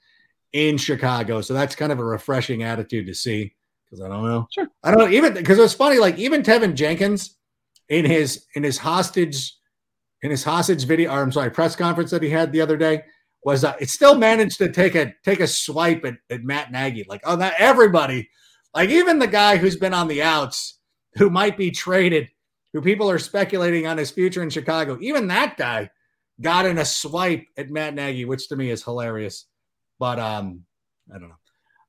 in 0.53 0.77
Chicago. 0.77 1.41
So 1.41 1.53
that's 1.53 1.75
kind 1.75 1.91
of 1.91 1.99
a 1.99 2.05
refreshing 2.05 2.63
attitude 2.63 3.07
to 3.07 3.13
see. 3.13 3.53
Because 3.85 4.03
I 4.03 4.07
don't 4.09 4.25
know, 4.25 4.47
sure. 4.51 4.67
I 4.83 4.91
don't 4.91 4.99
know 4.99 5.09
even 5.09 5.33
because 5.33 5.59
it's 5.59 5.73
funny. 5.73 5.99
Like 5.99 6.17
even 6.17 6.41
Teven 6.41 6.75
Jenkins 6.75 7.37
in 7.89 8.05
his 8.05 8.45
in 8.55 8.63
his 8.63 8.77
hostage 8.77 9.55
in 10.25 10.31
his 10.31 10.43
hostage 10.43 10.85
video, 10.85 11.11
or 11.11 11.21
I'm 11.21 11.31
sorry, 11.31 11.51
press 11.51 11.75
conference 11.75 12.09
that 12.09 12.23
he 12.23 12.31
had 12.31 12.51
the 12.51 12.61
other 12.61 12.77
day, 12.77 13.03
was 13.43 13.63
uh, 13.63 13.75
it 13.79 13.91
still 13.91 14.15
managed 14.15 14.57
to 14.57 14.71
take 14.71 14.95
a 14.95 15.13
take 15.23 15.39
a 15.39 15.45
swipe 15.45 16.03
at, 16.03 16.15
at 16.31 16.43
Matt 16.43 16.71
Nagy. 16.71 17.05
Like, 17.07 17.21
oh, 17.25 17.35
that 17.35 17.53
everybody, 17.59 18.27
like 18.73 18.89
even 18.89 19.19
the 19.19 19.27
guy 19.27 19.57
who's 19.57 19.75
been 19.75 19.93
on 19.93 20.07
the 20.07 20.23
outs, 20.23 20.79
who 21.13 21.29
might 21.29 21.57
be 21.57 21.69
traded, 21.69 22.27
who 22.73 22.81
people 22.81 23.07
are 23.07 23.19
speculating 23.19 23.85
on 23.85 23.99
his 23.99 24.09
future 24.09 24.41
in 24.41 24.49
Chicago, 24.49 24.97
even 24.99 25.27
that 25.27 25.57
guy 25.57 25.91
got 26.41 26.65
in 26.65 26.79
a 26.79 26.85
swipe 26.85 27.45
at 27.55 27.69
Matt 27.69 27.93
Nagy, 27.93 28.25
which 28.25 28.49
to 28.49 28.55
me 28.55 28.71
is 28.71 28.83
hilarious. 28.83 29.45
But 29.99 30.17
um, 30.17 30.61
I 31.13 31.19
don't 31.19 31.29
know. 31.29 31.35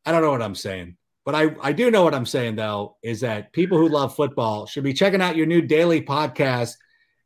I 0.05 0.13
don't 0.13 0.21
know 0.21 0.31
what 0.31 0.43
I'm 0.43 0.55
saying. 0.55 0.99
But 1.25 1.35
I, 1.35 1.57
I 1.63 1.73
do 1.73 1.91
know 1.91 2.05
what 2.05 2.15
I'm 2.15 2.27
saying 2.27 2.57
though, 2.57 2.99
is 3.03 3.21
that 3.21 3.55
people 3.55 3.79
who 3.79 3.89
love 3.89 4.15
football 4.15 4.67
should 4.67 4.85
be 4.85 4.93
checking 4.93 5.23
out 5.23 5.37
your 5.37 5.47
new 5.47 5.63
daily 5.63 6.03
podcast. 6.03 6.75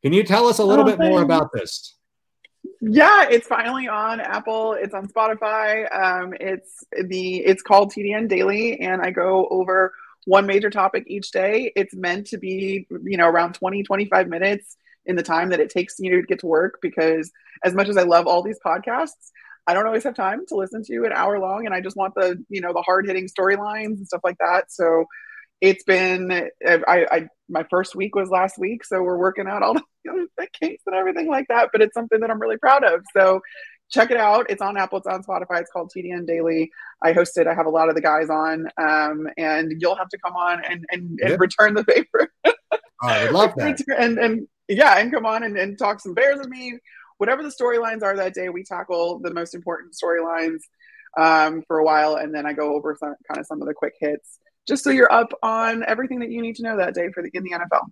Can 0.03 0.13
you 0.13 0.23
tell 0.23 0.47
us 0.47 0.59
a 0.59 0.65
little 0.65 0.89
oh, 0.89 0.97
bit 0.97 0.99
more 0.99 1.23
about 1.23 1.51
this? 1.53 1.97
Yeah, 2.81 3.27
it's 3.29 3.47
finally 3.47 3.89
on 3.89 4.21
Apple. 4.21 4.73
It's 4.73 4.95
on 4.95 5.07
Spotify. 5.09 5.93
Um, 5.95 6.35
it's 6.41 6.85
the 7.09 7.39
it's 7.39 7.63
called 7.63 7.93
TDN 7.93 8.29
Daily, 8.29 8.81
and 8.81 9.03
I 9.03 9.11
go 9.11 9.47
over 9.51 9.93
one 10.25 10.47
major 10.47 10.71
topic 10.71 11.05
each 11.07 11.31
day. 11.31 11.73
It's 11.77 11.95
meant 11.95 12.27
to 12.29 12.39
be, 12.39 12.87
you 13.05 13.17
know, 13.17 13.29
around 13.29 13.55
20, 13.55 13.83
25 13.83 14.29
minutes 14.29 14.77
in 15.07 15.17
the 15.17 15.23
time 15.23 15.51
that 15.51 15.61
it 15.61 15.71
takes 15.71 15.97
you 15.99 16.21
to 16.21 16.27
get 16.27 16.41
to 16.41 16.47
work 16.47 16.79
because 16.83 17.31
as 17.65 17.75
much 17.75 17.89
as 17.89 17.97
I 17.97 18.03
love 18.03 18.27
all 18.27 18.43
these 18.43 18.59
podcasts, 18.65 19.31
I 19.67 19.75
don't 19.75 19.87
always 19.87 20.05
have 20.05 20.15
time 20.15 20.47
to 20.49 20.57
listen 20.57 20.83
to 20.85 21.05
an 21.05 21.13
hour 21.13 21.39
long 21.39 21.67
and 21.67 21.75
I 21.75 21.81
just 21.81 21.97
want 21.97 22.15
the, 22.15 22.43
you 22.49 22.61
know, 22.61 22.73
the 22.73 22.83
hard 22.83 23.07
hitting 23.07 23.29
storylines 23.29 23.97
and 23.97 24.07
stuff 24.07 24.23
like 24.25 24.39
that. 24.39 24.71
So 24.71 25.07
it's 25.61 25.85
been 25.85 26.49
I, 26.67 26.81
I 26.89 27.29
my 27.49 27.65
first 27.69 27.95
week 27.95 28.15
was 28.15 28.31
last 28.31 28.59
week, 28.59 28.85
so 28.85 29.03
we're 29.03 29.19
working 29.19 29.47
out 29.47 29.63
all 29.63 29.75
the, 30.05 30.27
the 30.39 30.47
kinks 30.59 30.83
and 30.87 30.95
everything 30.95 31.29
like 31.29 31.47
that. 31.49 31.71
But 31.73 31.83
it's 31.83 31.95
something 31.95 32.21
that 32.21 32.31
I'm 32.31 32.41
really 32.41 32.57
proud 32.57 32.85
of. 32.85 33.03
So 33.13 33.41
check 33.91 34.11
it 34.11 34.17
out. 34.17 34.47
It's 34.49 34.63
on 34.63 34.77
Apple. 34.77 34.99
It's 34.99 35.07
on 35.07 35.23
Spotify. 35.23 35.61
It's 35.61 35.71
called 35.71 35.93
TDN 35.95 36.27
Daily. 36.27 36.71
I 37.03 37.13
host 37.13 37.37
it. 37.39 37.47
I 37.47 37.55
have 37.55 37.67
a 37.67 37.71
lot 37.71 37.89
of 37.89 37.95
the 37.95 38.01
guys 38.01 38.31
on, 38.31 38.69
um, 38.79 39.29
and 39.37 39.73
you'll 39.79 39.97
have 39.97 40.09
to 40.09 40.19
come 40.19 40.35
on 40.35 40.65
and 40.65 40.85
and, 40.91 41.19
and 41.21 41.31
yep. 41.33 41.41
return 41.41 41.75
the 41.75 41.85
favor. 41.85 42.33
oh, 42.47 42.53
I 43.03 43.25
would 43.25 43.33
love 43.33 43.53
that. 43.57 43.81
and 43.99 44.19
and 44.19 44.49
yeah, 44.69 44.99
and 44.99 45.13
come 45.13 45.27
on 45.27 45.43
and, 45.43 45.59
and 45.59 45.79
talk 45.79 46.01
some 46.01 46.15
Bears 46.15 46.39
with 46.39 46.49
me. 46.49 46.79
Whatever 47.19 47.43
the 47.43 47.51
storylines 47.51 48.03
are 48.03 48.17
that 48.17 48.33
day, 48.33 48.49
we 48.49 48.65
tackle 48.65 49.19
the 49.19 49.35
most 49.35 49.55
important 49.55 49.95
storylines 49.95 50.61
um, 51.19 51.63
for 51.67 51.79
a 51.79 51.85
while, 51.85 52.15
and 52.15 52.35
then 52.35 52.47
I 52.47 52.55
go 52.55 52.75
over 52.75 52.97
some 52.99 53.15
kind 53.29 53.41
of 53.41 53.47
some 53.47 53.61
of 53.61 53.69
the 53.69 53.75
quick 53.75 53.95
hits 54.01 54.40
just 54.67 54.85
so 54.85 54.91
you're 54.91 55.13
up 55.13 55.33
on 55.43 55.85
everything 55.87 56.21
that 56.21 56.31
you 56.31 56.43
need 56.43 56.57
to 56.57 56.63
know 56.63 56.77
that 56.77 56.95
day 56.95 57.11
for 57.13 57.23
the 57.23 57.31
in 57.35 57.43
the 57.45 57.51
NFL. 57.51 57.89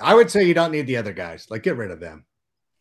I 0.00 0.14
would 0.14 0.30
say 0.30 0.44
you 0.44 0.54
don't 0.54 0.72
need 0.72 0.86
the 0.86 0.96
other 0.96 1.12
guys. 1.12 1.46
Like 1.50 1.62
get 1.62 1.76
rid 1.76 1.90
of 1.90 2.00
them. 2.00 2.24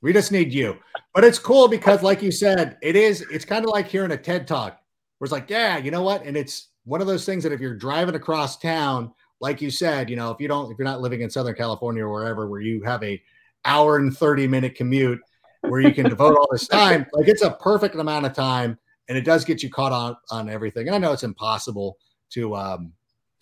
We 0.02 0.14
just 0.14 0.32
need 0.32 0.54
you. 0.54 0.78
But 1.14 1.24
it's 1.24 1.40
cool 1.40 1.68
because, 1.68 2.04
like 2.04 2.22
you 2.22 2.32
said, 2.32 2.78
it 2.82 2.96
is. 2.96 3.22
It's 3.32 3.46
kind 3.46 3.64
of 3.64 3.72
like 3.72 3.88
hearing 3.88 4.12
a 4.12 4.18
TED 4.18 4.48
talk 4.48 4.80
where 5.18 5.26
it's 5.26 5.32
like, 5.32 5.50
yeah, 5.50 5.78
you 5.78 5.92
know 5.92 6.04
what? 6.04 6.26
And 6.26 6.36
it's 6.36 6.70
one 6.84 7.02
of 7.02 7.08
those 7.08 7.26
things 7.26 7.44
that 7.44 7.54
if 7.54 7.62
you're 7.62 7.76
driving 7.76 8.16
across 8.16 8.58
town, 8.58 9.14
like 9.40 9.62
you 9.62 9.72
said, 9.72 10.10
you 10.10 10.16
know, 10.16 10.32
if 10.32 10.40
you 10.40 10.48
don't, 10.48 10.72
if 10.72 10.78
you're 10.78 10.86
not 10.86 11.02
living 11.02 11.22
in 11.22 11.30
Southern 11.30 11.56
California 11.56 12.04
or 12.04 12.12
wherever, 12.12 12.48
where 12.48 12.62
you 12.62 12.82
have 12.84 13.04
a 13.04 13.22
hour 13.66 13.98
and 13.98 14.16
30 14.16 14.48
minute 14.48 14.76
commute 14.76 15.20
where 15.62 15.80
you 15.80 15.94
can 15.94 16.10
devote 16.10 16.36
all 16.38 16.48
this 16.52 16.68
time, 16.68 17.06
like 17.14 17.30
it's 17.30 17.42
a 17.42 17.52
perfect 17.52 17.96
amount 17.96 18.26
of 18.26 18.34
time 18.34 18.78
and 19.08 19.18
it 19.18 19.24
does 19.24 19.46
get 19.46 19.64
you 19.64 19.70
caught 19.70 19.92
on 19.92 20.18
on 20.32 20.50
everything. 20.50 20.88
And 20.88 20.96
I 20.96 20.98
know 20.98 21.14
it's 21.14 21.24
impossible 21.24 21.98
to 22.34 22.56
um 22.56 22.94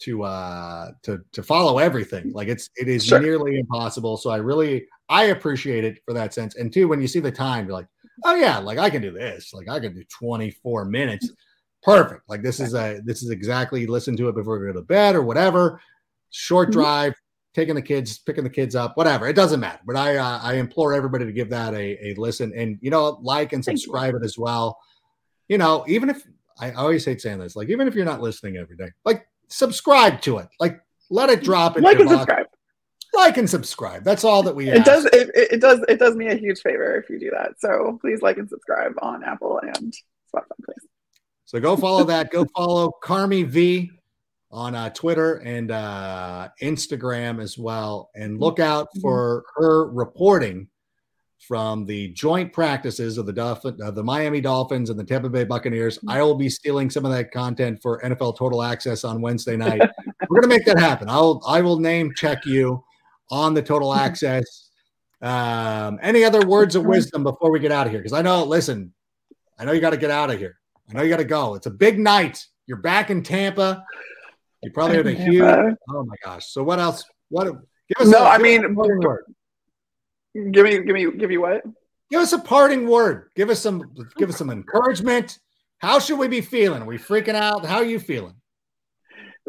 to 0.01 0.23
uh 0.23 0.91
to 1.03 1.21
to 1.31 1.43
follow 1.43 1.77
everything. 1.77 2.31
Like 2.33 2.47
it's 2.47 2.69
it 2.75 2.87
is 2.87 3.05
sure. 3.05 3.19
nearly 3.19 3.59
impossible. 3.59 4.17
So 4.17 4.29
i 4.29 4.37
really 4.37 4.87
i 5.09 5.25
appreciate 5.25 5.83
it 5.83 5.99
for 6.05 6.13
that 6.13 6.33
sense. 6.33 6.55
And 6.55 6.73
two 6.73 6.87
when 6.87 7.01
you 7.01 7.07
see 7.07 7.19
the 7.19 7.31
time 7.31 7.65
you're 7.65 7.73
like 7.73 7.87
oh 8.25 8.35
yeah 8.35 8.57
like 8.57 8.77
i 8.77 8.89
can 8.89 9.01
do 9.01 9.11
this. 9.11 9.53
Like 9.53 9.69
i 9.69 9.79
can 9.79 9.93
do 9.93 10.03
24 10.19 10.85
minutes. 10.85 11.29
Perfect. 11.83 12.23
Like 12.27 12.41
this 12.41 12.59
is 12.59 12.73
a 12.73 13.01
this 13.05 13.23
is 13.23 13.29
exactly 13.29 13.87
listen 13.87 14.17
to 14.17 14.29
it 14.29 14.35
before 14.35 14.59
we 14.59 14.67
go 14.67 14.73
to 14.73 14.81
bed 14.81 15.15
or 15.15 15.21
whatever. 15.21 15.81
Short 16.31 16.69
mm-hmm. 16.69 16.79
drive 16.79 17.13
taking 17.53 17.75
the 17.75 17.81
kids 17.81 18.17
picking 18.17 18.43
the 18.43 18.49
kids 18.49 18.75
up 18.75 18.97
whatever. 18.97 19.27
It 19.27 19.35
doesn't 19.35 19.59
matter. 19.59 19.81
But 19.85 19.97
i 19.97 20.17
uh, 20.17 20.39
i 20.41 20.55
implore 20.55 20.93
everybody 20.93 21.25
to 21.25 21.31
give 21.31 21.49
that 21.49 21.73
a, 21.73 22.07
a 22.07 22.15
listen. 22.15 22.53
And 22.55 22.79
you 22.81 22.89
know 22.89 23.19
like 23.21 23.53
and 23.53 23.63
subscribe 23.63 24.15
it 24.15 24.23
as 24.23 24.37
well. 24.37 24.79
You 25.47 25.59
know 25.59 25.85
even 25.87 26.09
if 26.09 26.25
I 26.61 26.71
always 26.73 27.03
hate 27.03 27.19
saying 27.19 27.39
this. 27.39 27.55
Like, 27.55 27.69
even 27.69 27.87
if 27.87 27.95
you're 27.95 28.05
not 28.05 28.21
listening 28.21 28.57
every 28.57 28.77
day, 28.77 28.89
like 29.03 29.27
subscribe 29.47 30.21
to 30.21 30.37
it. 30.37 30.47
Like, 30.59 30.79
let 31.09 31.29
it 31.29 31.43
drop. 31.43 31.75
Like 31.77 31.99
and 31.99 32.09
subscribe. 32.09 32.45
Like 33.13 33.37
and 33.37 33.49
subscribe. 33.49 34.03
That's 34.05 34.23
all 34.23 34.43
that 34.43 34.55
we. 34.55 34.69
It 34.69 34.77
ask. 34.77 34.85
does. 34.85 35.05
It, 35.05 35.29
it, 35.35 35.59
does. 35.59 35.83
It 35.89 35.99
does 35.99 36.15
me 36.15 36.27
a 36.27 36.35
huge 36.35 36.61
favor 36.61 36.95
if 36.95 37.09
you 37.09 37.19
do 37.19 37.31
that. 37.31 37.59
So 37.59 37.97
please 37.99 38.21
like 38.21 38.37
and 38.37 38.47
subscribe 38.47 38.93
on 39.01 39.23
Apple 39.23 39.59
and 39.59 39.93
Spotify, 40.33 40.63
please. 40.63 40.87
So 41.45 41.59
go 41.59 41.75
follow 41.75 42.05
that. 42.05 42.29
Go 42.29 42.45
follow 42.55 42.93
Carmi 43.03 43.45
V 43.45 43.91
on 44.51 44.75
uh, 44.75 44.89
Twitter 44.91 45.35
and 45.37 45.71
uh, 45.71 46.47
Instagram 46.61 47.41
as 47.41 47.57
well, 47.57 48.09
and 48.15 48.39
look 48.39 48.59
out 48.59 48.87
mm-hmm. 48.87 49.01
for 49.01 49.43
her 49.55 49.89
reporting 49.91 50.67
from 51.51 51.85
the 51.85 52.07
joint 52.13 52.53
practices 52.53 53.17
of 53.17 53.25
the 53.25 53.33
Dolphin, 53.33 53.77
uh, 53.83 53.91
the 53.91 54.01
Miami 54.01 54.39
Dolphins 54.39 54.89
and 54.89 54.97
the 54.97 55.03
Tampa 55.03 55.27
Bay 55.27 55.43
Buccaneers. 55.43 55.97
Mm-hmm. 55.97 56.09
I 56.11 56.21
will 56.21 56.35
be 56.35 56.49
stealing 56.49 56.89
some 56.89 57.03
of 57.03 57.11
that 57.11 57.33
content 57.33 57.81
for 57.81 57.99
NFL 57.99 58.37
Total 58.37 58.63
Access 58.63 59.03
on 59.03 59.19
Wednesday 59.19 59.57
night. 59.57 59.81
We're 60.29 60.39
gonna 60.39 60.47
make 60.47 60.63
that 60.63 60.79
happen. 60.79 61.09
I'll 61.09 61.41
I 61.45 61.59
will 61.59 61.77
name 61.77 62.13
check 62.15 62.45
you 62.45 62.81
on 63.31 63.53
the 63.53 63.61
Total 63.61 63.93
Access. 64.07 64.69
Um, 65.21 65.99
any 66.01 66.23
other 66.23 66.47
words 66.47 66.75
of 66.75 66.85
wisdom 66.85 67.21
before 67.21 67.51
we 67.51 67.59
get 67.59 67.73
out 67.73 67.85
of 67.85 67.91
here? 67.91 67.99
Because 67.99 68.13
I 68.13 68.21
know, 68.21 68.45
listen, 68.45 68.93
I 69.59 69.65
know 69.65 69.73
you 69.73 69.81
got 69.81 69.89
to 69.89 69.97
get 69.97 70.09
out 70.09 70.31
of 70.31 70.39
here. 70.39 70.57
I 70.89 70.93
know 70.93 71.03
you 71.03 71.09
got 71.09 71.17
to 71.17 71.25
go. 71.25 71.55
It's 71.55 71.65
a 71.65 71.71
big 71.71 71.99
night. 71.99 72.47
You're 72.65 72.77
back 72.77 73.09
in 73.09 73.23
Tampa. 73.23 73.83
You 74.63 74.71
probably 74.71 74.95
had 74.95 75.07
a 75.07 75.11
huge. 75.11 75.75
Oh 75.89 76.05
my 76.05 76.15
gosh! 76.23 76.47
So 76.47 76.63
what 76.63 76.79
else? 76.79 77.03
What? 77.27 77.43
Give 77.43 78.07
us 78.07 78.07
no, 78.07 78.23
a, 78.23 78.29
I 78.29 78.37
mean, 78.37 78.73
word. 78.73 79.25
Give 80.33 80.63
me, 80.63 80.83
give 80.83 80.93
me, 80.93 81.11
give 81.17 81.31
you 81.31 81.41
what? 81.41 81.63
Give 82.09 82.21
us 82.21 82.33
a 82.33 82.39
parting 82.39 82.87
word. 82.87 83.29
Give 83.35 83.49
us 83.49 83.59
some, 83.59 83.93
give 84.17 84.29
us 84.29 84.37
some 84.37 84.49
encouragement. 84.49 85.39
How 85.79 85.99
should 85.99 86.19
we 86.19 86.27
be 86.27 86.41
feeling? 86.41 86.81
Are 86.81 86.85
we 86.85 86.97
freaking 86.97 87.35
out? 87.35 87.65
How 87.65 87.77
are 87.77 87.85
you 87.85 87.99
feeling? 87.99 88.35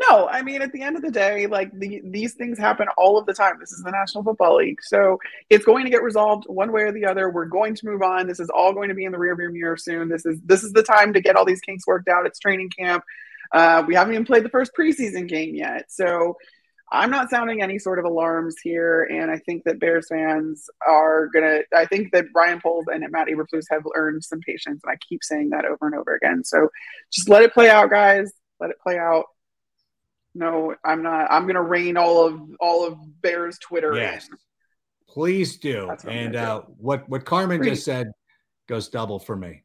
No, 0.08 0.26
I 0.26 0.42
mean, 0.42 0.62
at 0.62 0.72
the 0.72 0.82
end 0.82 0.96
of 0.96 1.02
the 1.02 1.10
day, 1.10 1.46
like 1.46 1.70
the, 1.78 2.00
these 2.04 2.34
things 2.34 2.58
happen 2.58 2.86
all 2.96 3.18
of 3.18 3.26
the 3.26 3.34
time. 3.34 3.56
This 3.60 3.72
is 3.72 3.82
the 3.82 3.90
National 3.90 4.24
Football 4.24 4.56
League. 4.56 4.82
So 4.82 5.18
it's 5.50 5.64
going 5.64 5.84
to 5.84 5.90
get 5.90 6.02
resolved 6.02 6.44
one 6.46 6.72
way 6.72 6.82
or 6.82 6.92
the 6.92 7.04
other. 7.04 7.30
We're 7.30 7.44
going 7.44 7.74
to 7.74 7.86
move 7.86 8.02
on. 8.02 8.26
This 8.26 8.40
is 8.40 8.48
all 8.48 8.72
going 8.72 8.88
to 8.88 8.94
be 8.94 9.04
in 9.04 9.12
the 9.12 9.18
rearview 9.18 9.52
mirror 9.52 9.76
soon. 9.76 10.08
This 10.08 10.24
is 10.24 10.40
this 10.44 10.64
is 10.64 10.72
the 10.72 10.82
time 10.82 11.12
to 11.12 11.20
get 11.20 11.36
all 11.36 11.44
these 11.44 11.60
kinks 11.60 11.86
worked 11.86 12.08
out. 12.08 12.26
It's 12.26 12.38
training 12.38 12.70
camp. 12.70 13.04
Uh, 13.52 13.84
we 13.86 13.94
haven't 13.94 14.14
even 14.14 14.24
played 14.24 14.44
the 14.44 14.48
first 14.48 14.72
preseason 14.76 15.28
game 15.28 15.54
yet. 15.54 15.92
So 15.92 16.38
I'm 16.94 17.10
not 17.10 17.30
sounding 17.30 17.62
any 17.62 17.78
sort 17.78 17.98
of 17.98 18.04
alarms 18.04 18.56
here, 18.62 19.04
and 19.04 19.30
I 19.30 19.38
think 19.38 19.64
that 19.64 19.80
Bears 19.80 20.08
fans 20.10 20.68
are 20.86 21.28
gonna. 21.28 21.60
I 21.74 21.86
think 21.86 22.12
that 22.12 22.26
Ryan 22.34 22.60
Poles 22.60 22.84
and 22.92 23.02
Matt 23.10 23.28
Eberflus 23.28 23.64
have 23.70 23.82
earned 23.94 24.22
some 24.22 24.40
patience, 24.40 24.82
and 24.84 24.92
I 24.92 24.96
keep 25.08 25.24
saying 25.24 25.48
that 25.50 25.64
over 25.64 25.86
and 25.86 25.94
over 25.94 26.14
again. 26.14 26.44
So 26.44 26.68
just 27.10 27.30
let 27.30 27.42
it 27.42 27.54
play 27.54 27.70
out, 27.70 27.88
guys. 27.88 28.30
Let 28.60 28.68
it 28.68 28.76
play 28.82 28.98
out. 28.98 29.24
No, 30.34 30.74
I'm 30.84 31.02
not. 31.02 31.30
I'm 31.30 31.46
gonna 31.46 31.62
rain 31.62 31.96
all 31.96 32.26
of 32.26 32.40
all 32.60 32.86
of 32.86 32.98
Bears 33.22 33.58
Twitter. 33.58 33.94
Yes, 33.94 34.28
in. 34.28 34.36
please 35.08 35.56
do. 35.56 35.86
What 35.86 36.04
and 36.04 36.36
uh, 36.36 36.60
do. 36.60 36.74
what 36.76 37.08
what 37.08 37.24
Carmen 37.24 37.62
just 37.62 37.86
said 37.86 38.12
goes 38.68 38.90
double 38.90 39.18
for 39.18 39.34
me. 39.34 39.62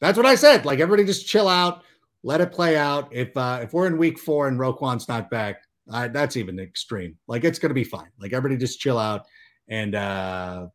That's 0.00 0.16
what 0.16 0.26
I 0.26 0.34
said. 0.34 0.64
Like 0.66 0.80
everybody, 0.80 1.06
just 1.06 1.24
chill 1.24 1.46
out, 1.46 1.84
let 2.24 2.40
it 2.40 2.50
play 2.50 2.76
out. 2.76 3.14
If 3.14 3.36
uh, 3.36 3.60
if 3.62 3.72
we're 3.72 3.86
in 3.86 3.96
week 3.96 4.18
four 4.18 4.48
and 4.48 4.58
Roquan's 4.58 5.06
not 5.06 5.30
back 5.30 5.62
I, 5.90 6.08
that's 6.08 6.36
even 6.36 6.58
extreme. 6.58 7.16
Like 7.26 7.44
it's 7.44 7.58
going 7.58 7.70
to 7.70 7.74
be 7.74 7.84
fine. 7.84 8.10
Like 8.18 8.32
everybody 8.32 8.58
just 8.58 8.80
chill 8.80 8.98
out 8.98 9.26
and 9.68 9.94
uh, 9.94 10.66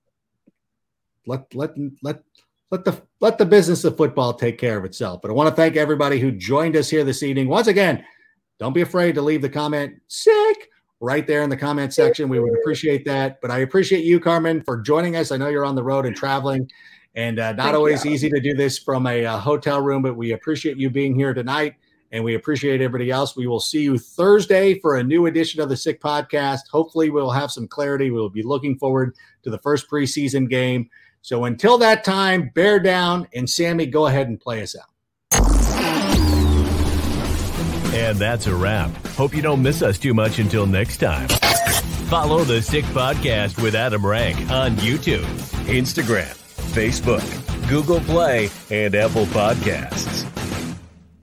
let 1.26 1.54
let 1.54 1.72
let 2.02 2.24
let 2.72 2.86
the 2.86 3.02
let 3.20 3.38
the 3.38 3.46
business 3.46 3.84
of 3.84 3.98
football 3.98 4.34
take 4.34 4.58
care 4.58 4.78
of 4.78 4.86
itself. 4.86 5.22
But 5.22 5.32
I 5.32 5.34
want 5.34 5.50
to 5.50 5.56
thank 5.56 5.76
everybody 5.76 6.20
who 6.20 6.32
joined 6.32 6.76
us 6.76 6.90
here 6.90 7.04
this 7.04 7.24
evening. 7.24 7.48
Once 7.48 7.68
again, 7.68 8.04
don't 8.60 8.74
be 8.74 8.82
afraid 8.82 9.16
to 9.16 9.22
leave 9.22 9.42
the 9.42 9.50
comment 9.50 9.94
sick 10.08 10.70
right 11.00 11.28
there 11.28 11.44
in 11.44 11.50
the 11.50 11.58
comment 11.58 11.94
section. 11.94 12.30
We 12.30 12.40
would 12.40 12.58
appreciate 12.60 13.06
that. 13.06 13.42
But 13.42 13.52
I 13.52 13.60
appreciate 13.60 14.06
you, 14.06 14.20
Carmen, 14.20 14.62
for 14.64 14.82
joining 14.82 15.16
us. 15.16 15.32
I 15.32 15.38
know 15.38 15.50
you're 15.50 15.66
on 15.66 15.76
the 15.76 15.84
road 15.84 16.06
and 16.06 16.16
traveling, 16.16 16.70
and 17.16 17.40
uh, 17.40 17.52
not 17.54 17.64
Thank 17.66 17.76
always 17.76 18.06
you. 18.06 18.12
easy 18.12 18.30
to 18.30 18.40
do 18.40 18.54
this 18.54 18.78
from 18.80 19.08
a, 19.08 19.24
a 19.24 19.34
uh, 19.34 19.40
hotel 19.40 19.82
room. 19.82 20.02
But 20.02 20.16
we 20.16 20.32
appreciate 20.32 20.78
you 20.78 20.90
being 20.90 21.16
here 21.16 21.34
tonight 21.34 21.76
and 22.14 22.24
we 22.24 22.36
appreciate 22.36 22.80
everybody 22.80 23.12
else. 23.12 23.36
We 23.36 23.48
will 23.48 23.60
see 23.60 23.82
you 23.82 23.98
Thursday 23.98 24.80
for 24.80 24.96
a 24.96 25.04
new 25.04 25.26
edition 25.26 25.60
of 25.60 25.68
the 25.68 25.76
Sick 25.76 26.00
Podcast. 26.00 26.70
Hopefully, 26.72 27.10
we'll 27.10 27.32
have 27.32 27.52
some 27.52 27.68
clarity. 27.68 28.12
We'll 28.12 28.30
be 28.30 28.44
looking 28.44 28.78
forward 28.78 29.16
to 29.42 29.50
the 29.50 29.58
first 29.58 29.90
preseason 29.90 30.50
game. 30.50 30.90
So 31.22 31.46
until 31.46 31.78
that 31.80 32.04
time, 32.04 32.52
bear 32.54 32.80
down 32.80 33.28
and 33.34 33.50
Sammy, 33.50 33.88
go 33.88 34.08
ahead 34.08 34.28
and 34.28 34.40
play 34.40 34.62
us 34.62 34.76
out. 34.78 34.86
And 37.94 38.18
that's 38.18 38.48
a 38.48 38.56
wrap. 38.56 38.92
Hope 39.08 39.36
you 39.36 39.42
don't 39.42 39.62
miss 39.62 39.82
us 39.82 39.98
too 39.98 40.14
much 40.14 40.40
until 40.40 40.66
next 40.66 40.98
time. 40.98 41.28
Follow 42.08 42.44
the 42.44 42.62
Sick 42.62 42.86
Podcast 42.86 43.62
with 43.62 43.74
Adam 43.76 44.06
Rank 44.06 44.38
on 44.52 44.76
YouTube, 44.78 45.24
Instagram, 45.66 46.34
Facebook 46.74 47.44
Google 47.70 48.02
Play, 48.02 48.50
and 48.70 48.94
Apple 48.94 49.26
Podcasts. 49.28 50.33